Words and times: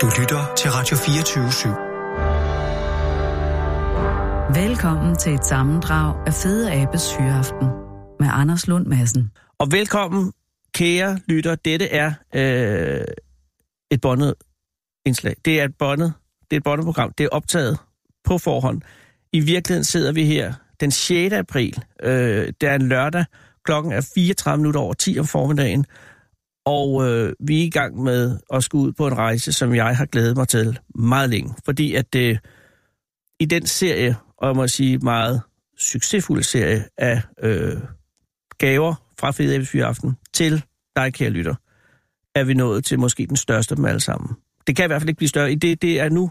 Du 0.00 0.10
lytter 0.20 0.54
til 0.56 0.70
Radio 0.70 0.96
24 0.96 1.44
/7. 1.48 1.68
Velkommen 4.60 5.16
til 5.16 5.34
et 5.34 5.44
sammendrag 5.44 6.26
af 6.26 6.34
Fede 6.34 6.72
Abes 6.72 7.16
Hyreaften 7.16 7.68
med 8.20 8.28
Anders 8.32 8.66
Lund 8.68 8.86
Madsen. 8.86 9.30
Og 9.58 9.72
velkommen, 9.72 10.32
kære 10.74 11.18
lytter. 11.28 11.54
Dette 11.54 11.88
er 11.88 12.12
øh, 12.34 13.04
et 13.90 14.00
bondet 14.00 14.34
indslag. 15.06 15.34
Det 15.44 15.60
er 15.60 15.64
et 15.64 15.74
bondet, 15.78 16.12
det 16.50 16.56
er 16.56 16.60
et 16.60 16.64
bondet 16.64 16.84
program. 16.84 17.12
Det 17.18 17.24
er 17.24 17.28
optaget 17.32 17.78
på 18.24 18.38
forhånd. 18.38 18.82
I 19.32 19.40
virkeligheden 19.40 19.84
sidder 19.84 20.12
vi 20.12 20.24
her 20.24 20.54
den 20.80 20.90
6. 20.90 21.34
april. 21.34 21.82
Øh, 22.02 22.52
det 22.60 22.68
er 22.68 22.74
en 22.74 22.88
lørdag. 22.88 23.24
Klokken 23.64 23.92
er 23.92 24.10
34 24.14 24.58
minutter 24.58 24.80
over 24.80 24.94
10 24.94 25.18
om 25.18 25.26
formiddagen. 25.26 25.86
Og 26.64 27.08
øh, 27.08 27.32
vi 27.40 27.60
er 27.60 27.66
i 27.66 27.70
gang 27.70 28.02
med 28.02 28.38
at 28.52 28.64
skulle 28.64 28.86
ud 28.88 28.92
på 28.92 29.06
en 29.06 29.18
rejse, 29.18 29.52
som 29.52 29.74
jeg 29.74 29.96
har 29.96 30.06
glædet 30.06 30.36
mig 30.36 30.48
til 30.48 30.78
meget 30.94 31.30
længe. 31.30 31.54
Fordi 31.64 31.94
at 31.94 32.14
øh, 32.14 32.38
i 33.40 33.44
den 33.44 33.66
serie, 33.66 34.16
og 34.36 34.48
jeg 34.48 34.56
må 34.56 34.68
sige 34.68 34.98
meget 34.98 35.42
succesfuld 35.78 36.42
serie 36.42 36.84
af 36.98 37.22
øh, 37.42 37.76
gaver 38.58 38.94
fra 39.18 39.30
Fede 39.30 39.84
Aften 39.84 40.16
til 40.32 40.64
dig, 40.96 41.14
kære 41.14 41.30
lytter, 41.30 41.54
er 42.34 42.44
vi 42.44 42.54
nået 42.54 42.84
til 42.84 42.98
måske 42.98 43.26
den 43.26 43.36
største 43.36 43.72
af 43.72 43.76
dem 43.76 43.84
alle 43.84 44.00
sammen. 44.00 44.36
Det 44.66 44.76
kan 44.76 44.84
i 44.84 44.86
hvert 44.86 45.02
fald 45.02 45.08
ikke 45.08 45.18
blive 45.18 45.28
større. 45.28 45.52
I 45.52 45.54
det, 45.54 45.82
det 45.82 46.00
er 46.00 46.08
nu 46.08 46.30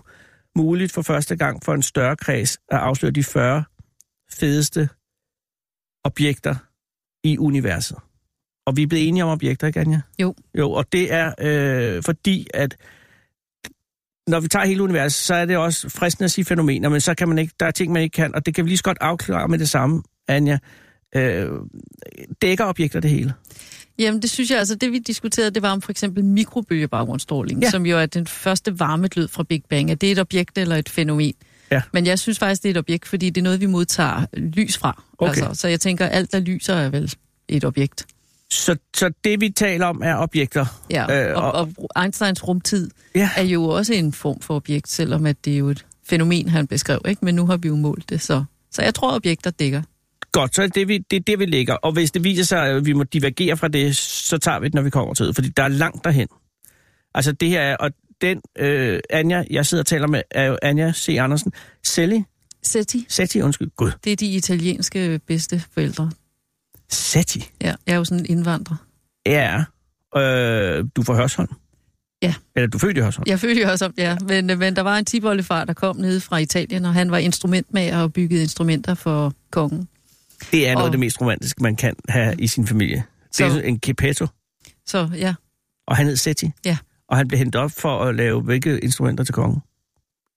muligt 0.56 0.92
for 0.92 1.02
første 1.02 1.36
gang 1.36 1.64
for 1.64 1.74
en 1.74 1.82
større 1.82 2.16
kreds 2.16 2.58
at 2.70 2.78
afsløre 2.78 3.12
de 3.12 3.24
40 3.24 3.64
fedeste 4.32 4.90
objekter 6.04 6.56
i 7.24 7.38
universet. 7.38 7.98
Og 8.66 8.78
vi 8.78 8.84
er 8.84 8.88
blevet 8.88 9.08
enige 9.08 9.24
om 9.24 9.30
objekter, 9.30 9.68
ikke 9.68 9.80
Anja? 9.80 10.02
Jo. 10.22 10.36
Jo, 10.58 10.72
og 10.72 10.86
det 10.92 11.14
er 11.14 11.34
øh, 11.40 12.04
fordi, 12.04 12.48
at 12.54 12.78
når 14.28 14.40
vi 14.40 14.48
tager 14.48 14.66
hele 14.66 14.84
universet, 14.84 15.26
så 15.26 15.36
er 15.36 15.46
det 15.46 15.58
også 15.58 15.90
fristende 15.90 16.26
at 16.26 16.32
sige 16.32 16.46
fænomener, 16.46 16.90
men 16.90 17.02
så 17.02 17.16
kan 17.16 17.30
man 17.30 17.38
ikke, 17.38 17.54
der 17.60 17.66
er 17.66 17.72
ting, 17.72 17.94
man 17.94 18.02
ikke 18.02 18.14
kan, 18.14 18.36
og 18.36 18.46
det 18.46 18.56
kan 18.56 18.66
vi 18.66 18.70
lige 18.70 18.78
så 18.78 18.84
godt 18.84 18.98
afklare 19.02 19.48
med 19.48 19.60
det 19.60 19.70
samme, 19.70 20.04
Anja. 20.28 20.58
Øh, 21.16 21.50
dækker 22.42 22.66
objekter 22.66 23.00
det 23.00 23.10
hele? 23.10 23.34
Jamen, 24.00 24.22
det 24.22 24.30
synes 24.30 24.52
jeg, 24.52 24.60
altså 24.60 24.76
det 24.76 24.92
vi 24.92 25.00
diskuterede, 25.00 25.52
det 25.52 25.62
var 25.62 25.72
om 25.72 25.82
for 25.82 25.92
eksempel 25.92 26.26
mikrobølgebaggrundsstråling, 26.26 27.62
ja. 27.62 27.70
som 27.70 27.86
jo 27.86 27.98
er 27.98 28.06
den 28.06 28.28
første 28.28 28.80
varmeglød 28.80 29.28
fra 29.28 29.44
Big 29.44 29.64
Bang. 29.70 29.92
Er 29.92 29.96
det 29.96 30.12
et 30.12 30.20
objekt 30.20 30.58
eller 30.58 30.76
et 30.76 30.90
fænomen? 30.90 31.34
Ja. 31.72 31.82
Men 31.94 32.06
jeg 32.06 32.20
synes 32.20 32.40
faktisk, 32.40 32.64
det 32.64 32.70
er 32.70 32.74
et 32.74 32.78
objekt, 32.78 33.08
fordi 33.08 33.30
det 33.30 33.42
er 33.42 33.44
noget, 33.44 33.62
vi 33.62 33.66
modtager 33.66 34.26
lys 34.34 34.78
fra. 34.78 35.04
Okay. 35.18 35.30
Altså, 35.30 35.62
så 35.62 35.68
jeg 35.68 35.80
tænker, 35.80 36.06
alt 36.06 36.32
der 36.32 36.40
lyser 36.40 36.74
er 36.74 36.90
vel 36.90 37.14
et 37.48 37.66
objekt. 37.66 38.06
Så, 38.54 38.76
så 38.96 39.12
det, 39.24 39.42
vi 39.42 39.50
taler 39.50 39.86
om, 39.86 40.02
er 40.04 40.16
objekter? 40.16 40.66
Ja, 40.90 41.32
øh, 41.32 41.38
og, 41.44 41.52
og, 41.52 41.70
og 41.78 42.04
Einsteins 42.04 42.48
rumtid 42.48 42.90
ja. 43.16 43.30
er 43.38 43.44
jo 43.44 43.64
også 43.64 43.94
en 43.94 44.14
form 44.14 44.42
for 44.42 44.56
objekt, 44.56 44.90
selvom 44.90 45.26
at 45.26 45.46
det 45.46 45.54
er 45.54 45.58
jo 45.58 45.70
et 45.70 45.86
fænomen, 46.06 46.50
han 46.50 46.68
beskrev, 46.68 47.02
ikke? 47.08 47.26
Men 47.26 47.36
nu 47.36 47.46
har 47.46 47.58
vi 47.58 47.68
jo 47.68 47.76
målt 47.76 48.10
det, 48.10 48.22
så, 48.22 48.44
så 48.72 48.82
jeg 48.82 48.94
tror, 48.94 49.16
objekter 49.16 49.52
dækker. 49.52 49.82
Godt, 50.32 50.56
så 50.56 50.64
er 50.64 50.68
det, 50.68 50.88
vi, 50.88 50.98
det 50.98 51.16
er 51.16 51.20
det, 51.20 51.40
vi 51.40 51.46
ligger. 51.46 51.74
Og 51.74 51.92
hvis 51.92 52.12
det 52.12 52.24
viser 52.24 52.44
sig, 52.44 52.68
at 52.68 52.86
vi 52.86 52.94
må 52.94 53.04
divergere 53.04 53.58
fra 53.58 53.68
det, 53.68 53.96
så 53.98 54.38
tager 54.38 54.60
vi 54.60 54.66
det, 54.66 54.74
når 54.74 54.82
vi 54.82 54.90
kommer 54.90 55.14
til 55.14 55.26
det. 55.26 55.36
Fordi 55.36 55.50
der 55.50 55.64
er 55.64 55.68
langt 55.68 56.04
derhen. 56.04 56.28
Altså 57.16 57.32
det 57.32 57.50
her 57.50 57.62
er, 57.62 57.76
og 57.76 57.92
den 58.22 58.42
øh, 58.60 59.00
Anja, 59.10 59.44
jeg 59.50 59.66
sidder 59.66 59.82
og 59.82 59.88
taler 59.88 60.08
med, 60.08 60.22
er 60.32 60.46
jo 60.46 60.58
Anja 60.62 60.94
C. 60.94 61.18
Andersen. 61.20 61.52
Selli? 61.84 62.24
Setti. 62.64 63.06
Setti, 63.10 63.42
undskyld. 63.42 63.70
Gud. 63.76 63.92
Det 64.04 64.12
er 64.12 64.16
de 64.16 64.26
italienske 64.26 65.20
bedste 65.28 65.64
Setti? 66.94 67.50
Ja, 67.62 67.74
jeg 67.88 67.94
er 67.94 67.98
jo 67.98 68.06
sådan 68.06 68.20
en 68.20 68.26
indvandrer. 68.30 68.76
Ja, 69.26 69.64
øh, 70.16 70.86
du 70.96 71.04
får 71.04 71.16
Hørsholm? 71.16 71.50
Ja. 72.22 72.34
Eller 72.56 72.68
du 72.68 72.78
fødte 72.78 73.00
i 73.00 73.04
Hørsholm? 73.04 73.24
Jeg 73.28 73.40
fødte 73.40 73.62
i 73.62 73.64
Hørsholm, 73.64 73.94
ja. 73.98 74.18
Men, 74.28 74.60
men 74.60 74.76
der 74.76 74.82
var 74.82 74.98
en 74.98 75.06
tibollefar, 75.06 75.66
der 75.66 75.74
kom 75.74 75.98
ned 75.98 76.20
fra 76.20 76.38
Italien, 76.38 76.86
og 76.86 76.94
han 76.94 77.12
var 77.12 77.18
instrumentmager 77.18 78.02
og 78.02 78.14
byggede 78.14 78.42
instrumenter 78.42 78.94
for 78.94 79.34
kongen. 79.52 79.88
Det 80.52 80.68
er 80.68 80.74
noget 80.74 80.84
og, 80.84 80.86
af 80.86 80.92
det 80.92 81.00
mest 81.00 81.22
romantiske, 81.22 81.64
man 81.64 81.76
kan 81.76 81.96
have 82.10 82.36
i 82.40 82.48
sin 82.48 82.68
familie. 82.68 83.04
Det 83.28 83.36
så, 83.36 83.46
er 83.46 83.62
en 83.62 83.80
Kepetto. 83.80 84.28
Så, 84.86 85.10
ja. 85.16 85.34
Og 85.88 85.96
han 85.96 86.06
hed 86.06 86.16
Setti? 86.16 86.52
Ja. 86.66 86.78
Og 87.08 87.18
han 87.18 87.28
blev 87.28 87.38
hentet 87.38 87.62
op 87.62 87.72
for 87.72 88.00
at 88.00 88.16
lave 88.16 88.42
hvilke 88.42 88.80
instrumenter 88.80 89.24
til 89.24 89.34
kongen? 89.34 89.62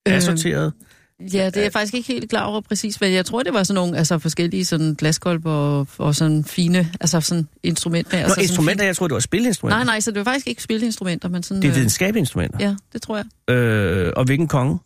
Øhm, 0.09 0.17
Assorteret? 0.17 0.73
Ja, 1.21 1.47
det 1.47 1.57
er 1.57 1.63
jeg 1.63 1.73
faktisk 1.73 1.95
ikke 1.95 2.13
helt 2.13 2.31
klar 2.31 2.45
over 2.45 2.61
præcis, 2.61 3.01
men 3.01 3.13
jeg 3.13 3.27
tror, 3.27 3.43
det 3.43 3.53
var 3.53 3.63
sådan 3.63 3.75
nogle 3.75 3.99
altså, 3.99 4.19
forskellige 4.19 4.65
sådan 4.65 4.95
glaskolber 4.95 5.51
og, 5.51 5.89
og 5.99 6.15
sådan 6.15 6.45
fine 6.45 6.93
altså 7.01 7.21
sådan 7.21 7.49
instrumenter. 7.63 8.19
Nå, 8.19 8.23
altså, 8.23 8.41
instrumenter? 8.41 8.85
Jeg 8.85 8.97
tror 8.97 9.09
det 9.09 9.15
var 9.15 9.21
spilinstrumenter. 9.21 9.77
Nej, 9.77 9.85
nej, 9.85 10.01
så 10.01 10.11
det 10.11 10.19
var 10.19 10.25
faktisk 10.25 10.47
ikke 10.47 10.63
spilinstrumenter, 10.63 11.29
men 11.29 11.43
sådan... 11.43 11.63
Det 11.63 11.69
er 11.69 11.75
videnskabelige 11.75 12.21
instrumenter? 12.21 12.59
Ja, 12.61 12.77
det 12.93 13.03
tror 13.03 13.17
jeg. 13.17 13.55
Øh, 13.55 14.13
og 14.17 14.25
hvilken 14.25 14.49
konge? 14.49 14.79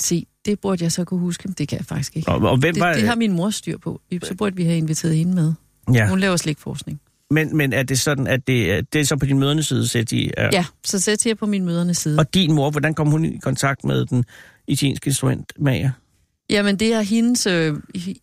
Se, 0.00 0.26
det 0.46 0.60
burde 0.60 0.84
jeg 0.84 0.92
så 0.92 1.04
kunne 1.04 1.20
huske, 1.20 1.48
men 1.48 1.54
det 1.58 1.68
kan 1.68 1.78
jeg 1.78 1.86
faktisk 1.86 2.16
ikke. 2.16 2.30
Og, 2.30 2.50
og 2.50 2.56
hvem 2.56 2.74
det, 2.74 2.80
var... 2.80 2.92
det 2.92 3.08
har 3.08 3.14
min 3.14 3.32
mor 3.32 3.50
styr 3.50 3.78
på. 3.78 4.00
Så 4.22 4.34
burde 4.34 4.56
vi 4.56 4.64
have 4.64 4.76
inviteret 4.76 5.16
hende 5.16 5.34
med. 5.34 5.52
Ja. 5.94 6.08
Hun 6.08 6.18
laver 6.18 6.36
slikforskning. 6.36 7.00
Men, 7.30 7.56
men 7.56 7.72
er 7.72 7.82
det 7.82 8.00
sådan, 8.00 8.26
at 8.26 8.46
det, 8.46 8.92
det 8.92 9.00
er 9.00 9.04
så 9.04 9.16
på 9.16 9.26
din 9.26 9.38
mødernes 9.38 9.66
side, 9.66 10.04
de 10.04 10.30
er... 10.36 10.50
Ja, 10.52 10.64
så 10.84 10.98
sætter 10.98 11.30
jeg 11.30 11.38
på 11.38 11.46
min 11.46 11.64
mødernes 11.64 11.98
side. 11.98 12.18
Og 12.18 12.34
din 12.34 12.52
mor, 12.52 12.70
hvordan 12.70 12.94
kom 12.94 13.08
hun 13.08 13.24
i 13.24 13.38
kontakt 13.38 13.84
med 13.84 14.06
den 14.06 14.24
italienske 14.68 15.08
instrumentmager? 15.08 15.90
Jamen, 16.50 16.76
det 16.76 16.92
er 16.92 17.00
hendes, 17.00 17.46
øh, 17.46 17.74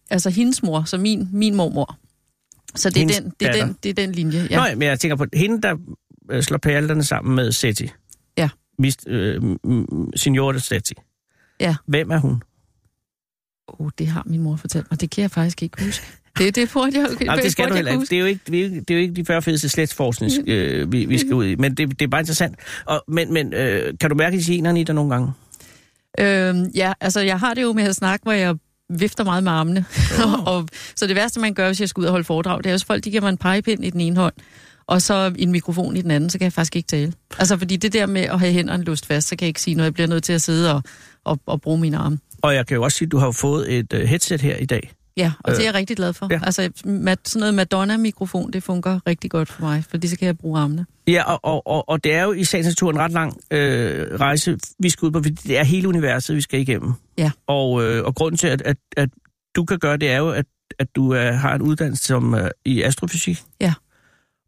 altså 0.10 0.30
hendes 0.30 0.64
mor, 0.64 0.84
så 0.84 0.98
min, 0.98 1.30
min 1.34 1.56
mormor. 1.56 1.98
Så 2.76 2.90
det 2.90 3.04
er, 3.04 3.08
den, 3.08 3.34
det, 3.40 3.48
er 3.48 3.66
den, 3.66 3.78
det 3.84 3.90
er 3.90 3.94
den 3.94 4.12
linje, 4.12 4.48
ja. 4.50 4.70
Nå, 4.70 4.76
men 4.76 4.88
jeg 4.88 5.00
tænker 5.00 5.16
på 5.16 5.26
hende, 5.34 5.62
der 5.62 5.76
øh, 6.32 6.44
slår 6.44 6.58
perlerne 6.58 7.04
sammen 7.04 7.36
med 7.36 7.52
Setti. 7.52 7.90
Ja. 8.38 8.50
Mist, 8.80 9.08
øh, 9.08 9.42
Signore 10.16 10.60
Setti. 10.60 10.94
Ja. 11.60 11.76
Hvem 11.86 12.12
er 12.12 12.18
hun? 12.18 12.42
Oh, 13.68 13.90
det 13.98 14.08
har 14.08 14.24
min 14.26 14.42
mor 14.42 14.56
fortalt 14.56 14.92
mig. 14.92 15.02
Det 15.02 15.10
kan 15.10 15.22
jeg 15.22 15.32
faktisk 15.32 15.64
ikke 15.64 15.86
huske. 15.86 16.06
Det, 16.38 16.56
det 16.56 16.70
burde 16.74 17.00
jeg 17.00 17.10
okay. 17.12 17.26
Jamen, 17.26 17.44
det 17.44 17.52
skal 17.52 17.70
du 17.70 17.76
heller 17.76 17.92
ikke. 17.92 18.06
Det 18.06 18.14
er 18.14 18.20
jo 18.20 18.26
ikke, 18.26 18.42
det 18.46 18.90
er 18.90 18.94
jo 18.94 19.00
ikke 19.00 19.14
de 19.14 19.26
40 19.26 19.42
fedeste 19.42 19.70
slætsforskning, 19.70 20.32
øh, 20.48 20.92
vi, 20.92 21.06
vi 21.06 21.18
skal 21.18 21.34
ud 21.34 21.46
i. 21.46 21.56
Men 21.56 21.76
det, 21.76 21.90
det 21.90 22.02
er 22.02 22.10
bare 22.10 22.22
interessant. 22.22 22.56
Og, 22.86 23.04
men 23.08 23.34
men 23.34 23.54
øh, 23.54 23.94
kan 24.00 24.10
du 24.10 24.16
mærke 24.16 24.44
generne 24.46 24.82
i 24.82 24.84
dig 24.84 24.96
nogle 24.96 25.12
gange? 25.14 25.32
Øhm, 26.20 26.72
ja, 26.76 26.94
altså 27.02 27.20
jeg 27.20 27.40
har 27.40 27.54
det 27.54 27.62
jo 27.62 27.74
med 27.74 27.84
at 27.84 27.96
snakke, 27.96 28.24
hvor 28.24 28.32
jeg 28.32 28.56
vifter 28.90 29.24
meget 29.24 29.44
med 29.44 29.52
armene. 29.52 29.86
Oh. 30.26 30.44
og, 30.54 30.68
så 30.96 31.08
det 31.08 31.16
værste, 31.16 31.40
man 31.40 31.54
gør, 31.54 31.68
hvis 31.68 31.80
jeg 31.80 31.90
skal 31.90 32.02
ud 32.02 32.06
og 32.06 32.12
holde 32.12 32.26
foredrag, 32.26 32.64
det 32.64 32.70
er 32.70 32.74
også 32.74 32.86
folk, 32.86 33.04
de 33.04 33.10
giver 33.10 33.22
mig 33.22 33.30
en 33.30 33.38
pegepind 33.38 33.86
i 33.86 33.90
den 33.90 34.02
ene 34.02 34.16
hånd, 34.16 34.34
og 34.88 35.02
så 35.02 35.34
en 35.38 35.52
mikrofon 35.52 35.98
i 35.98 36.02
den 36.02 36.12
anden, 36.12 36.30
så 36.30 36.38
kan 36.38 36.46
jeg 36.46 36.54
faktisk 36.54 36.76
ikke 36.76 36.88
tale. 36.88 37.14
Altså 37.40 37.58
fordi 37.58 37.76
det 37.76 37.94
der 37.94 38.06
med 38.06 38.22
at 38.22 38.40
have 38.40 38.54
hænderne 38.54 38.84
låst 38.84 39.06
fast, 39.06 39.28
så 39.28 39.36
kan 39.36 39.46
jeg 39.46 39.48
ikke 39.48 39.62
sige 39.62 39.76
noget. 39.76 39.86
Jeg 39.86 39.94
bliver 39.94 40.08
nødt 40.08 40.24
til 40.24 40.34
at 40.34 40.42
sidde 40.42 40.74
og, 40.74 40.84
og, 41.24 41.40
og 41.46 41.62
bruge 41.62 41.80
mine 41.80 41.98
arme. 41.98 42.20
Og 42.42 42.56
jeg 42.56 42.68
kan 42.68 42.76
jo 42.76 42.84
også 42.84 42.98
sige, 42.98 43.06
at 43.06 43.12
du 43.12 43.18
har 43.18 43.32
fået 43.32 43.74
et 43.74 43.94
uh, 43.94 44.00
headset 44.00 44.42
her 44.42 44.58
i 44.58 44.66
dag. 44.66 44.92
Ja, 45.18 45.32
og 45.40 45.52
øh, 45.52 45.58
det 45.58 45.64
er 45.64 45.68
jeg 45.68 45.74
rigtig 45.74 45.98
glad 45.98 46.14
for. 46.14 46.28
Ja. 46.32 46.40
Altså 46.44 46.70
sådan 46.76 47.18
noget 47.36 47.54
Madonna-mikrofon, 47.54 48.52
det 48.52 48.64
fungerer 48.64 49.00
rigtig 49.08 49.32
godt 49.32 49.50
for 49.50 49.62
mig, 49.62 49.84
fordi 49.90 50.08
så 50.08 50.18
kan 50.18 50.26
jeg 50.26 50.38
bruge 50.38 50.60
armene. 50.60 50.86
Ja, 51.08 51.24
og, 51.24 51.40
og, 51.44 51.68
og, 51.68 51.90
og 51.90 52.04
det 52.04 52.14
er 52.14 52.24
jo 52.24 52.32
i 52.32 52.44
sagens 52.44 52.68
natur 52.68 52.92
en 52.92 53.00
ret 53.00 53.12
lang 53.12 53.38
øh, 53.52 54.20
rejse, 54.20 54.58
vi 54.80 54.90
skal 54.90 55.06
ud 55.06 55.12
på, 55.12 55.20
det 55.20 55.58
er 55.58 55.64
hele 55.64 55.88
universet, 55.88 56.36
vi 56.36 56.42
skal 56.42 56.60
igennem. 56.60 56.94
Ja. 57.18 57.32
Og, 57.48 57.84
øh, 57.84 58.06
og 58.06 58.16
grunden 58.16 58.38
til, 58.38 58.48
at, 58.48 58.62
at, 58.62 58.78
at 58.98 59.10
du 59.56 59.66
kan 59.66 59.80
gøre 59.80 59.98
det, 59.98 60.12
er 60.12 60.18
jo, 60.18 60.30
at, 60.30 60.46
at 60.80 60.96
du 60.96 61.12
er, 61.12 61.32
har 61.32 61.56
en 61.56 61.62
uddannelse 61.62 62.06
som, 62.06 62.36
øh, 62.36 62.50
i 62.66 62.82
astrofysik. 62.82 63.44
Ja. 63.62 63.74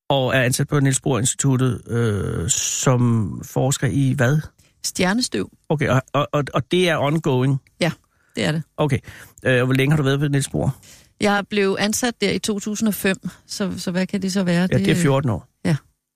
Og 0.09 0.35
er 0.35 0.41
ansat 0.41 0.67
på 0.67 0.79
Niels 0.79 1.01
Bohr 1.01 1.19
Instituttet 1.19 1.81
øh, 1.87 2.49
som 2.49 3.41
forsker 3.45 3.87
i 3.87 4.13
hvad? 4.17 4.39
Stjernestøv. 4.83 5.49
Okay, 5.69 5.89
og, 5.89 6.01
og, 6.13 6.27
og, 6.31 6.43
og 6.53 6.71
det 6.71 6.89
er 6.89 6.97
ongoing? 6.97 7.61
Ja, 7.79 7.91
det 8.35 8.45
er 8.45 8.51
det. 8.51 8.63
Okay. 8.77 8.99
Øh, 9.45 9.63
hvor 9.63 9.73
længe 9.73 9.91
har 9.91 9.97
du 9.97 10.03
været 10.03 10.19
på 10.19 10.27
Niels 10.27 10.49
Bohr? 10.49 10.77
Jeg 11.21 11.43
blev 11.49 11.77
ansat 11.79 12.21
der 12.21 12.31
i 12.31 12.39
2005, 12.39 13.17
så, 13.47 13.73
så 13.77 13.91
hvad 13.91 14.07
kan 14.07 14.21
det 14.21 14.33
så 14.33 14.43
være? 14.43 14.67
Ja, 14.71 14.77
det 14.77 14.87
er 14.87 14.95
14 14.95 15.29
år. 15.29 15.54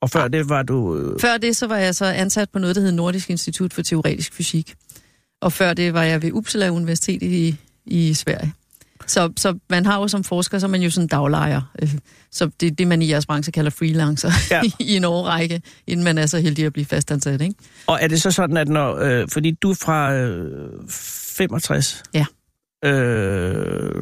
Ja. 0.01 0.05
Og 0.05 0.09
før 0.09 0.27
det 0.27 0.49
var 0.49 0.63
du... 0.63 0.97
Øh... 0.97 1.19
Før 1.19 1.37
det 1.37 1.55
så 1.55 1.67
var 1.67 1.77
jeg 1.77 1.95
så 1.95 2.05
ansat 2.05 2.49
på 2.49 2.59
noget, 2.59 2.75
der 2.75 2.81
hed 2.81 2.91
Nordisk 2.91 3.29
Institut 3.29 3.73
for 3.73 3.81
Teoretisk 3.81 4.33
Fysik. 4.33 4.75
Og 5.41 5.53
før 5.53 5.73
det 5.73 5.93
var 5.93 6.03
jeg 6.03 6.21
ved 6.21 6.31
Uppsala 6.31 6.69
Universitet 6.69 7.21
i, 7.21 7.55
i 7.85 8.13
Sverige. 8.13 8.53
Så, 9.07 9.31
så 9.37 9.59
man 9.69 9.85
har 9.85 9.99
jo 9.99 10.07
som 10.07 10.23
forsker, 10.23 10.59
så 10.59 10.65
er 10.65 10.69
man 10.69 10.81
jo 10.81 10.89
sådan 10.89 11.07
daglejer. 11.07 11.61
Så 12.31 12.49
det 12.59 12.67
er 12.67 12.71
det, 12.71 12.87
man 12.87 13.01
i 13.01 13.09
jeres 13.09 13.25
branche 13.25 13.51
kalder 13.51 13.71
freelancer 13.71 14.31
Ja. 14.51 14.61
i 14.79 14.95
en 14.95 15.03
årrække, 15.03 15.61
inden 15.87 16.03
man 16.03 16.17
er 16.17 16.25
så 16.25 16.39
heldig 16.39 16.65
at 16.65 16.73
blive 16.73 16.85
fastansat, 16.85 17.41
ikke? 17.41 17.55
Og 17.87 17.99
er 18.01 18.07
det 18.07 18.21
så 18.21 18.31
sådan, 18.31 18.57
at 18.57 18.67
når... 18.67 18.95
Øh, 18.95 19.27
fordi 19.33 19.51
du 19.51 19.71
er 19.71 19.75
fra 19.75 20.13
øh, 20.13 20.79
65? 20.89 22.03
Ja. 22.13 22.25
Øh, 22.85 23.95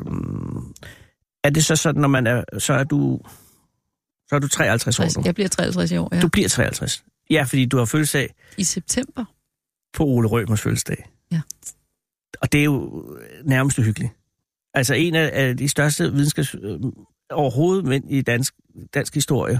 er 1.43 1.49
det 1.49 1.65
så 1.65 1.75
sådan, 1.75 2.01
når 2.01 2.07
man 2.07 2.27
er... 2.27 2.43
Så 2.57 2.73
er 2.73 2.83
du... 2.83 3.19
Så 4.29 4.35
er 4.35 4.39
du 4.39 4.47
53 4.47 4.99
år 4.99 5.03
nu? 5.17 5.25
Jeg 5.25 5.35
bliver 5.35 5.47
53 5.49 5.91
i 5.91 5.97
år, 5.97 6.09
ja. 6.15 6.19
Du 6.19 6.27
bliver 6.27 6.49
53. 6.49 7.03
Ja, 7.29 7.43
fordi 7.43 7.65
du 7.65 7.77
har 7.77 7.85
fødselsdag 7.85 8.33
I 8.57 8.63
september. 8.63 9.25
på 9.93 10.03
Ole 10.03 10.27
Rømers 10.27 10.61
fødselsdag. 10.61 11.09
Ja. 11.31 11.41
Og 12.41 12.51
det 12.51 12.59
er 12.59 12.63
jo 12.63 13.05
nærmest 13.43 13.79
uhyggeligt. 13.79 14.11
Altså 14.73 14.93
en 14.93 15.15
af, 15.15 15.29
af 15.33 15.57
de 15.57 15.69
største 15.69 16.11
videnskabs 16.13 16.55
øh, 16.61 16.79
overhovedet 17.31 17.85
mænd 17.85 18.11
i 18.11 18.21
dansk, 18.21 18.53
dansk 18.93 19.13
historie 19.13 19.59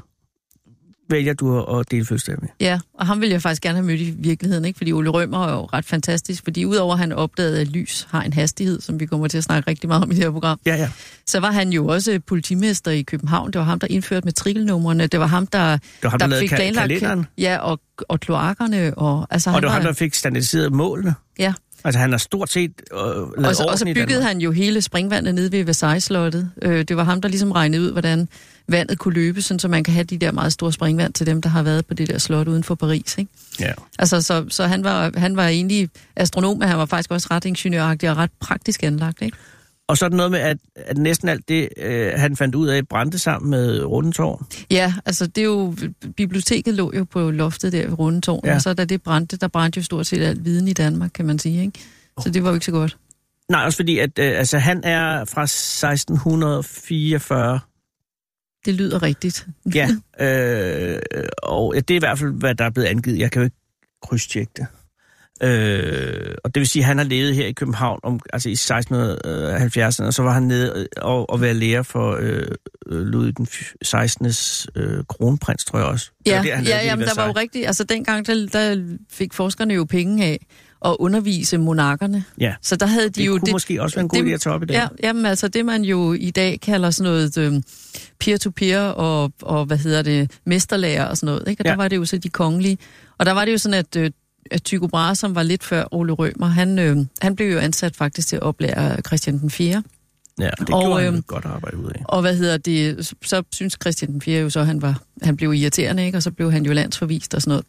vælger 1.09 1.33
du 1.33 1.79
at, 1.79 1.91
dele 1.91 2.05
fødselsdag 2.05 2.35
med. 2.41 2.49
Ja, 2.59 2.79
og 2.93 3.07
ham 3.07 3.21
ville 3.21 3.33
jeg 3.33 3.41
faktisk 3.41 3.61
gerne 3.61 3.75
have 3.77 3.85
mødt 3.85 3.99
i 4.01 4.13
virkeligheden, 4.17 4.65
ikke? 4.65 4.77
fordi 4.77 4.91
Ole 4.93 5.09
Rømer 5.09 5.45
er 5.47 5.51
jo 5.53 5.65
ret 5.73 5.85
fantastisk, 5.85 6.43
fordi 6.43 6.65
udover 6.65 6.93
at 6.93 6.99
han 6.99 7.11
opdagede, 7.11 7.61
at 7.61 7.67
lys 7.67 8.07
har 8.09 8.21
en 8.21 8.33
hastighed, 8.33 8.81
som 8.81 8.99
vi 8.99 9.05
kommer 9.05 9.27
til 9.27 9.37
at 9.37 9.43
snakke 9.43 9.69
rigtig 9.69 9.87
meget 9.87 10.03
om 10.03 10.11
i 10.11 10.15
det 10.15 10.23
her 10.23 10.31
program, 10.31 10.59
Ja, 10.65 10.75
ja. 10.75 10.89
så 11.27 11.39
var 11.39 11.51
han 11.51 11.69
jo 11.69 11.87
også 11.87 12.19
politimester 12.27 12.91
i 12.91 13.01
København. 13.01 13.51
Det 13.53 13.59
var 13.59 13.65
ham, 13.65 13.79
der 13.79 13.87
indførte 13.89 14.25
matrikelnumrene. 14.25 15.07
Det 15.07 15.19
var 15.19 15.27
ham, 15.27 15.47
der, 15.47 15.71
Det 15.71 15.81
var 16.03 16.09
ham, 16.09 16.19
der, 16.19 16.27
lavede 16.27 16.41
fik 16.43 16.49
planlagt... 16.49 16.87
kalenderen, 16.87 17.25
Ja, 17.37 17.57
og, 17.57 17.79
og 18.09 18.19
kloakkerne. 18.19 18.93
Og, 18.97 19.27
altså, 19.29 19.49
og 19.49 19.61
det 19.61 19.67
var 19.67 19.73
ham, 19.73 19.83
der 19.83 19.93
fik 19.93 20.13
standardiseret 20.13 20.73
målene. 20.73 21.13
Ja, 21.39 21.53
Altså, 21.83 21.99
han 21.99 22.11
har 22.11 22.17
stort 22.17 22.51
set 22.51 22.71
øh, 22.93 22.99
lavet 22.99 23.47
og 23.47 23.55
så, 23.55 23.63
og 23.63 23.79
så 23.79 23.85
byggede 23.85 24.23
han 24.23 24.41
jo 24.41 24.51
hele 24.51 24.81
springvandet 24.81 25.35
nede 25.35 25.51
ved 25.51 25.63
Versailles-slottet. 25.63 26.51
Øh, 26.61 26.83
det 26.83 26.97
var 26.97 27.03
ham, 27.03 27.21
der 27.21 27.29
ligesom 27.29 27.51
regnede 27.51 27.81
ud, 27.81 27.91
hvordan 27.91 28.27
vandet 28.67 28.99
kunne 28.99 29.13
løbe, 29.13 29.41
sådan, 29.41 29.59
så 29.59 29.67
man 29.67 29.83
kan 29.83 29.93
have 29.93 30.03
de 30.03 30.17
der 30.17 30.31
meget 30.31 30.53
store 30.53 30.73
springvand 30.73 31.13
til 31.13 31.25
dem, 31.25 31.41
der 31.41 31.49
har 31.49 31.63
været 31.63 31.85
på 31.85 31.93
det 31.93 32.09
der 32.09 32.17
slot 32.17 32.47
uden 32.47 32.63
for 32.63 32.75
Paris. 32.75 33.17
Ikke? 33.17 33.31
Ja. 33.59 33.71
Altså, 33.99 34.21
så, 34.21 34.45
så 34.49 34.67
han, 34.67 34.83
var, 34.83 35.11
han 35.17 35.35
var 35.35 35.47
egentlig 35.47 35.89
astronom, 36.15 36.57
men 36.57 36.67
han 36.67 36.77
var 36.77 36.85
faktisk 36.85 37.11
også 37.11 37.27
ret 37.31 37.45
ingeniøragtig 37.45 38.09
og 38.09 38.17
ret 38.17 38.31
praktisk 38.39 38.83
anlagt. 38.83 39.21
Ikke? 39.21 39.37
Og 39.87 39.97
så 39.97 40.05
er 40.05 40.09
det 40.09 40.17
noget 40.17 40.31
med, 40.31 40.39
at, 40.39 40.57
at 40.75 40.97
næsten 40.97 41.29
alt 41.29 41.49
det, 41.49 41.69
øh, 41.77 42.13
han 42.15 42.35
fandt 42.35 42.55
ud 42.55 42.67
af, 42.67 42.87
brændte 42.87 43.19
sammen 43.19 43.49
med 43.49 43.83
Rundetårn. 43.83 44.45
Ja, 44.71 44.93
altså 45.05 45.27
det 45.27 45.41
er 45.41 45.45
jo, 45.45 45.75
biblioteket 46.17 46.73
lå 46.73 46.91
jo 46.95 47.03
på 47.03 47.31
loftet 47.31 47.71
der 47.73 47.87
ved 47.87 47.99
Rundetårn, 47.99 48.41
Ja. 48.45 48.55
og 48.55 48.61
så 48.61 48.73
da 48.73 48.85
det 48.85 49.01
brændte, 49.03 49.37
der 49.37 49.47
brændte 49.47 49.77
jo 49.77 49.83
stort 49.83 50.07
set 50.07 50.21
alt 50.23 50.45
viden 50.45 50.67
i 50.67 50.73
Danmark, 50.73 51.11
kan 51.13 51.25
man 51.25 51.39
sige. 51.39 51.61
Ikke? 51.61 51.79
Så 52.21 52.29
det 52.29 52.43
var 52.43 52.49
jo 52.49 52.53
ikke 52.53 52.65
så 52.65 52.71
godt. 52.71 52.97
Nej, 53.49 53.65
også 53.65 53.75
fordi, 53.77 53.99
at 53.99 54.19
øh, 54.19 54.39
altså, 54.39 54.57
han 54.57 54.83
er 54.83 55.25
fra 55.25 55.43
1644. 55.43 57.59
Det 58.65 58.73
lyder 58.75 59.03
rigtigt. 59.03 59.47
Ja, 59.75 59.89
øh, 60.25 60.99
og 61.43 61.73
ja, 61.75 61.79
det 61.79 61.91
er 61.91 61.95
i 61.95 61.99
hvert 61.99 62.19
fald, 62.19 62.31
hvad 62.33 62.55
der 62.55 62.65
er 62.65 62.69
blevet 62.69 62.87
angivet. 62.87 63.19
Jeg 63.19 63.31
kan 63.31 63.39
jo 63.39 63.43
ikke 63.43 63.55
krydstjekke 64.03 64.51
det. 64.57 64.65
Øh, 65.43 66.35
og 66.43 66.55
det 66.55 66.59
vil 66.61 66.67
sige, 66.67 66.83
at 66.83 66.87
han 66.87 66.97
har 66.97 67.05
levet 67.05 67.35
her 67.35 67.45
i 67.45 67.51
København 67.51 67.99
om, 68.03 68.19
altså 68.33 68.49
i 68.49 68.53
1670'erne, 68.53 70.05
og 70.05 70.13
så 70.13 70.21
var 70.23 70.31
han 70.33 70.43
nede 70.43 70.87
og, 70.97 71.29
og 71.29 71.41
være 71.41 71.53
lærer 71.53 71.81
for 71.83 72.17
øh, 72.21 72.41
øh, 72.87 73.01
Ludvig 73.01 73.37
den 73.37 73.47
16. 73.81 74.25
Øh, 74.75 75.03
kronprins, 75.09 75.65
tror 75.65 75.79
jeg 75.79 75.87
også. 75.87 76.11
Det 76.25 76.31
Ja, 76.31 76.37
var 76.37 76.43
lavede 76.43 76.69
ja, 76.69 76.77
det 76.79 76.85
ja 76.85 76.95
men 76.95 77.05
der 77.07 77.13
var 77.15 77.25
jo 77.27 77.31
rigtigt, 77.37 77.67
altså 77.67 77.83
dengang, 77.83 78.27
der, 78.27 78.47
der 78.53 78.83
fik 79.11 79.33
forskerne 79.33 79.73
jo 79.73 79.83
penge 79.85 80.25
af 80.25 80.45
at 80.85 80.95
undervise 80.99 81.57
monarkerne. 81.57 82.23
Ja, 82.39 82.55
Så 82.61 82.75
der 82.75 82.85
havde 82.85 83.05
de 83.05 83.09
det 83.09 83.27
jo... 83.27 83.37
kunne 83.39 83.51
måske 83.51 83.81
også 83.81 83.95
være 83.95 84.03
en 84.03 84.09
god 84.09 84.23
det- 84.23 84.29
idé 84.29 84.33
at 84.33 84.41
tage 84.41 84.53
op 84.53 84.63
i 84.63 84.65
dag. 84.65 84.73
Ja, 84.75 84.87
jamen 85.03 85.25
altså 85.25 85.47
det, 85.47 85.65
man 85.65 85.81
jo 85.83 86.13
i 86.13 86.31
dag 86.31 86.59
kalder 86.61 86.91
sådan 86.91 87.11
noget 87.11 87.37
øh, 87.37 87.53
peer-to-peer 88.19 88.81
og, 88.81 89.31
og 89.41 89.65
hvad 89.65 89.77
hedder 89.77 90.01
det, 90.01 90.31
mesterlærer 90.45 91.05
og 91.05 91.17
sådan 91.17 91.33
noget. 91.33 91.47
Ikke? 91.47 91.61
Og 91.61 91.65
Ja. 91.65 91.71
der 91.71 91.77
var 91.77 91.87
det 91.87 91.95
jo 91.95 92.05
så 92.05 92.17
de 92.17 92.29
kongelige. 92.29 92.77
Og 93.17 93.25
der 93.25 93.31
var 93.31 93.45
det 93.45 93.51
jo 93.51 93.57
sådan, 93.57 93.73
at, 93.79 93.95
øh, 93.95 94.11
at 94.51 94.63
Tycho 94.63 94.87
Brahe, 94.87 95.15
som 95.15 95.35
var 95.35 95.43
lidt 95.43 95.63
før 95.63 95.93
Ole 95.93 96.13
Rømer, 96.13 96.47
han, 96.47 96.79
øh, 96.79 96.97
han 97.21 97.35
blev 97.35 97.51
jo 97.51 97.59
ansat 97.59 97.95
faktisk 97.95 98.27
til 98.27 98.35
at 98.35 98.41
oplære 98.41 99.01
Christian 99.01 99.39
den 99.39 99.49
4. 99.49 99.83
Ja, 100.39 100.49
det 100.59 100.69
Og, 100.69 100.83
gjorde 100.83 101.03
han 101.03 101.13
et 101.13 101.27
godt 101.27 101.45
arbejde 101.45 101.77
ud 101.77 101.89
af. 101.89 102.01
Og 102.05 102.21
hvad 102.21 102.35
hedder 102.37 102.57
det, 102.57 103.13
så 103.23 103.43
synes 103.51 103.77
Christian 103.81 104.11
den 104.11 104.21
4. 104.21 104.41
jo 104.41 104.49
så, 104.49 104.63
han 104.63 104.81
var, 104.81 105.01
han 105.21 105.37
blev 105.37 105.53
irriterende, 105.53 106.05
ikke? 106.05 106.17
og 106.17 106.23
så 106.23 106.31
blev 106.31 106.51
han 106.51 106.65
jo 106.65 106.73
landsforvist 106.73 107.33
og 107.33 107.41
sådan 107.41 107.49
noget. 107.49 107.65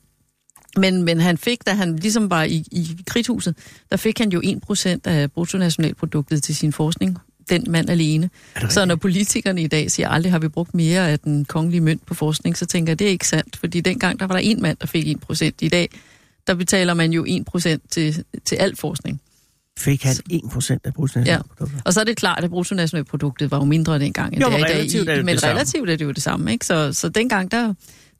Men, 0.76 1.02
men 1.02 1.20
han 1.20 1.38
fik, 1.38 1.66
da 1.66 1.72
han 1.72 1.96
ligesom 1.96 2.30
var 2.30 2.42
i, 2.42 2.64
i 2.72 2.96
krigshuset, 3.06 3.56
der 3.90 3.96
fik 3.96 4.18
han 4.18 4.30
jo 4.30 4.40
1% 4.70 4.98
af 5.04 5.32
bruttonationalproduktet 5.32 6.42
til 6.42 6.56
sin 6.56 6.72
forskning. 6.72 7.18
Den 7.50 7.64
mand 7.68 7.90
alene. 7.90 8.30
Så 8.68 8.84
når 8.84 8.96
politikerne 8.96 9.62
i 9.62 9.66
dag 9.66 9.90
siger, 9.90 10.08
aldrig 10.08 10.32
har 10.32 10.38
vi 10.38 10.48
brugt 10.48 10.74
mere 10.74 11.10
af 11.10 11.18
den 11.18 11.44
kongelige 11.44 11.80
mønt 11.80 12.06
på 12.06 12.14
forskning, 12.14 12.56
så 12.56 12.66
tænker 12.66 12.90
jeg, 12.90 12.98
det 12.98 13.06
er 13.06 13.10
ikke 13.10 13.28
sandt. 13.28 13.56
Fordi 13.56 13.80
dengang, 13.80 14.20
der 14.20 14.26
var 14.26 14.34
der 14.34 14.40
en 14.40 14.62
mand, 14.62 14.76
der 14.80 14.86
fik 14.86 15.16
1%. 15.32 15.50
I 15.60 15.68
dag, 15.68 15.88
der 16.48 16.54
betaler 16.54 16.94
man 16.94 17.12
jo 17.12 17.24
1% 17.24 17.76
til, 17.90 18.24
til 18.44 18.56
al 18.56 18.76
forskning. 18.76 19.20
Fik 19.78 20.02
han 20.02 20.14
1% 20.32 20.76
af 20.84 20.94
bruttonationalproduktet? 20.94 21.82
Og 21.84 21.92
så 21.92 22.00
er 22.00 22.04
det 22.04 22.16
klart, 22.16 22.44
at 22.44 22.50
bruttonationalproduktet 22.50 23.50
var 23.50 23.56
jo 23.58 23.64
mindre 23.64 23.98
dengang, 23.98 24.34
end 24.34 24.42
Jo, 24.42 24.48
det 24.48 24.54
er 24.54 24.58
men 24.58 24.64
i 24.66 24.68
dag. 24.68 24.76
relativt 24.76 25.08
er 25.08 25.14
det 25.14 25.24
men 25.24 25.32
det 25.32 25.40
samme. 25.40 25.54
relativt 25.54 25.90
er 25.90 25.96
det 25.96 26.04
jo 26.04 26.10
det 26.12 26.22
samme. 26.22 26.52
Ikke? 26.52 26.66
Så, 26.66 26.92
så 26.92 27.08
dengang, 27.08 27.50
der, 27.50 27.74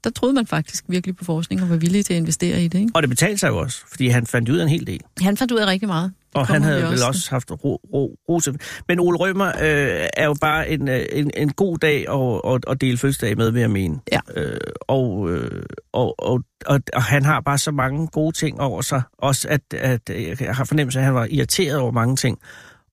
der 0.05 0.11
troede 0.11 0.35
man 0.35 0.47
faktisk 0.47 0.85
virkelig 0.89 1.17
på 1.17 1.25
forskning 1.25 1.63
og 1.63 1.71
var 1.71 1.77
villig 1.77 2.05
til 2.07 2.15
at 2.15 2.19
investere 2.19 2.65
i 2.65 2.69
det. 2.69 2.79
Ikke? 2.79 2.91
Og 2.95 3.03
det 3.03 3.09
betalte 3.11 3.39
sig 3.39 3.49
jo 3.49 3.59
også, 3.59 3.79
fordi 3.91 4.09
han 4.09 4.27
fandt 4.27 4.49
ud 4.49 4.57
af 4.57 4.63
en 4.63 4.69
hel 4.69 4.87
del. 4.87 5.01
Han 5.21 5.37
fandt 5.37 5.53
ud 5.53 5.59
af 5.59 5.67
rigtig 5.67 5.89
meget. 5.89 6.13
Og 6.35 6.47
han 6.47 6.63
havde 6.63 6.83
vi 6.83 6.89
vel 6.89 7.03
også 7.09 7.31
haft 7.31 7.51
ro, 7.51 7.81
ro, 7.93 8.17
ro 8.29 8.41
til. 8.41 8.61
Men 8.89 9.01
Ole 9.01 9.19
Rømer 9.19 9.49
øh, 9.49 10.07
er 10.17 10.25
jo 10.25 10.35
bare 10.41 10.71
en, 10.71 10.89
øh, 10.89 11.07
en, 11.13 11.31
en 11.37 11.53
god 11.53 11.79
dag 11.79 12.09
at, 12.09 12.55
at, 12.55 12.73
at 12.73 12.81
dele 12.81 12.99
fødselsdag 12.99 13.37
med, 13.37 13.51
vil 13.51 13.61
jeg 13.61 13.71
mene. 13.71 13.99
Ja. 14.13 14.21
Øh, 14.37 14.61
og, 14.81 15.31
øh, 15.31 15.63
og, 15.93 16.15
og, 16.19 16.43
og, 16.67 16.81
og 16.95 17.03
han 17.03 17.25
har 17.25 17.41
bare 17.41 17.59
så 17.59 17.71
mange 17.71 18.07
gode 18.07 18.37
ting 18.37 18.61
over 18.61 18.83
sig. 18.83 19.03
Også 19.19 19.49
at, 19.49 19.61
at 19.75 20.11
øh, 20.11 20.37
jeg 20.41 20.57
har 20.57 20.65
fornemmelse 20.65 20.99
af, 20.99 21.03
at 21.03 21.07
han 21.07 21.15
var 21.15 21.27
irriteret 21.31 21.79
over 21.79 21.93
mange 21.93 22.17
ting. 22.17 22.39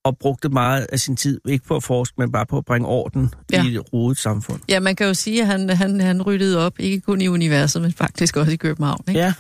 Og 0.03 0.17
brugte 0.17 0.49
meget 0.49 0.87
af 0.91 0.99
sin 0.99 1.15
tid, 1.15 1.41
ikke 1.47 1.65
på 1.65 1.75
at 1.75 1.83
forske, 1.83 2.15
men 2.17 2.31
bare 2.31 2.45
på 2.45 2.57
at 2.57 2.65
bringe 2.65 2.87
orden. 2.87 3.33
Ja. 3.51 3.63
i 3.63 3.75
et 3.75 3.93
rodet 3.93 4.17
samfund. 4.17 4.59
Ja, 4.69 4.79
man 4.79 4.95
kan 4.95 5.07
jo 5.07 5.13
sige, 5.13 5.41
at 5.41 5.47
han, 5.47 5.69
han, 5.69 6.01
han 6.01 6.21
ryddede 6.21 6.65
op, 6.65 6.73
ikke 6.79 7.01
kun 7.01 7.21
i 7.21 7.27
universet, 7.27 7.81
men 7.81 7.93
faktisk 7.93 8.37
også 8.37 8.51
i 8.51 8.55
København. 8.55 8.99
Ikke? 9.07 9.19
Ja. 9.19 9.33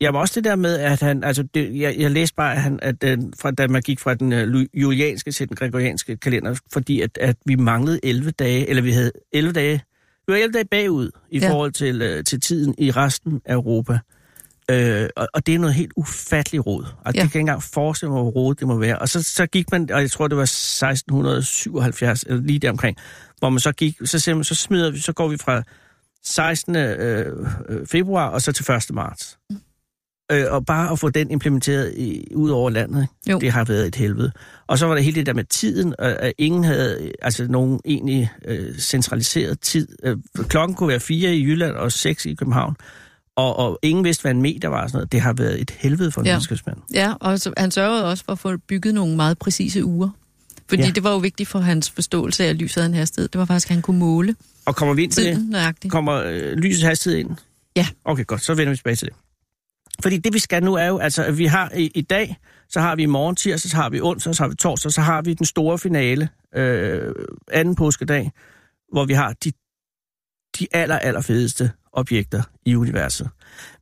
Ja, 0.00 0.10
men 0.10 0.20
også 0.20 0.32
det 0.34 0.44
der 0.44 0.56
med, 0.56 0.78
at 0.78 1.00
han, 1.00 1.24
altså 1.24 1.42
det, 1.42 1.80
jeg, 1.80 1.94
jeg 1.98 2.10
læste 2.10 2.34
bare, 2.34 2.54
at, 2.54 2.62
han, 2.62 2.78
at 2.82 3.02
den, 3.02 3.34
fra, 3.40 3.50
da 3.50 3.66
man 3.66 3.82
gik 3.82 4.00
fra 4.00 4.14
den 4.14 4.32
uh, 4.32 4.64
julianske 4.74 5.32
til 5.32 5.48
den 5.48 5.56
gregorianske 5.56 6.16
kalender, 6.16 6.60
fordi 6.72 7.00
at, 7.00 7.18
at 7.20 7.36
vi 7.44 7.54
manglede 7.54 8.00
11 8.02 8.30
dage, 8.30 8.68
eller 8.68 8.82
vi 8.82 8.92
havde 8.92 9.12
11 9.32 9.52
dage, 9.52 9.82
vi 10.26 10.32
var 10.32 10.38
11 10.38 10.52
dage 10.52 10.64
bagud 10.64 11.10
i 11.30 11.38
ja. 11.38 11.50
Forhold 11.50 11.72
til, 11.72 12.16
uh, 12.18 12.24
til 12.24 12.40
tiden 12.40 12.74
i 12.78 12.90
resten 12.90 13.40
af 13.44 13.54
Europa. 13.54 13.98
Øh, 14.70 15.08
og, 15.16 15.28
og 15.34 15.46
det 15.46 15.54
er 15.54 15.58
noget 15.58 15.74
helt 15.74 15.92
ufatteligt 15.96 16.66
råd. 16.66 16.84
Altså, 16.84 16.96
ja. 17.04 17.08
Det 17.08 17.14
kan 17.14 17.20
jeg 17.20 17.26
ikke 17.26 17.38
engang 17.38 17.62
forestille 17.62 18.12
mig, 18.12 18.22
hvor 18.22 18.30
råd 18.30 18.54
det 18.54 18.66
må 18.66 18.78
være. 18.78 18.98
Og 18.98 19.08
så, 19.08 19.22
så 19.22 19.46
gik 19.46 19.72
man, 19.72 19.90
og 19.92 20.00
jeg 20.00 20.10
tror, 20.10 20.28
det 20.28 20.36
var 20.36 20.42
1677, 20.42 22.22
eller 22.22 22.42
lige 22.42 22.58
deromkring, 22.58 22.96
hvor 23.38 23.50
man 23.50 23.60
så 23.60 23.72
gik, 23.72 23.96
så, 24.04 24.34
man, 24.34 24.44
så 24.44 24.54
smider 24.54 24.90
vi, 24.90 24.98
så 24.98 25.12
går 25.12 25.28
vi 25.28 25.36
fra 25.36 25.62
16. 26.22 26.76
Øh, 26.76 27.26
øh, 27.68 27.86
februar 27.86 28.28
og 28.28 28.42
så 28.42 28.52
til 28.52 28.72
1. 28.72 28.94
marts. 28.94 29.38
Øh, 30.32 30.44
og 30.50 30.66
bare 30.66 30.90
at 30.92 30.98
få 30.98 31.10
den 31.10 31.30
implementeret 31.30 31.94
i, 31.96 32.26
ud 32.34 32.50
over 32.50 32.70
landet? 32.70 33.08
Jo. 33.30 33.38
det 33.38 33.50
har 33.52 33.64
været 33.64 33.86
et 33.86 33.94
helvede. 33.94 34.32
Og 34.66 34.78
så 34.78 34.86
var 34.86 34.94
der 34.94 35.02
hele 35.02 35.14
det 35.16 35.26
der 35.26 35.32
med 35.34 35.44
tiden, 35.44 35.94
og 35.98 36.22
at 36.22 36.32
ingen 36.38 36.64
havde 36.64 37.12
altså 37.22 37.46
nogen 37.48 37.80
egentlig 37.84 38.30
øh, 38.44 38.78
centraliseret 38.78 39.60
tid. 39.60 39.88
Øh, 40.02 40.16
klokken 40.48 40.74
kunne 40.76 40.88
være 40.88 41.00
fire 41.00 41.34
i 41.36 41.42
Jylland 41.44 41.72
og 41.72 41.92
seks 41.92 42.26
i 42.26 42.34
København. 42.34 42.76
Og, 43.36 43.56
og 43.58 43.78
ingen 43.82 44.04
vidste, 44.04 44.22
hvad 44.22 44.30
en 44.30 44.42
meter 44.42 44.68
var 44.68 44.82
og 44.82 44.88
sådan 44.90 44.96
noget. 44.98 45.12
Det 45.12 45.20
har 45.20 45.32
været 45.32 45.60
et 45.60 45.70
helvede 45.70 46.10
for 46.10 46.20
en 46.20 46.26
ja. 46.26 46.32
Videnskabsmand. 46.32 46.76
Ja, 46.94 47.12
og 47.20 47.40
så, 47.40 47.52
han 47.56 47.70
sørgede 47.70 48.10
også 48.10 48.24
for 48.24 48.32
at 48.32 48.38
få 48.38 48.56
bygget 48.56 48.94
nogle 48.94 49.16
meget 49.16 49.38
præcise 49.38 49.84
uger. 49.84 50.08
Fordi 50.68 50.82
Ja. 50.82 50.90
det 50.90 51.04
var 51.04 51.10
jo 51.10 51.18
vigtigt 51.18 51.48
for 51.48 51.58
hans 51.58 51.90
forståelse 51.90 52.44
af, 52.44 52.48
at 52.48 52.56
lyset 52.56 52.74
havde 52.82 52.86
en 52.92 52.94
hastighed. 52.98 53.28
Det 53.28 53.38
var 53.38 53.44
faktisk, 53.44 53.66
at 53.70 53.74
han 53.74 53.82
kunne 53.82 53.98
måle 53.98 54.36
Og 54.66 54.76
kommer 54.76 54.94
vi 54.94 55.02
ind 55.02 55.10
det? 55.10 55.16
tiden 55.16 55.50
nøjagtigt. 55.50 55.92
Kommer 55.92 56.14
øh, 56.14 56.52
lysets 56.52 56.82
hastighed 56.84 57.18
ind? 57.20 57.30
Ja. 57.76 57.86
Okay, 58.04 58.26
godt. 58.26 58.42
Så 58.44 58.54
vender 58.54 58.70
vi 58.70 58.76
tilbage 58.76 58.96
til 58.96 59.08
det. 59.08 59.14
Fordi 60.02 60.16
det, 60.16 60.34
vi 60.34 60.38
skal 60.38 60.62
nu, 60.62 60.74
er 60.74 60.86
jo, 60.86 60.98
altså, 60.98 61.24
at 61.24 61.38
vi 61.38 61.46
har 61.46 61.70
i, 61.74 61.90
i 61.94 62.00
dag, 62.00 62.36
så 62.68 62.80
har 62.80 62.96
vi 62.96 63.02
i 63.02 63.06
morgen 63.06 63.36
tirsdag, 63.36 63.70
så 63.70 63.76
har 63.76 63.90
vi 63.90 64.00
onsdag, 64.00 64.34
så 64.34 64.42
har 64.42 64.48
vi 64.48 64.56
torsdag, 64.56 64.92
så 64.92 65.00
har 65.00 65.22
vi 65.22 65.34
den 65.34 65.46
store 65.46 65.78
finale, 65.78 66.28
øh, 66.54 67.14
anden 67.52 67.74
påskedag, 67.74 68.32
hvor 68.92 69.04
vi 69.04 69.12
har 69.12 69.32
de, 69.32 69.52
de 70.58 70.66
aller, 70.72 70.98
aller 70.98 71.20
fedeste 71.20 71.70
objekter 71.92 72.42
i 72.66 72.74
universet. 72.74 73.28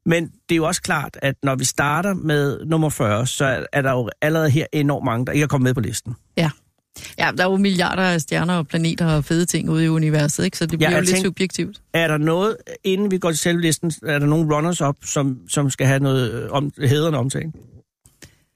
Men 0.06 0.24
det 0.24 0.54
er 0.54 0.56
jo 0.56 0.66
også 0.66 0.82
klart, 0.82 1.18
at 1.22 1.34
når 1.42 1.54
vi 1.54 1.64
starter 1.64 2.14
med 2.14 2.64
nummer 2.64 2.88
40, 2.88 3.26
så 3.26 3.44
er, 3.44 3.64
er 3.72 3.82
der 3.82 3.90
jo 3.92 4.10
allerede 4.20 4.50
her 4.50 4.66
enormt 4.72 5.04
mange, 5.04 5.26
der 5.26 5.32
ikke 5.32 5.44
er 5.44 5.48
kommet 5.48 5.64
med 5.64 5.74
på 5.74 5.80
listen. 5.80 6.14
Ja, 6.36 6.50
der 7.18 7.32
er 7.38 7.50
jo 7.50 7.56
milliarder 7.56 8.02
af 8.02 8.20
stjerner 8.20 8.54
og 8.54 8.66
planeter 8.68 9.06
og 9.06 9.24
fede 9.24 9.44
ting 9.44 9.70
ude 9.70 9.84
i 9.84 9.88
universet, 9.88 10.44
ikke? 10.44 10.58
så 10.58 10.66
det 10.66 10.78
bliver 10.78 10.90
jeg 10.90 10.96
jo 10.96 11.00
lidt 11.00 11.10
tænker- 11.10 11.28
subjektivt. 11.28 11.80
Er 11.94 12.08
der 12.08 12.18
noget, 12.18 12.56
inden 12.84 13.10
vi 13.10 13.18
går 13.18 13.30
til 13.30 13.38
selve 13.38 13.60
listen, 13.60 13.92
er 14.06 14.18
der 14.18 14.26
nogle 14.26 14.56
runners-up, 14.56 14.96
som, 15.04 15.38
som 15.48 15.70
skal 15.70 15.86
have 15.86 16.00
noget 16.00 16.32
øh, 16.32 16.50
om, 16.50 16.72
hedrende 16.78 17.18
omtale? 17.18 17.52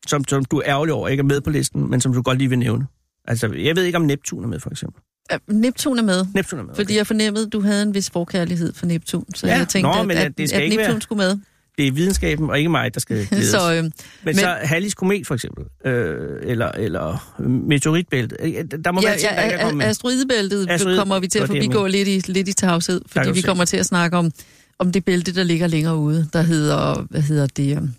Som, 0.07 0.25
som 0.28 0.45
du 0.45 0.59
er 0.59 0.62
ærgerlig 0.66 0.95
over, 0.95 1.09
ikke 1.09 1.21
er 1.21 1.25
med 1.25 1.40
på 1.40 1.50
listen, 1.50 1.90
men 1.90 2.00
som 2.00 2.12
du 2.12 2.23
godt 2.23 2.38
lige 2.38 2.49
vil 2.49 2.59
nævne? 2.59 2.87
Altså, 3.28 3.52
jeg 3.52 3.76
ved 3.76 3.83
ikke, 3.85 3.97
om 3.99 4.05
Neptun 4.05 4.45
er 4.45 4.49
med, 4.49 4.61
for 4.61 4.71
eksempel. 4.71 5.02
Ja, 5.33 5.38
Neptun 5.49 5.99
er 5.99 6.02
med, 6.02 6.26
Neptun 6.35 6.59
er 6.59 6.62
med, 6.62 6.71
okay. 6.71 6.76
fordi 6.83 6.97
jeg 6.97 7.07
fornemmede, 7.07 7.47
at 7.47 7.52
du 7.52 7.61
havde 7.61 7.83
en 7.83 7.95
vis 7.95 8.11
forkærlighed 8.11 8.73
for 8.75 8.87
Neptun, 8.87 9.25
så 9.35 9.47
Ja, 9.47 9.57
jeg 9.59 9.69
tænkte, 9.69 9.90
nå, 9.93 10.00
at, 10.00 10.07
men 10.07 10.16
at, 10.16 10.38
det 10.38 10.49
skal 10.49 10.62
at 10.62 10.69
Neptun 10.69 10.78
være- 10.93 11.00
skulle 11.00 11.16
med. 11.19 11.38
Det 11.78 11.87
er 11.87 11.92
videnskaben, 11.92 12.50
og 12.50 12.59
ikke 12.59 12.71
mig, 12.71 12.95
der 12.95 13.00
skal 13.00 13.26
glædes. 13.30 13.47
så, 13.49 13.75
øh, 13.75 13.83
men, 13.85 13.92
men- 14.25 14.35
så 14.35 14.56
Hallis 14.62 14.95
komet, 14.95 15.26
for 15.26 15.35
eksempel, 15.35 15.64
øh, 15.85 16.40
eller, 16.42 16.66
eller 16.73 17.35
meteoritbæltet. 17.49 18.38
Øh, 18.42 18.64
Der 18.85 18.92
må 18.92 19.00
ja, 19.02 19.09
være 19.09 19.18
ting, 19.18 19.33
der 19.37 19.42
ikke 19.42 19.54
er 19.54 19.61
kommet 19.62 19.76
med. 19.76 19.87
asteroidebæltet 19.87 20.66
Asteroide- 20.71 20.99
kommer 20.99 21.18
vi 21.21 21.28
til 21.28 21.38
at 21.38 21.47
forbigå 21.47 21.87
lidt 21.87 22.09
i, 22.09 22.23
lidt 22.33 22.49
i 22.49 22.52
tavshed, 22.52 23.00
fordi 23.06 23.30
vi 23.30 23.40
kommer 23.40 23.64
til 23.64 23.76
at 23.76 23.87
snakke 23.87 24.16
om, 24.16 24.30
om 24.78 24.92
det 24.92 25.04
bælte, 25.04 25.35
der 25.35 25.42
ligger 25.42 25.66
længere 25.66 25.97
ude, 25.97 26.28
der 26.33 26.42
hedder, 26.42 27.06
hvad 27.11 27.21
hedder 27.23 27.47
det, 27.47 27.78
um, 27.78 27.95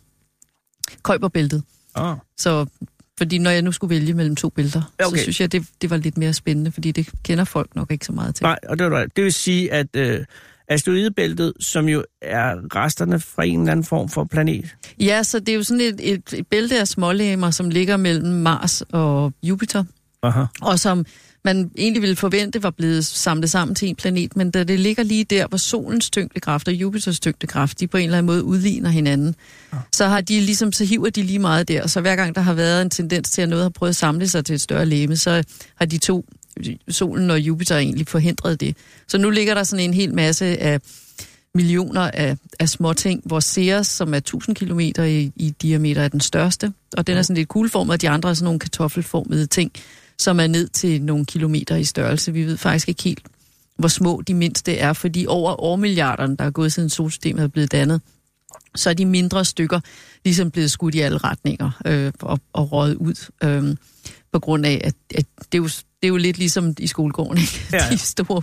Køjberbæltet. 1.04 1.64
Oh. 1.96 2.16
Så 2.38 2.66
fordi 3.18 3.38
når 3.38 3.52
jeg 3.52 3.62
nu 3.62 3.72
skulle 3.72 3.96
vælge 3.96 4.14
mellem 4.14 4.36
to 4.36 4.50
bælter, 4.50 4.82
okay. 5.06 5.18
så 5.18 5.22
synes 5.24 5.42
jeg, 5.42 5.52
det, 5.52 5.66
det 5.82 5.90
var 5.90 5.98
lidt 5.98 6.18
mere 6.18 6.34
spændende, 6.34 6.72
fordi 6.72 6.92
det 6.92 7.10
kender 7.24 7.44
folk 7.44 7.76
nok 7.76 7.92
ikke 7.92 8.06
så 8.06 8.12
meget 8.12 8.36
til. 8.36 8.44
Nej, 8.44 8.60
og 8.70 8.80
det, 8.80 8.92
var, 8.92 9.06
det 9.16 9.24
vil 9.24 9.34
sige, 9.34 9.72
at, 9.72 9.88
øh, 9.96 10.20
Asteroidebæltet, 10.68 11.54
som 11.60 11.90
jo 11.90 12.04
er 12.22 12.76
resterne 12.76 13.20
fra 13.20 13.44
en 13.44 13.60
eller 13.60 13.72
anden 13.72 13.86
form 13.86 14.10
for 14.10 14.24
planet. 14.24 14.76
Ja, 15.00 15.24
så 15.24 15.40
det 15.40 15.50
er 15.50 15.56
jo 15.56 15.64
sådan 15.64 15.82
et, 15.82 16.00
et, 16.04 16.34
et 16.34 16.48
bælte 16.48 16.80
af 16.80 16.88
smålegemer, 16.88 17.52
som 17.52 17.70
ligger 17.70 17.98
mellem 17.98 18.28
Mars 18.28 18.82
og 18.82 19.34
Jupiter, 19.44 19.84
Aha. 20.24 20.44
og 20.62 20.80
som 20.80 21.06
man 21.46 21.72
egentlig 21.78 22.02
ville 22.02 22.16
forvente 22.16 22.64
var 22.64 22.70
blevet 22.70 23.06
samlet 23.06 23.50
sammen 23.50 23.76
til 23.76 23.88
en 23.90 23.96
planet, 23.96 24.36
men 24.36 24.52
da 24.52 24.64
det 24.64 24.80
ligger 24.80 25.04
lige 25.04 25.24
der, 25.24 25.48
hvor 25.48 25.58
solens 25.58 26.10
tyngdekraft 26.10 26.68
og 26.68 26.74
Jupiters 26.74 27.20
tyngdekraft, 27.20 27.80
de 27.80 27.88
på 27.88 27.98
en 27.98 28.04
eller 28.04 28.18
anden 28.18 28.28
måde 28.28 28.44
udligner 28.44 28.90
hinanden, 28.90 29.36
ja. 29.74 29.78
så 29.94 30.08
har 30.08 30.22
de 30.22 30.40
ligesom, 30.40 30.72
så 30.72 30.86
hiver 30.86 31.10
de 31.10 31.24
lige 31.24 31.40
meget 31.40 31.68
der. 31.68 31.88
Så 31.88 32.02
hver 32.02 32.16
gang 32.16 32.36
der 32.36 32.42
har 32.42 32.54
været 32.54 32.82
en 32.82 32.90
tendens 32.90 33.30
til, 33.30 33.42
at 33.42 33.50
noget 33.50 33.64
har 33.64 33.70
prøvet 33.70 33.90
at 33.90 33.96
samle 33.96 34.28
sig 34.28 34.46
til 34.46 34.56
et 34.56 34.62
større 34.62 34.86
læme, 34.86 35.18
så 35.18 35.44
har 35.76 35.86
de 35.86 35.98
to, 35.98 36.26
solen 36.90 37.32
og 37.32 37.40
Jupiter, 37.40 37.78
egentlig 37.78 38.08
forhindret 38.08 38.60
det. 38.60 38.78
Så 39.08 39.18
nu 39.18 39.30
ligger 39.30 39.54
der 39.54 39.64
sådan 39.64 39.86
en 39.86 39.94
hel 39.94 40.14
masse 40.14 40.46
af 40.46 40.82
millioner 41.56 42.02
af, 42.02 42.38
af 42.60 42.70
små 42.70 42.94
ting, 42.94 43.22
hvor 43.26 43.40
Ceres, 43.40 43.88
som 43.88 44.14
er 44.14 44.18
1000 44.18 44.56
km 44.56 44.80
i, 44.80 45.32
i 45.36 45.54
diameter, 45.62 46.02
er 46.02 46.08
den 46.08 46.20
største, 46.20 46.74
og 46.98 47.08
den 47.08 47.18
er 47.18 47.22
sådan 47.22 47.38
lidt 47.38 47.50
kugleformet, 47.50 47.94
og 47.94 48.02
de 48.02 48.10
andre 48.10 48.30
er 48.30 48.34
sådan 48.34 48.46
nogle 48.46 48.60
kartoffelformede 48.60 49.48
ting, 49.48 49.72
som 50.20 50.40
er 50.40 50.48
ned 50.48 50.68
til 50.68 51.02
nogle 51.02 51.26
kilometer 51.26 51.76
i 51.76 51.84
størrelse. 51.84 52.34
Vi 52.34 52.46
ved 52.46 52.58
faktisk 52.58 52.90
ikke 52.90 53.04
helt, 53.04 53.22
hvor 53.78 53.88
små 53.88 54.22
de 54.22 54.34
mindste 54.34 54.78
er, 54.78 54.94
fordi 54.94 55.26
over 55.28 55.62
årmilliarderne, 55.62 56.38
der 56.38 56.46
er 56.46 56.52
gået 56.52 56.74
siden 56.74 56.90
solsystemet 56.90 57.44
er 57.44 57.48
blevet 57.48 57.72
dannet, 57.72 58.02
så 58.76 58.90
er 58.90 58.94
de 58.94 59.06
mindre 59.06 59.46
stykker 59.46 59.80
ligesom 60.26 60.52
blevet 60.52 60.72
skudt 60.72 60.96
i 60.96 61.00
alle 61.00 61.18
retninger 61.18 61.72
øh, 61.86 62.12
og, 62.22 62.40
og 62.54 62.72
røget 62.72 62.96
ud. 62.96 63.30
Øh, 63.44 63.76
på 64.32 64.40
grund 64.40 64.66
af, 64.66 64.82
at, 64.84 64.94
at 65.16 65.26
det, 65.52 65.58
er 65.58 65.62
jo, 65.62 65.70
det 66.02 66.08
er 66.08 66.08
jo 66.08 66.18
lidt 66.18 66.38
ligesom 66.38 66.74
i 66.80 66.88
skolegården, 66.88 67.38
ikke? 67.38 67.62
Ja. 67.74 67.90
De, 67.92 67.98
store, 67.98 68.42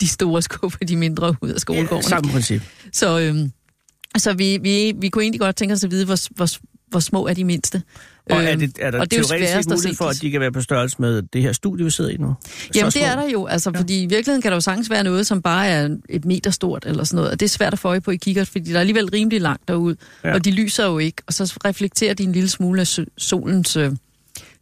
de 0.00 0.08
store 0.08 0.42
skuffer 0.42 0.78
de 0.78 0.96
mindre 0.96 1.36
ud 1.40 1.50
af 1.50 1.60
skolegården. 1.60 2.04
Ja, 2.04 2.08
samme 2.08 2.30
princip. 2.30 2.62
Så, 2.92 3.20
øh, 3.20 3.48
så 4.16 4.32
vi, 4.32 4.58
vi, 4.62 4.92
vi 4.96 5.08
kunne 5.08 5.24
egentlig 5.24 5.40
godt 5.40 5.56
tænke 5.56 5.72
os 5.72 5.84
at 5.84 5.90
vide, 5.90 6.04
hvor, 6.04 6.34
hvor, 6.36 6.48
hvor 6.88 7.00
små 7.00 7.26
er 7.26 7.34
de 7.34 7.44
mindste. 7.44 7.82
Og 8.30 8.44
er, 8.44 8.56
det, 8.56 8.78
er 8.80 8.90
der 8.90 9.00
og 9.00 9.10
det 9.10 9.18
er 9.18 9.22
teoretisk 9.22 9.68
mulighed 9.68 9.96
for, 9.96 10.04
at 10.04 10.22
de 10.22 10.30
kan 10.30 10.40
være 10.40 10.52
på 10.52 10.60
størrelse 10.60 10.96
med 10.98 11.22
det 11.22 11.42
her 11.42 11.52
studie, 11.52 11.84
vi 11.84 11.90
sidder 11.90 12.10
i 12.10 12.16
nu? 12.16 12.34
Så 12.42 12.68
Jamen 12.74 12.92
det 12.92 13.04
er 13.04 13.16
der 13.16 13.28
jo, 13.28 13.46
altså, 13.46 13.70
ja. 13.74 13.80
fordi 13.80 14.02
i 14.02 14.06
virkeligheden 14.06 14.42
kan 14.42 14.50
der 14.50 14.56
jo 14.56 14.60
sagtens 14.60 14.90
være 14.90 15.04
noget, 15.04 15.26
som 15.26 15.42
bare 15.42 15.68
er 15.68 15.96
et 16.08 16.24
meter 16.24 16.50
stort 16.50 16.84
eller 16.86 17.04
sådan 17.04 17.16
noget, 17.16 17.30
og 17.30 17.40
det 17.40 17.46
er 17.46 17.50
svært 17.50 17.72
at 17.72 17.78
få 17.78 17.88
øje 17.88 18.00
på 18.00 18.10
i 18.10 18.16
kikkert, 18.16 18.48
fordi 18.48 18.70
der 18.70 18.76
er 18.76 18.80
alligevel 18.80 19.10
rimelig 19.10 19.40
langt 19.40 19.68
derud, 19.68 19.94
ja. 20.24 20.34
og 20.34 20.44
de 20.44 20.50
lyser 20.50 20.86
jo 20.86 20.98
ikke, 20.98 21.22
og 21.26 21.32
så 21.32 21.58
reflekterer 21.64 22.14
de 22.14 22.22
en 22.22 22.32
lille 22.32 22.48
smule 22.48 22.80
af 22.80 22.98
solens 23.18 23.76
øh, 23.76 23.92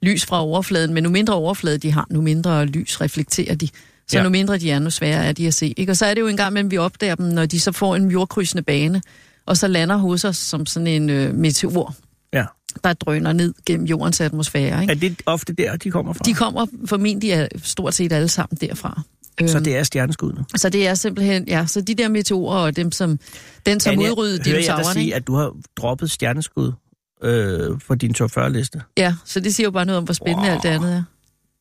lys 0.03 0.27
fra 0.27 0.43
overfladen, 0.43 0.95
men 0.95 1.03
nu 1.03 1.09
mindre 1.09 1.35
overflade 1.35 1.79
de 1.79 1.93
har, 1.93 2.07
nu 2.11 2.21
mindre 2.21 2.67
lys 2.67 3.01
reflekterer 3.01 3.55
de. 3.55 3.69
Så 4.09 4.17
ja. 4.17 4.23
nu 4.23 4.29
mindre 4.29 4.59
de 4.59 4.71
er, 4.71 4.79
nu 4.79 4.91
sværere 4.91 5.25
er 5.25 5.33
de 5.33 5.47
at 5.47 5.55
se. 5.55 5.75
Ikke? 5.77 5.93
Og 5.93 5.97
så 5.97 6.07
er 6.07 6.15
det 6.15 6.21
jo 6.21 6.27
en 6.27 6.37
gang 6.37 6.53
mellem, 6.53 6.71
vi 6.71 6.79
opdager 6.79 7.15
dem, 7.15 7.27
når 7.27 7.47
de 7.47 7.61
så 7.61 7.73
får 7.73 7.97
en 7.97 8.11
jordkrydsende 8.11 8.63
bane, 8.63 9.03
og 9.47 9.57
så 9.57 9.69
lander 9.69 9.97
hos 9.97 10.25
os 10.25 10.37
som 10.37 10.67
sådan 10.67 10.87
en 10.87 11.11
øh, 11.11 11.35
meteor, 11.35 11.95
ja. 12.33 12.45
der 12.85 12.93
drøner 12.93 13.33
ned 13.33 13.55
gennem 13.67 13.87
jordens 13.87 14.21
atmosfære. 14.21 14.81
Ikke? 14.83 14.93
Er 14.93 14.97
det 14.97 15.23
ofte 15.27 15.53
der, 15.53 15.77
de 15.77 15.91
kommer 15.91 16.13
fra? 16.13 16.25
De 16.25 16.35
kommer 16.35 16.67
formentlig 16.87 17.49
stort 17.63 17.95
set 17.95 18.13
alle 18.13 18.29
sammen 18.29 18.59
derfra. 18.61 19.03
Så 19.47 19.57
øhm, 19.57 19.65
det 19.65 19.77
er 19.77 19.83
stjerneskuddene? 19.83 20.45
Så 20.57 20.69
det 20.69 20.87
er 20.87 20.95
simpelthen, 20.95 21.45
ja, 21.49 21.67
så 21.67 21.81
de 21.81 21.95
der 21.95 22.09
meteorer 22.09 22.59
og 22.59 22.77
dem, 22.77 22.93
som, 22.93 23.19
den 23.67 23.81
som 23.81 23.99
udryddede 23.99 24.45
dinosaurerne. 24.45 24.87
Jeg 24.87 24.93
sige, 24.95 25.15
at 25.15 25.27
du 25.27 25.35
har 25.35 25.53
droppet 25.77 26.11
stjerneskud 26.11 26.73
øh, 27.23 27.81
på 27.87 27.95
din 27.95 28.15
top 28.15 28.31
40-liste? 28.39 28.83
Ja, 28.97 29.15
så 29.25 29.41
det 29.41 29.55
siger 29.55 29.67
jo 29.67 29.71
bare 29.71 29.85
noget 29.85 29.99
om, 29.99 30.05
hvor 30.05 30.15
spændende 30.15 30.49
wow. 30.49 30.55
alt 30.55 30.63
det 30.63 30.69
andet 30.69 30.95
er. 30.95 31.03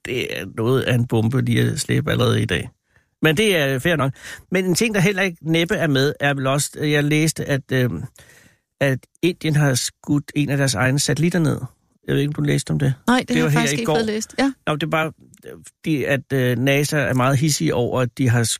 Det 0.05 0.39
er 0.39 0.45
noget 0.57 0.81
af 0.81 0.95
en 0.95 1.07
bombe, 1.07 1.41
de 1.41 1.59
har 1.59 1.75
slæbt 1.75 2.09
allerede 2.09 2.41
i 2.41 2.45
dag. 2.45 2.69
Men 3.21 3.37
det 3.37 3.57
er 3.57 3.79
fair 3.79 3.95
nok. 3.95 4.11
Men 4.51 4.65
en 4.65 4.75
ting, 4.75 4.95
der 4.95 5.01
heller 5.01 5.21
ikke 5.21 5.37
næppe 5.41 5.75
er 5.75 5.87
med, 5.87 6.13
er 6.19 6.33
vel 6.33 6.47
også, 6.47 6.79
jeg 6.81 7.03
læste, 7.03 7.45
at, 7.45 7.71
øh, 7.71 7.89
at 8.81 8.99
Indien 9.21 9.55
har 9.55 9.73
skudt 9.73 10.31
en 10.35 10.49
af 10.49 10.57
deres 10.57 10.75
egne 10.75 10.99
satellitter 10.99 11.39
ned. 11.39 11.61
Jeg 12.07 12.15
ved 12.15 12.21
ikke, 12.21 12.29
om 12.29 12.33
du 12.33 12.41
læste 12.41 12.71
om 12.71 12.79
det? 12.79 12.93
Nej, 13.07 13.19
det, 13.19 13.27
det 13.29 13.37
har 13.37 13.43
jeg 13.43 13.51
faktisk 13.51 13.73
ikke 13.73 13.85
fået 13.85 14.05
læst. 14.05 14.35
Ja. 14.39 14.51
Nå, 14.67 14.75
det 14.75 14.83
er 14.83 14.87
bare, 14.87 15.11
de, 15.85 16.07
at 16.07 16.33
øh, 16.33 16.57
NASA 16.57 16.97
er 16.97 17.13
meget 17.13 17.37
hissige 17.37 17.75
over, 17.75 18.01
at 18.01 18.17
de 18.17 18.29
har, 18.29 18.57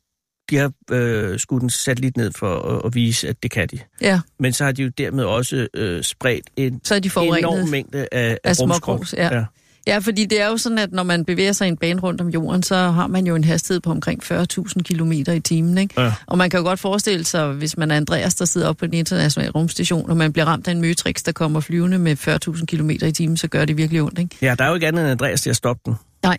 de 0.49 0.57
har 0.57 0.71
øh, 0.91 1.39
skudt 1.39 1.63
en 1.63 1.69
satellit 1.69 2.17
ned 2.17 2.31
for 2.31 2.59
at, 2.59 2.81
at 2.85 2.95
vise, 2.95 3.27
at 3.27 3.43
det 3.43 3.51
kan 3.51 3.67
de. 3.67 3.79
Ja. 4.01 4.19
Men 4.39 4.53
så 4.53 4.63
har 4.63 4.71
de 4.71 4.83
jo 4.83 4.89
dermed 4.97 5.23
også 5.23 5.67
øh, 5.73 6.03
spredt 6.03 6.49
en 6.55 6.81
så 6.83 6.95
er 6.95 6.99
de 6.99 7.11
enorm 7.17 7.69
mængde 7.69 7.99
af, 7.99 8.07
af, 8.11 8.37
af 8.43 8.59
rumskrot. 8.59 9.13
Ja. 9.13 9.35
ja. 9.35 9.45
Ja, 9.87 9.97
fordi 9.97 10.25
det 10.25 10.41
er 10.41 10.47
jo 10.47 10.57
sådan, 10.57 10.77
at 10.77 10.91
når 10.91 11.03
man 11.03 11.25
bevæger 11.25 11.51
sig 11.51 11.67
en 11.67 11.77
bane 11.77 11.99
rundt 11.99 12.21
om 12.21 12.29
jorden, 12.29 12.63
så 12.63 12.75
har 12.75 13.07
man 13.07 13.27
jo 13.27 13.35
en 13.35 13.43
hastighed 13.43 13.81
på 13.81 13.91
omkring 13.91 14.23
40.000 14.23 14.81
km 14.83 15.11
i 15.11 15.39
timen. 15.39 15.77
Ikke? 15.77 16.01
Ja. 16.01 16.13
Og 16.25 16.37
man 16.37 16.49
kan 16.49 16.59
jo 16.59 16.63
godt 16.63 16.79
forestille 16.79 17.25
sig, 17.25 17.51
hvis 17.51 17.77
man 17.77 17.91
er 17.91 17.95
Andreas, 17.95 18.35
der 18.35 18.45
sidder 18.45 18.67
oppe 18.67 18.79
på 18.79 18.85
den 18.85 18.93
internationale 18.93 19.51
rumstation, 19.51 20.09
og 20.09 20.17
man 20.17 20.33
bliver 20.33 20.45
ramt 20.45 20.67
af 20.67 20.71
en 20.71 20.81
Matrix, 20.81 21.23
der 21.23 21.31
kommer 21.31 21.59
flyvende 21.59 21.99
med 21.99 22.17
40.000 22.27 22.65
km 22.65 22.89
i 22.89 23.11
timen, 23.11 23.37
så 23.37 23.47
gør 23.47 23.65
det 23.65 23.77
virkelig 23.77 24.01
ondt. 24.01 24.19
Ikke? 24.19 24.37
Ja, 24.41 24.55
der 24.57 24.63
er 24.63 24.69
jo 24.69 24.75
ikke 24.75 24.87
andet 24.87 25.01
end 25.01 25.11
Andreas 25.11 25.41
til 25.41 25.49
at 25.49 25.55
stoppe 25.55 25.81
den. 25.85 25.95
Nej, 26.23 26.37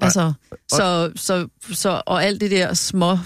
altså, 0.00 0.32
så, 0.70 1.12
så, 1.16 1.48
så, 1.72 2.02
og 2.06 2.24
alt 2.24 2.40
det 2.40 2.50
der 2.50 2.74
små 2.74 3.18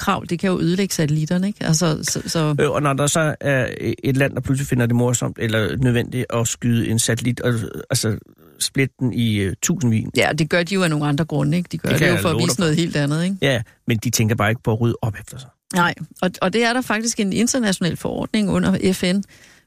krav, 0.00 0.24
det 0.30 0.38
kan 0.38 0.50
jo 0.50 0.60
ødelægge 0.60 0.94
satellitterne, 0.94 1.46
ikke? 1.46 1.64
Altså, 1.64 1.98
så, 2.02 2.22
så... 2.26 2.54
Øh, 2.60 2.70
og 2.70 2.82
når 2.82 2.92
der 2.92 3.06
så 3.06 3.34
er 3.40 3.68
et 4.04 4.16
land, 4.16 4.34
der 4.34 4.40
pludselig 4.40 4.66
finder 4.66 4.86
det 4.86 4.96
morsomt 4.96 5.36
eller 5.40 5.76
nødvendigt 5.76 6.26
at 6.34 6.48
skyde 6.48 6.88
en 6.88 6.98
satellit, 6.98 7.40
og, 7.40 7.54
altså 7.90 8.18
splitte 8.58 8.94
den 9.00 9.12
i 9.12 9.46
uh, 9.46 9.52
tusindvis. 9.62 10.06
Ja, 10.16 10.30
det 10.38 10.50
gør 10.50 10.62
de 10.62 10.74
jo 10.74 10.82
af 10.82 10.90
nogle 10.90 11.06
andre 11.06 11.24
grunde, 11.24 11.56
ikke? 11.56 11.68
De 11.72 11.78
gør 11.78 11.90
det, 11.90 12.00
det 12.00 12.08
jo 12.08 12.16
for 12.16 12.28
at 12.28 12.36
vise 12.38 12.60
noget 12.60 12.76
helt 12.76 12.96
andet, 12.96 13.24
ikke? 13.24 13.36
Ja, 13.42 13.62
men 13.86 13.98
de 13.98 14.10
tænker 14.10 14.34
bare 14.34 14.50
ikke 14.50 14.62
på 14.62 14.72
at 14.72 14.80
rydde 14.80 14.96
op 15.02 15.14
efter 15.20 15.38
sig. 15.38 15.48
Nej, 15.74 15.94
og, 16.22 16.30
og 16.42 16.52
det 16.52 16.64
er 16.64 16.72
der 16.72 16.80
faktisk 16.80 17.20
en 17.20 17.32
international 17.32 17.96
forordning 17.96 18.50
under 18.50 18.92
FN, 18.92 19.22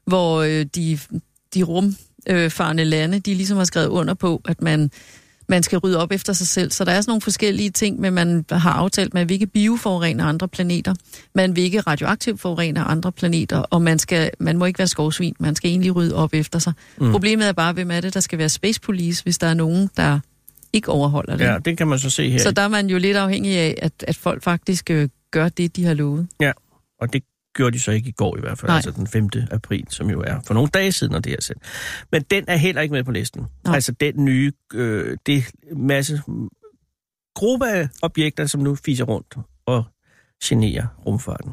hvor 0.06 0.42
øh, 0.42 0.66
de, 0.74 0.98
de 1.54 1.62
rumfarende 1.62 2.82
øh, 2.82 2.88
lande, 2.88 3.20
de 3.20 3.34
ligesom 3.34 3.56
har 3.56 3.64
skrevet 3.64 3.88
under 3.88 4.14
på, 4.14 4.42
at 4.44 4.62
man 4.62 4.90
man 5.48 5.62
skal 5.62 5.78
rydde 5.78 5.98
op 5.98 6.12
efter 6.12 6.32
sig 6.32 6.48
selv. 6.48 6.70
Så 6.70 6.84
der 6.84 6.92
er 6.92 7.00
sådan 7.00 7.10
nogle 7.10 7.20
forskellige 7.20 7.70
ting, 7.70 8.00
men 8.00 8.14
man 8.14 8.44
har 8.50 8.72
aftalt, 8.72 9.14
man 9.14 9.28
vil 9.28 9.34
ikke 9.34 9.46
bioforurene 9.46 10.22
andre 10.22 10.48
planeter, 10.48 10.94
man 11.34 11.56
vil 11.56 11.64
ikke 11.64 11.80
radioaktivt 11.80 12.40
forurene 12.40 12.80
andre 12.80 13.12
planeter, 13.12 13.58
og 13.58 13.82
man, 13.82 13.98
skal, 13.98 14.30
man 14.38 14.58
må 14.58 14.64
ikke 14.64 14.78
være 14.78 14.88
skovsvin, 14.88 15.34
man 15.40 15.54
skal 15.56 15.70
egentlig 15.70 15.96
rydde 15.96 16.14
op 16.14 16.34
efter 16.34 16.58
sig. 16.58 16.72
Mm. 16.98 17.10
Problemet 17.10 17.48
er 17.48 17.52
bare, 17.52 17.72
hvem 17.72 17.90
er 17.90 18.00
det, 18.00 18.14
der 18.14 18.20
skal 18.20 18.38
være 18.38 18.48
space 18.48 18.80
police, 18.80 19.22
hvis 19.22 19.38
der 19.38 19.46
er 19.46 19.54
nogen, 19.54 19.90
der 19.96 20.20
ikke 20.72 20.88
overholder 20.88 21.36
det. 21.36 21.44
Ja, 21.44 21.58
det 21.64 21.78
kan 21.78 21.88
man 21.88 21.98
så 21.98 22.10
se 22.10 22.30
her. 22.30 22.38
Så 22.38 22.50
der 22.50 22.62
er 22.62 22.68
man 22.68 22.86
jo 22.86 22.98
lidt 22.98 23.16
afhængig 23.16 23.58
af, 23.58 23.78
at, 23.82 23.92
at 24.06 24.16
folk 24.16 24.42
faktisk 24.42 24.90
øh, 24.90 25.08
gør 25.30 25.48
det, 25.48 25.76
de 25.76 25.84
har 25.84 25.94
lovet. 25.94 26.28
Ja, 26.40 26.52
og 27.00 27.12
det 27.12 27.22
gjorde 27.54 27.72
de 27.72 27.80
så 27.80 27.90
ikke 27.90 28.08
i 28.08 28.12
går 28.12 28.36
i 28.36 28.40
hvert 28.40 28.58
fald, 28.58 28.68
Nej. 28.68 28.76
altså 28.76 28.90
den 28.90 29.06
5. 29.06 29.28
april, 29.50 29.86
som 29.90 30.10
jo 30.10 30.20
er 30.20 30.40
for 30.46 30.54
nogle 30.54 30.68
dage 30.68 30.92
siden, 30.92 31.12
når 31.12 31.20
det 31.20 31.32
er 31.32 31.42
sendt. 31.42 31.62
Men 32.12 32.22
den 32.22 32.44
er 32.48 32.56
heller 32.56 32.82
ikke 32.82 32.92
med 32.92 33.04
på 33.04 33.10
listen. 33.10 33.46
Nej. 33.64 33.74
Altså 33.74 33.92
den 33.92 34.24
nye, 34.24 34.52
øh, 34.74 35.16
det 35.26 35.44
masse 35.76 36.22
gruppe 37.34 37.68
af 37.68 37.88
objekter, 38.02 38.46
som 38.46 38.60
nu 38.60 38.74
fiser 38.74 39.04
rundt 39.04 39.36
og 39.66 39.84
generer 40.44 40.86
rumfarten. 41.06 41.52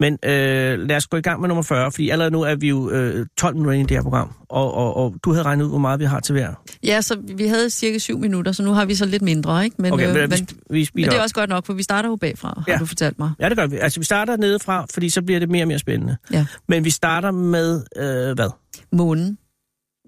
Men 0.00 0.18
øh, 0.24 0.78
lad 0.78 0.96
os 0.96 1.06
gå 1.06 1.16
i 1.16 1.20
gang 1.20 1.40
med 1.40 1.48
nummer 1.48 1.62
40, 1.62 1.92
fordi 1.92 2.10
allerede 2.10 2.30
nu 2.30 2.42
er 2.42 2.54
vi 2.54 2.68
jo 2.68 2.90
øh, 2.90 3.26
12 3.38 3.54
minutter 3.54 3.72
inde 3.72 3.84
i 3.84 3.86
det 3.86 3.96
her 3.96 4.02
program, 4.02 4.32
og, 4.48 4.74
og, 4.74 4.96
og 4.96 5.14
du 5.24 5.32
havde 5.32 5.44
regnet 5.44 5.64
ud, 5.64 5.68
hvor 5.68 5.78
meget 5.78 6.00
vi 6.00 6.04
har 6.04 6.20
til 6.20 6.32
hver. 6.32 6.54
Ja, 6.84 7.00
så 7.00 7.18
vi 7.36 7.46
havde 7.46 7.70
cirka 7.70 7.98
7 7.98 8.18
minutter, 8.18 8.52
så 8.52 8.62
nu 8.62 8.72
har 8.72 8.84
vi 8.84 8.94
så 8.94 9.06
lidt 9.06 9.22
mindre, 9.22 9.64
ikke? 9.64 9.82
Men, 9.82 9.92
okay, 9.92 10.22
øh, 10.22 10.30
men, 10.30 10.48
vi, 10.70 10.80
vi 10.80 10.88
men 10.94 11.04
det 11.04 11.18
er 11.18 11.22
også 11.22 11.34
godt 11.34 11.50
nok, 11.50 11.66
for 11.66 11.72
vi 11.72 11.82
starter 11.82 12.08
jo 12.08 12.16
bagfra, 12.16 12.62
ja. 12.68 12.72
har 12.72 12.78
du 12.78 12.86
fortalt 12.86 13.18
mig. 13.18 13.32
Ja, 13.40 13.48
det 13.48 13.56
gør 13.56 13.66
vi. 13.66 13.76
Altså, 13.76 14.00
vi 14.00 14.04
starter 14.04 14.36
nedefra, 14.36 14.86
fordi 14.94 15.10
så 15.10 15.22
bliver 15.22 15.40
det 15.40 15.48
mere 15.50 15.64
og 15.64 15.68
mere 15.68 15.78
spændende. 15.78 16.16
Ja. 16.32 16.46
Men 16.68 16.84
vi 16.84 16.90
starter 16.90 17.30
med, 17.30 17.82
øh, 17.96 18.34
hvad? 18.34 18.50
Månen. 18.92 19.38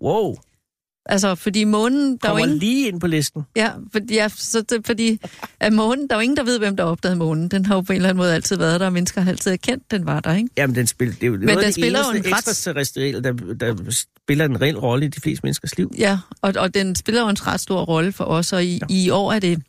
Wow. 0.03 0.37
Altså, 1.07 1.35
fordi 1.35 1.65
månen... 1.65 2.13
Der 2.13 2.29
Kommer 2.29 2.45
ingen... 2.45 2.59
lige 2.59 2.89
ind 2.89 3.01
på 3.01 3.07
listen. 3.07 3.43
Ja, 3.57 3.71
fordi, 3.93 4.15
ja, 4.15 4.29
så 4.29 4.63
det, 4.63 4.87
fordi 4.87 5.21
at 5.61 5.73
månen, 5.73 6.09
der 6.09 6.15
er 6.15 6.19
jo 6.19 6.23
ingen, 6.23 6.37
der 6.37 6.45
ved, 6.45 6.59
hvem 6.59 6.77
der 6.77 6.85
opdagede 6.85 7.17
månen. 7.17 7.49
Den 7.49 7.67
har 7.67 7.75
jo 7.75 7.81
på 7.81 7.93
en 7.93 7.97
eller 7.97 8.09
anden 8.09 8.19
måde 8.19 8.35
altid 8.35 8.57
været 8.57 8.81
der, 8.81 8.87
og 8.87 8.93
mennesker 8.93 9.21
har 9.21 9.31
altid 9.31 9.53
erkendt, 9.53 9.91
den 9.91 10.07
var 10.07 10.21
der, 10.21 10.35
ikke? 10.35 10.49
Jamen, 10.57 10.77
den 10.77 10.87
spiller, 10.87 11.15
det 11.15 11.23
er 11.23 11.27
jo 11.27 11.37
Men 11.37 11.59
den 11.59 11.73
spiller 11.73 11.99
jo 11.99 12.19
en 12.19 12.25
ret... 12.27 13.25
der, 13.25 13.75
der 13.75 13.93
spiller 14.23 14.45
en 14.45 14.61
reel 14.61 14.79
rolle 14.79 15.07
i 15.07 15.09
de 15.09 15.21
fleste 15.21 15.41
menneskers 15.45 15.77
liv. 15.77 15.95
Ja, 15.99 16.19
og, 16.43 16.55
og 16.57 16.75
den 16.75 16.95
spiller 16.95 17.23
jo 17.23 17.29
en 17.29 17.47
ret 17.47 17.61
stor 17.61 17.85
rolle 17.85 18.13
for 18.13 18.25
os, 18.25 18.53
og 18.53 18.65
i, 18.65 18.79
ja. 18.79 18.87
i 18.89 19.11
år 19.11 19.33
er 19.33 19.39
det 19.39 19.63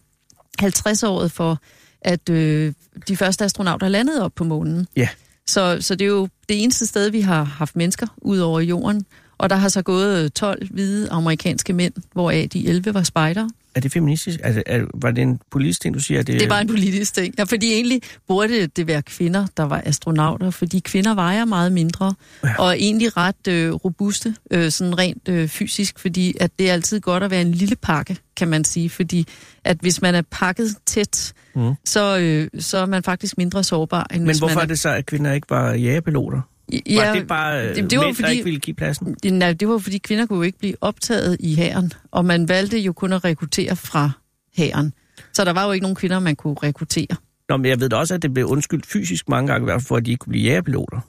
50-året 0.62 1.32
for, 1.32 1.62
at 2.02 2.30
øh, 2.30 2.74
de 3.08 3.18
første 3.18 3.46
astronauter 3.46 3.88
landede 3.88 4.24
op 4.25 4.32
på 4.36 4.44
månen. 4.44 4.88
Ja. 4.96 5.10
Så, 5.48 5.78
så 5.82 5.96
det 5.96 6.06
er 6.06 6.10
jo 6.10 6.28
det 6.50 6.63
eneste 6.63 6.88
sted, 6.88 7.10
vi 7.10 7.22
har 7.22 7.44
haft 7.44 7.75
mennesker 7.75 8.08
ud 8.18 8.40
over 8.40 8.60
jorden, 8.60 9.06
og 9.43 9.50
der 9.50 9.55
har 9.55 9.69
så 9.69 9.81
gået 9.81 10.33
12 10.33 10.67
hvide 10.71 11.09
amerikanske 11.09 11.73
mænd, 11.73 11.93
hvoraf 12.13 12.47
de 12.53 12.67
11 12.67 12.93
var 12.93 13.03
spejder. 13.03 13.47
Er 13.75 13.79
det 13.79 13.91
feministisk? 13.91 14.39
Er 14.43 14.53
det, 14.53 14.63
er, 14.65 14.85
var 14.93 15.12
det 15.12 15.21
en 15.21 15.39
politisk 15.51 15.81
ting, 15.81 15.95
du 15.95 16.00
siger? 16.00 16.19
Er 16.19 16.23
det, 16.23 16.39
Det 16.39 16.50
var 16.50 16.59
en 16.59 16.67
politisk 16.67 17.13
ting. 17.13 17.35
Ja, 17.38 17.43
fordi 17.43 17.73
egentlig 17.73 18.01
burde 18.27 18.67
det 18.67 18.88
være 18.88 19.01
kvinder, 19.01 19.47
der 19.57 19.63
var 19.63 19.81
astronauter, 19.85 20.50
fordi 20.50 20.79
kvinder 20.79 21.13
vejer 21.13 21.45
meget 21.45 21.71
mindre, 21.71 22.13
ja. 22.43 22.55
og 22.59 22.67
er 22.67 22.71
egentlig 22.71 23.17
ret 23.17 23.47
øh, 23.47 23.73
robuste, 23.73 24.35
øh, 24.51 24.71
sådan 24.71 24.97
rent 24.97 25.29
øh, 25.29 25.47
fysisk, 25.47 26.00
fordi 26.00 26.35
at 26.39 26.51
det 26.59 26.69
er 26.69 26.73
altid 26.73 27.00
godt 27.00 27.23
at 27.23 27.31
være 27.31 27.41
en 27.41 27.51
lille 27.51 27.75
pakke, 27.75 28.17
kan 28.38 28.47
man 28.47 28.63
sige, 28.63 28.89
fordi 28.89 29.27
at 29.63 29.77
hvis 29.81 30.01
man 30.01 30.15
er 30.15 30.21
pakket 30.31 30.75
tæt, 30.85 31.33
mm. 31.55 31.73
så, 31.85 32.17
øh, 32.17 32.62
så 32.62 32.77
er 32.77 32.85
man 32.85 33.03
faktisk 33.03 33.38
mindre 33.38 33.63
sårbar, 33.63 34.07
end 34.13 34.21
Men 34.21 34.27
hvis 34.27 34.39
hvorfor 34.39 34.55
man 34.55 34.63
er 34.63 34.67
det 34.67 34.79
så, 34.79 34.89
at 34.89 35.05
kvinder 35.05 35.33
ikke 35.33 35.50
var 35.50 35.73
jagerpiloter? 35.73 36.41
Ja, 36.89 37.08
var 37.08 37.13
det 37.13 37.27
bare 37.27 37.75
det, 37.75 37.92
det 37.92 38.00
var 38.00 38.06
mænd, 38.06 38.15
fordi, 38.15 38.25
der 38.25 38.32
ikke 38.32 38.44
ville 38.44 38.60
give 38.60 38.75
pladsen? 38.75 39.15
Nej, 39.25 39.53
det 39.53 39.68
var 39.68 39.77
fordi 39.77 39.98
kvinder 39.98 40.25
kunne 40.25 40.38
jo 40.38 40.44
ikke 40.44 40.60
blive 40.60 40.75
optaget 40.82 41.38
i 41.39 41.56
hæren, 41.56 41.94
og 42.12 42.25
man 42.25 42.50
valgte 42.50 42.80
jo 42.80 42.94
kun 42.94 43.13
at 43.13 43.24
rekruttere 43.25 43.75
fra 43.75 44.12
hæren. 44.58 44.94
Så 45.34 45.46
der 45.46 45.53
var 45.53 45.65
jo 45.65 45.72
ikke 45.72 45.84
nogen 45.84 45.96
kvinder, 45.96 46.20
man 46.20 46.36
kunne 46.36 46.56
rekruttere. 46.63 47.15
Nå, 47.50 47.58
men 47.58 47.65
jeg 47.65 47.80
ved 47.80 47.89
da 47.89 47.96
også, 47.96 48.13
at 48.13 48.22
det 48.22 48.34
blev 48.34 48.46
undskyldt 48.46 48.86
fysisk 48.86 49.30
mange 49.30 49.51
gange, 49.51 49.82
for 49.82 49.96
at 49.96 50.06
de 50.06 50.12
ikke 50.12 50.20
kunne 50.20 50.32
blive 50.32 50.44
jagerpiloter. 50.44 51.00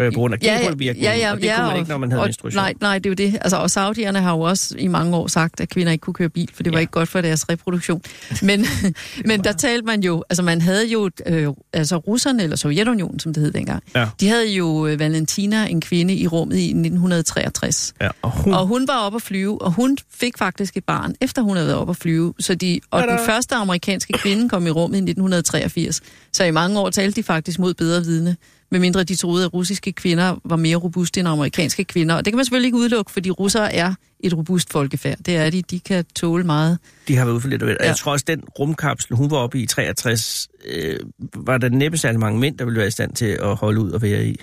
Øh, 0.00 0.12
på 0.12 0.18
grund 0.18 0.34
af 0.34 0.38
Ja, 0.42 0.52
ja, 0.52 0.58
ja, 1.02 1.16
ja, 1.18 1.32
og 1.32 1.36
det 1.40 1.44
ja, 1.44 1.56
kunne 1.56 1.66
man 1.66 1.76
ikke, 1.76 1.88
når 1.90 1.98
man 1.98 2.10
havde 2.10 2.22
og, 2.22 2.26
menstruation. 2.26 2.56
nej, 2.62 2.74
nej, 2.80 2.98
det 2.98 3.06
er 3.06 3.10
jo 3.10 3.30
det. 3.30 3.38
Altså, 3.40 3.56
og 3.56 3.70
saudierne 3.70 4.20
har 4.20 4.32
jo 4.32 4.40
også 4.40 4.74
i 4.78 4.86
mange 4.88 5.16
år 5.16 5.26
sagt, 5.26 5.60
at 5.60 5.68
kvinder 5.68 5.92
ikke 5.92 6.02
kunne 6.02 6.14
køre 6.14 6.28
bil, 6.28 6.48
for 6.54 6.62
det 6.62 6.72
var 6.72 6.78
Ja. 6.78 6.80
ikke 6.80 6.90
godt 6.90 7.08
for 7.08 7.20
deres 7.20 7.48
reproduktion. 7.48 8.02
Men, 8.42 8.66
men 9.26 9.44
der 9.44 9.52
talte 9.52 9.86
man 9.86 10.02
jo, 10.02 10.24
altså 10.30 10.42
man 10.42 10.60
havde 10.60 10.86
jo, 10.88 11.10
øh, 11.26 11.48
altså 11.72 11.96
russerne, 11.96 12.42
eller 12.42 12.56
Sovjetunionen, 12.56 13.18
som 13.20 13.34
det 13.34 13.42
hed 13.42 13.52
dengang, 13.52 13.82
Ja. 13.94 14.08
de 14.20 14.28
havde 14.28 14.52
jo 14.54 14.86
øh, 14.86 14.98
Valentina, 14.98 15.66
en 15.66 15.80
kvinde, 15.80 16.14
i 16.14 16.26
rummet 16.26 16.56
i 16.56 16.72
1963. 16.72 17.94
Ja, 18.00 18.08
og 18.22 18.30
hun, 18.30 18.54
Og 18.54 18.66
hun 18.66 18.88
var 18.88 18.98
oppe 18.98 19.16
at 19.16 19.22
flyve, 19.22 19.62
og 19.62 19.72
hun 19.72 19.96
fik 20.14 20.38
faktisk 20.38 20.76
et 20.76 20.84
barn, 20.84 21.14
efter 21.20 21.42
hun 21.42 21.56
havde 21.56 21.66
været 21.68 21.78
oppe 21.80 21.90
at 21.90 21.96
flyve. 21.96 22.34
Så 22.38 22.54
de, 22.54 22.80
og 22.90 23.00
Tada! 23.02 23.12
den 23.12 23.20
første 23.26 23.54
amerikanske 23.54 24.12
kvinde 24.12 24.48
kom 24.48 24.66
i 24.66 24.70
rummet 24.70 24.96
i 24.96 25.00
1983. 25.00 26.00
Så 26.32 26.44
i 26.44 26.50
mange 26.50 26.80
år 26.80 26.90
talte 26.90 27.16
de 27.16 27.22
faktisk 27.22 27.58
mod 27.58 27.74
bedre 27.74 28.02
vidne, 28.04 28.36
medmindre 28.70 29.04
de 29.04 29.16
troede, 29.16 29.44
at 29.44 29.54
russiske 29.54 29.92
kvinder 29.92 30.36
var 30.44 30.56
mere 30.56 30.76
robuste 30.76 31.20
end 31.20 31.28
amerikanske 31.28 31.84
kvinder. 31.84 32.14
Og 32.14 32.24
det 32.24 32.32
kan 32.32 32.36
man 32.36 32.44
selvfølgelig 32.44 32.66
ikke 32.68 32.78
udelukke, 32.78 33.12
fordi 33.12 33.30
russere 33.30 33.74
er 33.74 33.94
et 34.20 34.36
robust 34.36 34.72
folkefærd. 34.72 35.18
Det 35.26 35.36
er 35.36 35.50
de. 35.50 35.62
De 35.62 35.80
kan 35.80 36.04
tåle 36.16 36.44
meget. 36.44 36.78
de 37.08 37.16
har 37.16 37.24
været 37.24 37.32
ude 37.34 37.40
for 37.40 37.48
lidt 37.48 37.62
af. 37.62 37.66
Og 37.66 37.76
Ja. 37.80 37.86
Jeg 37.86 37.96
tror 37.96 38.12
også, 38.12 38.24
den 38.28 38.40
rumkapsel, 38.58 39.16
hun 39.16 39.30
var 39.30 39.36
oppe 39.36 39.60
i 39.60 39.66
63, 39.66 40.48
øh, 40.68 40.98
var 41.36 41.58
der 41.58 41.68
næppe 41.68 41.98
særlig 41.98 42.20
mange 42.20 42.40
mænd, 42.40 42.58
der 42.58 42.64
ville 42.64 42.78
være 42.78 42.88
i 42.88 42.90
stand 42.90 43.12
til 43.12 43.26
at 43.42 43.56
holde 43.56 43.80
ud 43.80 43.90
og 43.90 44.02
være 44.02 44.26
i. 44.26 44.36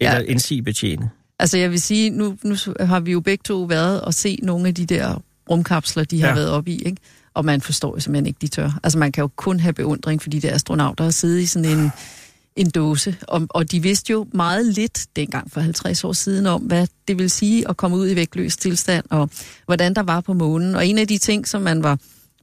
Eller 0.00 0.14
Ja. 0.16 0.22
en 0.28 0.38
sig 0.38 0.64
betjene. 0.64 1.10
Altså 1.38 1.58
jeg 1.58 1.70
vil 1.70 1.80
sige, 1.80 2.10
nu, 2.10 2.36
nu 2.44 2.54
har 2.80 3.00
vi 3.00 3.12
jo 3.12 3.20
begge 3.20 3.42
to 3.44 3.62
været 3.62 4.00
og 4.00 4.14
se 4.14 4.38
nogle 4.42 4.68
af 4.68 4.74
de 4.74 4.86
der 4.86 5.22
rumkapsler, 5.50 6.04
de 6.04 6.20
har 6.20 6.28
Ja. 6.28 6.34
været 6.34 6.50
oppe 6.50 6.70
i, 6.70 6.82
ikke? 6.82 6.96
Og 7.34 7.44
man 7.44 7.60
forstår 7.60 7.94
jo 7.96 8.00
simpelthen 8.00 8.26
ikke, 8.26 8.38
de 8.42 8.46
tør. 8.48 8.78
Altså 8.82 8.98
man 8.98 9.12
kan 9.12 9.22
jo 9.22 9.28
kun 9.36 9.60
have 9.60 9.72
beundring 9.72 10.22
for 10.22 10.30
de 10.30 10.40
der 10.40 10.54
astronauter 10.54 11.04
og 11.04 11.14
sidde 11.14 11.42
i 11.42 11.46
sådan 11.46 11.78
en, 11.78 11.90
en 12.58 12.70
dåse. 12.70 13.16
Og, 13.22 13.46
og 13.50 13.72
de 13.72 13.82
vidste 13.82 14.12
jo 14.12 14.26
meget 14.32 14.66
lidt 14.66 15.06
dengang 15.16 15.52
for 15.52 15.60
50 15.60 16.04
år 16.04 16.12
siden 16.12 16.46
om, 16.46 16.62
hvad 16.62 16.86
det 17.08 17.18
vil 17.18 17.30
sige 17.30 17.68
at 17.68 17.76
komme 17.76 17.96
ud 17.96 18.10
i 18.10 18.16
vægtløs 18.16 18.56
tilstand, 18.56 19.04
og 19.10 19.30
hvordan 19.66 19.94
der 19.94 20.02
var 20.02 20.20
på 20.20 20.32
månen. 20.32 20.74
Og 20.74 20.86
en 20.86 20.98
af 20.98 21.08
de 21.08 21.18
ting, 21.18 21.48
som 21.48 21.62
man 21.62 21.82
var 21.82 21.98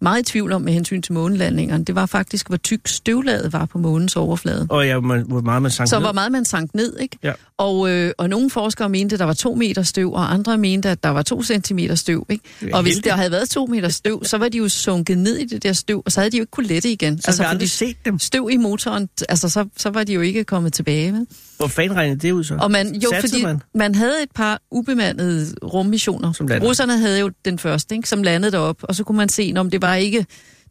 meget 0.05 0.21
i 0.29 0.31
tvivl 0.31 0.51
om 0.51 0.61
med 0.61 0.73
hensyn 0.73 1.01
til 1.01 1.13
månelandingerne, 1.13 1.83
det 1.85 1.95
var 1.95 2.05
faktisk, 2.05 2.47
hvor 2.47 2.57
tyk 2.57 2.79
støvlaget 2.87 3.53
var 3.53 3.65
på 3.65 3.77
månens 3.77 4.15
overflade. 4.15 4.67
Og 4.69 4.85
ja, 4.87 4.99
hvor 4.99 5.17
hvor 5.17 5.41
meget 5.41 5.61
man 5.61 5.71
sank 5.71 5.89
Så 5.89 5.95
ned. 5.95 6.03
hvor 6.05 6.13
meget 6.13 6.31
man 6.31 6.45
sank 6.45 6.75
ned, 6.75 6.97
ikke? 6.99 7.17
Ja. 7.23 7.31
Og, 7.57 7.89
øh, 7.89 8.11
og 8.17 8.29
nogle 8.29 8.49
forskere 8.49 8.89
mente, 8.89 9.13
at 9.13 9.19
der 9.19 9.25
var 9.25 9.33
to 9.33 9.55
meter 9.55 9.83
støv, 9.83 10.13
og 10.13 10.33
andre 10.33 10.57
mente, 10.57 10.89
at 10.89 11.03
der 11.03 11.09
var 11.09 11.21
to 11.21 11.43
centimeter 11.43 11.95
støv, 11.95 12.25
ikke? 12.29 12.43
Og 12.73 12.81
hvis 12.81 12.95
der 12.97 13.13
havde 13.15 13.31
været 13.31 13.49
to 13.49 13.65
meter 13.65 13.89
støv, 13.89 14.23
så 14.23 14.37
var 14.37 14.49
de 14.49 14.57
jo 14.57 14.69
sunket 14.69 15.17
ned 15.17 15.37
i 15.37 15.45
det 15.45 15.63
der 15.63 15.73
støv, 15.73 16.01
og 16.05 16.11
så 16.11 16.19
havde 16.19 16.31
de 16.31 16.37
jo 16.37 16.41
ikke 16.41 16.51
kunne 16.51 16.67
lette 16.67 16.91
igen. 16.91 17.21
Så 17.21 17.27
altså, 17.27 17.43
vi 17.43 17.47
aldrig 17.49 17.69
set 17.69 17.95
dem. 18.05 18.19
støv 18.19 18.49
i 18.51 18.57
motoren, 18.57 19.09
altså 19.29 19.49
så, 19.49 19.65
så 19.77 19.89
var 19.89 20.03
de 20.03 20.13
jo 20.13 20.21
ikke 20.21 20.43
kommet 20.43 20.73
tilbage. 20.73 21.13
Vel? 21.13 21.27
Hvor 21.57 21.67
fanden 21.67 21.97
regnede 21.97 22.19
det 22.19 22.31
ud 22.31 22.43
så? 22.43 22.57
Og 22.61 22.71
man, 22.71 22.95
jo, 22.95 23.09
Satsede 23.09 23.31
fordi 23.31 23.43
man? 23.43 23.61
man? 23.75 23.95
havde 23.95 24.23
et 24.23 24.31
par 24.35 24.61
ubemandede 24.71 25.55
rummissioner. 25.63 26.31
Som 26.31 26.47
landede. 26.47 26.69
Russerne 26.69 26.97
havde 26.97 27.19
jo 27.19 27.31
den 27.45 27.59
første, 27.59 27.95
ikke, 27.95 28.09
som 28.09 28.23
landede 28.23 28.51
derop, 28.51 28.77
og 28.81 28.95
så 28.95 29.03
kunne 29.03 29.17
man 29.17 29.29
se, 29.29 29.53
om 29.57 29.69
det 29.69 29.81
var 29.81 29.95
ikke 29.95 30.25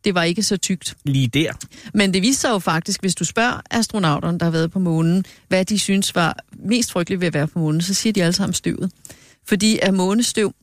det 0.04 0.14
var 0.14 0.22
ikke 0.22 0.42
så 0.42 0.56
tykt. 0.56 0.96
Lige 1.04 1.26
der. 1.26 1.52
Men 1.94 2.14
det 2.14 2.22
viser 2.22 2.40
sig 2.40 2.50
jo 2.50 2.58
faktisk, 2.58 3.00
hvis 3.00 3.14
du 3.14 3.24
spørger 3.24 3.60
astronauterne, 3.70 4.38
der 4.38 4.44
har 4.44 4.50
været 4.50 4.70
på 4.70 4.78
månen, 4.78 5.24
hvad 5.48 5.64
de 5.64 5.78
synes 5.78 6.14
var 6.14 6.36
mest 6.52 6.92
frygteligt 6.92 7.20
ved 7.20 7.26
at 7.26 7.34
være 7.34 7.46
på 7.46 7.58
månen, 7.58 7.80
så 7.80 7.94
siger 7.94 8.12
de 8.12 8.22
alle 8.22 8.32
sammen 8.32 8.54
støvet. 8.54 8.90
Fordi 9.46 9.78
at 9.82 9.94
månestøv, 9.94 10.54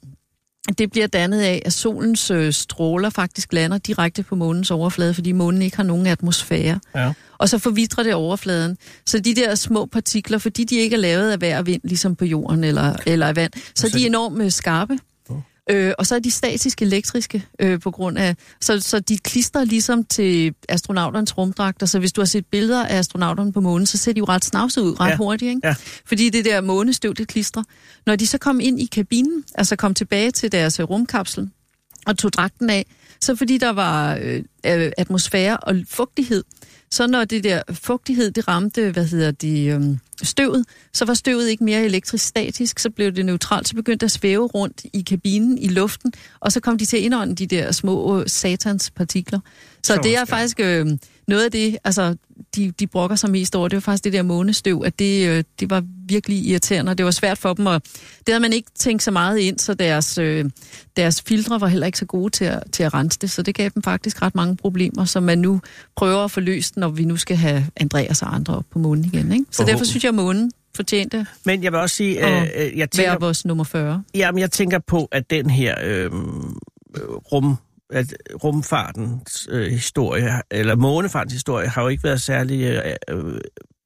det 0.77 0.91
bliver 0.91 1.07
dannet 1.07 1.41
af, 1.41 1.61
at 1.65 1.73
solens 1.73 2.31
øh, 2.31 2.53
stråler 2.53 3.09
faktisk 3.09 3.53
lander 3.53 3.77
direkte 3.77 4.23
på 4.23 4.35
månens 4.35 4.71
overflade, 4.71 5.13
fordi 5.13 5.31
månen 5.31 5.61
ikke 5.61 5.77
har 5.77 5.83
nogen 5.83 6.07
atmosfære. 6.07 6.79
Ja. 6.95 7.13
Og 7.37 7.49
så 7.49 7.57
forvitrer 7.57 8.03
det 8.03 8.13
overfladen. 8.13 8.77
Så 9.05 9.19
de 9.19 9.35
der 9.35 9.55
små 9.55 9.85
partikler, 9.85 10.37
fordi 10.37 10.63
de 10.63 10.75
ikke 10.75 10.95
er 10.95 10.99
lavet 10.99 11.31
af 11.31 11.41
vejr 11.41 11.57
og 11.57 11.65
vind, 11.65 11.81
ligesom 11.83 12.15
på 12.15 12.25
jorden 12.25 12.63
eller, 12.63 12.95
eller 13.05 13.27
af 13.27 13.35
vand, 13.35 13.51
så, 13.75 13.89
så 13.89 13.97
de 13.97 14.03
er 14.03 14.07
enormt 14.07 14.41
øh, 14.41 14.51
skarpe. 14.51 14.97
Øh, 15.69 15.93
og 15.97 16.05
så 16.07 16.15
er 16.15 16.19
de 16.19 16.31
statisk 16.31 16.81
elektriske 16.81 17.45
øh, 17.59 17.79
på 17.79 17.91
grund 17.91 18.17
af... 18.17 18.35
Så, 18.61 18.79
så 18.79 18.99
de 18.99 19.17
klistrer 19.17 19.63
ligesom 19.63 20.03
til 20.03 20.53
astronauternes 20.69 21.37
rumdragter. 21.37 21.85
Så 21.85 21.99
hvis 21.99 22.13
du 22.13 22.21
har 22.21 22.25
set 22.25 22.45
billeder 22.45 22.85
af 22.85 22.97
astronauterne 22.97 23.53
på 23.53 23.61
månen, 23.61 23.85
så 23.85 23.97
ser 23.97 24.13
de 24.13 24.17
jo 24.17 24.25
ret 24.25 24.45
snavset 24.45 24.81
ud 24.81 24.99
ret 24.99 25.09
Ja. 25.09 25.17
hurtigt, 25.17 25.49
ikke? 25.49 25.61
Ja. 25.67 25.75
Fordi 26.05 26.29
det 26.29 26.45
der 26.45 26.61
månestøv, 26.61 27.13
det 27.13 27.27
klistrer. 27.27 27.63
Når 28.05 28.15
de 28.15 28.27
så 28.27 28.37
kom 28.37 28.59
ind 28.59 28.79
i 28.81 28.85
kabinen, 28.85 29.43
altså 29.55 29.75
kom 29.75 29.93
tilbage 29.93 30.31
til 30.31 30.51
deres 30.51 30.79
øh, 30.79 30.85
rumkapsel, 30.89 31.49
og 32.07 32.17
tog 32.17 32.33
dragten 32.33 32.69
af, 32.69 32.85
så 33.21 33.35
fordi 33.35 33.57
der 33.57 33.69
var 33.69 34.15
øh, 34.21 34.43
øh, 34.65 34.91
atmosfære 34.97 35.57
og 35.57 35.75
fugtighed, 35.89 36.43
så 36.91 37.07
når 37.07 37.25
det 37.25 37.43
der 37.43 37.61
fugtighed, 37.73 38.31
det 38.31 38.47
ramte, 38.47 38.91
hvad 38.91 39.05
hedder 39.05 39.31
det, 39.31 39.73
øh, 39.73 39.81
støvet, 40.23 40.65
så 40.93 41.05
var 41.05 41.13
støvet 41.13 41.49
ikke 41.49 41.63
mere 41.63 41.83
elektrisk 41.85 42.25
statisk, 42.25 42.79
så 42.79 42.89
blev 42.89 43.11
det 43.11 43.25
neutralt, 43.25 43.67
så 43.67 43.75
begyndte 43.75 44.05
det 44.05 44.07
at 44.07 44.11
svæve 44.11 44.47
rundt 44.47 44.81
i 44.93 45.01
kabinen, 45.01 45.57
i 45.57 45.67
luften, 45.67 46.13
og 46.39 46.51
så 46.51 46.59
kom 46.59 46.77
de 46.77 46.85
til 46.85 46.97
at 46.97 47.03
indånde 47.03 47.35
de 47.35 47.47
der 47.47 47.71
små 47.71 48.19
øh, 48.19 48.27
satans 48.27 48.91
partikler. 48.91 49.39
Så 49.83 49.93
Så 49.93 50.01
det 50.03 50.17
er 50.17 50.25
faktisk 50.25 50.59
øh, 50.59 50.85
noget 51.31 51.45
af 51.45 51.51
det, 51.51 51.77
altså 51.83 52.15
de, 52.55 52.71
de 52.71 52.87
brokker 52.87 53.15
sig 53.15 53.31
mest 53.31 53.55
over, 53.55 53.67
det 53.67 53.75
var 53.75 53.81
faktisk 53.81 54.03
det 54.03 54.13
der 54.13 54.21
månestøv, 54.21 54.83
at 54.85 54.99
det, 54.99 55.27
øh, 55.27 55.43
det 55.59 55.69
var 55.69 55.83
virkelig 56.07 56.45
irriterende, 56.45 56.89
og 56.89 56.97
det 56.97 57.05
var 57.05 57.11
svært 57.11 57.37
for 57.37 57.53
dem, 57.53 57.65
og 57.65 57.81
det 58.17 58.29
havde 58.29 58.39
man 58.39 58.53
ikke 58.53 58.71
tænkt 58.75 59.03
så 59.03 59.11
meget 59.11 59.37
ind, 59.37 59.59
så 59.59 59.73
deres, 59.73 60.17
øh, 60.17 60.45
deres 60.97 61.21
filtre 61.21 61.61
var 61.61 61.67
heller 61.67 61.85
ikke 61.85 61.97
så 61.97 62.05
gode 62.05 62.29
til 62.29 62.45
at, 62.45 62.63
til 62.71 62.83
at 62.83 62.93
rense 62.93 63.19
det, 63.19 63.31
så 63.31 63.41
det 63.41 63.55
gav 63.55 63.69
dem 63.75 63.83
faktisk 63.83 64.21
ret 64.21 64.35
mange 64.35 64.55
problemer, 64.55 65.05
som 65.05 65.23
man 65.23 65.37
nu 65.37 65.61
prøver 65.95 66.23
at 66.23 66.31
få 66.31 66.39
løst, 66.39 66.77
når 66.77 66.89
vi 66.89 67.05
nu 67.05 67.17
skal 67.17 67.37
have 67.37 67.65
Andreas 67.75 68.21
og 68.21 68.35
andre 68.35 68.55
op 68.55 68.65
på 68.71 68.79
månen 68.79 69.05
igen. 69.05 69.31
Ikke? 69.31 69.45
Så 69.51 69.63
derfor 69.63 69.85
synes 69.85 70.03
jeg, 70.03 70.09
at 70.09 70.15
månen 70.15 70.51
fortjente 70.75 71.25
Men 71.45 71.63
jeg 71.63 71.71
vil 71.71 71.79
også 71.79 71.95
sige, 71.95 72.27
øh, 72.27 72.41
øh, 72.41 72.77
jeg, 72.77 72.91
tænker, 72.91 73.11
være 73.11 73.19
vores 73.19 73.45
nummer 73.45 73.63
40. 73.63 74.03
jamen, 74.15 74.39
jeg 74.39 74.51
tænker 74.51 74.79
på, 74.79 75.07
at 75.11 75.29
den 75.29 75.49
her 75.49 75.75
øh, 75.83 76.05
øh, 76.05 76.11
rum, 77.09 77.57
at 77.91 78.13
rumfartens 78.43 79.47
øh, 79.51 79.71
historie, 79.71 80.41
eller 80.51 80.75
månefartens 80.75 81.33
historie, 81.33 81.67
har 81.67 81.81
jo 81.81 81.87
ikke 81.87 82.03
været 82.03 82.21
særlig 82.21 82.63
øh, 82.63 82.95
øh, 83.09 83.41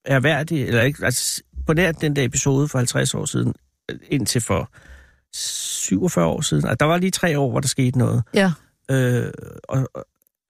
erhverdig, 0.05 0.67
eller 0.67 0.81
ikke, 0.81 1.05
altså, 1.05 1.43
på 1.67 1.73
nær 1.73 1.91
den 1.91 2.15
der 2.15 2.23
episode 2.23 2.67
for 2.67 2.77
50 2.77 3.13
år 3.13 3.25
siden, 3.25 3.53
øh, 3.91 3.97
indtil 4.09 4.41
for 4.41 4.69
47 5.35 6.25
år 6.25 6.41
siden. 6.41 6.65
Altså, 6.65 6.75
der 6.79 6.85
var 6.85 6.97
lige 6.97 7.11
tre 7.11 7.39
år, 7.39 7.49
hvor 7.49 7.59
der 7.59 7.67
skete 7.67 7.97
noget. 7.97 8.23
Ja. 8.33 8.51
Øh, 8.91 9.31
og, 9.69 9.89
og 9.93 10.05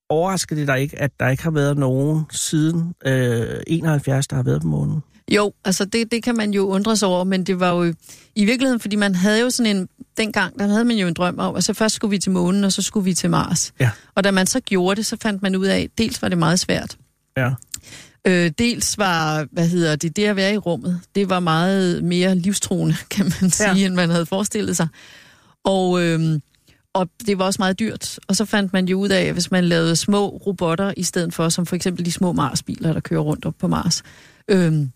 overrasker 0.10 0.56
det 0.56 0.68
dig 0.68 0.82
ikke, 0.82 1.02
at 1.02 1.12
der 1.20 1.30
ikke 1.30 1.44
har 1.44 1.52
været 1.52 1.78
nogen 1.78 2.26
siden 2.32 2.94
øh, 3.06 3.60
71, 3.68 4.28
der 4.28 4.36
har 4.36 4.44
været 4.44 4.62
på 4.62 4.68
månen? 4.68 5.04
Jo, 5.32 5.54
altså 5.65 5.86
det, 5.86 6.12
det 6.12 6.24
kan 6.24 6.36
man 6.36 6.52
jo 6.52 6.68
undre 6.68 6.96
sig 6.96 7.08
over, 7.08 7.24
men 7.24 7.44
det 7.44 7.60
var 7.60 7.72
jo 7.72 7.94
i 8.36 8.46
virkeligheden, 8.46 8.80
fordi 8.80 8.96
man 8.96 9.15
havde 9.15 9.41
jo 9.41 9.50
sådan 9.50 9.76
en, 9.76 9.88
dengang, 10.17 10.60
der 10.60 10.67
havde 10.67 10.86
man 10.86 10.97
jo 10.97 11.08
en 11.08 11.13
drøm 11.13 11.39
om, 11.39 11.56
at 11.56 11.63
så 11.63 11.73
først 11.73 11.95
skulle 11.95 12.12
vi 12.12 12.17
til 12.17 12.32
månen, 12.32 12.63
og 12.63 12.71
så 12.71 12.82
skulle 12.82 13.04
vi 13.04 13.13
til 13.13 13.30
Mars. 13.30 13.73
Ja. 13.80 13.89
Og 14.15 14.23
da 14.23 14.32
man 14.32 14.47
så 14.47 14.60
gjorde 14.60 14.95
det, 14.95 15.06
så 15.06 15.17
fandt 15.21 15.41
man 15.41 15.56
ud 15.56 15.65
af, 15.65 15.89
dels 15.97 16.21
var 16.21 16.30
det 16.30 16.38
meget 16.38 16.60
svært, 16.60 16.97
Ja. 17.38 17.49
Øh, 18.28 18.51
dels 18.60 18.97
var, 18.97 19.47
hvad 19.51 19.67
hedder 19.67 19.95
det, 19.95 20.15
det 20.15 20.25
at 20.25 20.36
være 20.36 20.54
i 20.54 20.58
rummet, 20.58 21.01
det 21.15 21.30
var 21.30 21.39
meget 21.39 22.04
mere 22.04 22.36
livstruende, 22.36 22.95
kan 23.12 23.25
man 23.41 23.49
sige, 23.51 23.75
Ja. 23.75 23.86
end 23.86 23.93
man 23.95 24.10
havde 24.10 24.25
forestillet 24.25 24.78
sig. 24.78 24.88
Og, 25.65 26.01
øhm, 26.01 26.41
og 26.93 27.10
det 27.28 27.38
var 27.39 27.45
også 27.45 27.62
meget 27.62 27.80
dyrt. 27.80 28.19
Og 28.28 28.36
så 28.36 28.45
fandt 28.45 28.73
man 28.73 28.86
jo 28.88 28.99
ud 28.99 29.10
af, 29.10 29.21
at 29.23 29.34
hvis 29.34 29.51
man 29.51 29.63
lavede 29.65 29.95
små 29.95 30.28
robotter 30.30 30.93
i 30.97 31.04
stedet 31.04 31.34
for, 31.34 31.49
som 31.49 31.65
for 31.65 31.75
eksempel 31.75 32.06
de 32.06 32.12
små 32.12 32.32
Mars-biler, 32.34 32.93
der 32.93 32.99
kører 32.99 33.21
rundt 33.21 33.45
op 33.45 33.56
på 33.60 33.67
Mars, 33.67 34.04
øhm, 34.47 34.91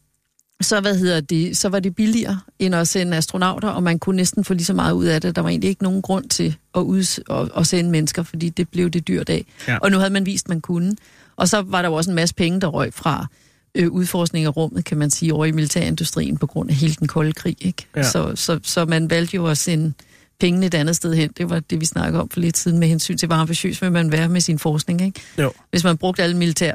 så, 0.62 0.82
hvad 0.82 0.98
hedder 0.98 1.22
det, 1.22 1.58
så 1.58 1.70
var 1.70 1.80
det 1.80 1.96
billigere 1.96 2.40
end 2.60 2.76
at 2.76 2.88
sende 2.88 3.18
astronauter, 3.18 3.70
og 3.70 3.84
man 3.84 4.00
kunne 4.00 4.16
næsten 4.16 4.44
få 4.44 4.54
lige 4.54 4.66
så 4.66 4.74
meget 4.74 4.94
ud 4.94 5.06
af 5.06 5.22
det. 5.22 5.36
Der 5.36 5.42
var 5.42 5.50
egentlig 5.50 5.70
ikke 5.70 5.84
nogen 5.84 6.02
grund 6.02 6.30
til 6.30 6.56
at, 6.76 6.82
uds- 6.82 7.20
at, 7.30 7.50
at 7.58 7.68
sende 7.68 7.92
mennesker, 7.92 8.24
fordi 8.24 8.50
det 8.50 8.70
blev 8.70 8.90
det 8.90 9.08
dyrt 9.08 9.30
af. 9.30 9.46
Ja. 9.68 9.78
Og 9.78 9.92
nu 9.92 9.98
havde 9.98 10.14
man 10.14 10.26
vist, 10.26 10.50
man 10.50 10.62
kunne. 10.62 10.96
Og 11.36 11.50
så 11.50 11.62
var 11.62 11.82
der 11.82 11.90
jo 11.90 11.96
også 11.96 12.12
en 12.12 12.16
masse 12.16 12.36
penge, 12.36 12.62
der 12.62 12.68
røg 12.68 12.94
fra 12.94 13.28
øh, 13.76 13.92
udforskning 13.92 14.46
af 14.46 14.58
rummet, 14.58 14.86
kan 14.86 14.98
man 14.98 15.10
sige, 15.10 15.34
over 15.34 15.46
i 15.46 15.52
militærindustrien 15.52 16.38
på 16.38 16.48
grund 16.48 16.70
af 16.70 16.76
hele 16.76 16.96
den 17.00 17.08
kolde 17.08 17.34
krig. 17.34 17.58
Ikke? 17.62 17.86
Ja. 17.96 18.04
Så, 18.04 18.36
så, 18.36 18.60
så 18.64 18.86
man 18.86 19.10
valgte 19.10 19.36
jo 19.36 19.48
at 19.48 19.58
sende 19.58 19.94
pengene 20.40 20.66
et 20.66 20.74
andet 20.74 20.96
sted 20.96 21.14
hen. 21.16 21.30
Det 21.38 21.50
var 21.50 21.60
det, 21.60 21.82
vi 21.82 21.86
snakkede 21.86 22.22
om 22.22 22.30
for 22.30 22.40
lidt 22.40 22.58
siden 22.58 22.80
med 22.80 22.88
hensyn 22.88 23.18
til, 23.18 23.28
hvor 23.28 23.36
ambitiøs 23.36 23.82
vil 23.82 23.92
man 23.92 24.12
være 24.12 24.30
med 24.30 24.42
sin 24.42 24.60
forskning. 24.60 25.02
Ikke? 25.02 25.22
Jo. 25.38 25.52
Hvis 25.70 25.84
man 25.84 25.98
brugte 25.98 26.24
alle, 26.24 26.38
militær, 26.38 26.74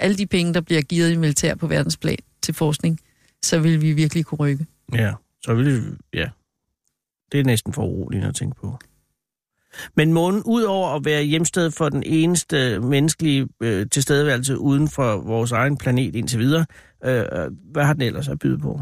alle 0.00 0.16
de 0.16 0.26
penge, 0.26 0.54
der 0.54 0.60
bliver 0.60 0.82
givet 0.82 1.12
i 1.12 1.16
militær 1.16 1.54
på 1.54 1.66
verdensplan 1.66 2.16
til 2.42 2.54
forskning, 2.54 3.00
så 3.44 3.58
vil 3.58 3.82
vi 3.82 3.92
virkelig 3.92 4.24
kunne 4.24 4.38
rykke. 4.38 4.66
Ja, 4.94 5.12
så 5.44 5.54
vil 5.54 5.66
det, 5.66 5.98
ja. 6.14 6.28
Det 7.32 7.40
er 7.40 7.44
næsten 7.44 7.72
for 7.72 7.82
uroligt 7.82 8.24
at 8.24 8.34
tænke 8.34 8.60
på. 8.60 8.78
Men 9.96 10.12
månen, 10.12 10.42
udover 10.42 10.96
at 10.96 11.04
være 11.04 11.22
hjemsted 11.22 11.70
for 11.70 11.88
den 11.88 12.02
eneste 12.02 12.80
menneskelige 12.80 13.48
øh, 13.60 13.86
tilstedeværelse 13.90 14.58
uden 14.58 14.88
for 14.88 15.16
vores 15.16 15.52
egen 15.52 15.76
planet 15.76 16.16
indtil 16.16 16.38
videre, 16.38 16.66
øh, 17.04 17.24
hvad 17.72 17.84
har 17.84 17.92
den 17.92 18.02
ellers 18.02 18.28
at 18.28 18.38
byde 18.38 18.58
på? 18.58 18.80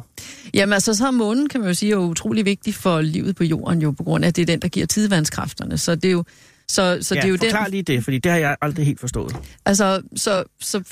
Jamen 0.54 0.72
altså, 0.72 0.94
så 0.94 1.06
er 1.06 1.10
månen, 1.10 1.48
kan 1.48 1.60
man 1.60 1.68
jo 1.68 1.74
sige, 1.74 1.92
er 1.92 1.96
utrolig 1.96 2.44
vigtig 2.44 2.74
for 2.74 3.00
livet 3.00 3.36
på 3.36 3.44
jorden, 3.44 3.82
jo 3.82 3.90
på 3.90 4.02
grund 4.02 4.24
af, 4.24 4.28
at 4.28 4.36
det 4.36 4.42
er 4.42 4.46
den, 4.46 4.60
der 4.60 4.68
giver 4.68 4.86
tidevandskræfterne. 4.86 5.78
Så 5.78 5.94
det 5.94 6.04
er 6.04 6.12
jo, 6.12 6.24
så, 6.68 6.98
så 7.00 7.14
ja, 7.14 7.20
det 7.20 7.26
er 7.26 7.30
jo 7.30 7.36
forklar 7.36 7.62
den, 7.62 7.70
lige 7.70 7.82
det, 7.82 8.04
fordi 8.04 8.18
det 8.18 8.32
har 8.32 8.38
jeg 8.38 8.56
aldrig 8.60 8.86
helt 8.86 9.00
forstået. 9.00 9.36
altså, 9.64 10.02
så, 10.16 10.44
så 10.60 10.82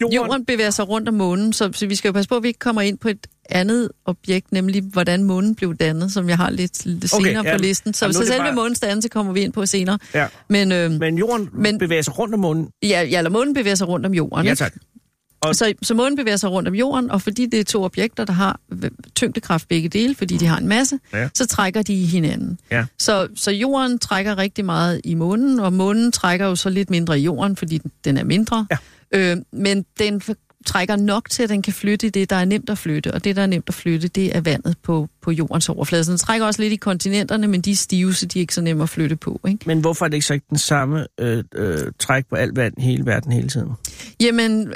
Jorden, 0.00 0.14
jorden 0.14 0.44
bevæger 0.44 0.70
sig 0.70 0.88
rundt 0.88 1.08
om 1.08 1.14
månen, 1.14 1.52
så, 1.52 1.70
så 1.72 1.86
vi 1.86 1.94
skal 1.94 2.08
jo 2.08 2.12
passe 2.12 2.28
på, 2.28 2.36
at 2.36 2.42
vi 2.42 2.48
ikke 2.48 2.58
kommer 2.58 2.82
ind 2.82 2.98
på 2.98 3.08
et 3.08 3.26
andet 3.50 3.90
objekt, 4.04 4.52
nemlig 4.52 4.82
hvordan 4.82 5.24
månen 5.24 5.54
blev 5.54 5.74
dannet, 5.76 6.12
som 6.12 6.28
jeg 6.28 6.36
har 6.36 6.50
lidt, 6.50 6.86
lidt 6.86 7.14
Okay, 7.14 7.24
senere 7.26 7.46
ja. 7.46 7.56
på 7.56 7.62
listen. 7.62 7.94
Så, 7.94 8.04
Jamen, 8.04 8.14
så 8.14 8.26
selve 8.26 8.38
bare- 8.44 8.54
månens 8.54 8.80
dannelse 8.80 9.08
kommer 9.08 9.32
vi 9.32 9.40
ind 9.40 9.52
på 9.52 9.66
senere. 9.66 9.98
Ja. 10.14 10.26
Men, 10.48 10.72
øh, 10.72 10.90
Men 10.90 11.18
jorden 11.18 11.48
Men... 11.52 11.78
Bevæger 11.78 12.02
sig 12.02 12.18
rundt 12.18 12.34
om 12.34 12.40
månen. 12.40 12.68
ja, 12.82 13.02
ja, 13.02 13.18
eller 13.18 13.30
månen 13.30 13.54
bevæger 13.54 13.74
sig 13.74 13.88
rundt 13.88 14.06
om 14.06 14.14
jorden. 14.14 14.46
Ja, 14.46 14.54
tak. 14.54 14.74
Og- 15.40 15.56
Så, 15.56 15.72
så 15.82 15.94
månen 15.94 16.16
bevæger 16.16 16.36
sig 16.36 16.50
rundt 16.50 16.68
om 16.68 16.74
jorden, 16.74 17.10
og 17.10 17.22
fordi 17.22 17.46
det 17.46 17.60
er 17.60 17.64
to 17.64 17.84
objekter, 17.84 18.24
der 18.24 18.32
har 18.32 18.60
tyngdekraft 19.14 19.68
begge 19.68 19.88
dele, 19.88 20.14
fordi 20.14 20.36
de 20.36 20.46
har 20.46 20.58
en 20.58 20.68
masse, 20.68 20.98
Ja. 21.12 21.28
så 21.34 21.46
trækker 21.46 21.82
de 21.82 21.94
i 21.94 22.04
hinanden. 22.04 22.58
Ja. 22.70 22.84
Så, 22.98 23.28
så 23.34 23.50
jorden 23.50 23.98
trækker 23.98 24.38
rigtig 24.38 24.64
meget 24.64 25.00
i 25.04 25.14
månen, 25.14 25.60
og 25.60 25.72
månen 25.72 26.12
trækker 26.12 26.46
jo 26.46 26.56
så 26.56 26.68
lidt 26.70 26.90
mindre 26.90 27.20
i 27.20 27.22
jorden, 27.22 27.56
fordi 27.56 27.78
den, 27.78 27.90
den 28.04 28.16
er 28.16 28.24
mindre. 28.24 28.66
Ja. 28.70 28.76
Øh, 29.14 29.36
men 29.52 29.84
den 29.98 30.22
trækker 30.66 30.96
nok 30.96 31.30
til, 31.30 31.42
at 31.42 31.48
den 31.48 31.62
kan 31.62 31.72
flytte 31.72 32.10
det, 32.10 32.30
der 32.30 32.36
er 32.36 32.44
nemt 32.44 32.70
at 32.70 32.78
flytte. 32.78 33.14
Og 33.14 33.24
det, 33.24 33.36
der 33.36 33.42
er 33.42 33.46
nemt 33.46 33.64
at 33.68 33.74
flytte, 33.74 34.08
det 34.08 34.36
er 34.36 34.40
vandet 34.40 34.76
på, 34.82 35.08
på 35.22 35.30
jordens 35.30 35.68
overflade. 35.68 36.04
Så 36.04 36.10
den 36.10 36.18
trækker 36.18 36.46
også 36.46 36.62
lidt 36.62 36.72
i 36.72 36.76
kontinenterne, 36.76 37.46
men 37.46 37.60
de 37.60 37.70
er 37.70 37.76
stive, 37.76 38.14
så 38.14 38.26
de 38.26 38.38
er 38.38 38.40
ikke 38.40 38.54
så 38.54 38.60
nemme 38.60 38.82
at 38.82 38.88
flytte 38.88 39.16
på. 39.16 39.40
Ikke? 39.48 39.58
Men 39.66 39.80
hvorfor 39.80 40.04
er 40.04 40.08
det 40.08 40.16
ikke 40.16 40.26
så 40.26 40.34
ikke 40.34 40.46
den 40.50 40.58
samme 40.58 41.06
øh, 41.20 41.44
øh, 41.54 41.78
træk 41.98 42.26
på 42.26 42.36
alt 42.36 42.56
vand 42.56 42.74
i 42.78 42.82
hele 42.82 43.06
verden 43.06 43.32
hele 43.32 43.48
tiden? 43.48 43.68
Jamen, 44.20 44.66
det, 44.66 44.74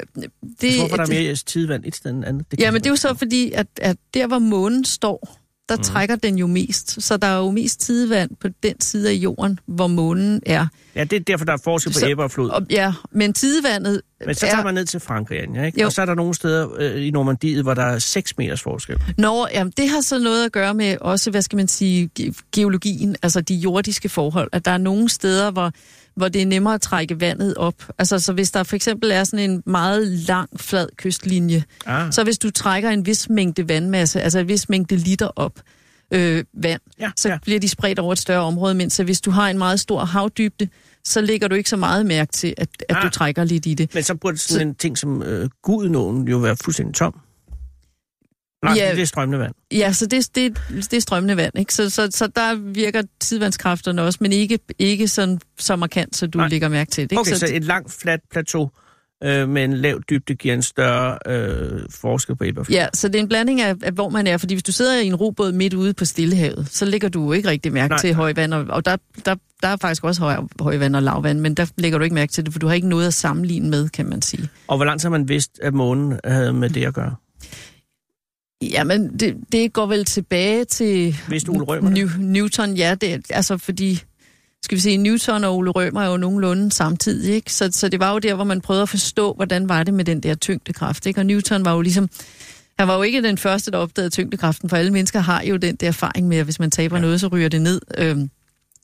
Altså, 0.63 0.79
hvorfor 0.79 0.97
er 0.97 1.05
der 1.05 1.13
mere 1.13 1.35
tidevand 1.35 1.83
et 1.85 1.95
sted 1.95 2.11
end 2.11 2.25
andet? 2.25 2.49
kan 2.49 2.59
Jamen, 2.59 2.81
det 2.81 2.85
er 2.85 2.91
jo 2.91 2.95
så 2.95 3.13
fordi, 3.13 3.51
at, 3.51 3.67
at 3.81 3.97
der, 4.13 4.27
hvor 4.27 4.39
månen 4.39 4.85
står, 4.85 5.38
der 5.69 5.75
mm. 5.75 5.83
trækker 5.83 6.15
den 6.15 6.37
jo 6.37 6.47
mest. 6.47 7.03
Så 7.03 7.17
der 7.17 7.27
er 7.27 7.37
jo 7.37 7.51
mest 7.51 7.79
tidevand 7.79 8.31
på 8.41 8.47
den 8.63 8.81
side 8.81 9.09
af 9.09 9.13
jorden, 9.13 9.59
hvor 9.65 9.87
månen 9.87 10.41
er. 10.45 10.67
Ja, 10.95 11.03
det 11.03 11.13
er 11.13 11.19
derfor, 11.19 11.45
der 11.45 11.53
er 11.53 11.57
forskel 11.63 11.93
på 11.93 12.07
æbber 12.09 12.23
og 12.23 12.31
flod. 12.31 12.49
Og, 12.49 12.61
ja, 12.69 12.93
men 13.11 13.33
tidevandet 13.33 14.01
Men 14.25 14.35
så 14.35 14.45
er... 14.45 14.49
tager 14.49 14.63
man 14.63 14.73
ned 14.73 14.85
til 14.85 14.99
Frankrig, 14.99 15.43
Anja, 15.43 15.65
ikke? 15.65 15.81
Jo. 15.81 15.85
Og 15.85 15.91
så 15.91 16.01
er 16.01 16.05
der 16.05 16.15
nogle 16.15 16.33
steder 16.33 16.67
øh, 16.79 17.07
i 17.07 17.11
Normandiet, 17.11 17.63
hvor 17.63 17.73
der 17.73 17.83
er 17.83 17.99
6 17.99 18.37
meters 18.37 18.61
forskel. 18.61 18.97
Nå, 19.17 19.47
jamen, 19.53 19.73
det 19.77 19.89
har 19.89 20.01
så 20.01 20.19
noget 20.19 20.45
at 20.45 20.51
gøre 20.51 20.73
med 20.73 20.97
også, 21.01 21.31
hvad 21.31 21.41
skal 21.41 21.55
man 21.57 21.67
sige, 21.67 22.09
ge- 22.19 22.49
geologien, 22.51 23.15
altså 23.23 23.41
de 23.41 23.55
jordiske 23.55 24.09
forhold. 24.09 24.49
At 24.51 24.65
der 24.65 24.71
er 24.71 24.77
nogle 24.77 25.09
steder, 25.09 25.51
hvor, 25.51 25.71
hvor 26.15 26.27
det 26.27 26.41
er 26.41 26.45
nemmere 26.45 26.73
at 26.73 26.81
trække 26.81 27.19
vandet 27.21 27.55
op. 27.55 27.73
Altså, 27.97 28.19
så 28.19 28.33
hvis 28.33 28.51
der 28.51 28.63
for 28.63 28.75
eksempel 28.75 29.11
er 29.11 29.23
sådan 29.23 29.49
en 29.51 29.63
meget 29.65 30.07
lang, 30.07 30.49
flad 30.59 30.87
kystlinje, 30.97 31.63
Ah. 31.85 32.13
så 32.13 32.23
hvis 32.23 32.37
du 32.37 32.49
trækker 32.51 32.89
en 32.89 33.05
vis 33.05 33.29
mængde 33.29 33.69
vandmasse, 33.69 34.21
altså 34.21 34.39
en 34.39 34.47
vis 34.47 34.69
mængde 34.69 34.95
liter 34.95 35.27
op, 35.35 35.59
øh, 36.13 36.43
vand, 36.53 36.81
Ja, 36.99 37.11
så 37.17 37.29
ja. 37.29 37.37
bliver 37.41 37.59
de 37.59 37.67
spredt 37.69 37.99
over 37.99 38.13
et 38.13 38.19
større 38.19 38.41
område, 38.43 38.73
mens 38.75 38.93
så 38.93 39.03
hvis 39.03 39.21
du 39.21 39.31
har 39.31 39.49
en 39.49 39.57
meget 39.57 39.79
stor 39.79 40.05
havdybde, 40.05 40.67
så 41.05 41.21
lægger 41.21 41.47
du 41.47 41.55
ikke 41.55 41.69
så 41.69 41.77
meget 41.77 42.05
mærke 42.05 42.31
til, 42.31 42.53
at, 42.57 42.67
at 42.89 42.95
Ah. 42.95 43.03
du 43.03 43.09
trækker 43.09 43.43
lidt 43.43 43.65
i 43.65 43.73
det. 43.73 43.93
Men 43.95 44.03
så 44.03 44.15
burde 44.15 44.37
sådan 44.37 44.67
en 44.67 44.75
ting 44.75 44.97
som 44.97 45.23
øh, 45.23 45.49
Gudnåen 45.63 46.27
jo 46.27 46.37
være 46.37 46.55
fuldstændig 46.63 46.95
tom. 46.95 47.19
Nej, 48.63 48.73
Ja. 48.77 48.91
det 48.95 49.01
er 49.01 49.05
strømmende 49.05 49.39
vand. 49.39 49.53
Ja, 49.71 49.91
så 49.93 50.05
det, 50.05 50.35
det, 50.35 50.57
det 50.69 50.93
er 50.93 50.99
strømmende 51.01 51.37
vand, 51.37 51.59
ikke? 51.59 51.73
Så, 51.73 51.89
så, 51.89 52.07
så 52.11 52.27
der 52.27 52.55
virker 52.55 53.01
tidevandskræfterne 53.19 54.01
også, 54.01 54.17
men 54.21 54.31
ikke, 54.31 54.59
ikke 54.79 55.07
sådan 55.07 55.39
så 55.59 55.75
markant, 55.75 56.15
så 56.15 56.27
du 56.27 56.37
Nej. 56.37 56.47
lægger 56.47 56.67
mærke 56.69 56.91
til 56.91 57.03
det. 57.03 57.11
Ikke? 57.11 57.19
Okay, 57.21 57.33
så 57.33 57.47
et 57.53 57.63
langt, 57.63 57.91
fladt 58.01 58.21
plateau 58.31 58.69
øh, 59.23 59.49
med 59.49 59.63
en 59.63 59.73
lav 59.73 59.99
dybde 60.09 60.35
giver 60.35 60.53
en 60.53 60.61
større 60.61 61.17
øh, 61.27 61.79
forskel 62.01 62.35
på 62.35 62.43
æbber. 62.43 62.63
Ja, 62.69 62.87
så 62.93 63.07
det 63.07 63.15
er 63.15 63.19
en 63.19 63.27
blanding 63.27 63.61
af, 63.61 63.75
af, 63.83 63.91
hvor 63.91 64.09
man 64.09 64.27
er. 64.27 64.37
Fordi 64.37 64.53
hvis 64.53 64.63
du 64.63 64.71
sidder 64.71 64.99
i 64.99 65.05
en 65.07 65.15
robåd 65.15 65.51
midt 65.51 65.73
ude 65.73 65.93
på 65.93 66.05
Stillehavet, 66.05 66.67
så 66.71 66.85
lægger 66.85 67.09
du 67.09 67.33
ikke 67.33 67.49
rigtig 67.49 67.73
mærke 67.73 67.89
Nej. 67.89 67.95
Nej. 67.95 68.01
til 68.01 68.13
højvand. 68.13 68.53
Og, 68.53 68.65
og 68.69 68.85
der, 68.85 68.97
der, 69.25 69.35
der 69.61 69.67
er 69.67 69.77
faktisk 69.77 70.03
også 70.03 70.21
høj, 70.21 70.35
højvand 70.59 70.95
og 70.95 71.03
lavvand, 71.03 71.39
men 71.39 71.53
der 71.53 71.65
lægger 71.77 71.97
du 71.97 72.03
ikke 72.03 72.13
mærke 72.13 72.31
til 72.31 72.45
det, 72.45 72.53
for 72.53 72.59
du 72.59 72.67
har 72.67 72.73
ikke 72.73 72.89
noget 72.89 73.07
at 73.07 73.13
sammenligne 73.13 73.69
med, 73.69 73.89
kan 73.89 74.09
man 74.09 74.21
sige. 74.21 74.49
Og 74.67 74.77
hvor 74.77 74.85
langt 74.85 75.03
har 75.03 75.09
man 75.09 75.29
vidst, 75.29 75.59
at 75.63 75.73
månen 75.73 76.19
havde 76.23 76.53
med 76.53 76.69
det 76.69 76.85
at 76.85 76.93
gøre? 76.93 77.15
Jamen, 78.61 79.19
det, 79.19 79.37
det 79.51 79.73
går 79.73 79.85
vel 79.85 80.05
tilbage 80.05 80.65
til 80.65 81.17
Vidste 81.29 81.49
Ole 81.49 81.63
Rømer? 81.63 81.89
New, 81.89 82.07
Newton. 82.19 82.73
Ja, 82.73 82.95
det, 82.95 83.25
altså 83.29 83.57
fordi, 83.57 84.03
skal 84.63 84.75
vi 84.75 84.81
sige, 84.81 84.97
Newton 84.97 85.43
og 85.43 85.57
Ole 85.57 85.71
Rømer 85.71 86.01
er 86.01 86.11
jo 86.11 86.17
nogenlunde 86.17 86.71
samtidig, 86.71 87.35
ikke? 87.35 87.53
Så, 87.53 87.69
så 87.71 87.89
det 87.89 87.99
var 87.99 88.11
jo 88.11 88.19
der, 88.19 88.33
hvor 88.33 88.43
man 88.43 88.61
prøvede 88.61 88.81
at 88.81 88.89
forstå, 88.89 89.33
hvordan 89.33 89.69
var 89.69 89.83
det 89.83 89.93
med 89.93 90.05
den 90.05 90.23
der 90.23 90.35
tyngdekraft, 90.35 91.05
ikke? 91.05 91.19
Og 91.21 91.25
Newton 91.25 91.65
var 91.65 91.73
jo 91.73 91.81
ligesom, 91.81 92.09
han 92.79 92.87
var 92.87 92.95
jo 92.95 93.01
ikke 93.01 93.23
den 93.23 93.37
første, 93.37 93.71
der 93.71 93.77
opdagede 93.77 94.09
tyngdekraften, 94.09 94.69
for 94.69 94.77
alle 94.77 94.91
mennesker 94.91 95.19
har 95.19 95.43
jo 95.43 95.57
den 95.57 95.75
der 95.75 95.87
erfaring 95.87 96.27
med, 96.27 96.37
at 96.37 96.43
hvis 96.43 96.59
man 96.59 96.71
taber 96.71 96.95
ja. 96.95 97.01
noget, 97.01 97.19
så 97.19 97.27
ryger 97.27 97.49
det 97.49 97.61
ned. 97.61 97.81
Øhm, 97.97 98.29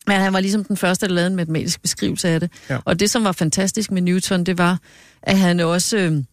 men 0.08 0.18
han 0.18 0.34
var 0.34 0.40
ligesom 0.40 0.64
den 0.64 0.78
første, 0.78 1.08
der 1.08 1.14
lavede 1.14 1.28
en 1.28 1.36
matematisk 1.36 1.82
beskrivelse 1.82 2.30
af 2.30 2.40
det. 2.40 2.52
Ja. 2.70 2.78
Og 2.86 3.00
det, 3.00 3.10
som 3.10 3.24
var 3.24 3.32
fantastisk 3.32 3.92
med 3.92 4.02
Newton, 4.02 4.44
det 4.44 4.58
var, 4.58 4.80
at 5.22 5.38
han 5.38 5.60
også, 5.60 5.98
øh, 5.98 6.24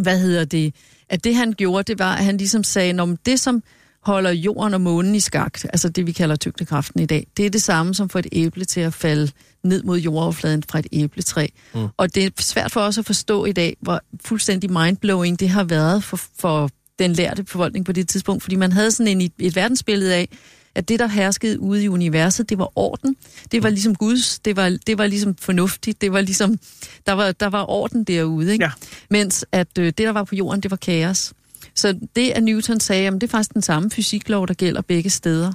hvad 0.00 0.18
hedder 0.18 0.44
det, 0.44 0.74
at 1.08 1.24
det 1.24 1.34
han 1.34 1.52
gjorde, 1.52 1.82
det 1.92 1.98
var, 1.98 2.14
at 2.14 2.24
han 2.24 2.36
ligesom 2.36 2.64
sagde, 2.64 3.00
om 3.00 3.16
det 3.16 3.40
som 3.40 3.62
holder 4.00 4.30
jorden 4.30 4.74
og 4.74 4.80
månen 4.80 5.14
i 5.14 5.20
skak, 5.20 5.64
altså 5.64 5.88
det 5.88 6.06
vi 6.06 6.12
kalder 6.12 6.36
tyngdekraften 6.36 7.00
i 7.00 7.06
dag, 7.06 7.26
det 7.36 7.46
er 7.46 7.50
det 7.50 7.62
samme 7.62 7.94
som 7.94 8.08
for 8.08 8.18
et 8.18 8.26
æble 8.32 8.64
til 8.64 8.80
at 8.80 8.94
falde 8.94 9.32
ned 9.64 9.82
mod 9.82 9.98
jordoverfladen 9.98 10.62
fra 10.70 10.78
et 10.78 10.86
æbletræ. 10.92 11.46
Mm. 11.74 11.88
Og 11.96 12.14
det 12.14 12.24
er 12.24 12.30
svært 12.38 12.72
for 12.72 12.80
os 12.80 12.98
at 12.98 13.06
forstå 13.06 13.44
i 13.44 13.52
dag, 13.52 13.76
hvor 13.80 14.00
fuldstændig 14.24 14.72
mindblowing 14.72 15.40
det 15.40 15.48
har 15.48 15.64
været 15.64 16.04
for, 16.04 16.20
for 16.38 16.70
den 16.98 17.12
lærte 17.12 17.44
befolkning 17.44 17.86
på 17.86 17.92
det 17.92 18.08
tidspunkt, 18.08 18.42
fordi 18.42 18.56
man 18.56 18.72
havde 18.72 18.90
sådan 18.90 19.20
en, 19.20 19.30
et 19.38 19.56
verdensbillede 19.56 20.14
af, 20.14 20.28
at 20.74 20.88
det, 20.88 20.98
der 20.98 21.06
herskede 21.06 21.60
ude 21.60 21.84
i 21.84 21.88
universet, 21.88 22.50
det 22.50 22.58
var 22.58 22.78
orden. 22.78 23.16
Det 23.52 23.62
var 23.62 23.70
ligesom 23.70 23.94
Guds, 23.94 24.38
det 24.38 24.56
var, 24.56 24.78
det 24.86 24.98
var 24.98 25.06
ligesom 25.06 25.36
fornuftigt, 25.36 26.00
det 26.00 26.12
var 26.12 26.20
ligesom, 26.20 26.58
der 27.06 27.12
var, 27.12 27.32
der 27.32 27.46
var 27.46 27.70
orden 27.70 28.04
derude, 28.04 28.52
ikke? 28.52 28.64
Ja. 28.64 28.70
Mens 29.10 29.44
at 29.52 29.78
øh, 29.78 29.86
det, 29.86 29.98
der 29.98 30.10
var 30.10 30.24
på 30.24 30.34
jorden, 30.34 30.60
det 30.60 30.70
var 30.70 30.76
kaos. 30.76 31.32
Så 31.74 31.98
det, 32.16 32.30
at 32.30 32.42
Newton 32.42 32.80
sagde, 32.80 33.02
jamen, 33.02 33.20
det 33.20 33.26
er 33.26 33.30
faktisk 33.30 33.54
den 33.54 33.62
samme 33.62 33.90
fysiklov, 33.90 34.48
der 34.48 34.54
gælder 34.54 34.80
begge 34.80 35.10
steder. 35.10 35.52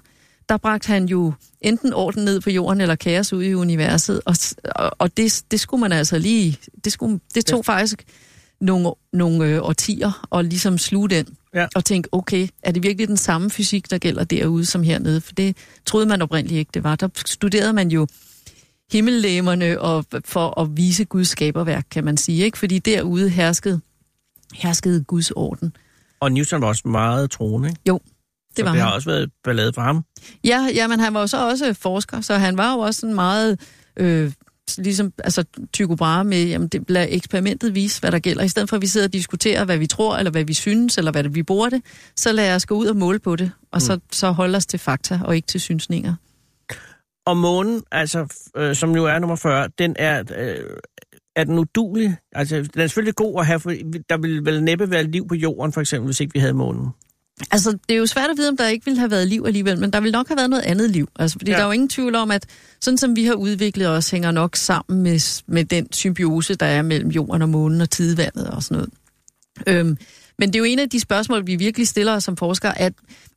Der 0.50 0.58
bragte 0.58 0.88
han 0.88 1.06
jo 1.06 1.34
enten 1.62 1.94
orden 1.94 2.26
ned 2.26 2.42
på 2.42 2.50
jorden, 2.50 2.82
eller 2.82 2.96
kaos 2.96 3.34
ud 3.34 3.44
i 3.44 3.54
universet, 3.54 4.22
og, 4.26 4.36
og, 4.76 4.92
og 4.98 5.18
det, 5.18 5.44
det 5.52 5.60
skulle 5.60 5.82
man 5.82 5.92
altså 5.92 6.18
lige, 6.18 6.60
det, 6.84 6.94
skulle, 6.94 7.20
det 7.36 7.46
tog 7.46 7.66
faktisk 7.66 8.04
nogle, 8.62 8.92
nogle 9.14 9.46
øh, 9.46 9.64
årtier 9.64 10.28
at 10.38 10.46
ligesom 10.46 10.78
sluge 10.78 11.10
den, 11.10 11.26
Ja. 11.56 11.68
og 11.76 11.86
tænke, 11.86 12.10
okay, 12.12 12.48
er 12.64 12.72
det 12.72 12.84
virkelig 12.84 13.08
den 13.08 13.18
samme 13.18 13.50
fysik, 13.50 13.92
der 13.92 13.98
gælder 13.98 14.24
derude 14.24 14.66
som 14.66 14.84
hernede? 14.84 15.22
For 15.22 15.34
det 15.34 15.58
troede 15.86 16.06
man 16.06 16.22
oprindeligt 16.22 16.60
ikke, 16.60 16.72
det 16.74 16.84
var. 16.84 16.96
Der 16.96 17.10
studerede 17.26 17.74
man 17.74 17.92
jo 17.92 18.08
himmellæmerne 18.92 19.82
og 19.82 20.06
for 20.26 20.60
at 20.62 20.78
vise 20.78 21.06
Guds 21.06 21.28
skaberværk, 21.28 21.86
kan 21.92 22.04
man 22.04 22.18
sige, 22.18 22.44
ikke? 22.46 22.58
Fordi 22.58 22.80
derude 22.80 23.30
herskede, 23.30 23.82
herskede 24.54 25.04
Guds 25.04 25.32
orden. 25.32 25.74
Og 26.20 26.32
Newton 26.32 26.62
var 26.62 26.68
også 26.68 26.88
meget 26.88 27.32
troende, 27.32 27.70
ikke? 27.70 27.82
Det 27.86 28.58
Så 28.58 28.64
var 28.64 28.72
det 28.72 28.80
han. 28.80 28.88
har 28.88 28.96
også 28.96 29.10
været 29.10 29.32
ballade 29.44 29.74
for 29.74 29.82
ham. 29.82 30.04
Ja, 30.44 30.68
ja, 30.76 30.88
men 30.88 31.00
han 31.00 31.14
var 31.14 31.20
jo 31.20 31.28
så 31.28 31.50
også 31.50 31.74
forsker, 31.74 32.22
så 32.22 32.34
han 32.34 32.58
var 32.58 32.74
jo 32.74 32.80
også 32.80 33.00
sådan 33.00 33.16
meget, 33.16 33.60
øh, 33.98 34.32
ligesom, 34.78 35.14
altså 35.18 35.44
Tycho 35.74 35.96
Brahe 35.96 36.24
med, 36.24 36.48
jamen 36.48 36.68
det, 36.68 36.90
lad 36.90 37.08
eksperimentet 37.10 37.76
vise, 37.76 38.00
hvad 38.00 38.12
der 38.12 38.20
gælder. 38.20 38.44
I 38.44 38.48
stedet 38.48 38.70
for, 38.70 38.76
at 38.76 38.82
vi 38.82 38.88
sidder 38.88 39.08
og 39.08 39.14
diskuterer, 39.14 39.66
hvad 39.66 39.78
vi 39.78 39.88
tror, 39.88 40.18
eller 40.18 40.32
hvad 40.32 40.44
vi 40.44 40.54
synes, 40.54 40.98
eller 40.98 41.12
hvad 41.12 41.24
det, 41.24 41.36
vi 41.36 41.44
bruger 41.44 41.70
det, 41.70 41.82
så 42.16 42.32
lad 42.32 42.56
os 42.56 42.66
gå 42.66 42.76
ud 42.76 42.88
og 42.88 42.96
måle 42.96 43.20
på 43.20 43.36
det, 43.36 43.52
og 43.72 43.82
så, 43.82 44.00
så 44.12 44.32
holde 44.32 44.56
os 44.56 44.66
til 44.66 44.80
fakta, 44.80 45.20
og 45.26 45.36
ikke 45.36 45.48
til 45.48 45.62
synsninger. 45.62 46.16
Og 47.26 47.38
månen, 47.38 47.84
altså, 47.92 48.28
øh, 48.58 48.76
som 48.76 48.96
jo 48.96 49.06
er 49.06 49.20
nummer 49.20 49.36
40, 49.36 49.70
den 49.78 49.96
er, 50.00 50.24
øh, 50.38 50.78
er 51.36 51.44
den 51.44 51.60
udulig? 51.60 52.18
Altså, 52.32 52.56
den 52.56 52.82
er 52.82 52.88
selvfølgelig 52.88 53.16
god 53.16 53.40
at 53.40 53.46
have, 53.46 53.60
for 53.60 53.70
der 54.10 54.18
ville 54.18 54.46
vel 54.46 54.64
næppe 54.64 54.92
være 54.92 55.04
liv 55.04 55.28
på 55.28 55.36
jorden, 55.36 55.74
for 55.74 55.82
eksempel, 55.82 56.06
hvis 56.06 56.20
ikke 56.20 56.34
vi 56.34 56.40
havde 56.40 56.54
månen. 56.54 56.88
Altså, 57.52 57.72
det 57.72 57.94
er 57.96 57.98
jo 58.00 58.06
svært 58.06 58.30
at 58.30 58.38
vide, 58.38 58.50
om 58.50 58.58
der 58.58 58.68
ikke 58.68 58.86
ville 58.86 59.00
have 59.00 59.12
været 59.12 59.28
liv 59.28 59.44
alligevel, 59.48 59.80
men 59.80 59.94
der 59.94 60.00
ville 60.00 60.12
nok 60.12 60.28
have 60.28 60.38
været 60.38 60.50
noget 60.50 60.64
andet 60.64 60.90
liv. 60.92 61.10
Altså, 61.20 61.38
fordi 61.40 61.52
Ja. 61.52 61.58
der 61.58 61.64
er 61.64 61.66
jo 61.66 61.72
ingen 61.72 61.90
tvivl 61.90 62.16
om, 62.16 62.32
at 62.32 62.46
sådan 62.82 62.98
som 62.98 63.16
vi 63.16 63.26
har 63.26 63.34
udviklet 63.34 63.88
os, 63.88 64.10
hænger 64.10 64.32
nok 64.32 64.56
sammen 64.56 65.04
med, 65.04 65.42
med 65.48 65.66
den 65.66 65.94
symbiose, 65.94 66.56
der 66.56 66.66
er 66.66 66.82
mellem 66.82 67.10
jorden 67.10 67.42
og 67.42 67.50
månen 67.50 67.82
og 67.82 67.90
tidevandet 67.90 68.48
og 68.48 68.64
sådan 68.64 68.76
noget. 68.76 68.90
Øhm, 69.68 69.98
Men 70.40 70.50
det 70.50 70.56
er 70.56 70.60
jo 70.60 70.66
en 70.66 70.80
af 70.80 70.90
de 70.90 71.00
spørgsmål, 71.00 71.48
vi 71.48 71.56
virkelig 71.56 71.88
stiller 71.88 72.14
os 72.14 72.24
som 72.24 72.38
forskere, 72.38 72.80
at 72.82 72.94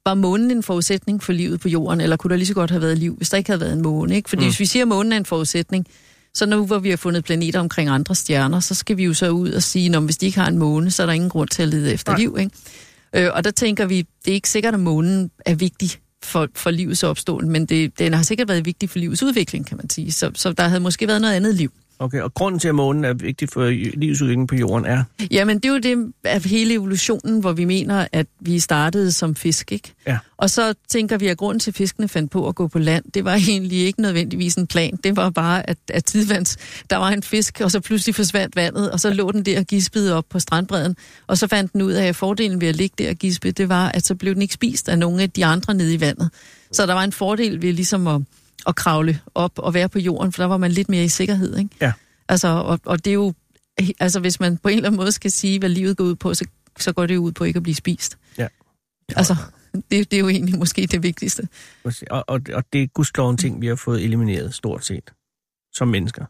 var 0.07 0.15
månen 0.15 0.51
en 0.51 0.63
forudsætning 0.63 1.23
for 1.23 1.33
livet 1.33 1.61
på 1.61 1.69
jorden, 1.69 2.01
eller 2.01 2.17
kunne 2.17 2.29
der 2.31 2.37
lige 2.37 2.47
så 2.47 2.55
godt 2.55 2.71
have 2.71 2.83
været 2.83 2.99
liv, 2.99 3.17
hvis 3.17 3.31
der 3.31 3.37
ikke 3.37 3.51
havde 3.51 3.61
været 3.61 3.73
en 3.73 3.83
måne? 3.83 4.17
Ikke? 4.17 4.29
Fordi 4.31 4.43
mm. 4.43 4.49
hvis 4.49 4.61
vi 4.61 4.67
siger, 4.67 4.83
at 4.83 4.89
månen 4.89 5.13
er 5.13 5.17
en 5.17 5.25
forudsætning, 5.27 5.87
så 6.35 6.47
nu 6.47 6.67
hvor 6.67 6.79
vi 6.79 6.91
har 6.91 6.97
fundet 6.97 7.25
planeter 7.25 7.61
omkring 7.61 7.89
andre 7.89 8.15
stjerner, 8.15 8.61
så 8.61 8.75
skal 8.75 8.97
vi 8.97 9.05
jo 9.05 9.15
så 9.15 9.31
ud 9.31 9.51
og 9.51 9.63
sige, 9.63 9.97
at 9.97 10.03
hvis 10.03 10.17
de 10.17 10.27
ikke 10.27 10.41
har 10.41 10.49
en 10.49 10.59
måne, 10.59 10.91
så 10.91 11.03
er 11.03 11.07
der 11.07 11.13
ingen 11.13 11.31
grund 11.31 11.49
til 11.49 11.63
at 11.63 11.69
lede 11.69 11.93
efter 11.93 12.13
Nej. 12.13 12.19
liv. 12.21 12.37
Ikke? 12.41 12.51
Øh, 13.15 13.31
og 13.33 13.45
der 13.45 13.51
tænker 13.51 13.87
vi, 13.87 14.07
det 14.25 14.31
er 14.31 14.35
ikke 14.35 14.49
sikkert, 14.49 14.75
at 14.75 14.81
månen 14.81 15.31
er 15.47 15.55
vigtig 15.55 15.91
for, 16.25 16.49
for 16.55 16.71
livets 16.71 17.03
opståen, 17.03 17.51
men 17.51 17.67
det, 17.67 17.99
den 17.99 18.15
har 18.15 18.23
sikkert 18.23 18.49
været 18.49 18.67
vigtig 18.67 18.91
for 18.91 18.99
livets 18.99 19.23
udvikling, 19.23 19.67
kan 19.67 19.77
man 19.77 19.91
sige. 19.91 20.13
Så, 20.13 20.31
så 20.35 20.53
der 20.53 20.69
havde 20.69 20.81
måske 20.81 21.09
været 21.09 21.21
noget 21.21 21.35
andet 21.35 21.55
liv. 21.55 21.73
Okay, 22.03 22.21
og 22.21 22.35
grunden 22.35 22.59
til, 22.59 22.69
at 22.69 22.75
månen 22.75 23.05
er 23.05 23.13
vigtig 23.13 23.49
for 23.49 23.67
livsudviklingen 23.99 24.47
på 24.47 24.55
jorden 24.55 24.87
er? 24.87 25.05
Jamen, 25.31 25.57
det 25.57 25.65
er 25.65 25.73
jo 25.73 25.79
det 25.79 26.13
af 26.25 26.43
hele 26.43 26.75
evolutionen, 26.75 27.41
hvor 27.41 27.53
vi 27.53 27.65
mener, 27.65 28.07
at 28.13 28.27
vi 28.41 28.59
startede 28.59 29.13
som 29.13 29.35
fisk, 29.35 29.73
ikke? 29.73 29.93
Ja. 30.07 30.19
Og 30.37 30.51
så 30.51 30.75
tænker 30.89 31.19
vi, 31.19 31.27
at 31.27 31.37
grunden 31.37 31.61
til, 31.61 31.71
at 31.71 31.75
fiskene 31.75 32.09
fandt 32.09 32.31
på 32.31 32.49
at 32.49 32.55
gå 32.55 32.69
på 32.69 32.79
land, 32.79 33.05
det 33.15 33.25
var 33.25 33.35
egentlig 33.35 33.79
ikke 33.79 34.03
nødvendigvis 34.03 34.55
en 34.55 34.67
plan. 34.67 34.99
Det 35.05 35.17
var 35.17 35.31
bare, 35.31 35.71
at, 35.71 35.79
at 35.89 36.05
tidvands, 36.05 36.57
der 36.91 36.97
var 36.97 37.09
en 37.09 37.23
fisk, 37.23 37.61
og 37.61 37.71
så 37.71 37.81
pludselig 37.81 38.15
forsvandt 38.15 38.57
vandet, 38.57 38.91
og 38.91 39.01
så 39.01 39.11
lå 39.11 39.33
den 39.33 39.43
der 39.43 39.59
og 39.59 39.67
gispede 39.67 40.15
op 40.15 40.25
på 40.31 40.39
strandbredden. 40.39 40.97
Og 41.27 41.39
så 41.39 41.47
fandt 41.47 41.73
den 41.73 41.83
ud 41.83 41.93
af, 41.93 42.07
at 42.07 42.17
fordelen 42.17 42.61
ved 42.61 42.69
at 42.69 42.77
ligge 42.77 42.95
der 42.99 43.11
og 43.11 43.17
gispe, 43.17 43.51
det 43.51 43.69
var, 43.69 43.89
at 43.89 44.07
så 44.07 44.15
blev 44.15 44.35
den 44.35 44.43
ikke 44.43 44.55
spist 44.55 44.89
af 44.89 44.99
nogle 44.99 45.23
af 45.23 45.31
de 45.31 45.45
andre 45.45 45.75
nede 45.75 45.95
i 45.95 46.01
vandet. 46.01 46.31
Så 46.73 46.87
der 46.87 46.93
var 46.93 47.05
en 47.05 47.13
fordel 47.13 47.63
ved 47.63 47.73
ligesom 47.73 48.07
at 48.07 48.21
at 48.67 48.77
kravle 48.77 49.21
op 49.35 49.59
og 49.59 49.75
være 49.75 49.89
på 49.89 49.99
jorden, 49.99 50.33
for 50.33 50.43
der 50.43 50.49
var 50.49 50.57
man 50.57 50.71
lidt 50.71 50.89
mere 50.89 51.05
i 51.05 51.09
sikkerhed. 51.09 51.57
Ikke? 51.57 51.71
Ja. 51.81 51.93
Altså, 52.29 52.49
og, 52.49 52.81
og 52.85 53.05
det 53.05 53.11
er 53.11 53.15
jo, 53.15 53.35
altså 54.01 54.21
hvis 54.21 54.41
man 54.41 54.59
på 54.59 54.69
en 54.69 54.77
eller 54.77 54.89
anden 54.89 54.97
måde 54.97 55.13
skal 55.13 55.31
sige, 55.31 55.59
hvad 55.59 55.69
livet 55.69 55.97
går 55.97 56.05
ud 56.05 56.15
på, 56.15 56.35
så, 56.35 56.47
så 56.79 56.93
går 56.93 57.07
det 57.07 57.17
ud 57.17 57.33
på 57.33 57.45
ikke 57.45 57.57
at 57.57 57.63
blive 57.63 57.75
spist. 57.75 58.19
Ja. 58.39 58.49
Altså, 59.17 59.37
det, 59.91 60.11
det 60.11 60.13
er 60.13 60.21
jo 60.21 60.29
egentlig 60.29 60.59
måske 60.59 60.87
det 60.87 61.03
vigtigste. 61.03 61.49
Og, 61.85 61.93
og, 62.11 62.41
og 62.53 62.65
det 62.73 62.83
er 62.83 62.87
gudslov 62.87 63.31
en 63.31 63.37
ting, 63.37 63.61
vi 63.61 63.67
har 63.67 63.75
fået 63.75 64.05
elimineret 64.05 64.55
stort 64.55 64.85
set, 64.85 65.13
som 65.73 65.89
mennesker. 65.89 66.25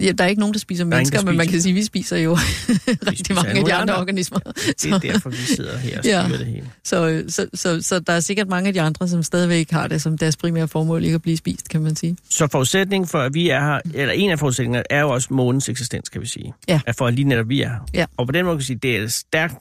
Ja, 0.00 0.12
der 0.12 0.24
er 0.24 0.28
ikke 0.28 0.40
nogen, 0.40 0.52
der 0.52 0.58
spiser 0.58 0.84
mennesker, 0.84 1.18
der 1.18 1.26
men 1.26 1.36
man 1.36 1.46
kan 1.46 1.60
sige, 1.60 1.72
at 1.72 1.76
vi 1.76 1.84
spiser 1.84 2.16
jo 2.16 2.34
rigtig 3.10 3.34
mange 3.34 3.48
af 3.48 3.54
de 3.54 3.60
andre, 3.60 3.74
andre 3.74 3.96
organismer. 3.96 4.38
Det 4.38 4.84
er 4.84 4.98
derfor, 4.98 5.30
vi 5.30 5.36
sidder 5.36 5.78
her 5.78 5.98
og 5.98 6.04
styrer 6.04 6.28
ja. 6.28 6.36
det 6.38 6.46
hele. 6.46 6.70
Så, 6.84 7.24
så, 7.28 7.46
så, 7.54 7.82
så 7.82 8.00
der 8.00 8.12
er 8.12 8.20
sikkert 8.20 8.48
mange 8.48 8.68
af 8.68 8.74
de 8.74 8.80
andre, 8.80 9.08
som 9.08 9.22
stadigvæk 9.22 9.70
har 9.70 9.86
det 9.86 10.02
som 10.02 10.18
deres 10.18 10.36
primære 10.36 10.68
formål, 10.68 11.04
ikke 11.04 11.14
at 11.14 11.22
blive 11.22 11.36
spist, 11.36 11.68
kan 11.68 11.80
man 11.80 11.96
sige. 11.96 12.16
Så 12.30 12.46
forudsætningen 12.46 13.08
for, 13.08 13.18
at 13.18 13.34
vi 13.34 13.48
er 13.48 13.60
her, 13.60 13.80
eller 13.94 14.14
en 14.14 14.30
af 14.30 14.38
forudsætningerne, 14.38 14.84
er 14.90 15.00
jo 15.00 15.10
også 15.10 15.28
månens 15.30 15.68
eksistens, 15.68 16.08
kan 16.08 16.20
vi 16.20 16.26
sige. 16.26 16.54
Ja. 16.68 16.80
At 16.86 16.96
for 16.96 17.06
at 17.06 17.14
lige 17.14 17.28
netop 17.28 17.48
vi 17.48 17.62
er 17.62 17.68
her. 17.68 17.78
Ja. 17.94 18.06
Og 18.16 18.26
på 18.26 18.32
den 18.32 18.44
måde 18.44 18.54
kan 18.54 18.60
vi 18.60 18.64
sige, 18.64 18.78
det 18.82 18.96
er 18.96 19.08
stærkt 19.08 19.54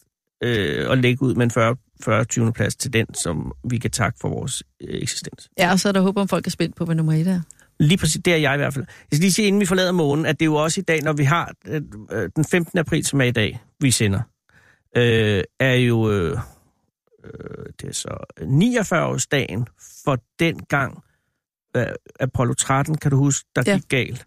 øh, 0.44 0.92
at 0.92 0.98
lægge 0.98 1.24
ud 1.24 1.36
med 1.36 1.44
en 1.44 1.52
40 1.52 1.76
40 2.04 2.26
20. 2.26 2.54
plads 2.54 2.76
til 2.76 2.94
den, 2.94 3.06
som 3.14 3.52
vi 3.70 3.78
kan 3.78 3.92
takke 3.92 4.20
for 4.22 4.30
vores 4.30 4.64
øh, 4.82 5.02
eksistens. 5.02 5.50
Ja, 5.60 5.72
og 5.72 5.80
så 5.80 5.88
er 5.88 5.92
der 5.92 6.02
håb 6.02 6.18
om, 6.18 6.28
folk 6.28 6.48
er 6.48 6.52
spændt 6.52 6.76
på, 6.76 6.86
hvad 6.86 6.96
nummer 6.96 7.14
et 7.14 7.28
er. 7.28 7.42
Lige 7.80 7.98
præcis, 7.98 8.22
det 8.26 8.34
er 8.34 8.38
jeg 8.38 8.54
i 8.54 8.58
hvert 8.58 8.74
fald. 8.74 8.86
Jeg 8.88 9.06
skal 9.16 9.20
lige 9.20 9.32
sige, 9.32 9.48
inden 9.48 9.62
vi 9.62 9.66
forlader 9.66 9.92
månen, 9.92 10.26
at 10.26 10.40
det 10.40 10.46
er 10.46 10.50
jo 10.50 10.56
også 10.56 10.82
i 10.82 10.84
dag, 10.84 11.02
når 11.02 11.14
vi 11.14 11.24
har 11.24 11.54
øh, 11.68 11.82
den 12.36 12.46
15. 12.46 12.80
april, 12.80 13.06
som 13.06 13.22
er 13.22 13.26
i 13.26 13.32
dag, 13.32 13.60
vi 13.80 13.92
sender, 13.92 14.22
øh, 14.98 15.44
er 15.60 15.74
jo 15.74 16.12
øh, 16.12 16.38
øh, 17.24 17.66
det 17.82 17.90
er 17.90 17.94
så 17.94 18.18
49-årsdagen 18.40 19.66
for 20.04 20.18
den 20.40 20.60
gang 20.60 21.04
øh, 21.78 21.86
Apollo 22.20 22.54
13, 22.54 22.98
kan 22.98 23.12
du 23.12 23.18
huske, 23.18 23.50
der 23.56 23.64
ja. 23.66 23.74
gik 23.74 23.90
galt. 23.90 24.26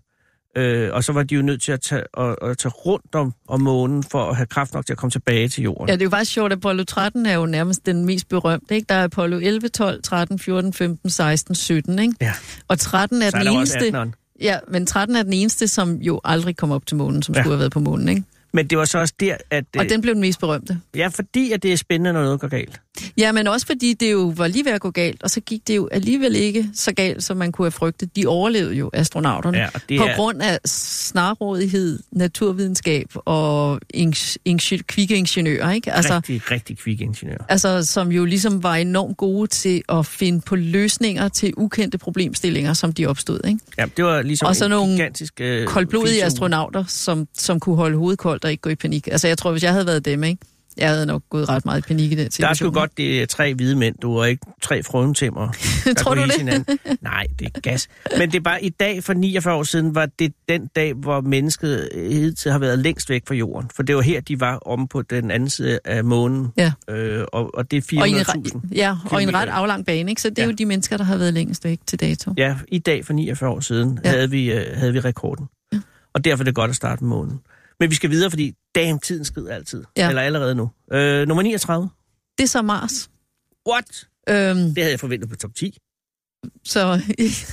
Øh, 0.56 0.90
og 0.92 1.04
så 1.04 1.12
var 1.12 1.22
de 1.22 1.34
jo 1.34 1.42
nødt 1.42 1.62
til 1.62 1.72
at 1.72 1.80
tage, 1.80 2.02
at, 2.18 2.36
at 2.42 2.58
tage 2.58 2.72
rundt 2.72 3.14
om, 3.14 3.34
om 3.48 3.60
månen 3.60 4.02
for 4.02 4.24
at 4.24 4.36
have 4.36 4.46
kraft 4.46 4.74
nok 4.74 4.86
til 4.86 4.92
at 4.92 4.98
komme 4.98 5.10
tilbage 5.10 5.48
til 5.48 5.62
jorden. 5.62 5.88
Ja, 5.88 5.92
det 5.92 6.02
er 6.02 6.06
jo 6.06 6.10
faktisk 6.10 6.32
sjovt, 6.32 6.52
at 6.52 6.58
Apollo 6.58 6.84
13 6.84 7.26
er 7.26 7.34
jo 7.34 7.46
nærmest 7.46 7.86
den 7.86 8.04
mest 8.04 8.28
berømte. 8.28 8.74
Ikke? 8.74 8.86
Der 8.88 8.94
er 8.94 9.04
Apollo 9.04 9.38
11, 9.38 9.68
12, 9.68 10.02
13, 10.02 10.38
14, 10.38 10.72
15, 10.72 11.10
16, 11.10 11.54
17. 11.54 11.98
Ikke? 11.98 12.14
Ja. 12.20 12.32
Og 12.68 12.78
13 12.78 13.22
er 13.22 13.30
Så 13.30 13.38
den 13.38 13.46
er 13.46 13.50
der 13.50 13.56
eneste... 13.58 13.76
også 13.76 13.86
18'eren. 13.86 14.36
Ja, 14.40 14.58
men 14.68 14.86
13 14.86 15.16
er 15.16 15.22
den 15.22 15.32
eneste, 15.32 15.68
som 15.68 15.94
jo 15.96 16.20
aldrig 16.24 16.56
kom 16.56 16.70
op 16.70 16.86
til 16.86 16.96
månen, 16.96 17.22
som 17.22 17.34
ja. 17.34 17.42
skulle 17.42 17.52
have 17.52 17.60
været 17.60 17.72
på 17.72 17.80
månen. 17.80 18.08
Ikke? 18.08 18.22
Men 18.52 18.66
det 18.66 18.78
var 18.78 18.84
så 18.84 18.98
også 18.98 19.14
der, 19.20 19.36
at... 19.50 19.64
Og 19.76 19.84
øh, 19.84 19.90
den 19.90 20.00
blev 20.00 20.14
den 20.14 20.20
mest 20.20 20.40
berømte. 20.40 20.80
Ja, 20.96 21.08
fordi 21.08 21.52
at 21.52 21.62
det 21.62 21.72
er 21.72 21.76
spændende, 21.76 22.12
når 22.12 22.22
noget 22.22 22.40
går 22.40 22.48
galt. 22.48 22.80
Ja, 23.16 23.32
men 23.32 23.46
også 23.46 23.66
fordi 23.66 23.92
det 23.94 24.12
jo 24.12 24.32
var 24.36 24.46
lige 24.46 24.64
ved 24.64 24.72
at 24.72 24.80
gå 24.80 24.90
galt, 24.90 25.22
og 25.22 25.30
så 25.30 25.40
gik 25.40 25.68
det 25.68 25.76
jo 25.76 25.88
alligevel 25.92 26.36
ikke 26.36 26.68
så 26.74 26.92
galt, 26.92 27.24
som 27.24 27.36
man 27.36 27.52
kunne 27.52 27.64
have 27.66 27.70
frygtet. 27.72 28.16
De 28.16 28.26
overlevede 28.26 28.74
jo, 28.74 28.90
astronauterne, 28.92 29.58
Ja, 29.58 29.68
på 29.98 30.04
er- 30.04 30.16
grund 30.16 30.42
af 30.42 30.58
snarrådighed, 31.12 31.98
naturvidenskab 32.12 33.06
og 33.14 33.80
ing- 33.96 34.36
ing- 34.48 34.82
kvikke 34.86 35.16
ingeniører, 35.16 35.70
ikke? 35.72 35.92
Altså, 35.92 36.14
rigtig, 36.16 36.50
rigtig 36.50 36.78
kvik 36.78 37.00
ingeniør. 37.00 37.36
altså, 37.48 37.84
som 37.84 38.12
jo 38.12 38.24
ligesom 38.24 38.62
var 38.62 38.74
enormt 38.74 39.16
gode 39.16 39.46
til 39.46 39.82
at 39.88 40.06
finde 40.06 40.40
på 40.40 40.56
løsninger 40.56 41.28
til 41.28 41.54
ukendte 41.56 41.98
problemstillinger, 41.98 42.72
som 42.72 42.92
de 42.92 43.06
opstod, 43.06 43.40
ikke? 43.46 43.58
Ja, 43.78 43.84
det 43.96 44.04
var 44.04 44.22
ligesom 44.22 44.48
Og 44.48 44.56
så 44.56 44.68
nogle 44.68 44.92
gigantisk... 44.92 45.40
Øh, 45.40 45.66
Koldblodige 45.66 46.24
astronauter, 46.24 46.84
som, 46.88 47.28
som 47.38 47.60
kunne 47.60 47.76
holde 47.76 47.96
hovedet 47.96 48.18
koldt 48.18 48.41
og 48.44 48.50
ikke 48.50 48.60
gå 48.60 48.70
i 48.70 48.74
panik. 48.74 49.06
Altså, 49.06 49.28
jeg 49.28 49.38
tror, 49.38 49.50
hvis 49.50 49.62
jeg 49.62 49.72
havde 49.72 49.86
været 49.86 50.04
dem, 50.04 50.24
ikke? 50.24 50.42
Jeg 50.76 50.88
havde 50.88 51.06
nok 51.06 51.22
gået 51.30 51.48
ret 51.48 51.64
meget 51.64 51.78
i 51.78 51.82
panik 51.82 52.12
i 52.12 52.14
den 52.14 52.24
Der 52.24 52.30
situation. 52.30 52.68
er 52.68 52.70
sgu 52.72 52.80
godt, 52.80 52.96
det 52.96 53.22
er 53.22 53.26
tre 53.26 53.54
hvide 53.54 53.76
mænd, 53.76 53.94
du 54.02 54.16
er 54.16 54.24
ikke 54.24 54.46
tre 54.62 54.82
frøntæmmer. 54.82 55.48
Tror 55.98 56.14
du 56.14 56.22
det? 56.22 56.78
Nej, 57.02 57.26
det 57.38 57.48
er 57.54 57.60
gas. 57.60 57.88
Men 58.18 58.30
det 58.30 58.36
er 58.38 58.42
bare 58.42 58.64
i 58.64 58.68
dag 58.68 59.04
for 59.04 59.12
49 59.12 59.54
år 59.54 59.62
siden, 59.62 59.94
var 59.94 60.06
det 60.18 60.32
den 60.48 60.66
dag, 60.76 60.94
hvor 60.94 61.20
mennesket 61.20 61.88
hidtil 61.94 62.52
har 62.52 62.58
været 62.58 62.78
længst 62.78 63.10
væk 63.10 63.22
fra 63.28 63.34
jorden. 63.34 63.70
For 63.76 63.82
det 63.82 63.96
var 63.96 64.02
her, 64.02 64.20
de 64.20 64.40
var 64.40 64.58
omme 64.68 64.88
på 64.88 65.02
den 65.02 65.30
anden 65.30 65.50
side 65.50 65.78
af 65.84 66.04
månen. 66.04 66.48
Ja. 66.56 66.72
Øh, 66.90 67.24
og, 67.32 67.50
og 67.54 67.70
det 67.70 67.92
er 67.92 68.00
Og 68.00 68.08
i, 68.08 68.10
en, 68.12 68.16
400.000. 68.18 68.24
re- 68.56 68.60
ja, 68.74 68.96
og 69.10 69.22
en 69.22 69.34
ret 69.34 69.48
aflang 69.48 69.86
bane, 69.86 70.10
ikke? 70.10 70.22
Så 70.22 70.30
det 70.30 70.38
er 70.38 70.42
Ja. 70.42 70.48
jo 70.48 70.54
de 70.54 70.66
mennesker, 70.66 70.96
der 70.96 71.04
har 71.04 71.16
været 71.16 71.34
længst 71.34 71.64
væk 71.64 71.78
til 71.86 72.00
dato. 72.00 72.34
Ja, 72.36 72.56
i 72.68 72.78
dag 72.78 73.04
for 73.06 73.12
49 73.12 73.50
år 73.50 73.60
siden 73.60 73.98
Ja. 74.04 74.10
ja. 74.10 74.16
havde, 74.16 74.30
vi, 74.30 74.52
øh, 74.52 74.64
havde 74.74 74.92
vi 74.92 75.00
rekorden. 75.00 75.46
Ja. 75.72 75.78
Og 76.14 76.24
derfor 76.24 76.42
er 76.42 76.44
det 76.44 76.54
godt 76.54 76.68
at 76.70 76.76
starte 76.76 77.04
med 77.04 77.08
månen. 77.08 77.40
Men 77.82 77.90
vi 77.90 77.94
skal 77.94 78.10
videre, 78.10 78.30
fordi 78.30 78.54
damn, 78.74 78.98
tiden 78.98 79.24
skrider 79.24 79.54
altid. 79.54 79.84
Ja. 79.96 80.08
Eller 80.08 80.22
allerede 80.22 80.54
nu. 80.54 80.70
Øh, 80.92 81.28
nummer 81.28 81.42
39. 81.42 81.90
Det 82.38 82.44
er 82.44 82.48
så 82.48 82.62
Mars. 82.62 83.10
What? 83.70 84.06
Øhm, 84.28 84.56
Det 84.74 84.78
havde 84.78 84.90
jeg 84.90 85.00
forventet 85.00 85.30
på 85.30 85.36
top 85.36 85.54
10. 85.54 85.78
så 86.64 86.84
Nej, 86.86 87.00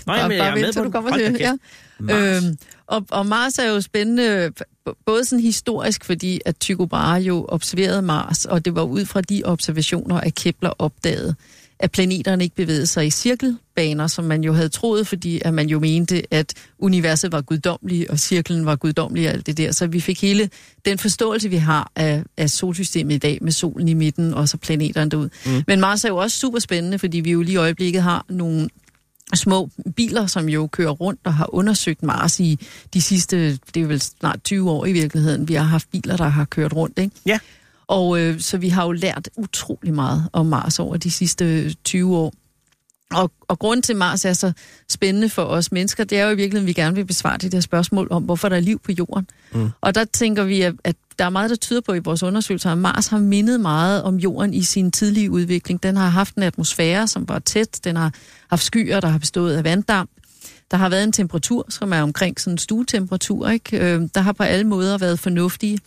bare, 0.05 0.27
men 0.29 0.37
jeg 0.37 0.45
er 0.45 0.49
bare 0.49 0.55
med 0.55 0.63
vent, 0.63 0.73
til 0.73 0.83
du 0.83 0.91
kommer 0.91 1.17
til. 1.17 1.37
Ja. 1.39 1.57
Mars. 1.99 2.43
Øhm, 2.43 2.57
og, 2.87 3.05
og 3.11 3.25
Mars 3.25 3.59
er 3.59 3.65
jo 3.69 3.81
spændende, 3.81 4.51
både 5.05 5.25
sådan 5.25 5.43
historisk, 5.43 6.05
fordi 6.05 6.41
at 6.45 6.59
Tycho 6.59 6.85
Brahe 6.85 7.21
jo 7.21 7.45
observerede 7.49 8.01
Mars, 8.01 8.45
og 8.45 8.65
det 8.65 8.75
var 8.75 8.83
ud 8.83 9.05
fra 9.05 9.21
de 9.21 9.41
observationer, 9.45 10.21
at 10.21 10.35
Kepler 10.35 10.69
opdagede, 10.69 11.35
at 11.79 11.91
planeterne 11.91 12.43
ikke 12.43 12.55
bevægede 12.55 12.87
sig 12.87 13.07
i 13.07 13.09
cirkelbaner, 13.09 14.07
som 14.07 14.25
man 14.25 14.43
jo 14.43 14.53
havde 14.53 14.69
troet, 14.69 15.07
fordi 15.07 15.41
at 15.45 15.53
man 15.53 15.69
jo 15.69 15.79
mente, 15.79 16.33
at 16.33 16.53
universet 16.79 17.31
var 17.31 17.41
guddommelig, 17.41 18.11
og 18.11 18.19
cirklen 18.19 18.65
var 18.65 18.75
guddommelig 18.75 19.27
og 19.27 19.33
alt 19.33 19.45
det 19.45 19.57
der. 19.57 19.71
Så 19.71 19.87
vi 19.87 19.99
fik 19.99 20.21
hele 20.21 20.49
den 20.85 20.97
forståelse, 20.97 21.49
vi 21.49 21.55
har 21.57 21.91
af, 21.95 22.23
af 22.37 22.49
solsystemet 22.49 23.15
i 23.15 23.17
dag, 23.17 23.37
med 23.41 23.51
solen 23.51 23.87
i 23.87 23.93
midten, 23.93 24.33
og 24.33 24.49
så 24.49 24.57
planeterne 24.57 25.11
derud. 25.11 25.29
Mm. 25.45 25.63
Men 25.67 25.79
Mars 25.79 26.05
er 26.05 26.09
jo 26.09 26.17
også 26.17 26.39
super 26.39 26.59
spændende, 26.59 26.99
fordi 26.99 27.19
vi 27.19 27.31
jo 27.31 27.41
lige 27.41 27.53
i 27.53 27.57
øjeblikket 27.57 28.03
har 28.03 28.25
nogle 28.29 28.69
små 29.33 29.69
biler, 29.95 30.27
som 30.27 30.49
jo 30.49 30.67
kører 30.67 30.91
rundt 30.91 31.19
og 31.23 31.33
har 31.33 31.55
undersøgt 31.55 32.03
Mars 32.03 32.39
i 32.39 32.59
de 32.93 33.01
sidste, 33.01 33.57
det 33.73 33.81
er 33.81 33.85
vel 33.85 34.01
snart 34.01 34.43
20 34.43 34.71
år 34.71 34.85
i 34.85 34.91
virkeligheden. 34.91 35.47
Vi 35.47 35.53
har 35.53 35.63
haft 35.63 35.91
biler, 35.91 36.17
der 36.17 36.27
har 36.27 36.45
kørt 36.45 36.73
rundt, 36.73 36.99
ikke? 36.99 37.15
Ja. 37.25 37.39
Og 37.89 38.19
øh, 38.19 38.39
så 38.39 38.57
vi 38.57 38.69
har 38.69 38.85
jo 38.85 38.91
lært 38.91 39.29
utrolig 39.37 39.93
meget 39.93 40.29
om 40.33 40.45
Mars 40.45 40.79
over 40.79 40.97
de 40.97 41.11
sidste 41.11 41.73
20 41.73 42.17
år. 42.17 42.33
Og, 43.11 43.31
og 43.47 43.59
grunden 43.59 43.81
til, 43.81 43.93
at 43.93 43.97
Mars 43.97 44.25
er 44.25 44.33
så 44.33 44.51
spændende 44.89 45.29
for 45.29 45.43
os 45.43 45.71
mennesker, 45.71 46.03
det 46.03 46.19
er 46.19 46.23
jo 46.23 46.29
i 46.29 46.35
virkeligheden, 46.35 46.65
at 46.65 46.67
vi 46.67 46.81
gerne 46.81 46.95
vil 46.95 47.05
besvare 47.05 47.37
de 47.37 47.49
der 47.49 47.59
spørgsmål 47.59 48.07
om, 48.11 48.23
hvorfor 48.23 48.49
der 48.49 48.55
er 48.55 48.59
liv 48.59 48.79
på 48.79 48.91
jorden. 48.91 49.27
Mm. 49.53 49.69
Og 49.81 49.95
der 49.95 50.05
tænker 50.05 50.43
vi, 50.43 50.61
at, 50.61 50.73
at 50.83 50.95
der 51.19 51.25
er 51.25 51.29
meget, 51.29 51.49
der 51.49 51.55
tyder 51.55 51.81
på 51.81 51.93
i 51.93 51.99
vores 51.99 52.23
undersøgelser, 52.23 52.71
at 52.71 52.77
Mars 52.77 53.07
har 53.07 53.17
mindet 53.17 53.59
meget 53.59 54.03
om 54.03 54.15
jorden 54.15 54.53
i 54.53 54.63
sin 54.63 54.91
tidlige 54.91 55.31
udvikling. 55.31 55.83
Den 55.83 55.97
har 55.97 56.09
haft 56.09 56.35
en 56.35 56.43
atmosfære, 56.43 57.07
som 57.07 57.27
var 57.27 57.39
tæt. 57.39 57.79
Den 57.83 57.95
har 57.95 58.13
haft 58.49 58.63
skyer, 58.63 58.99
der 58.99 59.07
har 59.07 59.19
bestået 59.19 59.55
af 59.55 59.63
vanddamp. 59.63 60.09
Der 60.71 60.77
har 60.77 60.89
været 60.89 61.03
en 61.03 61.11
temperatur, 61.11 61.65
som 61.69 61.93
er 61.93 62.01
omkring 62.01 62.39
sådan 62.39 62.53
en 62.53 62.57
stuetemperatur. 62.57 63.49
Ikke? 63.49 63.77
Øh, 63.77 64.01
der 64.15 64.21
har 64.21 64.31
på 64.31 64.43
alle 64.43 64.67
måder 64.67 64.97
været 64.97 65.19
fornuftige, 65.19 65.79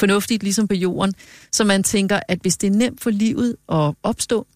fornuftigt, 0.00 0.42
ligesom 0.42 0.68
på 0.68 0.74
jorden. 0.74 1.14
Så 1.52 1.64
man 1.64 1.82
tænker, 1.82 2.20
at 2.28 2.38
hvis 2.42 2.56
det 2.56 2.66
er 2.66 2.76
nemt 2.76 3.00
for 3.00 3.10
livet 3.10 3.56
at 3.72 3.94
opstå, 4.02 4.46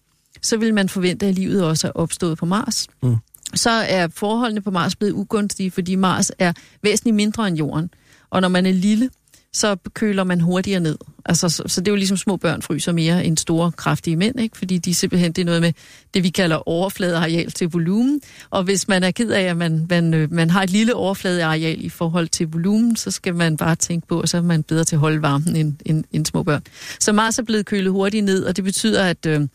så 0.41 0.57
vil 0.57 0.73
man 0.73 0.89
forvente, 0.89 1.25
at 1.25 1.35
livet 1.35 1.63
også 1.63 1.87
er 1.87 1.91
opstået 1.91 2.37
på 2.37 2.45
Mars. 2.45 2.87
Mm. 3.03 3.15
Så 3.53 3.69
er 3.69 4.07
forholdene 4.07 4.61
på 4.61 4.71
Mars 4.71 4.95
blevet 4.95 5.13
ugunstige, 5.13 5.71
fordi 5.71 5.95
Mars 5.95 6.31
er 6.39 6.53
væsentligt 6.81 7.15
mindre 7.15 7.47
end 7.47 7.57
jorden. 7.57 7.89
Og 8.29 8.41
når 8.41 8.47
man 8.47 8.65
er 8.65 8.71
lille, 8.71 9.09
så 9.55 9.75
køler 9.93 10.23
man 10.23 10.41
hurtigere 10.41 10.79
ned. 10.79 10.97
Altså, 11.25 11.49
så, 11.49 11.63
så 11.67 11.81
det 11.81 11.87
er 11.87 11.91
jo 11.91 11.95
ligesom 11.95 12.17
små 12.17 12.37
børn 12.37 12.61
fryser 12.61 12.91
mere 12.91 13.25
end 13.25 13.37
store, 13.37 13.71
kraftige 13.71 14.15
mænd, 14.15 14.39
ikke? 14.39 14.57
fordi 14.57 14.77
de 14.77 14.93
simpelthen, 14.93 15.31
det 15.31 15.41
er 15.41 15.45
noget 15.45 15.61
med 15.61 15.73
det, 16.13 16.23
vi 16.23 16.29
kalder 16.29 16.69
overfladeareal 16.69 17.51
til 17.51 17.69
volumen. 17.69 18.21
Og 18.49 18.63
hvis 18.63 18.87
man 18.87 19.03
er 19.03 19.11
ked 19.11 19.29
af, 19.29 19.41
at 19.41 19.57
man, 19.57 19.85
man, 19.89 20.13
øh, 20.13 20.33
man 20.33 20.49
har 20.49 20.63
et 20.63 20.69
lille 20.69 20.95
overfladeareal 20.95 21.85
i 21.85 21.89
forhold 21.89 22.27
til 22.27 22.47
volumen, 22.47 22.95
så 22.95 23.11
skal 23.11 23.35
man 23.35 23.57
bare 23.57 23.75
tænke 23.75 24.07
på, 24.07 24.19
at 24.19 24.29
så 24.29 24.37
er 24.37 24.41
man 24.41 24.63
bedre 24.63 24.83
til 24.83 24.95
at 24.95 24.99
holde 24.99 25.21
varmen 25.21 25.55
end, 25.55 25.73
end, 25.85 26.03
end 26.11 26.25
små 26.25 26.43
børn. 26.43 26.61
Så 26.99 27.13
Mars 27.13 27.39
er 27.39 27.43
blevet 27.43 27.65
kølet 27.65 27.91
hurtigt 27.91 28.25
ned, 28.25 28.43
og 28.43 28.55
det 28.55 28.63
betyder, 28.63 29.03
at... 29.03 29.25
Øh, 29.25 29.47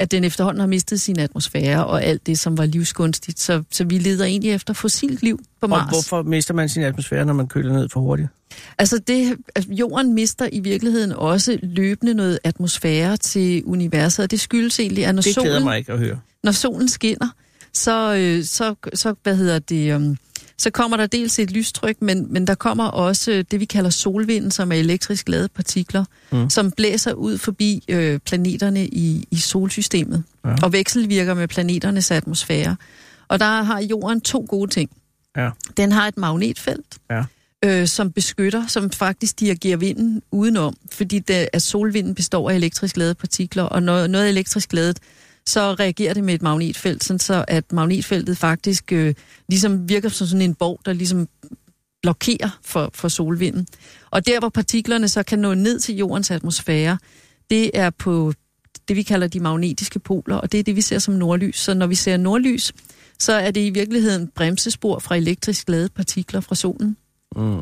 at 0.00 0.10
den 0.10 0.24
efterhånden 0.24 0.60
har 0.60 0.66
mistet 0.66 1.00
sin 1.00 1.18
atmosfære 1.18 1.86
og 1.86 2.04
alt 2.04 2.26
det, 2.26 2.38
som 2.38 2.58
var 2.58 2.66
livsgunstigt. 2.66 3.40
Så, 3.40 3.62
så 3.70 3.84
vi 3.84 3.98
leder 3.98 4.24
egentlig 4.24 4.50
efter 4.50 4.74
fossilt 4.74 5.22
liv 5.22 5.40
på 5.60 5.66
Mars. 5.66 5.82
Og 5.82 5.90
hvorfor 5.90 6.22
mister 6.22 6.54
man 6.54 6.68
sin 6.68 6.82
atmosfære, 6.82 7.24
når 7.24 7.32
man 7.32 7.48
køler 7.48 7.72
ned 7.72 7.88
for 7.88 8.00
hurtigt? 8.00 8.28
Altså, 8.78 8.98
det, 8.98 9.36
altså 9.54 9.72
jorden 9.72 10.14
mister 10.14 10.48
i 10.52 10.60
virkeligheden 10.60 11.12
også 11.12 11.58
løbende 11.62 12.14
noget 12.14 12.38
atmosfære 12.44 13.16
til 13.16 13.64
universet, 13.64 14.22
og 14.22 14.30
det 14.30 14.40
skyldes 14.40 14.80
egentlig, 14.80 15.06
at 15.06 15.14
når, 15.14 15.22
det 15.22 15.34
solen, 15.34 15.64
mig 15.64 15.78
ikke 15.78 15.92
at 15.92 15.98
høre. 15.98 16.20
når 16.44 16.52
solen 16.52 16.88
skinner, 16.88 17.28
så, 17.72 18.14
øh, 18.14 18.44
så, 18.44 18.74
så 18.94 19.14
hvad 19.22 19.36
hedder 19.36 19.58
det... 19.58 19.96
Um, 19.96 20.16
så 20.60 20.70
kommer 20.70 20.96
der 20.96 21.06
dels 21.06 21.38
et 21.38 21.50
lystryk, 21.50 22.02
men, 22.02 22.32
men 22.32 22.46
der 22.46 22.54
kommer 22.54 22.84
også 22.84 23.44
det, 23.50 23.60
vi 23.60 23.64
kalder 23.64 23.90
solvinden, 23.90 24.50
som 24.50 24.72
er 24.72 24.76
elektrisk 24.76 25.28
ladede 25.28 25.48
partikler, 25.48 26.04
mm. 26.32 26.50
som 26.50 26.72
blæser 26.72 27.12
ud 27.12 27.38
forbi 27.38 27.84
øh, 27.88 28.18
planeterne 28.18 28.86
i, 28.86 29.28
i 29.30 29.36
solsystemet, 29.36 30.24
ja. 30.44 30.54
og 30.62 30.72
vekselvirker 30.72 31.34
med 31.34 31.48
planeternes 31.48 32.10
atmosfære. 32.10 32.76
Og 33.28 33.40
der 33.40 33.62
har 33.62 33.80
jorden 33.80 34.20
to 34.20 34.46
gode 34.48 34.70
ting. 34.70 34.90
Ja. 35.36 35.50
Den 35.76 35.92
har 35.92 36.08
et 36.08 36.16
magnetfelt, 36.16 36.98
ja. 37.10 37.24
øh, 37.64 37.86
som 37.86 38.12
beskytter, 38.12 38.66
som 38.66 38.90
faktisk 38.90 39.40
dirigerer 39.40 39.76
vinden 39.76 40.22
udenom, 40.32 40.76
fordi 40.92 41.18
det, 41.18 41.48
at 41.52 41.62
solvinden 41.62 42.14
består 42.14 42.50
af 42.50 42.54
elektrisk 42.54 42.96
ladede 42.96 43.14
partikler, 43.14 43.62
og 43.62 43.82
noget, 43.82 44.10
noget 44.10 44.28
elektrisk 44.28 44.72
ladet 44.72 44.98
så 45.50 45.72
reagerer 45.72 46.14
det 46.14 46.24
med 46.24 46.34
et 46.34 46.42
magnetfelt, 46.42 47.04
sådan 47.04 47.18
så 47.18 47.44
at 47.48 47.72
magnetfeltet 47.72 48.38
faktisk 48.38 48.92
øh, 48.92 49.14
ligesom 49.48 49.88
virker 49.88 50.08
som 50.08 50.26
sådan 50.26 50.42
en 50.42 50.54
borg, 50.54 50.80
der 50.84 50.92
ligesom 50.92 51.28
blokerer 52.02 52.58
for, 52.64 52.90
for 52.94 53.08
solvinden. 53.08 53.66
Og 54.10 54.26
der, 54.26 54.38
hvor 54.38 54.48
partiklerne 54.48 55.08
så 55.08 55.22
kan 55.22 55.38
nå 55.38 55.54
ned 55.54 55.80
til 55.80 55.96
jordens 55.96 56.30
atmosfære, 56.30 56.98
det 57.50 57.70
er 57.74 57.90
på 57.90 58.32
det, 58.88 58.96
vi 58.96 59.02
kalder 59.02 59.26
de 59.26 59.40
magnetiske 59.40 59.98
poler, 59.98 60.36
og 60.36 60.52
det 60.52 60.60
er 60.60 60.64
det, 60.64 60.76
vi 60.76 60.80
ser 60.80 60.98
som 60.98 61.14
nordlys. 61.14 61.58
Så 61.58 61.74
når 61.74 61.86
vi 61.86 61.94
ser 61.94 62.16
nordlys, 62.16 62.72
så 63.18 63.32
er 63.32 63.50
det 63.50 63.60
i 63.60 63.70
virkeligheden 63.70 64.28
bremsespor 64.28 64.98
fra 64.98 65.16
elektrisk 65.16 65.68
ladede 65.68 65.88
partikler 65.88 66.40
fra 66.40 66.54
solen. 66.54 66.96
Mm. 67.36 67.60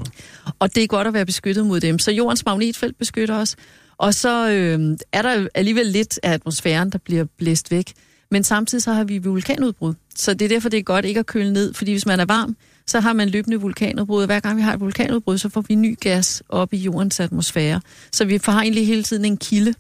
Og 0.59 0.75
det 0.75 0.83
er 0.83 0.87
godt 0.87 1.07
at 1.07 1.15
være 1.15 1.27
beskyttet 1.27 1.67
mod 1.67 1.81
dem. 1.81 1.99
Så 1.99 2.11
jordens 2.11 2.45
magnetfelt 2.45 2.99
beskytter 2.99 3.37
os, 3.37 3.57
og 3.99 4.15
så 4.15 4.51
øh, 4.51 4.97
er 5.13 5.23
der 5.23 5.49
alligevel 5.55 5.87
lidt 5.87 6.21
af 6.23 6.33
atmosfæren, 6.33 6.91
der 6.91 6.99
bliver 6.99 7.25
blæst 7.39 7.71
væk. 7.71 7.93
Men 8.31 8.45
samtidig 8.45 8.83
så 8.83 8.93
har 8.93 9.05
vi 9.05 9.19
vulkanudbrud. 9.19 9.95
Så 10.15 10.35
det 10.35 10.45
er 10.45 10.49
derfor, 10.49 10.69
det 10.69 10.79
er 10.79 10.83
godt 10.83 11.05
ikke 11.05 11.21
at 11.21 11.27
køle 11.27 11.53
ned, 11.53 11.75
fordi 11.75 11.93
hvis 11.93 12.07
man 12.07 12.21
er 12.21 12.25
varm, 12.25 12.57
så 12.87 13.01
har 13.01 13.13
man 13.13 13.29
løbende 13.29 13.57
vulkanudbrud. 13.57 14.27
Hver 14.27 14.41
gang 14.41 14.57
vi 14.57 14.63
har 14.63 14.75
et 14.75 14.81
vulkanudbrud, 14.81 15.39
så 15.39 15.49
får 15.49 15.61
vi 15.61 15.75
ny 15.75 15.99
gas 16.01 16.43
op 16.49 16.73
i 16.73 16.77
jordens 16.77 17.21
atmosfære. 17.21 17.81
Så 18.13 18.25
vi 18.25 18.41
har 18.45 18.63
egentlig 18.63 18.87
hele 18.87 19.03
tiden 19.03 19.25
en 19.25 19.37
kilde. 19.37 19.75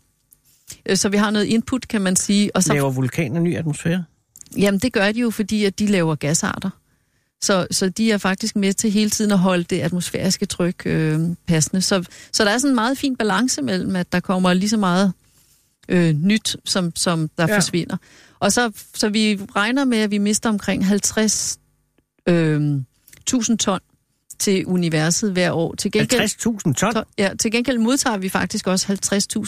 Øh, 0.86 0.96
så 0.96 1.08
vi 1.08 1.16
har 1.16 1.30
noget 1.30 1.46
input, 1.46 1.88
kan 1.88 2.00
man 2.00 2.16
sige. 2.16 2.56
Og 2.56 2.62
så... 2.62 2.72
Laver 2.72 2.90
vulkaner 2.90 3.40
ny 3.40 3.56
atmosfære? 3.56 4.04
Jamen, 4.56 4.80
det 4.80 4.92
gør 4.92 5.12
de 5.12 5.20
jo, 5.20 5.30
fordi 5.30 5.64
at 5.64 5.78
de 5.78 5.86
laver 5.86 6.14
gasarter. 6.14 6.70
Så, 7.42 7.66
så 7.70 7.88
de 7.88 8.12
er 8.12 8.18
faktisk 8.18 8.56
med 8.56 8.72
til 8.72 8.90
hele 8.90 9.10
tiden 9.10 9.32
at 9.32 9.38
holde 9.38 9.64
det 9.64 9.80
atmosfæriske 9.80 10.46
tryk 10.46 10.82
øh, 10.86 11.20
passende. 11.46 11.82
Så, 11.82 12.04
så 12.32 12.44
der 12.44 12.50
er 12.50 12.58
sådan 12.58 12.70
en 12.70 12.74
meget 12.74 12.98
fin 12.98 13.16
balance 13.16 13.62
mellem, 13.62 13.96
at 13.96 14.12
der 14.12 14.20
kommer 14.20 14.52
lige 14.52 14.68
så 14.68 14.76
meget 14.76 15.12
øh, 15.88 16.12
nyt, 16.12 16.56
som, 16.64 16.92
som 16.96 17.30
der 17.38 17.46
ja. 17.48 17.56
forsvinder. 17.56 17.96
Og 18.40 18.52
så, 18.52 18.70
så 18.94 19.08
vi 19.08 19.40
regner 19.56 19.84
med, 19.84 19.98
at 19.98 20.10
vi 20.10 20.18
mister 20.18 20.48
omkring 20.48 20.86
50 20.86 21.58
øh, 22.28 22.80
1000 23.20 23.58
ton 23.58 23.80
til 24.38 24.66
universet 24.66 25.32
hver 25.32 25.52
år. 25.52 25.74
Til 25.74 25.92
gengæld, 25.92 26.20
50.000 26.20 26.36
ton? 26.38 26.74
ton? 26.74 27.04
Ja, 27.18 27.30
til 27.40 27.52
gengæld 27.52 27.78
modtager 27.78 28.16
vi 28.16 28.28
faktisk 28.28 28.66
også 28.66 28.98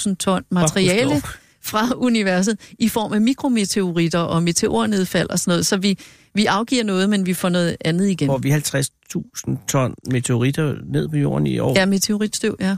50.000 0.09 0.14
ton 0.14 0.44
materiale. 0.50 1.14
Oh, 1.14 1.20
fra 1.62 1.88
universet 1.96 2.61
i 2.79 2.88
form 2.88 3.12
af 3.12 3.20
mikrometeoritter 3.20 4.18
og 4.18 4.42
meteornedfald 4.42 5.31
og 5.31 5.38
sådan 5.38 5.51
noget. 5.51 5.66
Så 5.66 5.77
vi, 5.77 5.99
vi 6.35 6.46
afgiver 6.46 6.85
noget, 6.85 7.11
men 7.11 7.27
vi 7.27 7.35
får 7.35 7.49
noget 7.49 7.77
andet 7.85 8.09
igen. 8.09 8.27
Får 8.27 8.38
vi 8.38 8.51
50.000 8.51 9.66
ton 9.68 9.94
meteoritter 10.11 10.77
ned 10.85 11.09
på 11.09 11.16
jorden 11.16 11.46
i 11.46 11.59
år? 11.59 11.79
Ja, 11.79 11.87
meteoritstøv, 11.87 12.57
ja. 12.61 12.77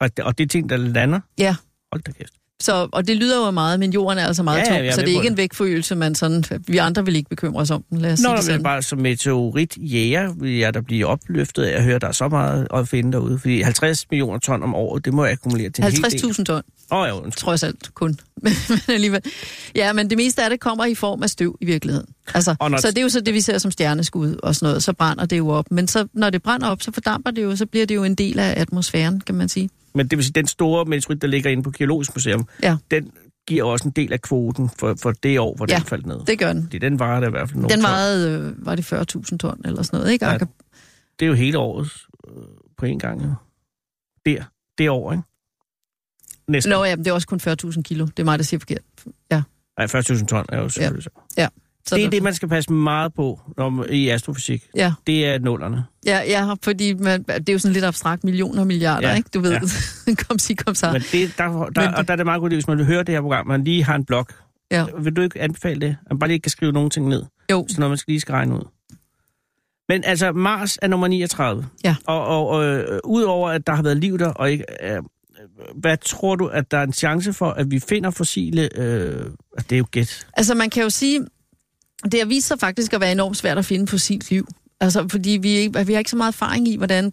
Og 0.00 0.16
det, 0.16 0.24
og 0.24 0.38
det 0.38 0.44
er 0.44 0.48
ting, 0.48 0.68
der 0.68 0.76
lander? 0.76 1.20
Ja. 1.38 1.56
Hold 1.92 2.02
da 2.02 2.12
kæft. 2.12 2.32
Så, 2.62 2.88
og 2.92 3.08
det 3.08 3.16
lyder 3.16 3.46
jo 3.46 3.50
meget, 3.50 3.80
men 3.80 3.92
jorden 3.92 4.18
er 4.18 4.26
altså 4.26 4.42
meget 4.42 4.58
ja, 4.58 4.64
tung, 4.64 4.84
ja, 4.84 4.92
så 4.92 5.00
det 5.00 5.08
er 5.08 5.16
ikke 5.16 5.28
en 5.28 5.36
vægtforøgelse, 5.36 5.94
man 5.94 6.14
sådan, 6.14 6.44
vi 6.66 6.76
andre 6.76 7.04
vil 7.04 7.16
ikke 7.16 7.28
bekymre 7.28 7.60
os 7.60 7.70
om 7.70 7.84
den. 7.90 8.00
Lad 8.00 8.12
os 8.12 8.20
Nå, 8.20 8.36
sige 8.40 8.52
men 8.52 8.62
bare 8.62 8.82
som 8.82 8.98
meteoritjæger 8.98 10.32
vil 10.40 10.58
jeg 10.58 10.74
da 10.74 10.80
blive 10.80 11.06
opløftet 11.06 11.62
af 11.62 11.76
at 11.76 11.84
høre, 11.84 11.98
der 11.98 12.08
er 12.08 12.12
så 12.12 12.28
meget 12.28 12.66
at 12.74 12.88
finde 12.88 13.12
derude. 13.12 13.38
Fordi 13.38 13.60
50 13.60 14.06
millioner 14.10 14.38
ton 14.38 14.62
om 14.62 14.74
året, 14.74 15.04
det 15.04 15.14
må 15.14 15.24
jeg 15.24 15.32
akkumulere 15.32 15.70
til 15.70 15.82
50.000 15.82 16.44
ton. 16.44 16.62
Åh, 16.92 16.98
oh, 16.98 17.08
ja, 17.08 17.30
Trods 17.30 17.62
alt 17.62 17.90
kun. 17.94 18.18
men, 18.42 18.52
alligevel. 18.88 19.20
Ja, 19.74 19.92
men 19.92 20.10
det 20.10 20.18
meste 20.18 20.42
af 20.44 20.50
det 20.50 20.60
kommer 20.60 20.84
i 20.84 20.94
form 20.94 21.22
af 21.22 21.30
støv 21.30 21.58
i 21.60 21.64
virkeligheden. 21.64 22.06
Altså, 22.34 22.54
når... 22.60 22.78
Så 22.80 22.88
det 22.88 22.98
er 22.98 23.02
jo 23.02 23.08
så 23.08 23.20
det, 23.20 23.34
vi 23.34 23.40
ser 23.40 23.58
som 23.58 23.70
stjerneskud 23.70 24.36
og 24.42 24.54
sådan 24.54 24.66
noget. 24.66 24.82
Så 24.82 24.92
brænder 24.92 25.26
det 25.26 25.38
jo 25.38 25.48
op. 25.48 25.70
Men 25.70 25.88
så, 25.88 26.06
når 26.12 26.30
det 26.30 26.42
brænder 26.42 26.68
op, 26.68 26.82
så 26.82 26.92
fordamper 26.92 27.30
det 27.30 27.42
jo, 27.42 27.56
så 27.56 27.66
bliver 27.66 27.86
det 27.86 27.94
jo 27.94 28.04
en 28.04 28.14
del 28.14 28.38
af 28.38 28.54
atmosfæren, 28.56 29.20
kan 29.20 29.34
man 29.34 29.48
sige. 29.48 29.70
Men 29.94 30.08
det 30.08 30.18
vil 30.18 30.24
sige, 30.24 30.32
den 30.32 30.46
store 30.46 30.84
meteorit, 30.84 31.22
der 31.22 31.28
ligger 31.28 31.50
inde 31.50 31.62
på 31.62 31.70
Geologisk 31.70 32.14
Museum, 32.14 32.48
ja. 32.62 32.76
den 32.90 33.12
giver 33.46 33.64
også 33.64 33.88
en 33.88 33.92
del 33.92 34.12
af 34.12 34.20
kvoten 34.20 34.70
for, 34.78 34.94
for 35.02 35.12
det 35.12 35.38
år, 35.38 35.56
hvor 35.56 35.66
ja, 35.68 35.76
den 35.76 35.84
faldt 35.84 36.06
ned. 36.06 36.20
det 36.26 36.38
gør 36.38 36.52
den. 36.52 36.68
Det, 36.72 36.80
den 36.80 36.98
varer 36.98 37.20
der 37.20 37.26
i 37.26 37.30
hvert 37.30 37.48
fald 37.48 37.60
nogle 37.60 37.74
Den 37.74 37.82
varede, 37.82 38.38
øh, 38.38 38.66
var 38.66 38.74
det 38.74 38.92
40.000 38.92 39.36
ton 39.36 39.60
eller 39.64 39.82
sådan 39.82 39.98
noget, 39.98 40.12
ikke? 40.12 40.26
Ja, 40.26 40.38
det 41.18 41.26
er 41.26 41.26
jo 41.26 41.34
hele 41.34 41.58
året 41.58 41.90
øh, 42.28 42.42
på 42.78 42.86
en 42.86 42.98
gang, 42.98 43.22
ja. 43.22 43.28
Der, 44.26 44.44
det 44.78 44.90
år, 44.90 45.12
ikke? 45.12 45.24
Næsten. 46.48 46.70
Nå 46.70 46.84
ja, 46.84 46.96
det 46.96 47.06
er 47.06 47.12
også 47.12 47.28
kun 47.28 47.40
40.000 47.48 47.82
kilo. 47.82 48.06
Det 48.06 48.18
er 48.18 48.24
mig, 48.24 48.38
der 48.38 48.44
siger 48.44 48.60
forkert. 48.60 48.82
Ja. 49.30 49.42
Nej, 49.78 49.86
40.000 49.86 50.26
ton 50.26 50.44
er 50.48 50.58
jo 50.58 50.68
selvfølgelig 50.68 51.04
ja. 51.04 51.20
så. 51.40 51.40
Ja. 51.42 51.48
Så 51.86 51.96
det 51.96 52.04
er 52.04 52.10
det, 52.10 52.22
man 52.22 52.34
skal 52.34 52.48
passe 52.48 52.72
meget 52.72 53.14
på 53.14 53.40
når, 53.56 53.84
i 53.90 54.08
astrofysik. 54.08 54.68
Ja. 54.76 54.92
Det 55.06 55.26
er 55.26 55.38
nullerne. 55.38 55.84
Ja, 56.06 56.20
ja 56.26 56.54
fordi 56.62 56.94
man, 56.94 57.22
det 57.22 57.48
er 57.48 57.52
jo 57.52 57.58
sådan 57.58 57.72
lidt 57.72 57.84
abstrakt 57.84 58.24
millioner 58.24 58.60
og 58.60 58.66
milliarder, 58.66 59.08
ja. 59.08 59.16
ikke? 59.16 59.28
Du 59.34 59.40
ved, 59.40 59.52
ja. 59.52 60.14
kom 60.28 60.38
sig, 60.38 60.58
kom 60.58 60.74
så. 60.74 60.92
Men, 60.92 61.02
det, 61.12 61.34
der, 61.38 61.44
der, 61.44 61.80
Men 61.80 61.94
og 61.94 62.08
der 62.08 62.12
er 62.12 62.16
det 62.16 62.26
meget 62.26 62.40
godt, 62.40 62.52
hvis 62.52 62.68
man 62.68 62.78
vil 62.78 62.86
høre 62.86 62.98
det 62.98 63.08
her 63.08 63.20
program, 63.20 63.46
man 63.46 63.64
lige 63.64 63.84
har 63.84 63.94
en 63.94 64.04
blog. 64.04 64.26
Ja. 64.70 64.86
Vil 64.98 65.16
du 65.16 65.22
ikke 65.22 65.40
anbefale 65.40 65.80
det? 65.80 65.96
Man 66.10 66.18
bare 66.18 66.28
lige 66.28 66.40
kan 66.40 66.50
skrive 66.50 66.72
nogle 66.72 66.90
ting 66.90 67.08
ned. 67.08 67.24
Jo. 67.50 67.66
Så 67.68 67.80
når 67.80 67.88
man 67.88 67.98
skal 67.98 68.12
lige 68.12 68.20
skal 68.20 68.32
regne 68.32 68.54
ud. 68.54 68.68
Men 69.88 70.04
altså, 70.04 70.32
Mars 70.32 70.78
er 70.82 70.88
nummer 70.88 71.08
39. 71.08 71.66
Ja. 71.84 71.96
Og, 72.06 72.26
og, 72.26 72.48
og 72.48 72.64
øh, 72.64 73.00
udover 73.04 73.50
at 73.50 73.66
der 73.66 73.74
har 73.74 73.82
været 73.82 73.96
liv 73.96 74.18
der, 74.18 74.28
og 74.28 74.50
ikke, 74.50 74.64
øh, 74.82 75.02
hvad 75.74 75.96
tror 75.96 76.36
du, 76.36 76.46
at 76.46 76.70
der 76.70 76.78
er 76.78 76.82
en 76.82 76.92
chance 76.92 77.32
for, 77.32 77.50
at 77.50 77.70
vi 77.70 77.78
finder 77.78 78.10
fossile... 78.10 78.78
Øh, 78.78 79.26
det 79.56 79.72
er 79.72 79.78
jo 79.78 79.86
gæt. 79.90 80.26
Altså, 80.36 80.54
man 80.54 80.70
kan 80.70 80.82
jo 80.82 80.90
sige, 80.90 81.26
det 82.04 82.20
har 82.20 82.26
vist 82.26 82.46
sig 82.46 82.60
faktisk 82.60 82.92
at 82.92 83.00
være 83.00 83.12
enormt 83.12 83.36
svært 83.36 83.58
at 83.58 83.64
finde 83.64 83.86
fossilt 83.86 84.30
liv. 84.30 84.48
Altså, 84.80 85.08
fordi 85.08 85.30
vi, 85.30 85.68
vi 85.86 85.92
har 85.92 85.98
ikke 85.98 86.10
så 86.10 86.16
meget 86.16 86.32
erfaring 86.32 86.68
i, 86.68 86.76
hvordan 86.76 87.12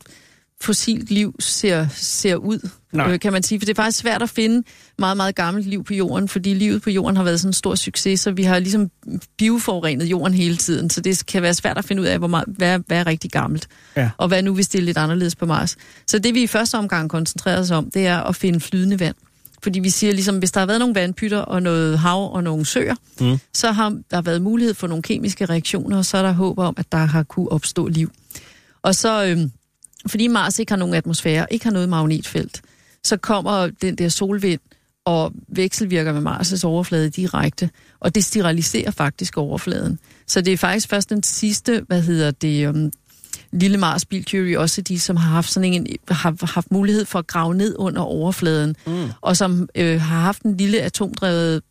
fossilt 0.61 1.11
liv 1.11 1.35
ser, 1.39 1.87
ser 1.93 2.35
ud, 2.35 2.69
øh, 2.95 3.19
kan 3.19 3.33
man 3.33 3.43
sige. 3.43 3.59
For 3.59 3.65
det 3.65 3.77
er 3.77 3.83
faktisk 3.83 3.99
svært 3.99 4.21
at 4.21 4.29
finde 4.29 4.63
meget, 4.97 5.17
meget 5.17 5.35
gammelt 5.35 5.67
liv 5.67 5.83
på 5.83 5.93
jorden, 5.93 6.27
fordi 6.27 6.53
livet 6.53 6.81
på 6.81 6.89
jorden 6.89 7.17
har 7.17 7.23
været 7.23 7.39
sådan 7.39 7.49
en 7.49 7.53
stor 7.53 7.75
succes, 7.75 8.19
så 8.19 8.31
vi 8.31 8.43
har 8.43 8.59
ligesom 8.59 8.89
bioforurenet 9.37 10.05
jorden 10.05 10.33
hele 10.33 10.57
tiden, 10.57 10.89
så 10.89 11.01
det 11.01 11.25
kan 11.25 11.41
være 11.41 11.53
svært 11.53 11.77
at 11.77 11.85
finde 11.85 12.01
ud 12.01 12.07
af, 12.07 12.17
hvor 12.17 12.27
meget, 12.27 12.45
hvad, 12.47 12.79
hvad 12.87 12.97
er 12.97 13.07
rigtig 13.07 13.31
gammelt, 13.31 13.67
ja. 13.95 14.09
og 14.17 14.27
hvad 14.27 14.43
nu, 14.43 14.53
hvis 14.53 14.67
det 14.67 14.79
er 14.79 14.83
lidt 14.83 14.97
anderledes 14.97 15.35
på 15.35 15.45
Mars. 15.45 15.77
Så 16.07 16.19
det 16.19 16.33
vi 16.33 16.43
i 16.43 16.47
første 16.47 16.77
omgang 16.77 17.09
koncentrerer 17.09 17.59
os 17.59 17.71
om, 17.71 17.91
det 17.91 18.07
er 18.07 18.19
at 18.19 18.35
finde 18.35 18.59
flydende 18.59 18.99
vand. 18.99 19.15
Fordi 19.63 19.79
vi 19.79 19.89
siger 19.89 20.13
ligesom, 20.13 20.37
hvis 20.37 20.51
der 20.51 20.59
har 20.59 20.67
været 20.67 20.79
nogle 20.79 20.95
vandpytter 20.95 21.39
og 21.39 21.63
noget 21.63 21.99
hav 21.99 22.33
og 22.33 22.43
nogle 22.43 22.65
søer, 22.65 22.95
mm. 23.21 23.37
så 23.53 23.71
har 23.71 23.97
der 24.11 24.21
været 24.21 24.41
mulighed 24.41 24.73
for 24.73 24.87
nogle 24.87 25.03
kemiske 25.03 25.45
reaktioner, 25.45 25.97
og 25.97 26.05
så 26.05 26.17
er 26.17 26.21
der 26.21 26.31
håb 26.31 26.59
om, 26.59 26.73
at 26.77 26.91
der 26.91 26.97
har 26.97 27.23
kunne 27.23 27.51
opstå 27.51 27.87
liv. 27.87 28.11
Og 28.81 28.95
så, 28.95 29.25
øhm, 29.25 29.51
fordi 30.07 30.27
Mars 30.27 30.59
ikke 30.59 30.71
har 30.71 30.77
nogen 30.77 30.95
atmosfære, 30.95 31.53
ikke 31.53 31.65
har 31.65 31.71
noget 31.71 31.89
magnetfelt, 31.89 32.61
så 33.03 33.17
kommer 33.17 33.69
den 33.81 33.95
der 33.95 34.09
solvind 34.09 34.59
og 35.05 35.33
vekselvirker 35.47 36.13
med 36.13 36.31
Mars' 36.31 36.65
overflade 36.65 37.09
direkte, 37.09 37.69
og 37.99 38.15
det 38.15 38.25
steriliserer 38.25 38.91
faktisk 38.91 39.37
overfladen. 39.37 39.99
Så 40.27 40.41
det 40.41 40.53
er 40.53 40.57
faktisk 40.57 40.89
først 40.89 41.09
den 41.09 41.23
sidste, 41.23 41.83
hvad 41.87 42.01
hedder 42.01 42.31
det, 42.31 42.67
um, 42.67 42.91
lille 43.51 43.77
Mars 43.77 44.05
Bil 44.05 44.25
Curiosity, 44.31 44.95
som 44.95 45.15
har 45.15 45.29
haft 45.29 45.51
sådan 45.51 45.73
en, 45.73 45.87
har 46.09 46.53
haft 46.53 46.71
mulighed 46.71 47.05
for 47.05 47.19
at 47.19 47.27
grave 47.27 47.55
ned 47.55 47.75
under 47.79 48.01
overfladen, 48.01 48.75
mm. 48.87 49.09
og 49.21 49.37
som 49.37 49.69
øh, 49.75 50.01
har 50.01 50.19
haft 50.19 50.41
en 50.41 50.57
lille 50.57 50.81
atomdrevet 50.81 51.61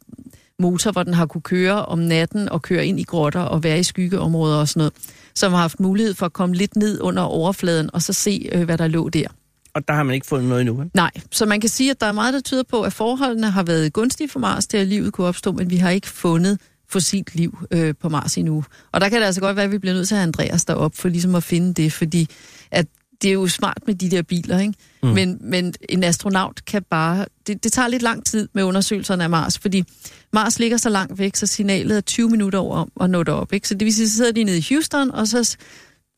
motor, 0.59 0.93
hvor 0.93 1.03
den 1.03 1.15
har 1.15 1.27
kunne 1.27 1.43
køre 1.43 1.85
om 1.85 1.99
natten 1.99 2.49
og 2.49 2.63
køre 2.63 2.87
ind 2.87 3.01
i 3.01 3.03
grotter 3.03 3.41
og 3.41 3.63
være 3.63 3.79
i 3.79 3.83
skyggeområder 3.83 4.59
og 4.59 4.69
sådan 4.69 4.81
noget, 4.81 4.93
som 5.35 5.53
har 5.53 5.61
haft 5.61 5.81
mulighed 5.81 6.15
for 6.15 6.27
at 6.27 6.33
komme 6.33 6.55
lidt 6.55 6.77
ned 6.77 7.01
under 7.01 7.23
overfladen 7.23 7.91
og 7.93 8.03
så 8.03 8.13
se, 8.13 8.49
øh, 8.53 8.63
hvad 8.63 8.79
der 8.79 8.87
lå 8.87 9.09
der. 9.09 9.29
Og 9.75 9.89
der 9.89 9.95
har 9.95 10.03
man 10.03 10.15
ikke 10.15 10.27
fundet 10.27 10.49
noget 10.49 10.61
endnu, 10.61 10.75
vel? 10.75 10.91
Nej, 10.95 11.11
så 11.31 11.47
man 11.47 11.61
kan 11.61 11.71
sige, 11.71 11.91
at 11.91 12.01
der 12.01 12.07
er 12.07 12.13
meget, 12.13 12.35
der 12.35 12.41
tyder 12.41 12.63
på, 12.63 12.83
at 12.83 12.93
forholdene 12.93 13.51
har 13.51 13.63
været 13.63 13.93
gunstige 13.93 14.29
for 14.29 14.41
Mars, 14.41 14.67
til 14.67 14.77
at 14.77 14.87
livet 14.87 15.13
kunne 15.13 15.27
opstå, 15.27 15.53
men 15.53 15.71
vi 15.71 15.77
har 15.77 15.91
ikke 15.91 16.09
fundet 16.09 16.59
fossilt 16.91 17.35
liv 17.35 17.59
øh, 17.71 17.95
på 18.01 18.09
Mars 18.09 18.37
endnu. 18.37 18.65
Og 18.93 19.01
der 19.01 19.09
kan 19.09 19.21
det 19.21 19.27
altså 19.27 19.41
godt 19.41 19.57
være, 19.57 19.65
at 19.65 19.73
vi 19.73 19.79
bliver 19.79 19.95
nødt 19.95 20.09
til 20.09 20.15
at 20.15 20.19
have 20.19 20.27
Andreas 20.27 20.65
derop 20.65 20.97
for 20.97 21.09
ligesom 21.09 21.35
at 21.35 21.43
finde 21.43 21.75
det, 21.75 21.93
fordi 21.93 22.29
at 22.71 22.87
det 23.23 23.29
er 23.29 23.33
jo 23.33 23.49
smart 23.49 23.79
med 23.87 23.95
de 23.95 24.11
der 24.11 24.23
biler, 24.23 24.59
ikke? 24.59 24.75
Mm. 25.03 25.09
Men, 25.09 25.39
men 25.41 25.75
en 25.89 26.05
astronaut 26.05 26.65
kan 26.65 26.83
bare... 26.91 27.27
Det, 27.47 27.65
det 27.65 27.73
tager 27.73 27.89
lidt 27.89 28.03
lang 28.03 28.27
tid 28.27 28.49
med 28.53 28.63
undersøgelserne 28.63 29.25
af 29.25 29.31
Mars, 29.31 29.59
fordi 29.59 29.85
Mars 30.33 30.59
ligger 30.59 30.77
så 30.77 30.89
langt 30.89 31.19
væk, 31.19 31.37
så 31.37 31.47
signalet 31.47 31.97
er 31.97 32.01
20 32.01 32.31
minutter 32.31 32.59
over 32.59 32.77
om 32.77 32.91
at 33.01 33.11
nå 33.11 33.23
derop, 33.23 33.53
ikke? 33.53 33.69
Så 33.69 33.75
det 33.75 33.85
vil 33.85 33.95
sige, 33.95 34.09
så 34.09 34.17
sidder 34.17 34.33
de 34.33 34.45
nede 34.45 34.59
i 34.59 34.67
Houston, 34.69 35.11
og 35.11 35.29
så, 35.29 35.57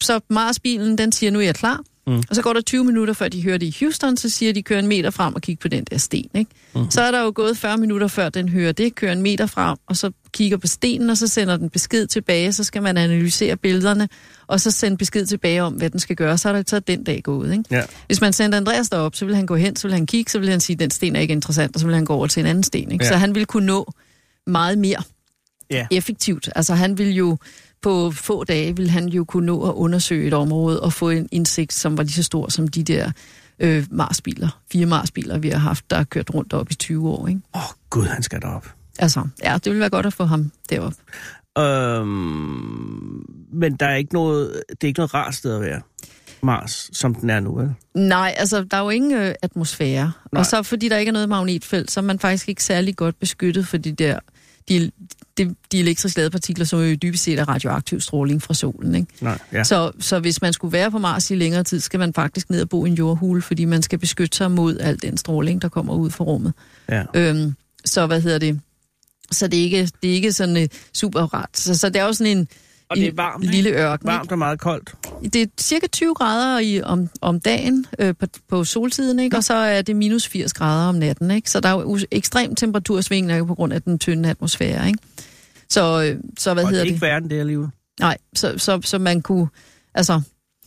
så 0.03 0.21
Mars-bilen, 0.31 0.99
den 0.99 1.13
siger, 1.13 1.31
nu 1.31 1.39
er 1.39 1.43
jeg 1.45 1.55
klar. 1.55 1.81
Mm. 2.07 2.23
Og 2.31 2.37
så 2.37 2.43
går 2.43 2.53
der 2.53 2.61
20 2.61 2.85
minutter, 2.85 3.15
før 3.15 3.29
de 3.29 3.43
hører 3.43 3.59
det 3.59 3.67
i 3.67 3.77
Houston, 3.81 4.17
så 4.17 4.31
siger 4.31 4.53
de, 4.53 4.63
kør 4.63 4.79
en 4.79 4.87
meter 4.87 5.11
frem 5.11 5.35
og 5.35 5.41
kig 5.43 5.59
på 5.59 5.69
den 5.69 5.85
der 5.85 5.99
sten. 5.99 6.31
Ikke? 6.35 6.51
Mm. 6.75 6.91
Så 6.91 7.01
er 7.03 7.11
der 7.11 7.23
jo 7.23 7.33
gået 7.35 7.57
40 7.59 7.77
minutter, 7.79 8.07
før 8.09 8.29
den 8.29 8.49
hører 8.49 8.73
det, 8.73 8.95
kører 8.95 9.13
en 9.13 9.23
meter 9.23 9.47
frem, 9.47 9.79
og 9.87 9.97
så 9.97 10.11
kigger 10.33 10.57
på 10.57 10.67
stenen, 10.67 11.11
og 11.11 11.17
så 11.17 11.27
sender 11.29 11.57
den 11.57 11.71
besked 11.71 12.07
tilbage, 12.07 12.53
så 12.53 12.65
skal 12.65 12.83
man 12.83 12.97
analysere 12.97 13.57
billederne, 13.57 14.09
og 14.47 14.61
så 14.61 14.71
sende 14.71 14.97
besked 14.97 15.27
tilbage 15.27 15.63
om, 15.63 15.73
hvad 15.73 15.91
den 15.91 16.01
skal 16.01 16.17
gøre. 16.17 16.39
Så 16.39 16.49
er 16.49 16.53
der 16.53 16.63
så 16.67 16.81
den 16.81 17.05
dag 17.05 17.23
gået. 17.23 17.53
Ikke? 17.53 17.65
Ja. 17.71 17.83
Hvis 18.07 18.21
man 18.21 18.33
sender 18.33 18.59
Andreas 18.59 18.89
derop, 18.89 19.15
så 19.17 19.25
vil 19.25 19.37
han 19.37 19.47
gå 19.47 19.57
hen, 19.57 19.77
så 19.77 19.89
vil 19.89 19.93
han 19.95 20.07
kigge, 20.07 20.31
så 20.31 20.39
vil 20.39 20.49
han 20.49 20.61
sige, 20.61 20.77
den 20.77 20.91
sten 20.91 21.17
er 21.17 21.21
ikke 21.21 21.33
interessant, 21.33 21.77
og 21.77 21.81
så 21.81 21.87
vil 21.87 21.95
han 21.95 22.05
gå 22.05 22.15
over 22.15 22.27
til 22.27 22.41
en 22.41 22.47
anden 22.47 22.65
sten. 22.65 22.93
Ikke? 22.93 23.05
Ja. 23.05 23.09
Så 23.11 23.17
han 23.17 23.35
vil 23.35 23.47
kunne 23.47 23.67
nå 23.67 23.93
meget 24.47 24.79
mere 24.79 25.03
Ja. 25.71 25.87
effektivt. 25.91 26.49
Altså 26.57 26.75
han 26.75 26.99
vil 26.99 27.15
jo 27.15 27.37
på 27.83 28.11
få 28.11 28.45
dage 28.45 28.77
vil 28.77 28.91
han 28.91 29.09
jo 29.09 29.25
kunne 29.25 29.47
nå 29.47 29.69
at 29.69 29.75
undersøge 29.75 30.27
et 30.27 30.35
område 30.35 30.83
og 30.83 30.93
få 30.93 31.11
en 31.11 31.29
indsigt, 31.33 31.73
som 31.73 31.97
var 31.97 32.03
lige 32.03 32.13
så 32.13 32.23
stor 32.23 32.49
som 32.49 32.69
de 32.69 32.83
der 32.83 33.13
øh, 33.59 33.87
Marsbiler, 33.91 34.61
fire 34.73 34.87
Marsbiler, 34.87 35.39
vi 35.39 35.49
har 35.49 35.59
haft, 35.59 35.91
der 35.91 35.97
har 35.97 36.05
kørt 36.05 36.35
rundt 36.35 36.53
op 36.53 36.71
i 36.71 36.75
20 36.75 37.09
år. 37.09 37.23
Åh, 37.23 37.31
oh, 37.53 37.63
gud, 37.91 38.07
han 38.07 38.23
skal 38.23 38.41
derop. 38.41 38.67
Altså, 38.99 39.29
ja, 39.45 39.55
det 39.55 39.65
ville 39.67 39.81
være 39.81 39.91
godt 39.91 40.07
at 40.07 40.13
få 40.13 40.25
ham 40.25 40.53
derop. 40.71 40.95
Øhm, 41.59 43.25
men 43.53 43.77
der 43.77 43.87
er 43.87 43.97
ikke 43.97 44.15
noget, 44.15 44.63
det 44.71 44.85
er 44.85 44.87
ikke 44.87 44.99
noget 44.99 45.15
rart 45.15 45.35
sted 45.35 45.55
at 45.55 45.61
være. 45.61 45.81
Mars, 46.43 46.91
som 46.93 47.15
den 47.15 47.31
er 47.31 47.41
nu, 47.41 47.55
vel? 47.55 47.75
Nej, 47.95 48.35
altså, 48.37 48.65
der 48.65 48.77
er 48.77 48.83
jo 48.83 48.89
ingen 48.89 49.13
øh, 49.13 49.35
atmosfære. 49.43 50.13
Nej. 50.33 50.41
Og 50.41 50.47
så 50.47 50.63
fordi 50.63 50.89
der 50.89 50.97
ikke 50.97 51.09
er 51.09 51.13
noget 51.13 51.29
magnetfelt, 51.29 51.91
så 51.91 52.01
er 52.01 52.05
man 52.05 52.19
faktisk 52.19 52.49
ikke 52.49 52.65
særlig 52.65 52.97
godt 52.97 53.19
beskyttet 53.19 53.67
for 53.67 53.77
de 53.77 53.93
der 53.93 54.19
de, 54.69 54.91
de, 55.39 55.55
de 55.73 55.81
elektriske 55.81 56.19
ladepartikler, 56.19 56.65
som 56.65 56.81
jo 56.81 56.95
dybest 56.95 57.25
set 57.25 57.39
er 57.39 57.49
radioaktiv 57.49 58.01
stråling 58.01 58.43
fra 58.43 58.55
solen. 58.55 58.95
Ikke? 58.95 59.09
Nej, 59.21 59.39
ja. 59.53 59.65
Så, 59.65 59.93
så 60.01 60.19
hvis 60.19 60.43
man 60.43 60.53
skulle 60.53 60.73
være 60.73 60.91
på 60.91 60.99
Mars 60.99 61.31
i 61.31 61.35
længere 61.35 61.65
tid, 61.65 61.81
skal 61.81 61.99
man 61.99 62.15
faktisk 62.15 62.51
ned 62.51 62.63
og 62.63 62.69
bo 62.69 62.85
i 62.87 62.89
en 62.89 62.95
jordhule, 62.95 63.43
fordi 63.43 63.65
man 63.65 63.83
skal 63.83 63.99
beskytte 63.99 64.37
sig 64.37 64.51
mod 64.51 64.79
al 64.79 65.03
den 65.03 65.17
stråling, 65.17 65.63
der 65.63 65.69
kommer 65.69 65.95
ud 65.95 66.11
fra 66.11 66.25
rummet. 66.25 66.53
ja. 66.89 67.03
Øhm, 67.15 67.55
så 67.85 68.07
hvad 68.07 68.21
hedder 68.21 68.39
det? 68.39 68.61
Så 69.31 69.47
det 69.47 69.59
er 69.59 69.63
ikke, 69.63 69.91
det 70.03 70.11
er 70.11 70.15
ikke 70.15 70.33
sådan 70.33 70.57
uh, 70.57 70.63
super 70.95 71.21
rart. 71.35 71.59
Så, 71.59 71.79
så 71.79 71.89
det 71.89 71.97
er 71.97 72.05
jo 72.05 72.13
sådan 72.13 72.39
en, 72.39 72.49
Og 72.91 72.97
det 72.97 73.07
er 73.07 73.13
varmt, 73.15 73.45
lille 73.45 73.71
ørken. 73.71 74.07
Varmt 74.07 74.33
og 74.33 74.39
meget 74.39 74.61
koldt. 74.61 74.95
Det 75.23 75.43
er 75.43 75.47
cirka 75.61 75.87
20 75.87 76.15
grader 76.15 76.59
i, 76.59 76.83
om, 76.83 77.09
om 77.21 77.41
dagen 77.41 77.87
øh, 77.99 78.15
på, 78.21 78.27
på 78.49 78.65
solsiden, 78.65 79.19
ikke? 79.19 79.37
og 79.37 79.45
så 79.45 79.55
er 79.55 79.83
det 79.83 79.97
minus 79.97 80.29
80 80.29 80.53
grader 80.53 80.89
om 80.89 80.95
natten. 80.95 81.31
Ikke? 81.31 81.51
Så 81.51 81.61
der 81.61 81.69
er 81.69 81.73
jo 81.73 81.99
ekstrem 82.11 82.55
temperatursvingninger 82.55 83.45
på 83.45 83.55
grund 83.55 83.73
af 83.73 83.83
den 83.83 83.99
tynde 83.99 84.31
atmosfære. 84.31 84.87
Ikke? 84.87 84.99
Så, 85.69 86.03
øh, 86.03 86.21
så 86.39 86.55
hvad 86.55 86.65
og 86.65 86.71
det 86.71 86.79
hedder 86.79 86.81
er 86.81 86.85
det? 86.85 86.95
ikke 86.95 87.07
verden, 87.07 87.31
det 87.31 87.39
her 87.39 87.45
liv. 87.45 87.69
Nej, 88.01 88.19
så, 88.35 88.59
så, 88.59 88.81
så 88.85 88.99
man 88.99 89.23
kunne, 89.23 89.49
altså, 89.95 90.21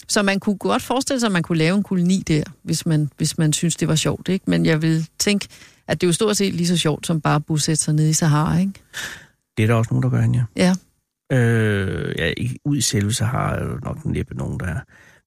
så 0.07 0.23
man 0.23 0.39
kunne 0.39 0.57
godt 0.57 0.81
forestille 0.81 1.19
sig, 1.19 1.27
at 1.27 1.33
man 1.33 1.43
kunne 1.43 1.57
lave 1.57 1.77
en 1.77 1.83
koloni 1.83 2.23
der, 2.27 2.43
hvis 2.63 2.85
man, 2.85 3.09
hvis 3.17 3.37
man 3.37 3.53
synes, 3.53 3.75
det 3.75 3.87
var 3.87 3.95
sjovt, 3.95 4.29
ikke? 4.29 4.49
Men 4.49 4.65
jeg 4.65 4.81
vil 4.81 5.07
tænke, 5.19 5.47
at 5.87 6.01
det 6.01 6.07
er 6.07 6.09
jo 6.09 6.13
stort 6.13 6.37
set 6.37 6.53
lige 6.53 6.67
så 6.67 6.77
sjovt, 6.77 7.07
som 7.07 7.21
bare 7.21 7.35
at 7.35 7.45
bosætte 7.45 7.83
sig 7.83 7.93
nede 7.93 8.09
i 8.09 8.13
Sahara, 8.13 8.57
ikke? 8.57 8.73
Det 9.57 9.63
er 9.63 9.67
der 9.67 9.73
også 9.73 9.89
nogen, 9.91 10.03
der 10.03 10.09
gør, 10.09 10.21
ja. 10.33 10.65
Ja. 10.65 10.75
Øh, 11.33 12.15
ja, 12.17 12.33
i- 12.37 12.57
ud 12.65 12.77
i 12.77 12.81
selve 12.81 13.13
Sahara 13.13 13.55
er 13.59 13.79
nok 13.83 14.05
næppe 14.05 14.35
nogen, 14.35 14.59
der 14.59 14.65
er. 14.65 14.79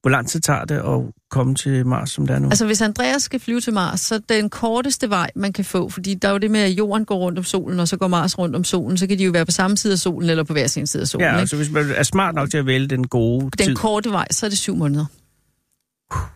Hvor 0.03 0.11
lang 0.11 0.29
tid 0.29 0.41
tager 0.41 0.65
det 0.65 0.75
at 0.75 1.15
komme 1.31 1.55
til 1.55 1.87
Mars, 1.87 2.11
som 2.11 2.27
det 2.27 2.35
er 2.35 2.39
nu? 2.39 2.49
Altså, 2.49 2.67
hvis 2.67 2.81
Andreas 2.83 3.23
skal 3.23 3.41
flyve 3.41 3.61
til 3.61 3.73
Mars, 3.73 4.01
så 4.01 4.19
den 4.29 4.51
korteste 4.51 5.11
vej, 5.11 5.31
man 5.37 5.53
kan 5.53 5.65
få, 5.65 5.89
fordi 5.89 6.15
der 6.15 6.29
er 6.29 6.33
jo 6.33 6.39
det 6.39 6.51
med, 6.51 6.61
at 6.61 6.71
jorden 6.71 7.05
går 7.05 7.17
rundt 7.17 7.39
om 7.39 7.45
solen, 7.45 7.81
og 7.81 7.89
så 7.89 7.97
går 7.97 8.09
Mars 8.09 8.39
rundt 8.39 8.57
om 8.57 8.65
solen, 8.65 8.97
så 8.99 9.07
kan 9.07 9.19
de 9.19 9.25
jo 9.25 9.31
være 9.31 9.45
på 9.45 9.51
samme 9.53 9.77
side 9.77 9.93
af 9.93 9.99
solen, 9.99 10.31
eller 10.31 10.45
på 10.45 10.53
hver 10.53 10.67
sin 10.67 10.87
side 10.87 11.01
af 11.01 11.07
solen, 11.09 11.25
ja, 11.27 11.31
ikke? 11.33 11.41
altså 11.41 11.57
hvis 11.57 11.71
man 11.71 11.85
er 11.97 12.03
smart 12.03 12.35
nok 12.35 12.51
til 12.51 12.59
at 12.59 12.67
vælge 12.67 12.87
den 12.89 13.07
gode 13.07 13.41
Den 13.59 13.67
tid. 13.67 13.75
korte 13.77 14.11
vej, 14.11 14.27
så 14.31 14.47
er 14.47 14.51
det 14.51 14.59
syv 14.59 14.77
måneder. 14.77 15.05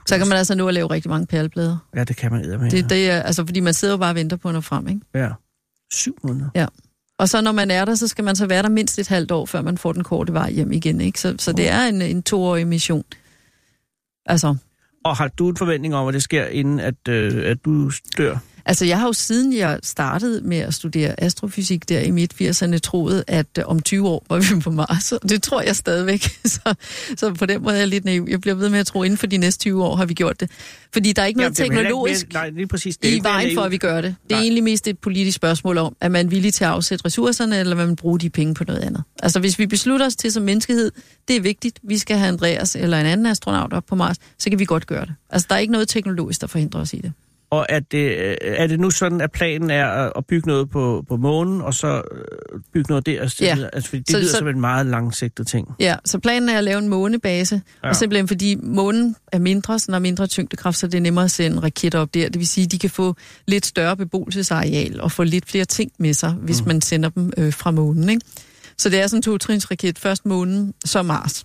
Så 0.07 0.19
kan 0.19 0.29
man 0.29 0.39
altså 0.39 0.55
nå 0.55 0.69
at 0.69 0.75
lave 0.75 0.87
rigtig 0.91 1.11
mange 1.11 1.27
perleplader. 1.27 1.77
Ja, 1.97 2.05
det 2.05 2.17
kan 2.17 2.33
man 2.33 2.45
eddermame. 2.45 2.71
Det, 2.71 2.91
det 2.91 3.11
er, 3.11 3.23
altså, 3.23 3.47
fordi 3.47 3.61
man 3.61 3.75
sidder 3.75 3.95
jo 3.95 3.99
bare 3.99 4.11
og 4.11 4.15
venter 4.15 4.37
på 4.37 4.53
nå 4.53 4.61
frem, 4.61 4.89
ikke? 4.89 5.01
Ja. 5.15 5.29
Syv 5.93 6.17
måneder. 6.23 6.49
Og 7.21 7.29
så 7.29 7.41
når 7.41 7.53
man 7.53 7.71
er 7.71 7.85
der, 7.85 7.95
så 7.95 8.09
skal 8.09 8.25
man 8.25 8.37
så 8.37 8.47
være 8.47 8.63
der 8.63 8.69
mindst 8.69 8.99
et 8.99 9.09
halvt 9.09 9.31
år, 9.31 9.47
før 9.47 9.63
man 9.63 9.79
får 9.79 9.93
den 9.93 10.05
korte 10.05 10.33
vej 10.33 10.51
hjem 10.51 10.73
igen. 10.73 11.01
Ikke? 11.01 11.21
Så, 11.21 11.35
så 11.39 11.53
det 11.53 11.69
er 11.69 11.83
en, 11.83 12.03
en 12.03 12.23
toårig 12.23 12.67
mission. 12.67 13.05
Altså, 14.27 14.57
Og 15.05 15.17
har 15.17 15.29
du 15.29 15.49
en 15.49 15.57
forventning 15.57 15.95
om, 15.95 16.09
at 16.09 16.15
det 16.15 16.23
sker, 16.23 16.47
inden 16.47 16.81
at, 16.81 17.09
øh, 17.09 17.51
at 17.51 17.65
du 17.65 17.91
dør? 18.19 18.37
Altså, 18.67 18.85
jeg 18.85 18.99
har 18.99 19.07
jo 19.07 19.13
siden 19.13 19.53
jeg 19.57 19.79
startede 19.83 20.41
med 20.41 20.57
at 20.59 20.75
studere 20.75 21.21
astrofysik 21.21 21.89
der 21.89 22.01
i 22.01 22.11
midt-80'erne, 22.11 22.79
troet, 22.79 23.25
at 23.27 23.47
øh, 23.59 23.65
om 23.67 23.81
20 23.83 24.09
år 24.09 24.27
var 24.29 24.39
vi 24.55 24.61
på 24.65 24.71
Mars. 24.71 25.13
Og 25.13 25.29
det 25.29 25.43
tror 25.43 25.61
jeg 25.63 25.77
stadigvæk. 25.77 26.23
Så, 26.45 26.75
så 27.17 27.35
på 27.35 27.47
den 27.47 27.63
måde 27.63 27.75
er 27.75 27.79
jeg 27.79 27.89
lidt 27.89 28.05
naiv. 28.05 28.27
Jeg 28.31 28.41
bliver 28.41 28.55
ved 28.55 28.69
med 28.69 28.79
at 28.79 28.87
tro, 28.87 29.03
at 29.03 29.07
inden 29.07 29.19
for 29.19 29.27
de 29.27 29.37
næste 29.37 29.61
20 29.61 29.85
år 29.85 29.97
har 29.97 30.05
vi 30.07 30.15
gjort 30.15 30.41
det. 30.41 30.51
Fordi 30.93 31.13
der 31.13 31.23
er 31.23 31.27
ikke 31.27 31.41
noget 31.41 31.59
Jamen, 31.59 31.73
heller 31.73 31.81
ikke 31.81 31.89
teknologisk... 31.89 32.27
mere- 32.33 32.43
Nej, 32.43 32.51
lige 32.51 32.67
præcis. 32.67 32.97
Det 32.97 33.09
i 33.15 33.21
vejen 33.23 33.55
for, 33.55 33.63
at 33.63 33.71
vi 33.71 33.77
gør 33.79 34.01
det. 34.01 34.15
Det 34.25 34.33
er 34.33 34.37
Nej. 34.37 34.43
egentlig 34.43 34.65
mest 34.65 34.89
et 34.89 34.99
politisk 34.99 35.37
spørgsmål 35.37 35.79
om, 35.79 35.97
at 36.01 36.11
man 36.11 36.27
er 36.27 36.31
villig 36.31 36.55
til 36.55 36.65
at 36.65 36.71
afsætte 36.71 37.05
ressourcerne, 37.05 37.59
eller 37.59 37.77
man 37.77 37.97
bruge 37.97 38.19
de 38.19 38.31
penge 38.31 38.55
på 38.55 38.65
noget 38.65 38.81
andet. 38.81 39.03
Altså 39.23 39.41
hvis 39.41 39.59
vi 39.59 39.67
beslutter 39.67 40.07
os 40.07 40.17
til 40.17 40.33
som 40.33 40.43
menneskehed, 40.43 40.91
det 41.29 41.37
er 41.37 41.41
vigtigt, 41.41 41.79
vi 41.83 41.99
skal 41.99 42.17
have 42.17 42.29
Andreas 42.29 42.77
eller 42.77 43.01
en 43.01 43.07
anden 43.07 43.27
astronaut 43.27 43.73
op 43.73 43.85
på 43.87 43.95
Mars, 43.95 44.17
så 44.39 44.51
kan 44.51 44.59
vi 44.59 44.65
godt 44.65 44.87
gøre 44.87 45.05
det. 45.07 45.15
Altså 45.31 45.47
der 45.51 45.55
er 45.55 45.61
ikke 45.61 45.73
noget 45.73 45.89
teknologisk, 45.89 46.41
der 46.41 46.47
forhindrer 46.47 46.81
os 46.81 46.93
i 46.93 46.97
det. 46.99 47.13
Og 47.51 47.67
er 47.69 47.81
det, 47.81 48.17
øh, 48.19 48.37
er 48.43 48.67
det 48.67 48.81
nu 48.81 48.91
sådan, 48.91 49.21
at 49.21 49.33
planen 49.33 49.71
er 49.71 49.87
at- 50.17 50.27
bygge 50.27 50.49
noget 50.49 50.71
på, 50.71 51.05
på 51.09 51.17
månen, 51.17 51.61
og 51.63 51.75
så 51.75 52.03
øh, 52.13 52.61
bygge 52.73 52.89
noget 52.91 53.07
der? 53.07 53.23
Og 53.23 53.31
så, 53.31 53.45
Ja. 53.45 53.57
altså, 53.73 53.89
fordi 53.91 54.03
det 54.03 54.11
Så- 54.11 54.19
lyder 54.19 54.31
så- 54.31 54.39
som 54.39 54.49
en 54.49 54.61
meget 54.61 54.87
langsigtet 54.87 55.47
ting. 55.47 55.69
Ja, 55.81 55.97
så 56.05 56.19
planen 56.19 56.49
er 56.49 56.59
at 56.59 56.65
lave 56.65 56.79
en 56.79 56.89
månebase, 56.89 57.63
ja. 57.85 57.89
Og 57.89 57.97
simpelthen 57.97 58.29
fordi 58.29 58.55
månen 58.63 59.17
er 59.33 59.39
mindre, 59.39 59.79
så 59.79 59.93
er 59.93 59.99
mindre 59.99 60.27
tyngdekraft, 60.27 60.77
så 60.79 60.87
det 60.87 60.95
er 60.95 61.01
nemmere 61.01 61.25
at 61.25 61.31
sende 61.31 61.61
raketter 61.61 61.99
op 61.99 62.15
der. 62.15 62.29
Det 62.29 62.39
vil 62.39 62.47
sige, 62.49 62.65
at 62.65 62.73
de 62.73 62.79
kan 62.79 62.91
få 62.91 63.15
lidt 63.47 63.67
større 63.67 63.97
beboelsesareal 63.97 65.01
og 65.01 65.13
få 65.13 65.23
lidt 65.23 65.51
flere 65.51 65.65
ting 65.65 65.93
med 65.99 66.15
sig, 66.15 66.31
hvis 66.33 66.63
mm. 66.63 66.69
man 66.69 66.81
sender 66.81 67.09
dem 67.09 67.33
øh, 67.37 67.53
fra 67.53 67.71
månen. 67.71 68.09
Ikke? 68.09 68.23
Så 68.79 68.89
det 68.89 69.01
er 69.03 69.07
sådan 69.07 69.19
en 69.19 69.23
to-trinsraket. 69.23 69.99
Først 69.99 70.27
månen, 70.27 70.75
så 70.85 71.03
Mars. 71.03 71.45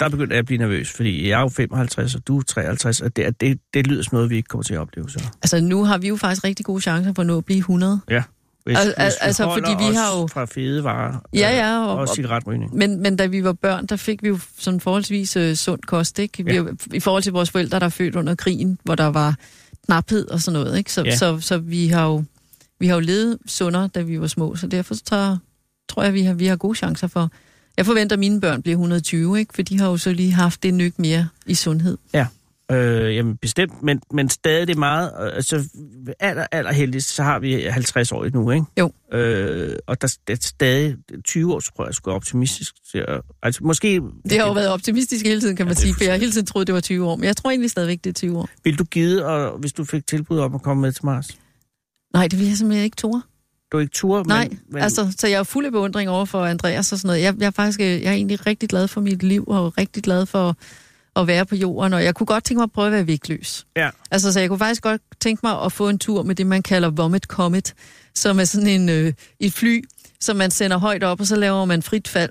Der 0.00 0.08
begynder 0.08 0.32
jeg 0.34 0.38
at 0.38 0.46
blive 0.46 0.58
nervøs, 0.58 0.92
fordi 0.92 1.28
jeg 1.28 1.36
er 1.38 1.40
jo 1.42 1.48
55, 1.48 2.14
og 2.14 2.26
du 2.26 2.38
er 2.38 2.42
53, 2.42 3.00
og 3.00 3.16
det, 3.16 3.40
det, 3.40 3.58
det 3.74 3.86
lyder 3.86 4.02
som 4.02 4.14
noget, 4.14 4.30
vi 4.30 4.36
ikke 4.36 4.46
kommer 4.46 4.62
til 4.62 4.74
at 4.74 4.80
opleve. 4.80 5.10
Så. 5.10 5.24
Altså 5.42 5.60
nu 5.60 5.84
har 5.84 5.98
vi 5.98 6.08
jo 6.08 6.16
faktisk 6.16 6.44
rigtig 6.44 6.66
gode 6.66 6.80
chancer 6.80 7.12
for 7.14 7.22
at 7.22 7.26
nå 7.26 7.38
at 7.38 7.44
blive 7.44 7.58
100. 7.58 8.00
Ja. 8.10 8.22
Hvis, 8.64 8.76
Al- 8.78 8.84
hvis 8.84 8.94
al- 8.96 9.04
vi 9.10 9.12
altså, 9.20 9.44
fordi 9.54 9.70
vi 9.78 9.94
har 9.94 10.18
jo- 10.20 10.26
fra 10.26 10.44
fede 10.44 10.84
varer 10.84 11.18
Ja, 11.34 11.38
ja, 11.56 11.80
øh, 11.82 11.88
og- 11.88 11.96
og 11.96 12.08
cigaretrygning. 12.08 12.76
Men, 12.76 13.02
men 13.02 13.16
da 13.16 13.26
vi 13.26 13.44
var 13.44 13.52
børn, 13.52 13.86
der 13.86 13.96
fik 13.96 14.22
vi 14.22 14.28
jo 14.28 14.38
sådan 14.58 14.80
forholdsvis 14.80 15.36
øh, 15.36 15.54
sund 15.54 15.80
kost, 15.86 16.18
ikke? 16.18 16.44
Vi, 16.44 16.52
Ja. 16.54 16.64
I 16.94 17.00
forhold 17.00 17.22
til 17.22 17.32
vores 17.32 17.50
forældre, 17.50 17.78
der 17.78 17.84
er 17.86 17.90
født 17.90 18.16
under 18.16 18.34
krigen, 18.34 18.78
hvor 18.84 18.94
der 18.94 19.06
var 19.06 19.34
knaphed 19.86 20.28
og 20.28 20.40
sådan 20.40 20.60
noget, 20.60 20.78
ikke? 20.78 20.92
Så, 20.92 21.02
Ja. 21.02 21.08
ja. 21.10 21.16
så, 21.16 21.40
så 21.40 21.58
vi 21.58 21.88
har 21.88 22.06
jo 22.06 22.24
vi 22.80 22.86
har 22.86 22.94
jo 22.94 23.00
levet 23.00 23.38
sundere, 23.46 23.88
da 23.94 24.02
vi 24.02 24.20
var 24.20 24.26
små, 24.26 24.56
så 24.56 24.66
derfor 24.66 24.94
så 24.94 25.36
tror 25.88 26.02
jeg, 26.02 26.14
vi 26.14 26.22
har, 26.22 26.34
vi 26.34 26.46
har 26.46 26.56
gode 26.56 26.74
chancer 26.78 27.06
for. 27.06 27.30
Jeg 27.80 27.86
forventer, 27.86 28.16
at 28.16 28.20
mine 28.20 28.40
børn 28.40 28.62
bliver 28.62 28.74
120, 28.74 29.38
ikke? 29.38 29.54
For 29.54 29.62
de 29.62 29.78
har 29.78 29.88
jo 29.88 29.96
så 29.96 30.12
lige 30.12 30.32
haft 30.32 30.62
det 30.62 30.74
nyk 30.74 30.98
mere 30.98 31.28
i 31.46 31.54
sundhed. 31.54 31.98
Øh, 32.70 33.16
jamen 33.16 33.36
bestemt, 33.36 33.82
men, 33.82 34.00
men 34.12 34.28
stadig 34.28 34.68
det 34.68 34.78
meget, 34.78 35.12
øh, 35.20 35.36
altså 35.36 35.68
aller, 36.20 36.46
aller 36.52 36.72
heldigst, 36.72 37.14
så 37.14 37.22
har 37.22 37.38
vi 37.38 37.62
50 37.62 38.12
år 38.12 38.28
nu, 38.32 38.50
ikke? 38.50 38.66
Jo. 38.78 38.92
Øh, 39.12 39.76
og 39.86 40.02
der, 40.02 40.16
der 40.26 40.34
er 40.34 40.38
stadig 40.40 40.96
20 41.24 41.54
år, 41.54 41.60
så 41.60 41.72
tror 41.76 41.84
jeg, 41.86 41.94
være 42.06 42.14
optimistisk 42.14 42.74
at, 42.94 43.20
altså 43.42 43.64
måske... 43.64 44.00
Det 44.24 44.38
har 44.38 44.46
jo 44.46 44.52
været 44.52 44.68
optimistisk 44.68 45.24
hele 45.24 45.40
tiden, 45.40 45.56
kan 45.56 45.66
man 45.66 45.74
Ja, 45.74 45.80
sige, 45.80 45.94
for 45.94 46.04
jeg 46.04 46.12
har 46.12 46.18
hele 46.18 46.32
tiden 46.32 46.46
troet, 46.46 46.66
det 46.66 46.74
var 46.74 46.80
20 46.80 47.06
år. 47.06 47.16
Men 47.16 47.24
jeg 47.24 47.36
tror 47.36 47.50
egentlig 47.50 47.70
stadigvæk, 47.70 48.04
det 48.04 48.10
er 48.10 48.14
20 48.14 48.38
år. 48.38 48.48
Vil 48.64 48.78
du 48.78 48.84
give, 48.84 49.24
og, 49.24 49.58
hvis 49.58 49.72
du 49.72 49.84
fik 49.84 50.06
tilbud 50.06 50.38
om 50.38 50.54
at 50.54 50.62
komme 50.62 50.80
med 50.80 50.92
til 50.92 51.06
Mars? 51.06 51.38
Nej, 52.14 52.28
det 52.28 52.38
vil 52.38 52.46
jeg 52.46 52.56
simpelthen 52.56 52.84
ikke 52.84 52.96
tro. 52.96 53.14
Du 53.72 53.78
ikke 53.78 53.92
tur, 53.92 54.24
Nej, 54.24 54.48
men, 54.48 54.60
men 54.68 54.82
altså, 54.82 55.12
så 55.18 55.26
jeg 55.26 55.38
er 55.38 55.42
fuld 55.42 55.66
af 55.66 55.72
beundring 55.72 56.10
over 56.10 56.24
for 56.24 56.44
Andreas 56.44 56.92
og 56.92 56.98
sådan 56.98 57.08
noget. 57.08 57.22
Jeg, 57.22 57.34
jeg, 57.38 57.46
er 57.46 57.50
faktisk, 57.50 57.80
øh, 57.80 57.86
jeg 57.86 58.04
er 58.04 58.12
egentlig 58.12 58.46
rigtig 58.46 58.68
glad 58.68 58.88
for 58.88 59.00
mit 59.00 59.22
liv, 59.22 59.44
og 59.46 59.78
rigtig 59.78 60.02
glad 60.02 60.26
for 60.26 60.56
at 61.16 61.26
være 61.26 61.46
på 61.46 61.56
jorden, 61.56 61.92
og 61.92 62.04
jeg 62.04 62.14
kunne 62.14 62.26
godt 62.26 62.44
tænke 62.44 62.58
mig 62.58 62.64
at 62.64 62.72
prøve 62.72 62.86
at 62.86 62.92
være 62.92 63.06
vægtløs. 63.06 63.66
Ja. 63.76 63.90
Altså, 64.10 64.32
så 64.32 64.40
jeg 64.40 64.48
kunne 64.48 64.58
faktisk 64.58 64.82
godt 64.82 65.02
tænke 65.20 65.40
mig 65.42 65.62
at 65.62 65.72
få 65.72 65.88
en 65.88 65.98
tur 65.98 66.22
med 66.22 66.34
det, 66.34 66.46
man 66.46 66.62
kalder 66.62 66.90
Vomit 66.90 67.24
Comet, 67.24 67.74
som 68.14 68.40
er 68.40 68.44
sådan 68.44 68.68
en, 68.68 68.88
øh, 68.88 69.12
et 69.40 69.52
fly, 69.52 69.84
som 70.20 70.36
man 70.36 70.50
sender 70.50 70.78
højt 70.78 71.04
op, 71.04 71.20
og 71.20 71.26
så 71.26 71.36
laver 71.36 71.64
man 71.64 71.82
frit 71.82 72.08
fald 72.08 72.30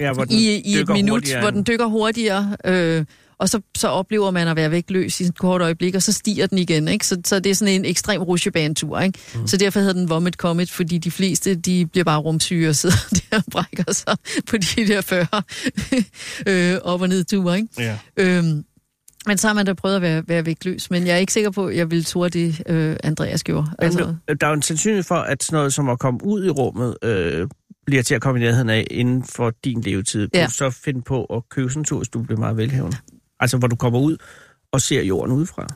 ja, 0.00 0.12
hvor 0.12 0.24
den 0.24 0.34
i, 0.34 0.60
i 0.60 0.76
et 0.76 0.88
minut, 0.88 1.10
hurtigere 1.10 1.40
hvor 1.40 1.50
den 1.50 1.64
dykker 1.66 1.86
hurtigere, 1.86 2.56
øh, 2.64 3.04
og 3.38 3.48
så, 3.48 3.60
så 3.76 3.88
oplever 3.88 4.30
man 4.30 4.48
at 4.48 4.56
være 4.56 4.70
vægtløs 4.70 5.20
i 5.20 5.24
et 5.24 5.38
kort 5.38 5.60
øjeblik, 5.62 5.94
og 5.94 6.02
så 6.02 6.12
stiger 6.12 6.46
den 6.46 6.58
igen. 6.58 6.88
Ikke? 6.88 7.06
Så, 7.06 7.20
så 7.24 7.40
det 7.40 7.50
er 7.50 7.54
sådan 7.54 7.74
en 7.74 7.84
ekstrem 7.84 8.22
rusjebanetur. 8.22 9.00
Ikke? 9.00 9.18
Mm. 9.34 9.46
Så 9.46 9.56
derfor 9.56 9.80
hedder 9.80 9.92
den 9.92 10.08
Vomit 10.08 10.34
Comet, 10.34 10.70
fordi 10.70 10.98
de 10.98 11.10
fleste 11.10 11.54
de 11.54 11.86
bliver 11.86 12.04
bare 12.04 12.18
rumsyge 12.18 12.68
og 12.68 12.76
sidder 12.76 12.96
der 13.30 13.36
og 13.36 13.44
brækker 13.50 13.92
sig 13.92 14.16
på 14.48 14.56
de 14.56 14.88
der 14.88 15.00
40 15.00 15.26
øh, 16.74 16.78
op- 16.82 17.00
og 17.00 17.08
ned 17.08 17.24
ture. 17.24 17.56
Ikke? 17.56 17.68
Ja. 17.78 17.98
Øhm, 18.16 18.64
men 19.26 19.38
så 19.38 19.46
har 19.46 19.54
man 19.54 19.66
da 19.66 19.72
prøvet 19.72 19.96
at 19.96 20.02
være, 20.02 20.22
være 20.26 20.46
vægtløs, 20.46 20.90
men 20.90 21.06
jeg 21.06 21.14
er 21.14 21.18
ikke 21.18 21.32
sikker 21.32 21.50
på, 21.50 21.66
at 21.66 21.76
jeg 21.76 21.90
ville 21.90 22.04
tro 22.04 22.28
det, 22.28 22.62
øh, 22.66 22.96
Andreas 23.04 23.44
gjorde. 23.44 23.66
Men 23.78 23.86
altså... 23.86 24.06
nu, 24.06 24.34
der 24.40 24.46
er 24.46 24.50
jo 24.50 24.54
en 24.54 24.62
sandsynlighed 24.62 25.02
for, 25.04 25.14
at 25.14 25.42
sådan 25.42 25.56
noget 25.56 25.74
som 25.74 25.88
at 25.88 25.98
komme 25.98 26.24
ud 26.24 26.44
i 26.44 26.50
rummet, 26.50 26.96
øh, 27.02 27.48
bliver 27.86 28.02
til 28.02 28.14
at 28.14 28.20
komme 28.20 28.40
i 28.40 28.42
nærheden 28.42 28.70
af 28.70 28.86
inden 28.90 29.24
for 29.24 29.52
din 29.64 29.80
levetid. 29.80 30.28
Ja. 30.34 30.46
Du 30.46 30.50
så 30.50 30.70
finde 30.70 31.02
på 31.02 31.24
at 31.24 31.48
købe 31.48 31.70
sådan 31.70 31.80
en 31.80 31.84
tur, 31.84 31.98
hvis 31.98 32.08
du 32.08 32.22
bliver 32.22 32.38
meget 32.38 32.56
velhavende? 32.56 32.96
Altså, 33.44 33.56
hvor 33.56 33.68
du 33.68 33.76
kommer 33.76 34.00
ud 34.00 34.16
og 34.72 34.80
ser 34.80 35.02
jorden 35.02 35.32
udefra. 35.32 35.66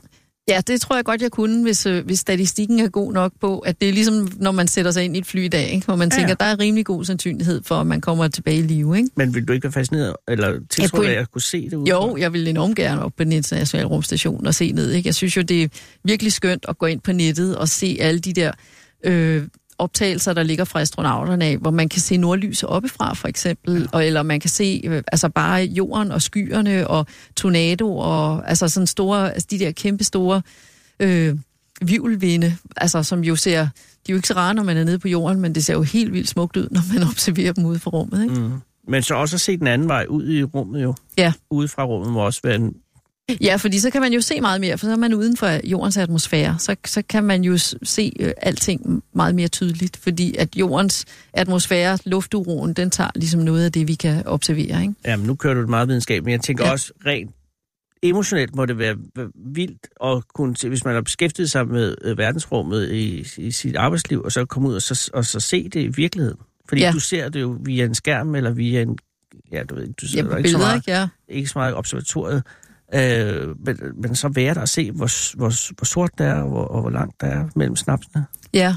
Ja, 0.49 0.61
det 0.67 0.81
tror 0.81 0.95
jeg 0.95 1.05
godt, 1.05 1.21
jeg 1.21 1.31
kunne, 1.31 1.63
hvis, 1.63 1.85
øh, 1.85 2.05
hvis 2.05 2.19
statistikken 2.19 2.79
er 2.79 2.89
god 2.89 3.13
nok 3.13 3.31
på, 3.41 3.59
at 3.59 3.81
det 3.81 3.89
er 3.89 3.93
ligesom, 3.93 4.31
når 4.35 4.51
man 4.51 4.67
sætter 4.67 4.91
sig 4.91 5.03
ind 5.05 5.15
i 5.15 5.19
et 5.19 5.25
fly 5.25 5.39
i 5.39 5.47
dag, 5.47 5.69
ikke? 5.69 5.85
hvor 5.85 5.95
man 5.95 6.09
ja, 6.11 6.17
tænker, 6.17 6.31
at 6.31 6.39
der 6.39 6.45
er 6.45 6.59
rimelig 6.59 6.85
god 6.85 7.05
sandsynlighed 7.05 7.63
for, 7.63 7.75
at 7.75 7.87
man 7.87 8.01
kommer 8.01 8.27
tilbage 8.27 8.57
i 8.57 8.61
live. 8.61 8.97
Ikke? 8.97 9.09
Men 9.15 9.35
vil 9.35 9.47
du 9.47 9.53
ikke 9.53 9.63
være 9.63 9.71
fascineret, 9.71 10.15
eller 10.27 10.59
tiltro 10.69 11.01
at 11.01 11.31
kunne 11.31 11.41
se 11.41 11.69
det 11.69 11.73
ud? 11.73 11.87
Jo, 11.87 12.17
jeg 12.17 12.33
vil 12.33 12.47
enormt 12.47 12.75
gerne 12.75 13.03
op 13.03 13.11
på 13.17 13.23
den 13.23 13.31
internationale 13.31 13.87
rumstation 13.87 14.47
og 14.47 14.55
se 14.55 14.71
ned. 14.71 14.91
Ikke? 14.91 15.07
Jeg 15.07 15.15
synes 15.15 15.37
jo, 15.37 15.41
det 15.41 15.63
er 15.63 15.67
virkelig 16.03 16.33
skønt 16.33 16.65
at 16.67 16.77
gå 16.77 16.85
ind 16.85 17.01
på 17.01 17.11
nettet 17.11 17.57
og 17.57 17.69
se 17.69 17.97
alle 17.99 18.19
de 18.19 18.33
der 18.33 18.51
øh, 19.05 19.43
optagelser, 19.79 20.33
der 20.33 20.43
ligger 20.43 20.63
fra 20.63 20.81
astronauterne 20.81 21.45
af, 21.45 21.57
hvor 21.57 21.71
man 21.71 21.89
kan 21.89 22.01
se 22.01 22.17
nordlyset 22.17 22.69
oppefra, 22.69 23.13
for 23.13 23.27
eksempel, 23.27 23.81
ja. 23.81 23.87
og, 23.91 24.05
eller 24.05 24.23
man 24.23 24.39
kan 24.39 24.49
se 24.49 24.81
øh, 24.83 25.03
altså 25.11 25.29
bare 25.29 25.61
jorden 25.61 26.11
og 26.11 26.21
skyerne 26.21 26.87
og 26.87 27.07
tornado 27.35 27.97
og 27.97 28.49
altså 28.49 28.67
sådan 28.67 28.87
store, 28.87 29.33
altså 29.33 29.47
de 29.51 29.59
der 29.59 29.71
kæmpe 29.71 30.03
store 30.03 30.41
øh, 30.99 31.35
vivlvinde, 31.81 32.57
altså 32.77 33.03
som 33.03 33.23
jo 33.23 33.35
ser, 33.35 33.61
de 33.61 34.11
er 34.11 34.13
jo 34.13 34.15
ikke 34.15 34.27
så 34.27 34.33
rare, 34.33 34.53
når 34.53 34.63
man 34.63 34.77
er 34.77 34.83
nede 34.83 34.99
på 34.99 35.07
jorden, 35.07 35.39
men 35.41 35.55
det 35.55 35.65
ser 35.65 35.73
jo 35.73 35.81
helt 35.81 36.13
vildt 36.13 36.29
smukt 36.29 36.57
ud, 36.57 36.67
når 36.71 36.93
man 36.93 37.03
observerer 37.03 37.53
dem 37.53 37.65
ude 37.65 37.79
fra 37.79 37.91
rummet, 37.91 38.23
ikke? 38.23 38.35
Mm. 38.35 38.51
Men 38.87 39.03
så 39.03 39.15
også 39.15 39.35
at 39.35 39.41
se 39.41 39.57
den 39.57 39.67
anden 39.67 39.87
vej 39.87 40.05
ud 40.09 40.29
i 40.29 40.43
rummet 40.43 40.83
jo. 40.83 40.95
Ja. 41.17 41.33
Ude 41.49 41.67
fra 41.67 41.83
rummet 41.85 42.11
må 42.13 42.25
også 42.25 42.39
være 42.43 42.55
en 42.55 42.73
Ja, 43.41 43.55
fordi 43.55 43.79
så 43.79 43.89
kan 43.89 44.01
man 44.01 44.13
jo 44.13 44.21
se 44.21 44.41
meget 44.41 44.61
mere, 44.61 44.77
for 44.77 44.85
så 44.85 44.91
er 44.91 44.95
man 44.95 45.13
uden 45.13 45.37
for 45.37 45.67
jordens 45.67 45.97
atmosfære. 45.97 46.55
Så, 46.59 46.75
så 46.85 47.01
kan 47.09 47.23
man 47.23 47.43
jo 47.43 47.57
se 47.83 48.13
øh, 48.19 48.31
alting 48.37 49.03
meget 49.15 49.35
mere 49.35 49.47
tydeligt, 49.47 49.97
fordi 49.97 50.35
at 50.35 50.55
jordens 50.55 51.05
atmosfære, 51.33 51.97
lufturoen, 52.05 52.73
den 52.73 52.91
tager 52.91 53.09
ligesom 53.15 53.41
noget 53.41 53.65
af 53.65 53.71
det, 53.71 53.87
vi 53.87 53.95
kan 53.95 54.27
observere. 54.27 54.81
Ikke? 54.81 54.93
Jamen, 55.05 55.27
nu 55.27 55.35
kører 55.35 55.53
du 55.53 55.61
det 55.61 55.69
meget 55.69 55.87
videnskab, 55.87 56.23
men 56.23 56.31
jeg 56.31 56.41
tænker 56.41 56.65
ja. 56.65 56.71
også 56.71 56.93
rent 57.05 57.31
emotionelt 58.03 58.55
må 58.55 58.65
det 58.65 58.77
være 58.77 58.95
vildt 59.35 59.87
at 60.03 60.23
kunne, 60.33 60.55
hvis 60.67 60.85
man 60.85 60.93
har 60.93 61.01
beskæftiget 61.01 61.51
sig 61.51 61.67
med 61.67 61.95
øh, 62.01 62.17
verdensrummet 62.17 62.91
i, 62.91 63.27
i 63.37 63.51
sit 63.51 63.75
arbejdsliv, 63.75 64.21
og 64.21 64.31
så 64.31 64.45
komme 64.45 64.69
ud 64.69 64.75
og 64.75 64.81
så, 64.81 65.11
og 65.13 65.25
så 65.25 65.39
se 65.39 65.69
det 65.69 65.81
i 65.81 65.87
virkeligheden. 65.87 66.37
Fordi 66.69 66.81
ja. 66.81 66.91
du 66.91 66.99
ser 66.99 67.29
det 67.29 67.41
jo 67.41 67.57
via 67.63 67.85
en 67.85 67.95
skærm, 67.95 68.35
eller 68.35 68.51
via 68.51 68.81
en, 68.81 68.97
ja, 69.51 69.63
du 69.63 69.75
ved, 69.75 69.93
du 69.93 70.07
ser 70.07 70.17
ja, 70.17 70.23
ikke, 70.23 70.35
billeder, 70.35 70.51
så 70.51 70.57
meget, 70.57 70.75
ikke? 70.75 70.91
Ja. 70.91 71.07
ikke 71.27 71.47
så 71.47 71.59
meget 71.59 71.75
observatoriet. 71.75 72.43
Øh, 72.95 73.47
men, 73.65 73.77
men 74.01 74.15
så 74.15 74.29
være 74.29 74.53
der 74.53 74.61
og 74.61 74.69
se, 74.69 74.91
hvor, 74.91 75.35
hvor, 75.37 75.73
hvor 75.75 75.85
sort 75.85 76.11
det 76.17 76.25
er, 76.25 76.35
og 76.35 76.49
hvor, 76.49 76.65
og 76.65 76.81
hvor 76.81 76.89
langt 76.89 77.21
der 77.21 77.27
er 77.27 77.49
mellem 77.55 77.75
snapsene. 77.75 78.25
Ja, 78.53 78.75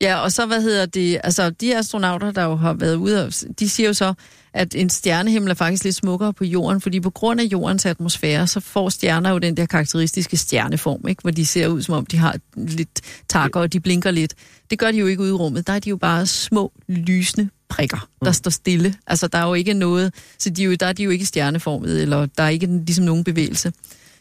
ja, 0.00 0.16
og 0.16 0.32
så 0.32 0.46
hvad 0.46 0.62
hedder 0.62 0.86
det, 0.86 1.20
altså 1.24 1.50
de 1.50 1.76
astronauter, 1.76 2.30
der 2.30 2.44
jo 2.44 2.56
har 2.56 2.72
været 2.72 2.96
ude, 2.96 3.30
de 3.58 3.68
siger 3.68 3.86
jo 3.86 3.92
så, 3.92 4.14
at 4.54 4.74
en 4.74 4.90
stjernehimmel 4.90 5.50
er 5.50 5.54
faktisk 5.54 5.84
lidt 5.84 5.96
smukkere 5.96 6.32
på 6.32 6.44
jorden, 6.44 6.80
fordi 6.80 7.00
på 7.00 7.10
grund 7.10 7.40
af 7.40 7.44
jordens 7.44 7.86
atmosfære, 7.86 8.46
så 8.46 8.60
får 8.60 8.88
stjerner 8.88 9.30
jo 9.30 9.38
den 9.38 9.56
der 9.56 9.66
karakteristiske 9.66 10.36
stjerneform, 10.36 11.08
ikke? 11.08 11.22
hvor 11.22 11.30
de 11.30 11.46
ser 11.46 11.68
ud, 11.68 11.82
som 11.82 11.94
om 11.94 12.06
de 12.06 12.16
har 12.16 12.36
lidt 12.56 13.00
takker, 13.28 13.60
og 13.60 13.72
de 13.72 13.80
blinker 13.80 14.10
lidt. 14.10 14.34
Det 14.70 14.78
gør 14.78 14.90
de 14.90 14.98
jo 14.98 15.06
ikke 15.06 15.22
ude 15.22 15.30
i 15.30 15.32
rummet. 15.32 15.66
Der 15.66 15.72
er 15.72 15.78
de 15.78 15.90
jo 15.90 15.96
bare 15.96 16.26
små, 16.26 16.72
lysende 16.88 17.48
prikker, 17.68 18.08
der 18.24 18.30
mm. 18.30 18.34
står 18.34 18.50
stille. 18.50 18.94
Altså, 19.06 19.26
der 19.28 19.38
er 19.38 19.46
jo 19.46 19.54
ikke 19.54 19.74
noget, 19.74 20.14
så 20.38 20.50
de 20.50 20.62
er 20.62 20.66
jo, 20.66 20.74
der 20.74 20.86
er 20.86 20.92
de 20.92 21.02
jo 21.02 21.10
ikke 21.10 21.26
stjerneformet, 21.26 22.02
eller 22.02 22.26
der 22.26 22.42
er 22.42 22.48
ikke 22.48 22.66
ligesom 22.66 23.04
nogen 23.04 23.24
bevægelse. 23.24 23.72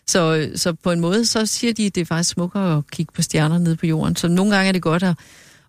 Så, 0.07 0.49
så 0.55 0.73
på 0.73 0.91
en 0.91 0.99
måde, 0.99 1.25
så 1.25 1.45
siger 1.45 1.73
de, 1.73 1.85
at 1.85 1.95
det 1.95 2.01
er 2.01 2.05
faktisk 2.05 2.29
smukkere 2.29 2.77
at 2.77 2.91
kigge 2.91 3.13
på 3.15 3.21
stjerner 3.21 3.57
nede 3.57 3.75
på 3.75 3.85
jorden. 3.85 4.15
Så 4.15 4.27
nogle 4.27 4.55
gange 4.55 4.67
er 4.67 4.71
det 4.71 4.81
godt 4.81 5.03
at, 5.03 5.15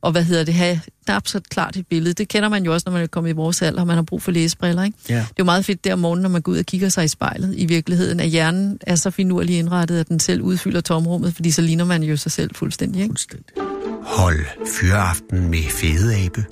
og 0.01 0.12
hvad 0.12 0.25
hedder 0.25 0.45
det, 0.45 0.55
have 0.55 0.81
så 1.25 1.41
klart 1.51 1.77
et 1.77 1.87
billede. 1.87 2.14
Det 2.14 2.29
kender 2.29 2.49
man 2.49 2.64
jo 2.64 2.72
også, 2.72 2.85
når 2.87 2.93
man 2.93 3.03
er 3.03 3.07
kommet 3.07 3.31
i 3.31 3.33
vores 3.33 3.62
alder, 3.62 3.81
og 3.81 3.87
man 3.87 3.97
har 3.97 4.03
brug 4.03 4.22
for 4.22 4.33
læsebriller, 4.33 4.85
ikke? 4.85 4.99
Ja. 5.09 5.14
Det 5.14 5.20
er 5.20 5.27
jo 5.39 5.45
meget 5.45 5.64
fedt 5.64 5.85
der 5.85 5.93
om 5.93 5.99
morgenen, 5.99 6.22
når 6.22 6.29
man 6.29 6.43
går 6.43 6.53
ud 6.53 6.59
og 6.59 6.66
kigger 6.66 6.89
sig 6.89 7.05
i 7.05 7.09
spejlet. 7.09 7.55
I 7.57 7.66
virkeligheden, 7.66 8.20
at 8.20 8.29
hjernen 8.29 8.79
er 8.81 8.95
så 8.95 9.11
finurligt 9.11 9.59
indrettet, 9.59 10.01
at 10.01 10.09
den 10.09 10.20
selv 10.20 10.43
udfylder 10.43 10.81
tomrummet, 10.81 11.35
fordi 11.35 11.51
så 11.51 11.62
ligner 11.62 11.85
man 11.85 12.03
jo 12.03 12.16
sig 12.16 12.33
selv 12.33 12.55
fuldstændig, 12.55 13.03
ikke? 13.03 13.12
Fuldstændig. 13.12 13.55
Hold 14.03 14.45
fyreaften 14.81 15.49
med 15.49 15.62
Fede 15.70 16.16
Abe. 16.25 16.45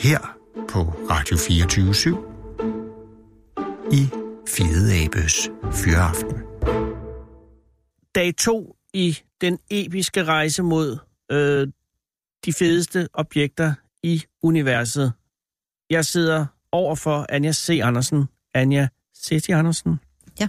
Her 0.00 0.38
på 0.68 0.78
Radio 1.10 1.36
24 1.36 1.94
i 3.92 4.08
Fede 4.48 5.04
Abes 5.04 5.50
Fyreaften. 5.72 6.36
Dag 8.14 8.36
to 8.36 8.76
i 8.94 9.18
den 9.40 9.58
episke 9.70 10.24
rejse 10.24 10.62
mod 10.62 10.98
øh, 11.30 11.68
de 12.44 12.52
fedeste 12.52 13.08
objekter 13.14 13.74
i 14.02 14.24
universet. 14.42 15.12
Jeg 15.90 16.04
sidder 16.04 16.46
over 16.72 16.94
for 16.94 17.26
Anja 17.28 17.52
C. 17.52 17.80
Andersen. 17.82 18.24
Anja 18.54 18.88
C. 19.16 19.50
Andersen. 19.50 20.00
Ja. 20.40 20.48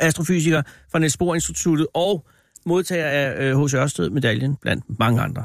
Astrofysiker 0.00 0.62
fra 0.92 0.98
Niels 0.98 1.16
Bohr 1.16 1.34
Instituttet 1.34 1.86
og 1.94 2.26
modtager 2.66 3.06
af 3.06 3.62
H.C. 3.64 3.74
Øh, 3.74 3.80
Ørsted-medaljen 3.80 4.56
blandt 4.56 4.98
mange 4.98 5.20
andre. 5.20 5.44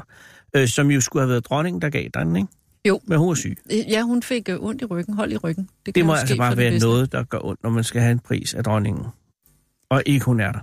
Øh, 0.56 0.68
som 0.68 0.90
jo 0.90 1.00
skulle 1.00 1.22
have 1.22 1.30
været 1.30 1.44
dronningen, 1.44 1.82
der 1.82 1.90
gav 1.90 2.08
den, 2.14 2.36
ikke? 2.36 2.48
Jo. 2.86 3.00
Men 3.04 3.18
hun 3.18 3.30
er 3.30 3.34
syg. 3.34 3.58
Ja, 3.70 4.02
hun 4.02 4.22
fik 4.22 4.48
øh, 4.48 4.56
ondt 4.60 4.82
i 4.82 4.84
ryggen, 4.84 5.14
hold 5.14 5.32
i 5.32 5.36
ryggen. 5.36 5.68
Det, 5.86 5.94
det 5.94 6.06
må 6.06 6.14
altså 6.14 6.36
bare 6.36 6.56
være 6.56 6.78
noget, 6.78 7.12
der 7.12 7.24
gør 7.24 7.38
ondt, 7.44 7.62
når 7.62 7.70
man 7.70 7.84
skal 7.84 8.00
have 8.00 8.12
en 8.12 8.18
pris 8.18 8.54
af 8.54 8.64
dronningen. 8.64 9.04
Og 9.90 10.02
ikke 10.06 10.24
hun 10.24 10.40
er 10.40 10.52
der. 10.52 10.60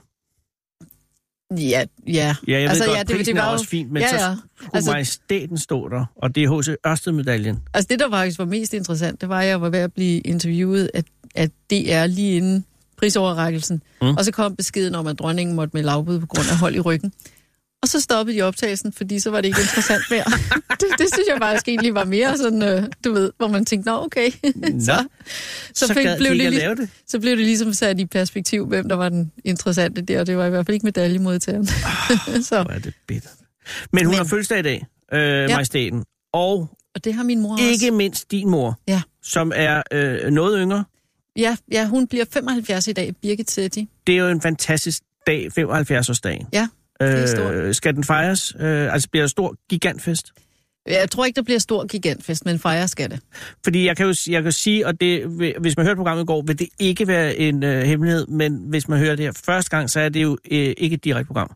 Ja, 1.58 1.86
ja. 2.08 2.36
Ja, 2.48 2.60
jeg 2.62 2.70
altså, 2.70 2.84
ved 2.84 2.96
godt, 2.96 3.10
ja, 3.10 3.18
det, 3.18 3.26
det 3.26 3.36
var 3.36 3.42
er 3.42 3.46
også 3.46 3.68
fint, 3.68 3.92
men 3.92 4.02
ja, 4.02 4.08
ja. 4.14 4.20
så 4.20 4.38
skulle 4.56 4.76
altså, 4.76 4.92
majestæten 4.92 5.58
stå 5.58 5.90
der, 5.90 6.06
og 6.16 6.36
det 6.36 6.44
er 6.44 6.62
H.C. 6.62 6.70
Ørsted-medaljen. 6.88 7.60
Altså 7.74 7.88
det, 7.90 8.00
der 8.00 8.10
faktisk 8.10 8.40
var 8.40 8.46
mest 8.46 8.74
interessant, 8.74 9.22
det 9.22 9.30
var, 9.30 9.40
at 9.40 9.48
jeg 9.48 9.62
var 9.62 9.70
ved 9.70 9.80
at 9.80 9.94
blive 9.94 10.20
interviewet 10.20 10.92
at, 10.94 11.06
at 11.36 11.52
er 11.72 12.08
lige 12.08 12.36
inden 12.36 12.66
prisoverrækkelsen. 12.98 13.84
Mm. 14.02 14.08
Og 14.08 14.26
så 14.26 14.32
kom 14.32 14.56
beskeden 14.56 14.96
om, 14.96 15.08
at 15.08 15.20
dronningen 15.20 15.56
måtte 15.56 15.72
med 15.74 15.84
lavbud 15.84 16.20
på 16.20 16.26
grund 16.26 16.46
af 16.52 16.58
hold 16.58 16.76
i 16.76 16.80
ryggen. 16.80 17.14
Og 17.84 17.90
så 17.90 18.00
stoppede 18.02 18.38
de 18.38 18.42
optagelsen, 18.42 18.94
fordi 18.94 19.20
så 19.20 19.30
var 19.30 19.42
det 19.42 19.48
ikke 19.48 19.62
interessant 19.62 20.04
mere. 20.10 20.24
det, 20.82 20.88
det 20.98 21.08
synes 21.14 21.28
jeg 21.30 21.38
faktisk 21.42 21.68
egentlig 21.68 21.94
var 21.94 22.04
mere 22.04 22.38
sådan, 22.38 22.64
øh, 22.64 22.84
du 23.04 23.14
ved, 23.14 23.32
hvor 23.38 23.48
man 23.48 23.66
tænkte, 23.66 23.90
nå 23.90 24.04
okay. 24.04 24.32
Nå, 24.56 24.68
så, 24.80 25.06
så, 25.74 25.88
så, 25.88 25.94
fik, 25.94 26.08
blev 26.18 26.30
det, 26.30 26.38
lige, 26.38 26.76
det. 26.76 26.90
så 27.08 27.20
blev 27.20 27.38
det 27.38 27.46
ligesom 27.46 27.74
sat 27.74 28.00
i 28.00 28.06
perspektiv, 28.06 28.68
hvem 28.68 28.90
der 28.90 28.96
var 28.96 29.10
den 29.10 29.32
interessante 29.46 30.02
der, 30.02 30.20
og 30.20 30.28
det 30.28 30.38
var 30.38 30.46
i 30.46 30.50
hvert 30.50 30.66
fald 30.66 30.74
ikke 30.74 30.86
medaljemodtageren. 30.86 31.68
Oh, 32.28 32.42
så. 32.50 32.66
er 32.70 32.80
det 32.80 32.94
bitter. 33.08 33.30
Men 33.92 34.06
hun 34.06 34.12
Men, 34.12 34.18
har 34.18 34.24
fødselsdag 34.24 34.60
i 34.60 34.62
dag, 34.62 34.86
øh, 35.14 35.20
ja. 35.20 35.56
majestæten. 35.56 36.04
Og, 36.34 36.70
og 36.96 37.04
det 37.04 37.14
har 37.14 37.24
min 37.24 37.40
mor 37.40 37.58
ikke 37.58 37.86
også. 37.86 37.92
mindst 37.92 38.32
din 38.32 38.50
mor, 38.50 38.80
ja. 38.88 39.02
som 39.24 39.52
er 39.56 39.82
øh, 39.92 40.32
noget 40.32 40.60
yngre. 40.62 40.84
Ja, 41.38 41.58
ja, 41.72 41.88
hun 41.88 42.08
bliver 42.08 42.26
75 42.34 42.88
i 42.88 42.94
dag, 42.94 43.14
Birgit 43.22 43.52
Setti. 43.52 43.90
Det 44.08 44.16
er 44.16 44.20
jo 44.20 44.28
en 44.28 44.42
fantastisk 44.42 45.04
dag, 45.28 45.48
75-årsdagen. 45.60 46.48
Ja. 46.54 46.68
Øh, 47.04 47.74
skal 47.74 47.96
den 47.96 48.04
fejres? 48.04 48.56
Øh, 48.60 48.94
altså 48.94 49.10
bliver 49.10 49.24
der 49.24 49.28
stor 49.28 49.56
gigantfest? 49.70 50.32
Jeg 50.88 51.12
tror 51.12 51.26
ikke, 51.26 51.36
der 51.36 51.44
bliver 51.44 51.60
stor 51.60 51.88
gigantfest, 51.88 52.46
men 52.46 52.60
fejre 52.60 52.88
skal 52.88 53.10
det. 53.10 53.20
Fordi 53.64 53.86
jeg 53.86 53.98
kan 53.98 54.06
jo 54.06 54.14
jeg 54.30 54.44
kan 54.44 54.52
sige, 54.52 54.88
og 54.88 55.02
det, 55.02 55.26
hvis 55.60 55.78
man 55.78 55.86
hørte 55.86 55.96
programmet 55.96 56.24
i 56.24 56.26
går, 56.26 56.42
vil 56.42 56.60
det 56.60 56.70
ikke 56.80 57.08
være 57.08 57.38
en 57.38 57.64
øh, 57.64 57.84
hemmelighed, 57.84 58.28
men 58.28 58.66
hvis 58.70 58.88
man 58.88 59.00
hører 59.00 59.16
det 59.16 59.26
her 59.26 59.42
første 59.46 59.70
gang, 59.70 59.90
så 59.90 60.00
er 60.00 60.10
det 60.10 60.24
jo 60.24 60.38
øh, 60.52 60.74
ikke 60.78 60.94
et 60.94 61.04
direkte 61.04 61.28
program. 61.28 61.52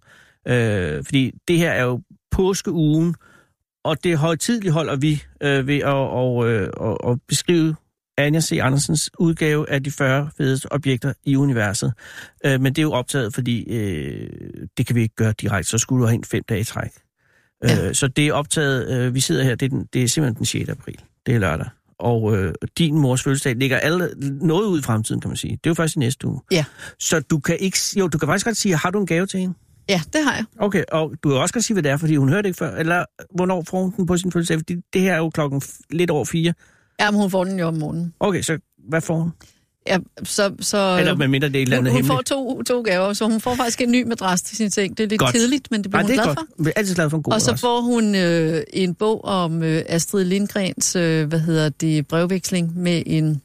Øh, 0.47 1.03
fordi 1.05 1.31
det 1.47 1.57
her 1.57 1.71
er 1.71 1.83
jo 1.83 2.01
påskeugen, 2.31 3.15
og 3.83 4.03
det 4.03 4.17
højtidligt 4.17 4.73
holder 4.73 4.95
vi 4.95 5.23
øh, 5.41 5.67
ved 5.67 5.77
at 5.77 5.93
og, 5.93 6.49
øh, 6.49 6.69
og, 6.77 7.03
og 7.03 7.19
beskrive 7.27 7.75
Anja 8.18 8.41
C. 8.41 8.59
Andersens 8.61 9.09
udgave 9.20 9.70
af 9.70 9.84
de 9.84 9.91
40 9.91 10.30
fedeste 10.38 10.72
objekter 10.72 11.13
i 11.26 11.36
universet. 11.36 11.93
Øh, 12.45 12.61
men 12.61 12.74
det 12.74 12.78
er 12.78 12.84
jo 12.84 12.91
optaget, 12.91 13.34
fordi 13.34 13.63
øh, 13.74 14.30
det 14.78 14.88
kan 14.88 14.95
vi 14.95 15.01
ikke 15.01 15.15
gøre 15.15 15.34
direkte, 15.41 15.70
så 15.70 15.78
skulle 15.78 16.01
du 16.01 16.07
have 16.07 16.15
en 16.15 16.24
fem 16.24 16.43
dage 16.49 16.61
i 16.61 16.63
træk. 16.63 16.91
Øh, 17.63 17.70
ja. 17.70 17.88
Øh, 17.88 17.95
så 17.95 18.07
det 18.07 18.28
er 18.28 18.34
optaget, 18.34 18.89
øh, 18.89 19.15
vi 19.15 19.20
sidder 19.20 19.43
her, 19.43 19.55
det 19.55 19.65
er, 19.65 19.70
den, 19.70 19.88
det 19.93 20.03
er 20.03 20.07
simpelthen 20.07 20.38
den 20.38 20.45
6. 20.45 20.70
april. 20.70 20.99
Det 21.26 21.36
er 21.36 21.39
lørdag. 21.39 21.68
Og 21.99 22.38
øh, 22.38 22.53
din 22.78 22.97
mors 22.97 23.24
fødselsdag 23.24 23.55
ligger 23.55 23.78
alle, 23.78 24.09
noget 24.41 24.65
ud 24.65 24.80
i 24.80 24.82
fremtiden, 24.82 25.22
kan 25.22 25.30
man 25.30 25.38
sige. 25.38 25.51
Det 25.51 25.65
er 25.65 25.70
jo 25.70 25.74
først 25.74 25.95
i 25.95 25.99
næste 25.99 26.28
uge. 26.28 26.41
Ja. 26.51 26.65
Så 26.99 27.20
du 27.20 27.39
kan 27.39 27.57
ikke, 27.59 27.78
jo, 27.99 28.07
du 28.07 28.18
kan 28.18 28.28
faktisk 28.28 28.45
godt 28.45 28.57
sige, 28.57 28.76
har 28.76 28.89
du 28.89 28.99
en 28.99 29.05
gave 29.05 29.26
til 29.26 29.39
hende? 29.39 29.53
Ja, 29.89 30.01
det 30.13 30.24
har 30.24 30.36
jeg. 30.36 30.45
Okay, 30.59 30.84
og 30.91 31.13
du 31.24 31.30
kan 31.30 31.38
også 31.38 31.53
godt 31.53 31.65
sige, 31.65 31.76
hvad 31.76 31.84
det 31.84 31.91
er, 31.91 31.97
fordi 31.97 32.15
hun 32.15 32.30
hørte 32.30 32.49
ikke 32.49 32.57
før. 32.57 32.76
Eller 32.76 33.05
hvornår 33.36 33.63
får 33.70 33.82
hun 33.82 33.93
den 33.97 34.05
på 34.05 34.18
sin 34.18 34.32
fødselsdag? 34.32 34.57
Fordi 34.57 34.76
det 34.93 35.01
her 35.01 35.13
er 35.13 35.18
jo 35.18 35.30
klokken 35.30 35.61
lidt 35.89 36.11
over 36.11 36.26
fire. 36.26 36.53
Ja, 36.99 37.11
men 37.11 37.19
hun 37.21 37.31
får 37.31 37.43
den 37.43 37.59
jo 37.59 37.67
om 37.67 37.73
morgenen. 37.73 38.13
Okay, 38.19 38.41
så 38.41 38.57
hvad 38.89 39.01
får 39.01 39.15
hun? 39.17 39.31
Ja, 39.87 39.97
så, 40.23 40.55
så 40.59 40.97
Eller 40.99 41.15
med 41.15 41.27
mindre 41.27 41.47
det 41.49 41.55
er 41.55 41.59
et 41.59 41.61
eller 41.65 41.77
hun, 41.77 41.87
andet 41.87 42.01
hun 42.01 42.07
får 42.07 42.13
hemmeligt. 42.13 42.27
to, 42.27 42.75
to 42.75 42.81
gaver, 42.81 43.13
så 43.13 43.25
hun 43.27 43.41
får 43.41 43.55
faktisk 43.55 43.81
en 43.81 43.91
ny 43.91 44.03
madras 44.07 44.41
til 44.41 44.57
sin 44.57 44.69
seng. 44.71 44.97
Det 44.97 45.03
er 45.03 45.07
lidt 45.07 45.19
Godt. 45.19 45.33
kedeligt, 45.33 45.71
men 45.71 45.83
det 45.83 45.91
bliver 45.91 46.03
Nej, 46.03 46.11
hun 46.11 46.11
det 46.11 46.19
er 46.19 46.23
glad 46.23 46.35
godt. 46.35 46.47
for. 46.57 46.63
Jeg 46.63 46.69
er 46.75 46.79
altid 46.79 46.95
glad 46.95 47.09
for 47.09 47.17
en 47.17 47.23
god 47.23 47.33
Og 47.33 47.41
så 47.41 47.49
adresse. 47.51 47.61
får 47.61 47.81
hun 47.81 48.15
øh, 48.15 48.63
en 48.73 48.95
bog 48.95 49.25
om 49.25 49.63
øh, 49.63 49.83
Astrid 49.87 50.25
Lindgrens, 50.25 50.95
øh, 50.95 51.27
hvad 51.27 51.39
hedder 51.39 51.69
det, 51.69 52.07
brevveksling 52.07 52.77
med 52.77 53.03
en, 53.05 53.41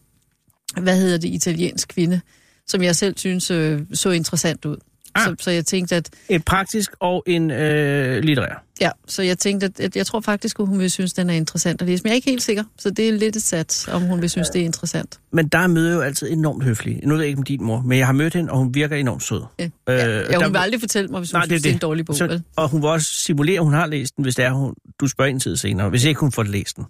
hvad 0.81 0.97
hedder 1.01 1.19
det, 1.19 1.29
italiensk 1.29 1.89
kvinde, 1.89 2.21
som 2.67 2.83
jeg 2.83 2.97
selv 2.97 3.19
synes 3.19 3.51
øh, 3.51 3.81
så 3.95 4.11
interessant 4.11 4.65
ud. 4.65 4.77
Ah. 5.15 5.25
Så, 5.25 5.35
så 5.41 5.51
jeg 5.51 5.67
tænkte, 5.67 5.97
at 5.97 6.11
En 6.29 6.43
praktisk 6.43 6.91
og 7.01 7.23
en 7.27 7.51
øh, 7.51 8.23
litterær. 8.23 8.65
ja, 8.81 8.91
så 9.09 9.23
jeg 9.23 9.39
tænkte, 9.39 9.67
at, 9.67 9.81
at 9.81 9.97
jeg 9.97 10.07
tror 10.07 10.21
faktisk, 10.21 10.61
at 10.61 10.67
hun 10.67 10.79
vil 10.79 10.91
synes, 10.91 11.13
den 11.13 11.31
er 11.31 11.35
interessant 11.35 11.83
at 11.83 11.89
læse. 11.89 12.03
Men 12.03 12.09
jeg 12.09 12.13
er 12.13 12.17
ikke 12.17 12.31
helt 12.31 12.43
sikker, 12.43 12.65
så 12.79 12.91
det 12.91 13.09
er 13.09 13.13
lidt 13.13 13.37
et 13.37 13.43
sats, 13.43 13.89
om 13.89 14.03
hun 14.03 14.21
vil 14.21 14.31
synes, 14.31 14.49
det 14.51 14.61
er 14.61 14.65
interessant. 14.65 15.21
Men 15.33 15.49
der 15.49 15.59
er 15.59 15.67
møder 15.67 15.95
jo 15.95 16.01
altid 16.01 16.31
enormt 16.33 16.65
høflig. 16.65 17.01
Nu 17.05 17.15
ved 17.15 17.21
jeg 17.21 17.29
ikke 17.29 17.39
om 17.39 17.43
din 17.43 17.65
mor, 17.65 17.83
men 17.87 17.99
jeg 17.99 18.07
har 18.07 18.13
mødt 18.13 18.35
hende, 18.35 18.53
og 18.53 18.59
hun 18.59 18.75
virker 18.75 18.97
enormt 18.97 19.23
sød. 19.23 19.43
Ja, 19.59 19.65
Øh, 19.65 19.71
ja, 19.89 19.95
ja 20.07 20.23
der- 20.23 20.45
hun 20.45 20.53
vil 20.53 20.59
aldrig 20.59 20.81
fortælle 20.81 21.09
mig, 21.09 21.21
hvis 21.21 21.31
hun 21.31 21.37
Nej, 21.39 21.45
det 21.45 21.53
er 21.53 21.55
synes, 21.55 21.63
det 21.63 21.69
er 21.69 21.73
en 21.73 21.77
det. 21.77 21.83
dårlig 21.83 22.07
bog. 22.07 22.17
Så, 22.17 22.27
vel? 22.27 22.43
og 22.57 22.69
hun 22.69 22.83
vil 22.83 22.89
også 22.89 23.07
simulere, 23.15 23.59
at 23.59 23.65
hun 23.65 23.73
har 23.73 23.87
læst 23.87 24.17
den, 24.17 24.23
hvis 24.25 24.35
det 24.35 24.45
er, 24.45 24.51
hun, 24.53 24.75
du 25.01 25.07
spørger 25.09 25.31
en 25.31 25.41
tid 25.41 25.57
senere. 25.57 25.89
Hvis 25.89 26.05
ikke 26.05 26.21
hun 26.21 26.33
får 26.33 26.43
læst 26.43 26.77
den. 26.77 26.85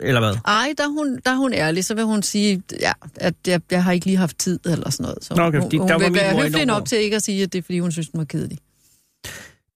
Eller 0.00 0.20
hvad? 0.20 0.34
Ej, 0.46 0.72
der 0.78 0.84
er, 0.84 0.88
hun, 0.88 1.18
der 1.24 1.30
er 1.30 1.36
hun 1.36 1.52
ærlig, 1.52 1.84
så 1.84 1.94
vil 1.94 2.04
hun 2.04 2.22
sige, 2.22 2.62
ja, 2.80 2.92
at 3.16 3.34
jeg, 3.46 3.60
jeg 3.70 3.84
har 3.84 3.92
ikke 3.92 4.06
lige 4.06 4.16
haft 4.16 4.38
tid 4.38 4.58
eller 4.64 4.90
sådan 4.90 5.04
noget. 5.04 5.18
Så 5.24 5.34
Nå, 5.34 5.42
okay, 5.42 5.58
hun, 5.58 5.64
fordi 5.64 5.76
hun 5.76 5.88
der 5.88 5.94
var 5.94 6.00
vil 6.08 6.14
være 6.14 6.42
høflig 6.42 6.66
nok 6.66 6.86
til 6.86 6.98
ikke 6.98 7.16
at 7.16 7.22
sige, 7.22 7.42
at 7.42 7.52
det 7.52 7.58
er, 7.58 7.62
fordi 7.62 7.78
hun 7.78 7.92
synes, 7.92 8.08
den 8.08 8.18
var 8.18 8.24
kedelig. 8.24 8.58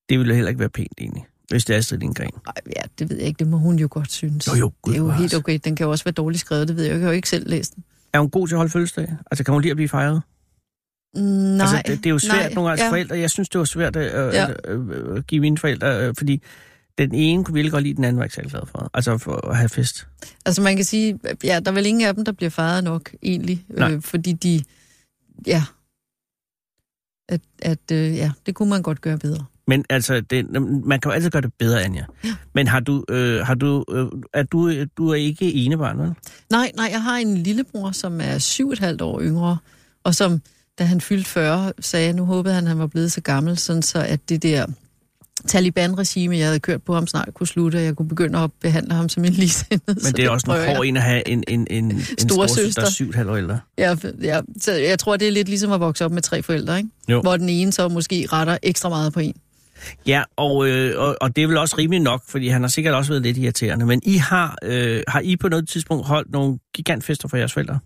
Det 0.08 0.18
ville 0.18 0.34
heller 0.34 0.48
ikke 0.48 0.60
være 0.60 0.68
pænt, 0.68 0.92
egentlig. 0.98 1.26
Hvis 1.50 1.64
det 1.64 1.74
er 1.74 1.78
Astrid 1.78 1.98
Lindgren. 1.98 2.30
Ej, 2.46 2.52
ja, 2.76 2.82
det 2.98 3.10
ved 3.10 3.16
jeg 3.16 3.26
ikke, 3.26 3.38
det 3.38 3.46
må 3.46 3.56
hun 3.56 3.76
jo 3.78 3.88
godt 3.90 4.12
synes. 4.12 4.46
Jo, 4.46 4.54
jo, 4.54 4.72
gud 4.82 4.92
det 4.92 4.98
er 4.98 5.04
jo 5.04 5.10
helt 5.10 5.34
okay, 5.34 5.58
den 5.64 5.76
kan 5.76 5.84
jo 5.84 5.90
også 5.90 6.04
være 6.04 6.12
dårligt 6.12 6.40
skrevet, 6.40 6.68
det 6.68 6.76
ved 6.76 6.84
jeg 6.84 6.90
jo, 6.92 6.96
jeg 6.96 7.04
har 7.04 7.10
jo 7.10 7.16
ikke 7.16 7.28
selv 7.28 7.50
læst 7.50 7.74
den. 7.74 7.84
Er 8.12 8.18
hun 8.20 8.30
god 8.30 8.48
til 8.48 8.54
at 8.54 8.56
holde 8.56 8.70
fødselsdag? 8.72 9.16
Altså, 9.30 9.44
kan 9.44 9.52
hun 9.52 9.62
lide 9.62 9.70
at 9.70 9.76
blive 9.76 9.88
fejret? 9.88 10.22
Mm, 11.14 11.22
Nej, 11.22 11.66
altså, 11.66 11.82
det, 11.86 11.98
det 11.98 12.06
er 12.06 12.10
jo 12.10 12.18
svært 12.18 12.36
nej, 12.36 12.54
nogle 12.54 12.68
gange 12.70 12.82
ja. 12.82 12.86
ja. 12.86 12.92
forældre. 12.92 13.18
Jeg 13.18 13.30
synes, 13.30 13.48
det 13.48 13.58
var 13.58 13.64
svært 13.64 13.96
at, 13.96 14.12
Ja. 14.12 14.42
ja. 14.42 14.50
at, 14.50 14.56
at, 14.64 15.16
at 15.16 15.26
give 15.26 15.40
mine 15.40 15.58
forældre, 15.58 16.06
øh, 16.08 16.14
fordi 16.18 16.42
den 16.99 17.14
ene 17.14 17.44
kunne 17.44 17.55
virkelig 17.55 17.72
godt 17.72 17.82
lide, 17.82 17.94
den 17.94 18.05
anden 18.05 18.18
var 18.18 18.24
ikke 18.24 18.34
særlig 18.34 18.51
glad 18.51 18.62
for. 18.66 18.90
Altså 18.94 19.18
for 19.18 19.49
at 19.49 19.57
have 19.57 19.68
fest. 19.68 20.07
Altså 20.47 20.62
man 20.62 20.76
kan 20.76 20.84
sige, 20.84 21.18
ja, 21.44 21.61
der 21.61 21.70
er 21.70 21.74
vel 21.74 21.86
ingen 21.86 22.09
af 22.09 22.14
dem, 22.14 22.24
der 22.24 22.32
bliver 22.32 22.51
fejret 22.51 22.84
nok, 22.84 23.11
egentlig. 23.22 23.64
Nej. 23.68 23.92
Øh, 23.92 24.03
fordi 24.03 24.32
de, 24.32 24.62
ja, 25.47 25.64
at, 27.28 27.40
at 27.62 27.90
øh, 27.92 28.16
ja, 28.16 28.32
det 28.47 28.55
kunne 28.55 28.70
man 28.70 28.82
godt 28.82 29.01
gøre 29.01 29.18
bedre. 29.18 29.44
Men 29.68 29.84
altså, 29.90 30.20
det, 30.20 30.51
man 30.62 31.01
kan 31.01 31.11
jo 31.11 31.14
altid 31.14 31.30
gøre 31.30 31.42
det 31.42 31.55
bedre, 31.55 31.82
Anja. 31.82 32.05
Ja. 32.24 32.34
Men 32.55 32.68
har 32.68 32.80
du, 32.80 33.05
øh, 33.09 33.47
har 33.47 33.55
du, 33.55 33.84
øh, 33.90 34.07
er 34.32 34.42
du, 34.42 34.84
du 34.84 35.09
er 35.09 35.14
ikke 35.14 35.55
enebarn, 35.55 35.99
vel? 35.99 36.14
Nej, 36.51 36.72
nej, 36.76 36.88
jeg 36.92 37.03
har 37.03 37.16
en 37.16 37.36
lillebror, 37.36 37.90
som 37.90 38.20
er 38.20 38.38
syv 38.38 38.70
et 38.70 38.78
halvt 38.78 39.03
år 39.03 39.20
yngre, 39.20 39.59
og 40.05 40.14
som, 40.14 40.42
da 40.78 40.84
han 40.84 41.01
fyldte 41.01 41.30
40, 41.30 41.72
sagde, 41.80 42.12
nu 42.12 42.24
håbede 42.24 42.55
han, 42.55 42.64
at 42.64 42.68
han 42.68 42.78
var 42.78 42.86
blevet 42.86 43.12
så 43.12 43.20
gammel, 43.20 43.59
sådan 43.59 43.82
så 43.82 43.99
at 43.99 44.28
det 44.28 44.42
der 44.42 44.66
Taliban-regime, 45.47 46.36
jeg 46.36 46.47
havde 46.47 46.61
kørt 46.61 46.82
på 46.82 46.94
ham 46.94 47.07
snart, 47.07 47.28
kunne 47.34 47.47
slutte, 47.47 47.76
og 47.76 47.84
jeg 47.84 47.97
kunne 47.97 48.09
begynde 48.09 48.38
at 48.38 48.51
behandle 48.61 48.94
ham 48.94 49.09
som 49.09 49.24
en 49.24 49.32
ligesindet. 49.32 49.86
Men 49.86 49.97
det 49.97 50.24
er 50.24 50.30
også 50.30 50.51
en 50.51 50.76
hård 50.76 50.86
en 50.86 50.97
at 50.97 51.03
have 51.03 51.28
en, 51.28 51.44
en, 51.49 51.66
en, 51.70 51.90
en 51.90 52.01
Storesøster. 52.18 52.82
der 52.82 52.86
er 52.86 52.90
syv 52.90 53.12
år 53.28 53.36
ældre. 53.36 53.61
Ja, 53.78 53.97
ja, 54.22 54.40
så 54.61 54.72
jeg 54.72 54.99
tror, 54.99 55.16
det 55.16 55.28
er 55.28 55.32
lidt 55.32 55.49
ligesom 55.49 55.72
at 55.72 55.80
vokse 55.80 56.05
op 56.05 56.12
med 56.12 56.22
tre 56.22 56.42
forældre, 56.42 56.78
ikke? 56.78 56.90
Jo. 57.09 57.20
Hvor 57.20 57.36
den 57.36 57.49
ene 57.49 57.72
så 57.72 57.88
måske 57.88 58.28
retter 58.32 58.59
ekstra 58.62 58.88
meget 58.88 59.12
på 59.12 59.20
en. 59.20 59.34
Ja, 60.07 60.22
og, 60.36 60.68
øh, 60.68 61.01
og, 61.01 61.16
og 61.20 61.36
det 61.36 61.44
er 61.44 61.49
vel 61.49 61.57
også 61.57 61.76
rimeligt 61.78 62.05
nok, 62.05 62.22
fordi 62.28 62.49
han 62.49 62.62
har 62.62 62.68
sikkert 62.68 62.94
også 62.94 63.12
været 63.12 63.22
lidt 63.22 63.36
irriterende. 63.38 63.86
Men 63.86 64.01
I 64.05 64.16
har, 64.16 64.59
øh, 64.62 65.03
har 65.09 65.20
I 65.20 65.36
på 65.36 65.49
noget 65.49 65.68
tidspunkt 65.68 66.07
holdt 66.07 66.32
nogle 66.32 66.59
gigantfester 66.74 67.28
for 67.28 67.36
jeres 67.36 67.53
forældre? 67.53 67.78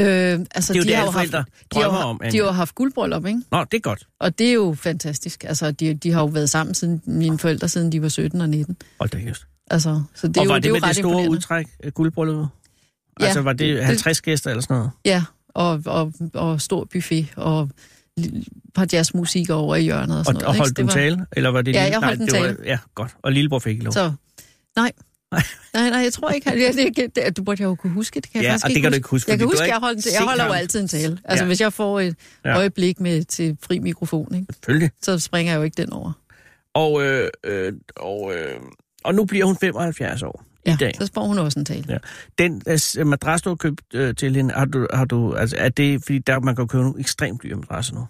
Øh, 0.00 0.06
altså, 0.54 0.72
Det 0.72 0.78
er 0.78 0.82
jo 0.82 0.82
de 0.82 0.88
det, 0.88 0.96
har 0.96 1.02
alle 1.02 1.12
forældre 1.12 1.38
haft, 1.38 1.48
de 1.74 1.80
har, 1.80 1.82
drømmer 1.88 2.00
om, 2.04 2.20
De 2.32 2.36
har 2.36 2.44
jo 2.44 2.50
haft 2.50 2.74
guldbryllup, 2.74 3.26
ikke? 3.26 3.42
Nå, 3.50 3.64
det 3.64 3.76
er 3.76 3.80
godt. 3.80 4.06
Og 4.20 4.38
det 4.38 4.48
er 4.48 4.52
jo 4.52 4.74
fantastisk. 4.78 5.44
Altså, 5.44 5.70
de, 5.70 5.94
de 5.94 6.12
har 6.12 6.20
jo 6.20 6.26
været 6.26 6.50
sammen 6.50 6.74
siden 6.74 7.02
mine 7.06 7.38
forældre, 7.38 7.68
siden 7.68 7.92
de 7.92 8.02
var 8.02 8.08
17 8.08 8.40
og 8.40 8.48
19. 8.48 8.76
Hold 9.00 9.10
da 9.10 9.18
kæft. 9.18 9.46
Altså, 9.70 10.02
så 10.14 10.28
det 10.28 10.36
er 10.36 10.40
og 10.40 10.44
jo, 10.46 10.50
var 10.50 10.54
det, 10.56 10.62
det 10.62 10.68
jo 10.68 10.74
med 10.74 10.80
det 10.88 10.96
store 10.96 11.28
udtræk 11.30 11.66
guldbrylluppet? 11.94 12.48
Ja, 13.20 13.24
altså 13.24 13.40
var 13.42 13.52
det 13.52 13.76
det- 13.76 13.84
50 13.84 14.20
gæster 14.20 14.50
eller 14.50 14.62
sådan 14.62 14.76
noget? 14.76 14.90
Ja, 15.04 15.24
og, 15.48 15.82
og, 15.86 16.12
og 16.34 16.60
stor 16.60 16.84
buffet, 16.92 17.26
og 17.36 17.70
par 18.74 18.86
jazzmusik 18.92 19.50
over 19.50 19.76
i 19.76 19.82
hjørnet 19.82 20.12
og 20.12 20.18
Og, 20.18 20.24
sådan 20.24 20.34
noget. 20.34 20.46
og 20.46 20.56
holdt 20.56 20.76
du 20.76 20.82
det 20.82 20.86
var- 20.86 20.92
tale? 20.92 21.26
Eller 21.32 21.50
var 21.50 21.62
det 21.62 21.74
Ja, 21.74 21.82
lille- 21.84 21.98
jeg 22.00 22.06
holdt 22.06 22.18
Nej, 22.20 22.26
en 22.26 22.32
det 22.32 22.40
var- 22.40 22.46
tale. 22.46 22.58
Ja, 22.64 22.78
godt. 22.94 23.16
Og 23.22 23.32
lillebror 23.32 23.58
fik 23.58 23.70
ikke 23.72 23.84
lov. 23.84 23.92
Så, 23.92 24.12
nej. 24.76 24.92
Nej, 25.32 25.90
nej, 25.90 25.98
jeg 25.98 26.12
tror 26.12 26.30
ikke, 26.30 26.50
at 26.52 26.74
det, 26.96 27.16
det, 27.16 27.36
du 27.36 27.42
burde 27.42 27.62
jo 27.62 27.74
kunne 27.74 27.92
huske 27.92 28.20
det. 28.20 28.32
Kan 28.32 28.42
jeg 28.42 28.48
Ja, 28.48 28.52
faktisk 28.52 28.64
og 28.64 28.70
det 28.70 28.82
kan 28.82 28.92
du 28.92 28.96
ikke 28.96 29.08
huske, 29.08 29.30
Jeg 29.30 29.38
kan 29.38 29.46
huske, 29.48 29.64
jeg, 29.64 29.76
holdt, 29.78 30.06
jeg 30.06 30.22
holder 30.22 30.44
jo 30.44 30.50
ham. 30.52 30.58
altid 30.60 30.80
en 30.80 30.88
tale. 30.88 31.18
Altså, 31.24 31.44
Ja. 31.44 31.46
hvis 31.46 31.60
jeg 31.60 31.72
får 31.72 32.00
et 32.00 32.16
Ja. 32.44 32.56
øjeblik 32.56 33.00
med 33.00 33.24
til 33.24 33.56
fri 33.62 33.78
mikrofon, 33.78 34.34
ikke, 34.34 34.46
Selvfølgelig. 34.52 34.90
så 35.02 35.18
springer 35.18 35.52
jeg 35.52 35.58
jo 35.58 35.62
ikke 35.62 35.82
den 35.82 35.92
over. 35.92 36.12
Og, 36.74 37.02
øh, 37.02 37.28
øh, 37.44 37.72
og, 37.96 38.32
øh, 38.36 38.60
og 39.04 39.14
nu 39.14 39.24
bliver 39.24 39.44
hun 39.44 39.56
75 39.56 40.22
år 40.22 40.44
Ja, 40.66 40.74
i 40.74 40.76
dag. 40.80 40.92
så 41.00 41.10
får 41.14 41.24
hun 41.26 41.38
også 41.38 41.58
en 41.58 41.64
tale. 41.64 41.84
Ja. 41.88 41.98
Den 42.38 42.62
øh, 42.98 43.06
madras, 43.06 43.42
du 43.42 43.48
har 43.48 43.56
købt 43.56 43.80
øh, 43.94 44.14
til 44.14 44.36
hende, 44.36 44.54
har 44.54 44.64
du, 44.64 44.86
har 44.94 45.04
du, 45.04 45.34
altså, 45.34 45.56
er 45.58 45.68
det, 45.68 46.02
fordi 46.04 46.18
der, 46.18 46.40
man 46.40 46.56
kan 46.56 46.62
jo 46.62 46.66
købe 46.66 46.82
nogle 46.84 47.00
ekstremt 47.00 47.42
dyre 47.42 47.56
madrasser 47.56 47.94
nu? 47.94 48.06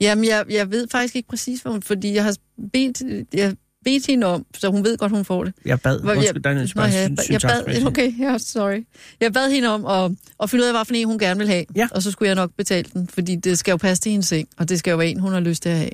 Jamen, 0.00 0.24
jeg, 0.24 0.44
jeg 0.50 0.70
ved 0.70 0.88
faktisk 0.90 1.16
ikke 1.16 1.28
præcis, 1.28 1.60
hvad 1.60 1.72
hun... 1.72 1.82
Fordi 1.82 2.14
jeg 2.14 2.24
har 2.24 2.36
bedt, 2.72 3.02
jeg 3.34 3.54
bedt 3.88 4.06
hende 4.06 4.26
om, 4.26 4.46
så 4.58 4.70
hun 4.70 4.84
ved 4.84 4.98
godt, 4.98 5.12
hun 5.12 5.24
får 5.24 5.44
det. 5.44 5.54
Jeg 5.64 5.80
bad, 5.80 6.00
Hvor 6.00 6.12
undskyld, 6.12 6.42
der 6.42 6.50
er 6.50 6.60
en 6.60 6.68
spørgsmål. 6.68 7.00
jeg, 7.00 7.30
jeg 7.30 7.40
bad, 7.40 7.86
okay, 7.86 8.18
ja, 8.18 8.38
sorry. 8.38 8.86
Jeg 9.20 9.32
bad 9.32 9.50
hende 9.50 9.68
om 9.68 9.86
at, 9.86 10.18
at 10.42 10.50
finde 10.50 10.62
ud 10.62 10.68
af, 10.68 10.74
hvad 10.74 10.84
for 10.84 10.94
en 10.94 11.06
hun 11.06 11.18
gerne 11.18 11.38
vil 11.38 11.48
have. 11.48 11.64
Ja. 11.76 11.88
Og 11.90 12.02
så 12.02 12.10
skulle 12.10 12.26
jeg 12.26 12.36
nok 12.36 12.50
betale 12.56 12.88
den, 12.94 13.08
fordi 13.08 13.36
det 13.36 13.58
skal 13.58 13.72
jo 13.72 13.76
passe 13.76 14.02
til 14.02 14.12
hendes 14.12 14.26
seng, 14.26 14.48
og 14.58 14.68
det 14.68 14.78
skal 14.78 14.90
jo 14.90 14.96
være 14.96 15.08
en, 15.08 15.20
hun 15.20 15.32
har 15.32 15.40
lyst 15.40 15.62
til 15.62 15.68
at 15.68 15.76
have. 15.78 15.90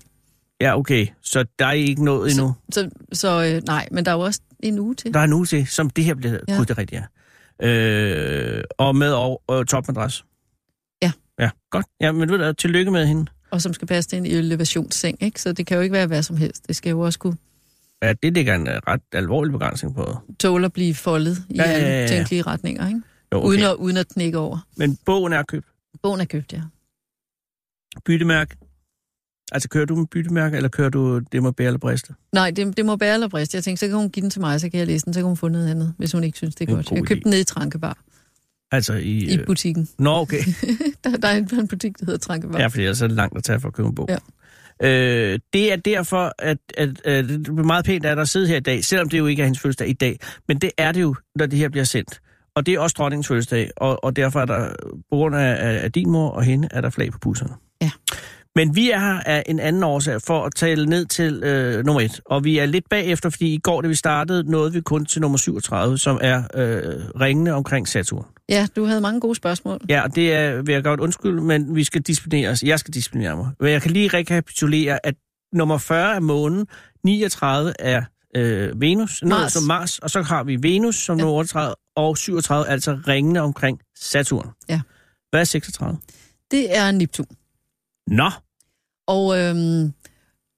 Ja, 0.61 0.79
okay. 0.79 1.07
Så 1.23 1.45
der 1.59 1.67
er 1.67 1.73
ikke 1.73 2.05
noget 2.05 2.31
endnu. 2.31 2.55
Så, 2.73 2.91
så 3.13 3.45
øh, 3.45 3.63
nej, 3.67 3.89
men 3.91 4.05
der 4.05 4.11
er 4.11 4.15
jo 4.15 4.21
også 4.21 4.41
en 4.61 4.79
uge 4.79 4.95
til. 4.95 5.15
Der 5.15 5.21
er 5.21 5.25
en 5.25 5.33
uge 5.33 5.47
til, 5.47 5.67
som 5.67 5.91
det 5.91 6.05
her 6.05 6.15
bliver... 6.15 6.39
Ja. 6.49 6.57
Gud, 6.57 6.65
det 6.65 6.79
rigtigt, 6.79 7.03
ja. 7.61 7.69
Øh, 7.69 8.65
og 8.79 8.97
med 8.97 9.13
og, 9.13 9.43
og 9.47 9.69
topmadras. 9.69 10.25
Ja. 11.03 11.13
Ja, 11.41 11.51
godt. 11.71 11.87
Ja, 12.01 12.13
men 12.13 12.31
ved 12.31 12.39
du, 12.39 12.53
tillykke 12.53 12.91
med 12.91 13.07
hende. 13.07 13.27
Og 13.51 13.63
som 13.63 13.73
skal 13.73 13.89
passe 13.89 14.11
til 14.11 14.17
en 14.19 14.27
elevationsseng, 14.27 15.23
ikke? 15.23 15.43
Så 15.43 15.53
det 15.53 15.67
kan 15.67 15.77
jo 15.77 15.83
ikke 15.83 15.93
være 15.93 16.07
hvad 16.07 16.23
som 16.23 16.37
helst. 16.37 16.69
Det 16.69 16.77
skal 16.77 16.91
jo 16.91 17.01
også 17.01 17.19
kunne 17.19 17.37
Ja, 18.07 18.13
det 18.23 18.35
ligger 18.35 18.55
en 18.55 18.69
øh, 18.69 18.75
ret 18.89 19.01
alvorlig 19.13 19.53
begrænsning 19.53 19.95
på. 19.95 20.19
tåle 20.41 20.65
at 20.65 20.73
blive 20.73 20.95
foldet 20.95 21.37
i 21.51 21.55
Ja, 21.57 21.63
alle 21.63 21.87
ja, 21.89 22.01
ja. 22.01 22.07
tænkelige 22.09 22.43
retninger, 22.43 22.89
ikke? 22.89 23.03
Jo, 23.33 23.39
okay. 23.39 23.49
Uden, 23.49 23.63
at, 23.63 23.75
uden 23.75 23.97
at 23.97 24.09
knække 24.09 24.39
over. 24.39 24.67
Men 24.77 24.99
bogen 25.07 25.33
er 25.33 25.43
købt. 25.43 25.67
Bogen 26.03 26.21
er 26.21 26.25
købt, 26.25 26.53
ja. 26.53 26.61
Byttemærke. 28.05 28.57
Altså, 29.53 29.69
kører 29.69 29.85
du 29.87 29.97
med 29.97 30.07
byttemærke, 30.07 30.57
eller 30.57 30.69
kører 30.69 30.89
du 30.89 31.19
det 31.19 31.43
må 31.43 31.51
bære 31.51 31.67
eller 31.67 31.79
briste? 31.79 32.15
Nej, 32.33 32.51
det, 32.51 32.77
det 32.77 32.87
må 32.87 32.97
bære 32.97 33.15
eller 33.15 33.29
briste. 33.29 33.57
Jeg 33.57 33.65
tænkte, 33.65 33.81
så 33.81 33.89
kan 33.89 33.97
hun 33.97 34.11
give 34.11 34.23
den 34.23 34.31
til 34.31 34.41
mig, 34.41 34.61
så 34.61 34.71
kan 34.71 34.79
jeg 34.79 34.87
læse 34.87 35.05
den, 35.05 35.15
så 35.15 35.21
kan 35.21 35.27
hun 35.27 35.37
få 35.37 35.49
noget 35.49 35.71
andet, 35.71 35.95
hvis 35.99 36.13
hun 36.13 36.25
ikke 36.25 36.39
synes, 36.39 36.55
det 36.55 36.65
er 36.65 36.69
En 36.71 36.75
godt. 36.75 36.87
god 36.89 36.97
Jeg 36.97 37.07
købte 37.07 37.23
den 37.25 37.31
nede 37.31 37.41
i 37.41 37.45
Trankebar, 37.45 37.99
Altså 38.71 38.95
i... 38.95 39.11
i 39.11 39.39
Øh... 39.39 39.47
butikken. 39.47 39.89
Nå, 39.99 40.11
okay. 40.11 40.39
Der, 41.05 41.17
der 41.17 41.29
er 41.29 41.37
en, 41.37 41.69
butik, 41.69 41.99
der 42.01 42.05
hedder 42.07 42.19
Trankebar. 42.19 42.59
Ja, 42.59 42.67
fordi 42.67 42.83
ellers 42.83 43.01
er 43.03 43.07
det 43.07 43.17
langt 43.17 43.37
at 43.37 43.45
tage 43.45 43.61
for 43.61 43.69
at 43.69 43.75
købe 43.75 43.89
en 43.89 43.95
bog. 43.95 44.07
Ja. 44.09 44.17
Øh, 44.85 45.39
det 45.53 45.73
er 45.73 45.77
derfor, 45.77 46.33
at, 46.39 46.59
at, 46.77 46.89
at 47.05 47.29
det 47.29 47.49
er 47.49 47.53
meget 47.53 47.85
pænt 47.85 48.07
at 48.07 48.17
der 48.17 48.25
sidde 48.25 48.49
her 48.49 48.57
i 48.57 48.61
dag, 48.61 48.85
selvom 48.85 49.09
det 49.09 49.19
jo 49.19 49.27
ikke 49.27 49.43
er 49.43 49.47
hendes 49.47 49.61
fødselsdag 49.61 49.89
i 49.89 49.93
dag. 49.93 50.19
Men 50.49 50.59
det 50.59 50.71
er 50.79 50.93
det 50.93 51.03
jo, 51.03 51.15
når 51.37 51.47
det 51.47 51.59
her 51.59 51.69
bliver 51.69 51.85
sendt. 51.85 52.21
Og 52.57 52.67
det 52.67 52.75
er 52.75 52.79
også 52.79 52.95
dronningens 52.99 53.29
fødselsdag, 53.29 53.71
og, 53.77 54.05
og 54.05 54.17
derfor 54.17 54.41
er 54.41 54.45
der, 54.45 54.69
på 55.11 55.17
grund 55.17 55.37
af, 55.37 55.57
af, 55.69 55.85
af 55.85 55.93
din 55.93 56.11
mor 56.11 56.31
og 56.31 56.45
hende, 56.45 56.69
er 56.71 56.81
der 56.81 56.91
flag 56.91 57.13
på 57.13 57.19
busserne. 57.19 57.55
Ja. 57.83 57.91
Men 58.57 58.77
vi 58.77 58.91
er 58.91 58.99
her 58.99 59.21
af 59.27 59.43
en 59.47 59.61
anden 59.61 59.83
årsag 59.83 60.23
for 60.23 60.45
at 60.45 60.55
tale 60.55 60.87
ned 60.87 61.07
til 61.07 61.43
øh, 61.45 61.85
nummer 61.85 62.01
et. 62.01 62.21
Og 62.27 62.45
vi 62.45 62.59
er 62.59 62.67
lidt 62.67 62.89
bagefter, 62.91 63.31
fordi 63.31 63.55
i 63.55 63.59
går, 63.59 63.81
da 63.81 63.89
vi 63.89 63.95
startede, 63.95 64.51
nåede 64.51 64.73
vi 64.73 64.81
kun 64.81 65.05
til 65.05 65.21
nummer 65.21 65.39
37, 65.39 65.99
som 65.99 66.19
er 66.23 66.43
øh, 66.55 67.21
ringende 67.21 67.53
omkring 67.53 67.89
Saturn. 67.89 68.27
Ja, 68.49 68.67
du 68.77 68.85
havde 68.85 69.01
mange 69.01 69.21
gode 69.21 69.35
spørgsmål. 69.35 69.81
Ja, 69.89 70.03
og 70.03 70.15
det 70.15 70.33
er, 70.33 70.63
vil 70.63 70.73
jeg 70.73 70.85
godt 70.85 71.01
undskylde, 71.01 71.43
men 71.43 71.75
vi 71.77 71.85
skal 71.85 72.03
disciplinere 72.03 72.51
os. 72.51 72.63
Jeg 72.63 72.79
skal 72.79 72.95
disciplinere 72.95 73.37
mig. 73.37 73.51
Men 73.61 73.71
jeg 73.71 73.83
kan 73.83 73.91
lige 73.91 74.09
rekapitulere, 74.09 75.07
at 75.07 75.15
nummer 75.53 75.79
40 75.79 76.15
er 76.17 76.21
månen, 76.21 76.67
39 77.05 77.73
er 77.79 78.03
øh, 78.37 78.81
Venus, 78.81 79.23
Nå, 79.23 79.29
Mars. 79.29 79.53
så 79.53 79.61
Mars, 79.61 79.99
og 79.99 80.11
så 80.11 80.23
har 80.23 80.45
vi 80.45 80.57
Venus 80.63 80.97
som 80.97 81.17
Ja. 81.19 81.23
nummer 81.25 81.39
38, 81.39 81.75
og 81.97 82.19
37 82.19 82.69
altså 82.69 82.99
ringende 83.09 83.41
omkring 83.41 83.81
Saturn. 83.99 84.51
Ja. 84.69 84.81
Hvad 85.31 85.41
er 85.41 85.45
36? 85.45 85.99
Det 86.51 86.77
er 86.77 86.91
Neptun. 86.91 87.27
Nå, 88.07 88.31
Og, 89.07 89.39
øhm, 89.39 89.93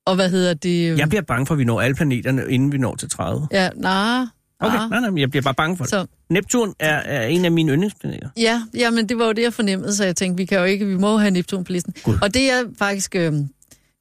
og 0.06 0.14
hvad 0.14 0.30
hedder 0.30 0.54
det? 0.54 0.90
øhm, 0.90 0.98
jeg 0.98 1.08
bliver 1.08 1.22
bange 1.22 1.46
for, 1.46 1.54
at 1.54 1.58
vi 1.58 1.64
når 1.64 1.80
alle 1.80 1.94
planeterne, 1.94 2.42
inden 2.50 2.72
vi 2.72 2.78
når 2.78 2.94
til 2.96 3.10
30. 3.10 3.48
Ja, 3.52 3.70
nej. 3.76 4.24
Okay, 4.60 4.76
nej. 4.76 4.88
nej, 4.88 5.10
nej, 5.10 5.20
jeg 5.20 5.30
bliver 5.30 5.42
bare 5.42 5.54
bange 5.54 5.76
for 5.76 5.84
det. 5.84 5.90
Så, 5.90 6.06
Neptun 6.30 6.74
er, 6.78 6.96
er 6.96 7.26
en 7.26 7.44
af 7.44 7.52
mine 7.52 7.72
yndlingsplaneter. 7.72 8.28
ja, 8.36 8.62
ja, 8.74 8.90
men 8.90 9.08
det 9.08 9.18
var 9.18 9.26
jo 9.26 9.32
det, 9.32 9.42
jeg 9.42 9.52
fornemmede, 9.54 9.96
så 9.96 10.04
jeg 10.04 10.16
tænkte, 10.16 10.36
vi 10.36 10.44
kan 10.44 10.58
jo 10.58 10.64
ikke, 10.64 10.86
vi 10.86 10.96
må 10.96 11.16
have 11.16 11.30
Neptun 11.30 11.64
på 11.64 11.72
listen. 11.72 11.94
Gud. 12.02 12.14
Og 12.22 12.34
det 12.34 12.50
er 12.50 12.64
faktisk, 12.78 13.14
øhm, 13.16 13.48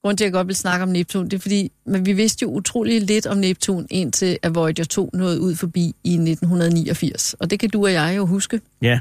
grund 0.03 0.17
til, 0.17 0.23
at 0.23 0.25
jeg 0.25 0.33
godt 0.33 0.47
vil 0.47 0.55
snakke 0.55 0.83
om 0.83 0.89
Neptun, 0.89 1.25
det 1.25 1.33
er 1.33 1.39
fordi, 1.41 1.71
men 1.85 2.05
vi 2.05 2.13
vidste 2.13 2.43
jo 2.43 2.49
utrolig 2.49 3.01
lidt 3.01 3.27
om 3.27 3.37
Neptun, 3.37 3.87
indtil 3.89 4.37
at 4.41 4.55
Voyager 4.55 4.83
2 4.83 5.09
nåede 5.13 5.41
ud 5.41 5.55
forbi 5.55 5.95
i 6.03 6.13
1989. 6.13 7.35
Og 7.39 7.49
det 7.49 7.59
kan 7.59 7.69
du 7.69 7.83
og 7.85 7.93
jeg 7.93 8.13
jo 8.17 8.25
huske. 8.25 8.61
Ja. 8.81 8.99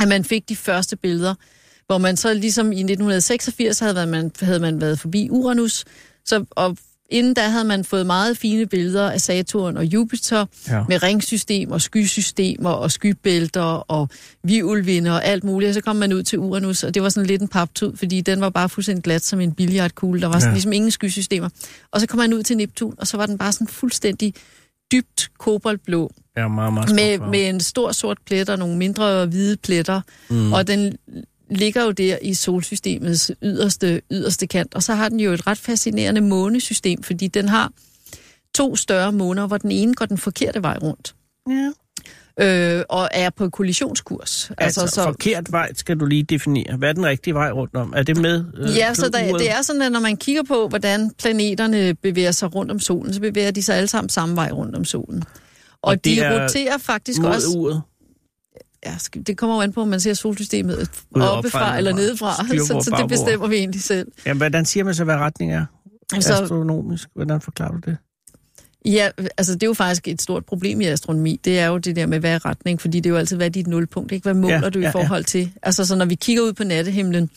at 0.00 0.08
man 0.08 0.24
fik 0.24 0.48
de 0.48 0.56
første 0.56 0.96
billeder, 0.96 1.34
hvor 1.86 1.98
man 1.98 2.16
så 2.16 2.34
ligesom 2.34 2.66
i 2.72 2.80
1986 2.80 3.78
havde 3.78 3.94
været, 3.94 4.08
man, 4.08 4.30
havde 4.40 4.60
man 4.60 4.80
været 4.80 4.98
forbi 4.98 5.28
Uranus, 5.30 5.84
så, 6.24 6.44
og 6.50 6.76
inden 7.10 7.34
da 7.34 7.40
havde 7.48 7.64
man 7.64 7.84
fået 7.84 8.06
meget 8.06 8.38
fine 8.38 8.66
billeder 8.66 9.10
af 9.10 9.20
Saturn 9.20 9.76
og 9.76 9.84
Jupiter 9.84 10.46
Ja. 10.68 10.84
med 10.88 11.02
ringsystem 11.02 11.70
og 11.70 11.80
skysystemer 11.80 12.70
og 12.70 12.90
skybælter 12.92 13.62
og 13.62 14.08
virvelvinder 14.44 15.12
og 15.12 15.24
alt 15.24 15.44
muligt. 15.44 15.68
Og 15.68 15.74
så 15.74 15.80
kom 15.80 15.96
man 15.96 16.12
ud 16.12 16.22
til 16.22 16.38
Uranus, 16.38 16.82
og 16.84 16.94
det 16.94 17.02
var 17.02 17.08
sådan 17.08 17.26
lidt 17.26 17.42
en 17.42 17.48
paptud, 17.48 17.96
fordi 17.96 18.20
den 18.20 18.40
var 18.40 18.50
bare 18.50 18.68
fuldstændig 18.68 19.04
glat 19.04 19.24
som 19.24 19.40
en 19.40 19.52
billiardkugle. 19.52 20.20
Der 20.20 20.26
var 20.26 20.38
sådan 20.38 20.50
Ja. 20.50 20.54
ligesom 20.54 20.72
ingen 20.72 20.90
skysystemer. 20.90 21.48
Og 21.92 22.00
så 22.00 22.06
kom 22.06 22.18
man 22.18 22.34
ud 22.34 22.42
til 22.42 22.56
Neptun, 22.56 22.94
og 22.98 23.06
så 23.06 23.16
var 23.16 23.26
den 23.26 23.38
bare 23.38 23.52
sådan 23.52 23.66
fuldstændig 23.66 24.34
dybt 24.92 25.28
koboldblå 25.38 26.10
Ja, 26.36 26.48
meget, 26.48 26.72
meget 26.72 26.94
med, 26.94 27.28
med 27.30 27.48
en 27.48 27.60
stor 27.60 27.92
sort 27.92 28.18
plet 28.26 28.48
og 28.48 28.58
nogle 28.58 28.76
mindre 28.76 29.26
hvide 29.26 29.56
pletter. 29.56 30.00
Mm. 30.30 30.52
Og 30.52 30.66
den 30.66 30.96
ligger 31.50 31.84
jo 31.84 31.90
der 31.90 32.18
i 32.22 32.34
solsystemets 32.34 33.32
yderste, 33.42 34.02
yderste 34.10 34.46
kant. 34.46 34.74
Og 34.74 34.82
så 34.82 34.94
har 34.94 35.08
den 35.08 35.20
jo 35.20 35.32
et 35.32 35.46
ret 35.46 35.58
fascinerende 35.58 36.20
månesystem, 36.20 37.02
fordi 37.02 37.28
den 37.28 37.48
har 37.48 37.72
to 38.54 38.76
større 38.76 39.12
måner, 39.12 39.46
hvor 39.46 39.58
den 39.58 39.70
ene 39.70 39.94
går 39.94 40.06
den 40.06 40.18
forkerte 40.18 40.62
vej 40.62 40.78
rundt. 40.82 41.14
Ja. 41.48 41.70
Øh, 42.40 42.84
og 42.88 43.08
er 43.12 43.30
på 43.30 43.50
kollisionskurs. 43.50 44.50
Altså, 44.58 44.80
altså 44.80 44.94
så... 44.94 45.02
forkert 45.02 45.52
vej 45.52 45.74
skal 45.74 46.00
du 46.00 46.06
lige 46.06 46.22
definere. 46.22 46.76
Hvad 46.76 46.88
er 46.88 46.92
den 46.92 47.06
rigtige 47.06 47.34
vej 47.34 47.50
rundt 47.50 47.76
om? 47.76 47.92
Er 47.96 48.02
det 48.02 48.16
med 48.16 48.44
øh, 48.56 48.76
Ja, 48.76 48.94
så 48.94 49.08
der, 49.08 49.38
det 49.38 49.50
er 49.50 49.62
sådan, 49.62 49.82
at 49.82 49.92
når 49.92 50.00
man 50.00 50.16
kigger 50.16 50.42
på, 50.42 50.68
hvordan 50.68 51.10
planeterne 51.18 51.94
bevæger 51.94 52.30
sig 52.30 52.54
rundt 52.54 52.70
om 52.70 52.80
solen, 52.80 53.14
så 53.14 53.20
bevæger 53.20 53.50
de 53.50 53.62
sig 53.62 53.76
alle 53.76 53.88
sammen 53.88 54.08
samme 54.08 54.36
vej 54.36 54.50
rundt 54.50 54.76
om 54.76 54.84
solen. 54.84 55.22
Og, 55.82 55.90
Og 55.90 56.04
de 56.04 56.20
er 56.20 56.42
roterer 56.44 56.78
faktisk 56.78 57.20
mod 57.20 57.30
også... 57.30 57.48
uret? 57.48 57.82
Ja, 58.86 58.94
det 59.26 59.36
kommer 59.36 59.56
jo 59.56 59.62
an 59.62 59.72
på, 59.72 59.82
om 59.82 59.88
man 59.88 60.00
ser 60.00 60.14
solsystemet 60.14 60.90
oppefra 61.14 61.78
eller 61.78 61.94
nedefra. 61.94 62.34
så, 62.58 62.66
så 62.66 62.96
det 63.00 63.08
bestemmer 63.08 63.48
vi 63.48 63.56
egentlig 63.56 63.82
selv. 63.82 64.12
Jamen, 64.26 64.38
hvordan 64.38 64.64
siger 64.64 64.84
man 64.84 64.94
så, 64.94 65.04
hvad 65.04 65.16
retning 65.16 65.52
er? 65.52 65.64
Så, 66.20 66.42
Astronomisk. 66.42 67.08
Hvordan 67.14 67.40
forklarer 67.40 67.72
du 67.72 67.90
det? 67.90 67.96
ja, 68.84 69.08
altså 69.36 69.54
det 69.54 69.62
er 69.62 69.66
jo 69.66 69.74
faktisk 69.74 70.08
et 70.08 70.22
stort 70.22 70.44
problem 70.44 70.80
i 70.80 70.84
astronomi. 70.84 71.40
Det 71.44 71.58
er 71.58 71.66
jo 71.66 71.78
det 71.78 71.96
der 71.96 72.06
med, 72.06 72.20
hvad 72.20 72.30
er 72.34 72.44
retning, 72.46 72.80
fordi 72.80 73.00
det 73.00 73.06
er 73.06 73.10
jo 73.10 73.16
altid, 73.16 73.36
hvad 73.36 73.46
er 73.46 73.50
dit 73.50 73.66
nulpunkt, 73.66 74.12
ikke? 74.12 74.22
Hvad 74.22 74.34
måler 74.34 74.60
Ja, 74.62 74.68
du 74.68 74.78
i 74.78 74.82
ja, 74.82 74.88
ja. 74.88 74.92
forhold 74.92 75.24
til? 75.24 75.52
Altså 75.62 75.86
så 75.86 75.96
når 75.96 76.04
vi 76.04 76.14
kigger 76.14 76.42
ud 76.42 76.52
på 76.52 76.64
nattehimlen, 76.64 77.30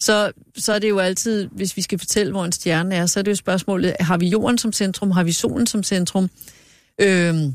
så, 0.00 0.32
så 0.56 0.72
er 0.72 0.78
det 0.78 0.88
jo 0.88 0.98
altid, 0.98 1.48
hvis 1.52 1.76
vi 1.76 1.82
skal 1.82 1.98
fortælle, 1.98 2.32
hvor 2.32 2.44
en 2.44 2.52
stjerne 2.52 2.94
er, 2.94 3.06
så 3.06 3.18
er 3.18 3.22
det 3.22 3.30
jo 3.30 3.36
spørgsmålet, 3.36 3.96
har 4.00 4.16
vi 4.18 4.28
jorden 4.28 4.58
som 4.58 4.72
centrum, 4.72 5.10
har 5.10 5.24
vi 5.24 5.32
solen 5.32 5.66
som 5.66 5.82
centrum? 5.82 6.30
Øhm, 7.00 7.54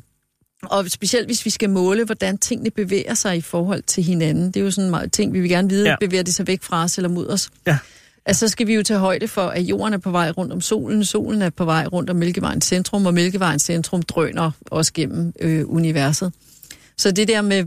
og 0.70 0.92
specielt 0.92 1.26
hvis 1.28 1.46
vi 1.46 1.50
skal 1.50 1.70
måle, 1.70 2.06
hvordan 2.06 2.38
tingene 2.38 2.72
bevæger 2.72 3.14
sig 3.14 3.38
i 3.38 3.42
forhold 3.42 3.84
til 3.84 4.04
hinanden. 4.04 4.48
Det 4.48 4.58
er 4.58 4.62
jo 4.64 4.72
sådan 4.72 4.90
meget 4.90 5.12
ting, 5.12 5.34
vi 5.34 5.40
vil 5.40 5.50
gerne 5.50 5.70
vide, 5.70 5.90
Ja. 5.90 5.96
bevæger 6.00 6.24
de 6.24 6.34
sig 6.34 6.48
væk 6.48 6.64
fra 6.64 6.84
os 6.84 6.98
eller 6.98 7.10
mod 7.10 7.28
os? 7.28 7.50
Ja. 7.68 7.78
Altså, 8.26 8.40
så 8.48 8.52
skal 8.52 8.68
vi 8.68 8.74
jo 8.74 8.84
tage 8.84 9.00
højde 9.00 9.28
for, 9.28 9.42
at 9.42 9.62
jorden 9.62 9.94
er 9.94 9.98
på 9.98 10.12
vej 10.12 10.30
rundt 10.32 10.54
om 10.54 10.62
solen, 10.62 11.06
solen 11.06 11.42
er 11.42 11.50
på 11.50 11.66
vej 11.66 11.86
rundt 11.86 12.10
om 12.10 12.16
Mælkevejens 12.16 12.66
centrum, 12.66 13.06
og 13.06 13.14
Mælkevejens 13.14 13.62
centrum 13.64 14.02
drøner 14.02 14.52
også 14.66 14.94
gennem 14.94 15.34
øh, 15.40 15.70
universet. 15.70 16.34
Så 16.98 17.12
det 17.12 17.28
der 17.28 17.42
med, 17.42 17.64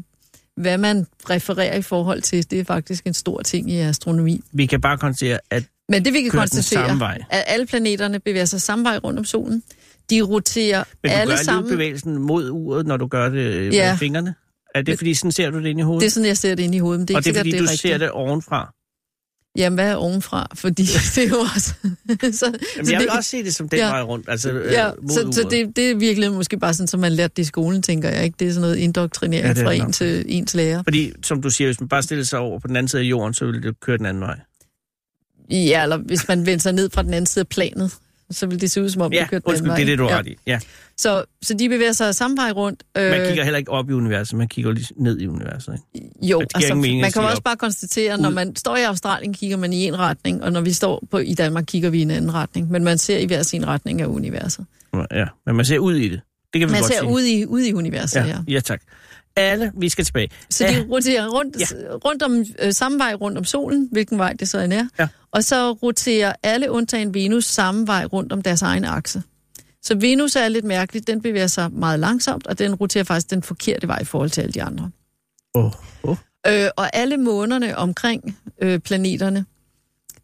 hvad 0.56 0.78
man 0.78 1.06
refererer 1.30 1.76
i 1.76 1.82
forhold 1.82 2.22
til, 2.22 2.50
det 2.50 2.60
er 2.60 2.64
faktisk 2.64 3.06
en 3.06 3.14
stor 3.14 3.42
ting 3.42 3.70
i 3.70 3.78
astronomi. 3.78 4.40
Vi 4.52 4.66
kan 4.66 4.80
bare 4.80 4.98
konstatere, 4.98 5.38
at 5.50 5.64
Men 5.88 6.04
det 6.04 6.12
vi 6.12 6.22
kan 6.22 6.30
konstatere, 6.30 7.18
at 7.30 7.44
alle 7.46 7.66
planeterne 7.66 8.18
bevæger 8.20 8.44
sig 8.44 8.60
samme 8.60 8.84
vej 8.84 8.98
rundt 8.98 9.18
om 9.18 9.24
solen. 9.24 9.62
De 10.10 10.22
roterer 10.22 10.84
men 11.02 11.10
du 11.12 11.16
alle 11.16 11.32
gør 11.36 11.42
sammen. 11.42 11.70
bevægelsen 11.72 12.18
mod 12.18 12.50
uret, 12.50 12.86
når 12.86 12.96
du 12.96 13.06
gør 13.06 13.28
det 13.28 13.38
øh, 13.38 13.74
Ja. 13.74 13.90
med 13.92 13.98
fingrene. 13.98 14.34
Er 14.74 14.82
det, 14.82 14.98
fordi 14.98 15.14
sådan 15.14 15.32
ser 15.32 15.50
du 15.50 15.58
det 15.62 15.66
inde 15.66 15.80
i 15.80 15.84
hovedet? 15.84 16.00
Det 16.00 16.06
er 16.06 16.10
sådan, 16.10 16.26
jeg 16.26 16.36
ser 16.36 16.54
det 16.54 16.62
inde 16.62 16.76
i 16.76 16.80
hovedet, 16.80 17.00
men 17.00 17.08
det 17.08 17.14
er 17.14 17.18
og 17.18 17.24
det 17.24 17.30
er, 17.30 17.34
fordi 17.40 17.50
det 17.50 17.56
er 17.56 17.60
du 17.60 17.64
rigtigt. 17.64 17.80
ser 17.80 17.98
det 17.98 18.10
ovenfra? 18.10 18.72
Jamen, 19.56 19.74
hvad 19.74 19.90
er 19.90 19.94
ovenfra? 19.94 20.46
Fordi 20.54 20.82
det 21.14 21.18
er 21.24 21.28
jo 21.28 21.36
også... 21.54 21.74
så, 22.32 22.46
Jamen, 22.76 22.86
så 22.86 22.92
jeg 22.92 23.00
vil 23.00 23.08
det, 23.08 23.16
også 23.16 23.30
se 23.30 23.44
det 23.44 23.54
som 23.54 23.68
den 23.68 23.78
Ja. 23.78 23.88
vej 23.88 24.02
rundt, 24.02 24.28
altså 24.28 24.50
øh, 24.50 24.72
ja, 24.72 24.90
mod 25.02 25.08
så, 25.08 25.28
så 25.32 25.40
uret. 25.42 25.50
det, 25.50 25.76
det 25.76 25.90
er 25.90 25.94
virkelig 25.94 26.32
måske 26.32 26.58
bare 26.58 26.74
sådan, 26.74 26.86
som 26.88 27.00
man 27.00 27.12
lærte 27.12 27.32
det 27.36 27.42
i 27.42 27.46
skolen, 27.46 27.82
tænker 27.82 28.08
jeg. 28.08 28.24
ikke. 28.24 28.36
Det 28.40 28.48
er 28.48 28.52
sådan 28.52 28.60
noget 28.60 28.76
indoktrinering 28.76 29.46
Ja, 29.46 29.54
det 29.54 29.62
fra 29.64 29.72
en 29.72 29.92
til 29.92 30.24
ens 30.28 30.54
lærer. 30.54 30.82
Fordi, 30.82 31.12
som 31.22 31.42
du 31.42 31.50
siger, 31.50 31.68
hvis 31.68 31.80
man 31.80 31.88
bare 31.88 32.02
stiller 32.02 32.24
sig 32.24 32.38
over 32.38 32.58
på 32.58 32.68
den 32.68 32.76
anden 32.76 32.88
side 32.88 33.02
af 33.02 33.06
jorden, 33.06 33.34
så 33.34 33.46
vil 33.46 33.62
det 33.62 33.80
køre 33.80 33.98
den 33.98 34.06
anden 34.06 34.20
vej. 34.22 34.38
Ja, 35.50 35.82
eller 35.82 35.96
hvis 35.96 36.28
man 36.28 36.46
vender 36.46 36.58
sig 36.62 36.72
ned 36.72 36.90
fra 36.90 37.02
den 37.02 37.14
anden 37.14 37.26
side 37.26 37.40
af 37.42 37.48
planet, 37.48 37.92
så 38.30 38.46
vil 38.46 38.60
det 38.60 38.70
se 38.70 38.82
ud 38.82 38.88
som 38.88 39.02
om, 39.02 39.12
Ja, 39.12 39.20
det 39.20 39.30
kører 39.30 39.40
den 39.40 39.48
undskyld, 39.50 39.70
det 39.70 39.82
er 39.82 39.86
det, 39.86 39.98
du 39.98 40.04
har 40.04 40.18
ret 40.18 40.26
i. 40.26 40.36
Ja. 40.46 40.58
Så, 40.96 41.24
så 41.42 41.54
de 41.54 41.68
bevæger 41.68 41.92
sig 41.92 42.14
samme 42.14 42.36
vej 42.36 42.50
rundt. 42.50 42.82
Øh, 42.96 43.10
Man 43.10 43.26
kigger 43.28 43.44
heller 43.44 43.58
ikke 43.58 43.70
op 43.70 43.90
i 43.90 43.92
universet, 43.92 44.38
man 44.38 44.48
kigger 44.48 44.72
lige 44.72 44.86
ned 44.96 45.20
i 45.20 45.26
universet. 45.26 45.78
Ikke? 45.94 46.08
Jo, 46.22 46.42
altså, 46.54 46.74
mening 46.74 47.00
man 47.00 47.12
kan 47.12 47.22
også 47.22 47.36
op. 47.36 47.44
bare 47.44 47.56
konstatere, 47.56 48.18
når 48.18 48.30
man 48.30 48.56
står 48.56 48.76
i 48.76 48.82
Australien, 48.82 49.34
kigger 49.34 49.56
man 49.56 49.72
i 49.72 49.84
en 49.84 49.98
retning, 49.98 50.42
og 50.44 50.52
når 50.52 50.60
vi 50.60 50.72
står 50.72 51.02
på, 51.10 51.18
i 51.18 51.34
Danmark, 51.34 51.64
kigger 51.66 51.90
vi 51.90 51.98
i 51.98 52.02
en 52.02 52.10
anden 52.10 52.34
retning. 52.34 52.70
Men 52.70 52.84
man 52.84 52.98
ser 52.98 53.18
i 53.18 53.24
hver 53.26 53.42
sin 53.42 53.66
retning 53.66 54.00
af 54.02 54.06
universet. 54.06 54.66
Ja, 55.10 55.24
men 55.46 55.56
man 55.56 55.64
ser 55.64 55.78
ud 55.78 55.94
i 55.94 56.08
det. 56.08 56.20
Det 56.52 56.60
kan 56.60 56.68
vi 56.68 56.72
Man 56.72 56.80
godt 56.80 56.92
ser 56.92 57.00
sige. 57.00 57.10
ud 57.12 57.22
i, 57.22 57.46
ud 57.46 57.60
i 57.60 57.72
universet, 57.72 58.20
ja. 58.20 58.26
Ja, 58.26 58.36
ja, 58.48 58.60
tak. 58.60 58.82
Alle, 59.36 59.72
vi 59.76 59.88
skal 59.88 60.04
tilbage. 60.04 60.28
Så 60.50 60.64
de 60.64 60.86
roterer 60.90 61.28
rundt, 61.28 61.56
Ja. 61.60 61.66
rundt 62.04 62.22
om 62.22 62.44
øh, 62.58 62.72
samme 62.72 62.98
vej 62.98 63.14
rundt 63.14 63.38
om 63.38 63.44
solen, 63.44 63.88
hvilken 63.92 64.18
vej 64.18 64.32
det 64.32 64.48
så 64.48 64.58
end 64.60 64.72
er. 64.72 64.88
Ja. 64.98 65.08
Og 65.30 65.44
så 65.44 65.72
roterer 65.72 66.32
alle 66.42 66.70
undtagen 66.70 67.14
Venus 67.14 67.44
samme 67.44 67.86
vej 67.86 68.04
rundt 68.04 68.32
om 68.32 68.42
deres 68.42 68.62
egen 68.62 68.84
akse. 68.84 69.22
Så 69.82 69.94
Venus 69.94 70.36
er 70.36 70.48
lidt 70.48 70.64
mærkeligt, 70.64 71.06
den 71.06 71.22
bevæger 71.22 71.46
sig 71.46 71.72
meget 71.72 72.00
langsomt, 72.00 72.46
og 72.46 72.58
den 72.58 72.74
roterer 72.74 73.04
faktisk 73.04 73.30
den 73.30 73.42
forkerte 73.42 73.88
vej 73.88 73.98
i 74.00 74.04
forhold 74.04 74.30
til 74.30 74.40
alle 74.40 74.52
de 74.52 74.62
andre. 74.62 74.90
Åh, 75.54 75.72
åh. 76.04 76.16
Øh, 76.48 76.68
og 76.76 76.96
alle 76.96 77.16
månerne 77.16 77.76
omkring 77.76 78.38
øh, 78.62 78.78
planeterne, 78.78 79.44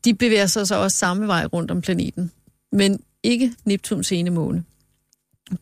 de 0.05 0.15
bevæger 0.15 0.47
sig 0.47 0.67
så 0.67 0.75
også 0.77 0.97
samme 0.97 1.27
vej 1.27 1.45
rundt 1.47 1.71
om 1.71 1.81
planeten. 1.81 2.31
Men 2.73 3.01
ikke 3.23 3.53
Neptuns 3.65 4.13
ene 4.13 4.31
måne. 4.31 4.65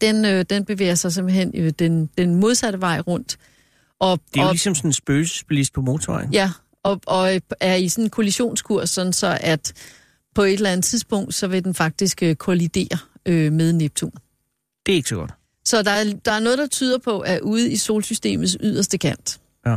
Den, 0.00 0.24
øh, 0.24 0.44
den 0.50 0.64
bevæger 0.64 0.94
sig 0.94 1.12
simpelthen 1.12 1.52
øh, 1.54 1.72
den, 1.78 2.10
den 2.18 2.34
modsatte 2.34 2.80
vej 2.80 3.00
rundt. 3.00 3.36
Og, 4.00 4.20
Det 4.34 4.38
er 4.38 4.42
jo 4.42 4.48
og, 4.48 4.52
ligesom 4.52 4.74
sådan 4.74 4.88
en 4.88 4.92
spøgelsesbilist 4.92 5.72
på 5.72 5.80
motorvejen. 5.80 6.32
Ja, 6.32 6.50
og, 6.82 7.00
og 7.06 7.40
er 7.60 7.74
i 7.74 7.88
sådan 7.88 8.04
en 8.04 8.10
kollisionskurs, 8.10 8.90
sådan 8.90 9.12
så 9.12 9.38
at 9.40 9.72
på 10.34 10.42
et 10.42 10.52
eller 10.52 10.70
andet 10.70 10.84
tidspunkt, 10.84 11.34
så 11.34 11.46
vil 11.46 11.64
den 11.64 11.74
faktisk 11.74 12.22
øh, 12.22 12.34
kollidere 12.36 12.98
øh, 13.26 13.52
med 13.52 13.72
Neptun. 13.72 14.12
Det 14.86 14.92
er 14.92 14.96
ikke 14.96 15.08
så 15.08 15.14
godt. 15.16 15.30
Så 15.64 15.82
der 15.82 15.90
er, 15.90 16.04
der 16.24 16.32
er 16.32 16.40
noget, 16.40 16.58
der 16.58 16.66
tyder 16.66 16.98
på, 16.98 17.20
at 17.20 17.40
ude 17.40 17.70
i 17.72 17.76
solsystemets 17.76 18.56
yderste 18.60 18.98
kant, 18.98 19.40
Ja. 19.66 19.76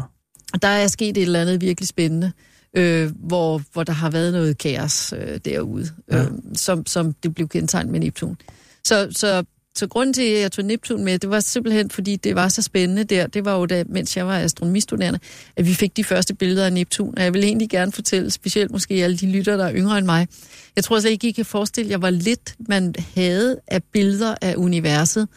der 0.62 0.68
er 0.68 0.88
sket 0.88 1.18
et 1.18 1.22
eller 1.24 1.42
andet 1.42 1.62
virkelig 1.62 1.88
spændende, 1.88 2.32
øh, 2.74 3.12
hvor, 3.16 3.62
hvor 3.74 3.84
der 3.84 3.94
har 3.94 4.10
været 4.10 4.34
noget 4.34 4.58
kaos 4.58 5.14
øh, 5.14 5.40
derude, 5.46 5.90
Ja. 6.12 6.22
øh, 6.24 6.28
som, 6.56 6.86
som 6.86 7.14
det 7.14 7.36
blev 7.36 7.48
kendetegnet 7.48 7.92
med 7.92 8.00
Neptun. 8.00 8.38
Så, 8.84 9.08
så, 9.12 9.44
så 9.76 9.88
grunden 9.88 10.14
til, 10.14 10.22
at 10.22 10.42
jeg 10.42 10.52
tog 10.52 10.66
Neptun 10.66 11.04
med, 11.04 11.20
det 11.20 11.30
var 11.30 11.40
simpelthen, 11.40 11.90
fordi 11.90 12.16
det 12.16 12.36
var 12.36 12.48
så 12.48 12.62
spændende 12.62 13.04
der. 13.04 13.28
Det 13.28 13.46
var 13.46 13.58
jo 13.58 13.66
da, 13.66 13.84
mens 13.90 14.18
jeg 14.18 14.28
var 14.28 14.40
astronomistuderende, 14.40 15.20
at 15.56 15.66
vi 15.66 15.74
fik 15.74 15.98
de 15.98 16.04
første 16.04 16.36
billeder 16.36 16.66
af 16.66 16.74
Neptun. 16.74 17.14
Og 17.18 17.24
jeg 17.24 17.34
vil 17.34 17.44
egentlig 17.44 17.70
gerne 17.70 17.92
fortælle, 17.92 18.32
specielt 18.32 18.72
måske 18.72 18.94
alle 18.94 19.18
de 19.18 19.32
lytter, 19.32 19.58
der 19.58 19.66
er 19.66 19.74
yngre 19.76 19.98
end 19.98 20.06
mig. 20.06 20.28
Jeg 20.76 20.84
tror 20.84 21.00
slet 21.00 21.12
ikke, 21.12 21.28
I 21.28 21.32
kan 21.32 21.46
forestille 21.46 21.92
jer, 21.92 21.98
hvor 21.98 22.10
lidt 22.10 22.56
man 22.60 22.96
havde 23.16 23.60
af 23.68 23.84
billeder 23.84 24.36
af 24.42 24.56
universet 24.58 25.28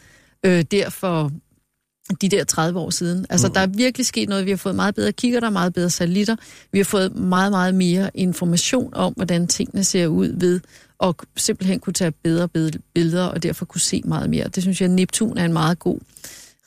øh, 0.45 0.65
der 0.71 0.89
for 0.89 1.31
de 2.21 2.29
der 2.29 2.43
30 2.43 2.79
år 2.79 2.89
siden. 2.89 3.25
Altså, 3.29 3.47
mm. 3.47 3.53
der 3.53 3.61
er 3.61 3.67
virkelig 3.67 4.05
sket 4.05 4.29
noget. 4.29 4.45
Vi 4.45 4.49
har 4.49 4.57
fået 4.57 4.75
meget 4.75 4.95
bedre 4.95 5.11
kigger, 5.11 5.39
der 5.39 5.47
er 5.47 5.51
meget 5.51 5.73
bedre 5.73 5.89
satellitter. 5.89 6.35
Vi 6.71 6.79
har 6.79 6.85
fået 6.85 7.15
meget, 7.15 7.51
meget 7.51 7.75
mere 7.75 8.11
information 8.13 8.93
om, 8.93 9.13
hvordan 9.13 9.47
tingene 9.47 9.83
ser 9.83 10.07
ud 10.07 10.33
ved 10.39 10.59
at 11.03 11.15
simpelthen 11.35 11.79
kunne 11.79 11.93
tage 11.93 12.11
bedre 12.11 12.47
billeder, 12.93 13.23
og 13.25 13.43
derfor 13.43 13.65
kunne 13.65 13.81
se 13.81 14.01
meget 14.05 14.29
mere. 14.29 14.47
Det 14.47 14.63
synes 14.63 14.81
jeg, 14.81 14.89
Neptun 14.89 15.37
er 15.37 15.45
en 15.45 15.53
meget 15.53 15.79
god 15.79 15.99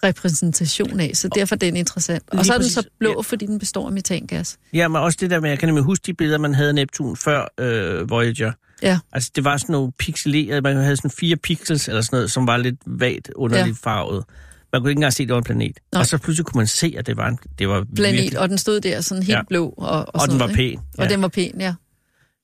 repræsentation 0.04 1.00
af, 1.00 1.10
så 1.14 1.28
derfor 1.34 1.54
er 1.54 1.58
den 1.58 1.76
interessant. 1.76 2.22
Og 2.26 2.46
så 2.46 2.54
er 2.54 2.58
den 2.58 2.68
så 2.68 2.88
blå, 2.98 3.10
Ja. 3.10 3.20
fordi 3.20 3.46
den 3.46 3.58
består 3.58 3.86
af 3.86 3.92
metangas. 3.92 4.58
Ja, 4.72 4.88
men 4.88 4.96
også 5.02 5.18
det 5.20 5.30
der 5.30 5.40
med, 5.40 5.48
jeg 5.50 5.58
kan 5.58 5.68
nemlig 5.68 5.84
huske 5.84 6.02
de 6.06 6.14
billeder, 6.14 6.38
man 6.38 6.54
havde 6.54 6.68
af 6.68 6.74
Neptun 6.74 7.16
før 7.16 7.52
øh, 7.60 8.10
Voyager. 8.10 8.52
Ja. 8.82 8.98
Altså, 9.12 9.30
det 9.36 9.44
var 9.44 9.56
sådan 9.56 9.72
nogle 9.72 9.92
pixelerede, 9.98 10.60
man 10.60 10.76
havde 10.76 10.96
sådan 10.96 11.10
fire 11.10 11.36
pixels 11.36 11.88
eller 11.88 12.00
sådan 12.02 12.16
noget, 12.16 12.30
som 12.30 12.46
var 12.46 12.56
lidt 12.56 12.76
vagt 12.86 13.30
underligt 13.36 13.78
Ja. 13.86 13.90
farvet. 13.90 14.24
Man 14.72 14.82
kunne 14.82 14.90
ikke 14.90 14.98
engang 14.98 15.12
se, 15.12 15.22
at 15.22 15.28
det 15.28 15.32
var 15.34 15.38
en 15.40 15.44
planet. 15.44 15.78
Nej. 15.92 16.00
Og 16.00 16.06
så 16.06 16.18
pludselig 16.18 16.46
kunne 16.46 16.58
man 16.58 16.66
se, 16.66 16.94
at 16.98 17.06
det 17.06 17.16
var 17.16 17.28
en 17.28 17.38
det 17.58 17.68
var 17.68 17.86
Planet, 17.96 18.12
virkelig, 18.18 18.38
og 18.40 18.48
den 18.48 18.58
stod 18.58 18.80
der 18.80 19.00
sådan 19.00 19.22
helt 19.22 19.28
Ja. 19.32 19.36
ja. 19.36 19.42
blå. 19.48 19.68
Og, 19.76 19.88
og, 19.88 20.06
og 20.14 20.20
sådan 20.20 20.32
den 20.32 20.40
var 20.40 20.46
noget, 20.46 20.58
ikke? 20.58 20.76
pæn. 20.96 21.04
Og 21.04 21.10
den 21.10 21.22
var 21.22 21.28
pæn, 21.28 21.60
ja. 21.60 21.74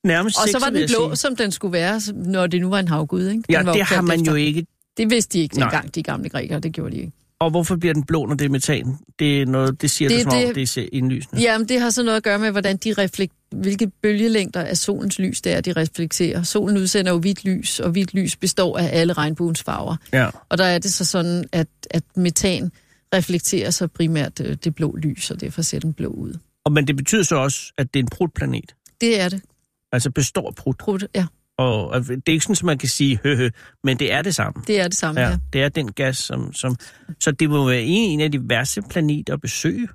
Nærmest 0.03 0.37
Og 0.37 0.49
så 0.49 0.59
var 0.59 0.69
den 0.69 0.89
blå, 0.89 1.15
som 1.15 1.35
den 1.35 1.51
skulle 1.51 1.71
være, 1.73 2.01
når 2.13 2.47
det 2.47 2.61
nu 2.61 2.69
var 2.69 2.79
en 2.79 2.87
havgud, 2.87 3.21
ikke? 3.27 3.33
Den 3.33 3.43
Ja, 3.49 3.63
var 3.63 3.73
det 3.73 3.81
har 3.83 4.01
man 4.01 4.19
efter. 4.19 4.31
jo 4.31 4.35
ikke. 4.35 4.65
Det 4.97 5.09
vidste 5.09 5.33
de 5.37 5.39
ikke 5.43 5.59
Nej. 5.59 5.69
dengang, 5.69 5.95
de 5.95 6.03
gamle 6.03 6.29
grækere. 6.29 6.59
Det 6.59 6.71
gjorde 6.73 6.91
de 6.95 6.97
ikke. 6.97 7.11
Og 7.39 7.49
hvorfor 7.49 7.75
bliver 7.75 7.93
den 7.93 8.03
blå, 8.03 8.25
når 8.25 8.35
det 8.35 8.45
er 8.45 8.49
metan? 8.49 8.97
Det, 9.19 9.41
er 9.41 9.45
noget, 9.45 9.81
det 9.81 9.91
siger 9.91 10.09
det, 10.09 10.15
Det- 10.17 10.23
som 10.23 10.33
om, 10.33 10.39
det- 10.39 10.55
det 10.55 10.77
er 10.77 10.87
indlysende. 10.91 11.41
Jamen, 11.41 11.69
det 11.69 11.81
har 11.81 11.89
så 11.89 12.03
noget 12.03 12.17
at 12.17 12.23
gøre 12.23 12.39
med, 12.39 12.51
hvordan 12.51 12.77
de 12.77 12.93
reflekt, 12.93 13.33
hvilke 13.51 13.87
bølgelængder 14.01 14.61
af 14.61 14.77
solens 14.77 15.19
lys 15.19 15.41
det 15.41 15.53
er, 15.53 15.61
de 15.61 15.73
reflekterer. 15.73 16.43
Solen 16.43 16.77
udsender 16.77 17.11
jo 17.11 17.17
hvidt 17.19 17.45
lys, 17.45 17.79
og 17.79 17.89
hvidt 17.91 18.13
lys 18.13 18.35
består 18.35 18.77
af 18.77 18.89
alle 18.99 19.13
regnbuens 19.13 19.63
farver. 19.63 19.95
Ja. 20.13 20.29
Og 20.49 20.57
der 20.57 20.63
er 20.65 20.79
det 20.79 20.93
så 20.93 21.05
sådan, 21.05 21.43
at, 21.51 21.67
at 21.91 22.03
metan 22.15 22.71
reflekterer 23.13 23.71
så 23.71 23.87
primært 23.87 24.41
øh, 24.41 24.57
det 24.63 24.75
blå 24.75 24.95
lys, 24.95 25.31
og 25.31 25.41
derfor 25.41 25.61
ser 25.61 25.79
den 25.79 25.93
blå 25.93 26.07
ud. 26.09 26.33
Og 26.65 26.71
men 26.71 26.87
det 26.87 26.95
betyder 26.95 27.23
så 27.23 27.35
også, 27.35 27.73
at 27.77 27.93
det 27.93 27.99
er 27.99 28.03
en 28.03 28.09
prutplanet. 28.09 28.75
Det 29.01 29.19
er 29.21 29.29
det. 29.29 29.41
Altså 29.91 30.11
består 30.11 30.47
af 30.47 30.55
prut. 30.55 30.77
Prut, 30.77 31.05
ja, 31.15 31.25
Og 31.57 31.87
og 31.89 32.01
det 32.07 32.21
er 32.27 32.31
ikke 32.31 32.43
sådan, 32.43 32.53
at 32.53 32.63
man 32.63 32.77
kan 32.77 32.89
sige 32.89 33.19
hø, 33.23 33.35
hø 33.35 33.49
men 33.83 33.99
det 33.99 34.13
er 34.13 34.21
det 34.21 34.35
samme. 34.35 34.63
det 34.67 34.79
er 34.79 34.83
det 34.87 34.97
samme, 34.97 35.21
ja. 35.21 35.29
Ja, 35.29 35.37
det 35.53 35.61
er 35.63 35.69
den 35.69 35.91
gas, 35.91 36.17
som... 36.17 36.53
som 36.53 36.75
så 37.19 37.31
det 37.31 37.49
må 37.49 37.65
være 37.69 37.81
en, 37.81 38.09
en 38.11 38.21
af 38.21 38.31
de 38.31 38.49
værste 38.49 38.81
planeter 38.89 39.33
at 39.33 39.41
besøge. 39.41 39.87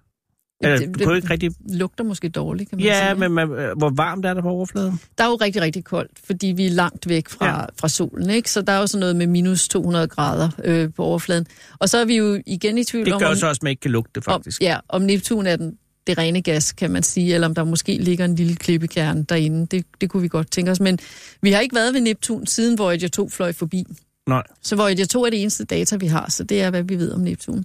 Eller, 0.64 0.78
det- 0.78 1.01
jo 1.05 1.12
ikke 1.14 1.30
rigtig... 1.30 1.51
Lugter 1.70 2.05
måske 2.05 2.28
dårligt, 2.28 2.68
kan 2.70 2.78
man 2.78 2.84
Ja, 2.86 3.09
sige. 3.09 3.18
men 3.20 3.32
man, 3.32 3.49
hvor 3.49 3.90
varmt 3.97 4.26
er 4.26 4.34
der 4.34 4.43
på 4.43 4.49
overfladen? 4.49 5.01
Der 5.18 5.24
er 5.24 5.28
jo 5.28 5.34
rigtig, 5.34 5.62
rigtig 5.62 5.84
koldt, 5.84 6.11
fordi 6.26 6.47
vi 6.47 6.66
er 6.66 6.70
langt 6.70 7.09
væk 7.09 7.28
fra, 7.28 7.47
Ja. 7.47 7.59
ja. 7.61 7.64
fra 7.80 7.88
solen, 7.88 8.30
ikke? 8.30 8.51
Så 8.51 8.62
der 8.62 8.72
er 8.72 8.78
jo 8.80 8.86
sådan 8.86 9.01
noget 9.01 9.16
med 9.16 9.26
minus 9.26 9.68
200 9.68 10.07
grader 10.09 10.51
øh, 10.64 10.93
på 10.97 11.05
overfladen. 11.05 11.47
Og 11.78 11.88
så 11.88 11.99
er 11.99 12.05
vi 12.05 12.16
jo 12.16 12.43
igen 12.47 12.78
i 12.78 12.84
tvivl 12.84 13.05
Det 13.07 13.14
om, 13.14 13.20
gør 13.20 13.28
om, 13.28 13.36
så 13.36 13.47
også, 13.49 13.59
at 13.59 13.62
man 13.62 13.70
ikke 13.70 13.80
kan 13.80 13.90
lugte 13.90 14.11
det, 14.20 14.28
om, 14.28 14.32
faktisk. 14.34 14.62
ja, 14.62 14.78
om 14.88 15.03
Neptun 15.03 15.47
er 15.47 15.57
den, 15.57 15.78
det 16.07 16.18
rene 16.18 16.42
gas, 16.42 16.72
kan 16.72 16.90
man 16.90 17.03
sige, 17.03 17.34
eller 17.34 17.46
om 17.46 17.55
der 17.55 17.64
måske 17.64 17.96
ligger 17.98 18.24
en 18.24 18.34
lille 18.34 18.57
klippekerne 18.57 19.24
derinde. 19.24 19.66
Det, 19.66 19.86
det 20.00 20.11
kunne 20.11 20.22
vi 20.22 20.28
godt 20.28 20.50
tænke 20.50 20.70
os. 20.70 20.80
Men 20.80 20.98
vi 21.42 21.53
har 21.53 21.61
ikke 21.61 21.74
været 21.74 21.94
ved 21.94 22.00
Neptun, 22.00 22.46
siden 22.46 22.78
Voyager 22.78 23.09
2 23.09 23.28
fløj 23.28 23.53
forbi. 23.53 23.84
Nej. 24.28 24.42
Så 24.62 24.76
Voyager 24.76 25.07
2 25.07 25.24
er 25.24 25.30
det 25.30 25.40
eneste 25.40 25.64
data, 25.64 25.96
vi 25.96 26.07
har, 26.07 26.30
så 26.30 26.44
det 26.44 26.62
er, 26.62 26.70
hvad 26.70 26.82
vi 26.82 26.98
ved 26.98 27.12
om 27.12 27.20
Neptun. 27.20 27.64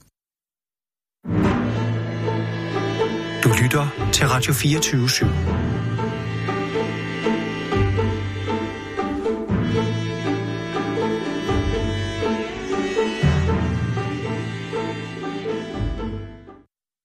Du 3.43 3.49
lytter 3.63 4.09
til 4.13 4.27
Radio 4.27 4.53
24 4.53 5.05
/7. 5.05 5.66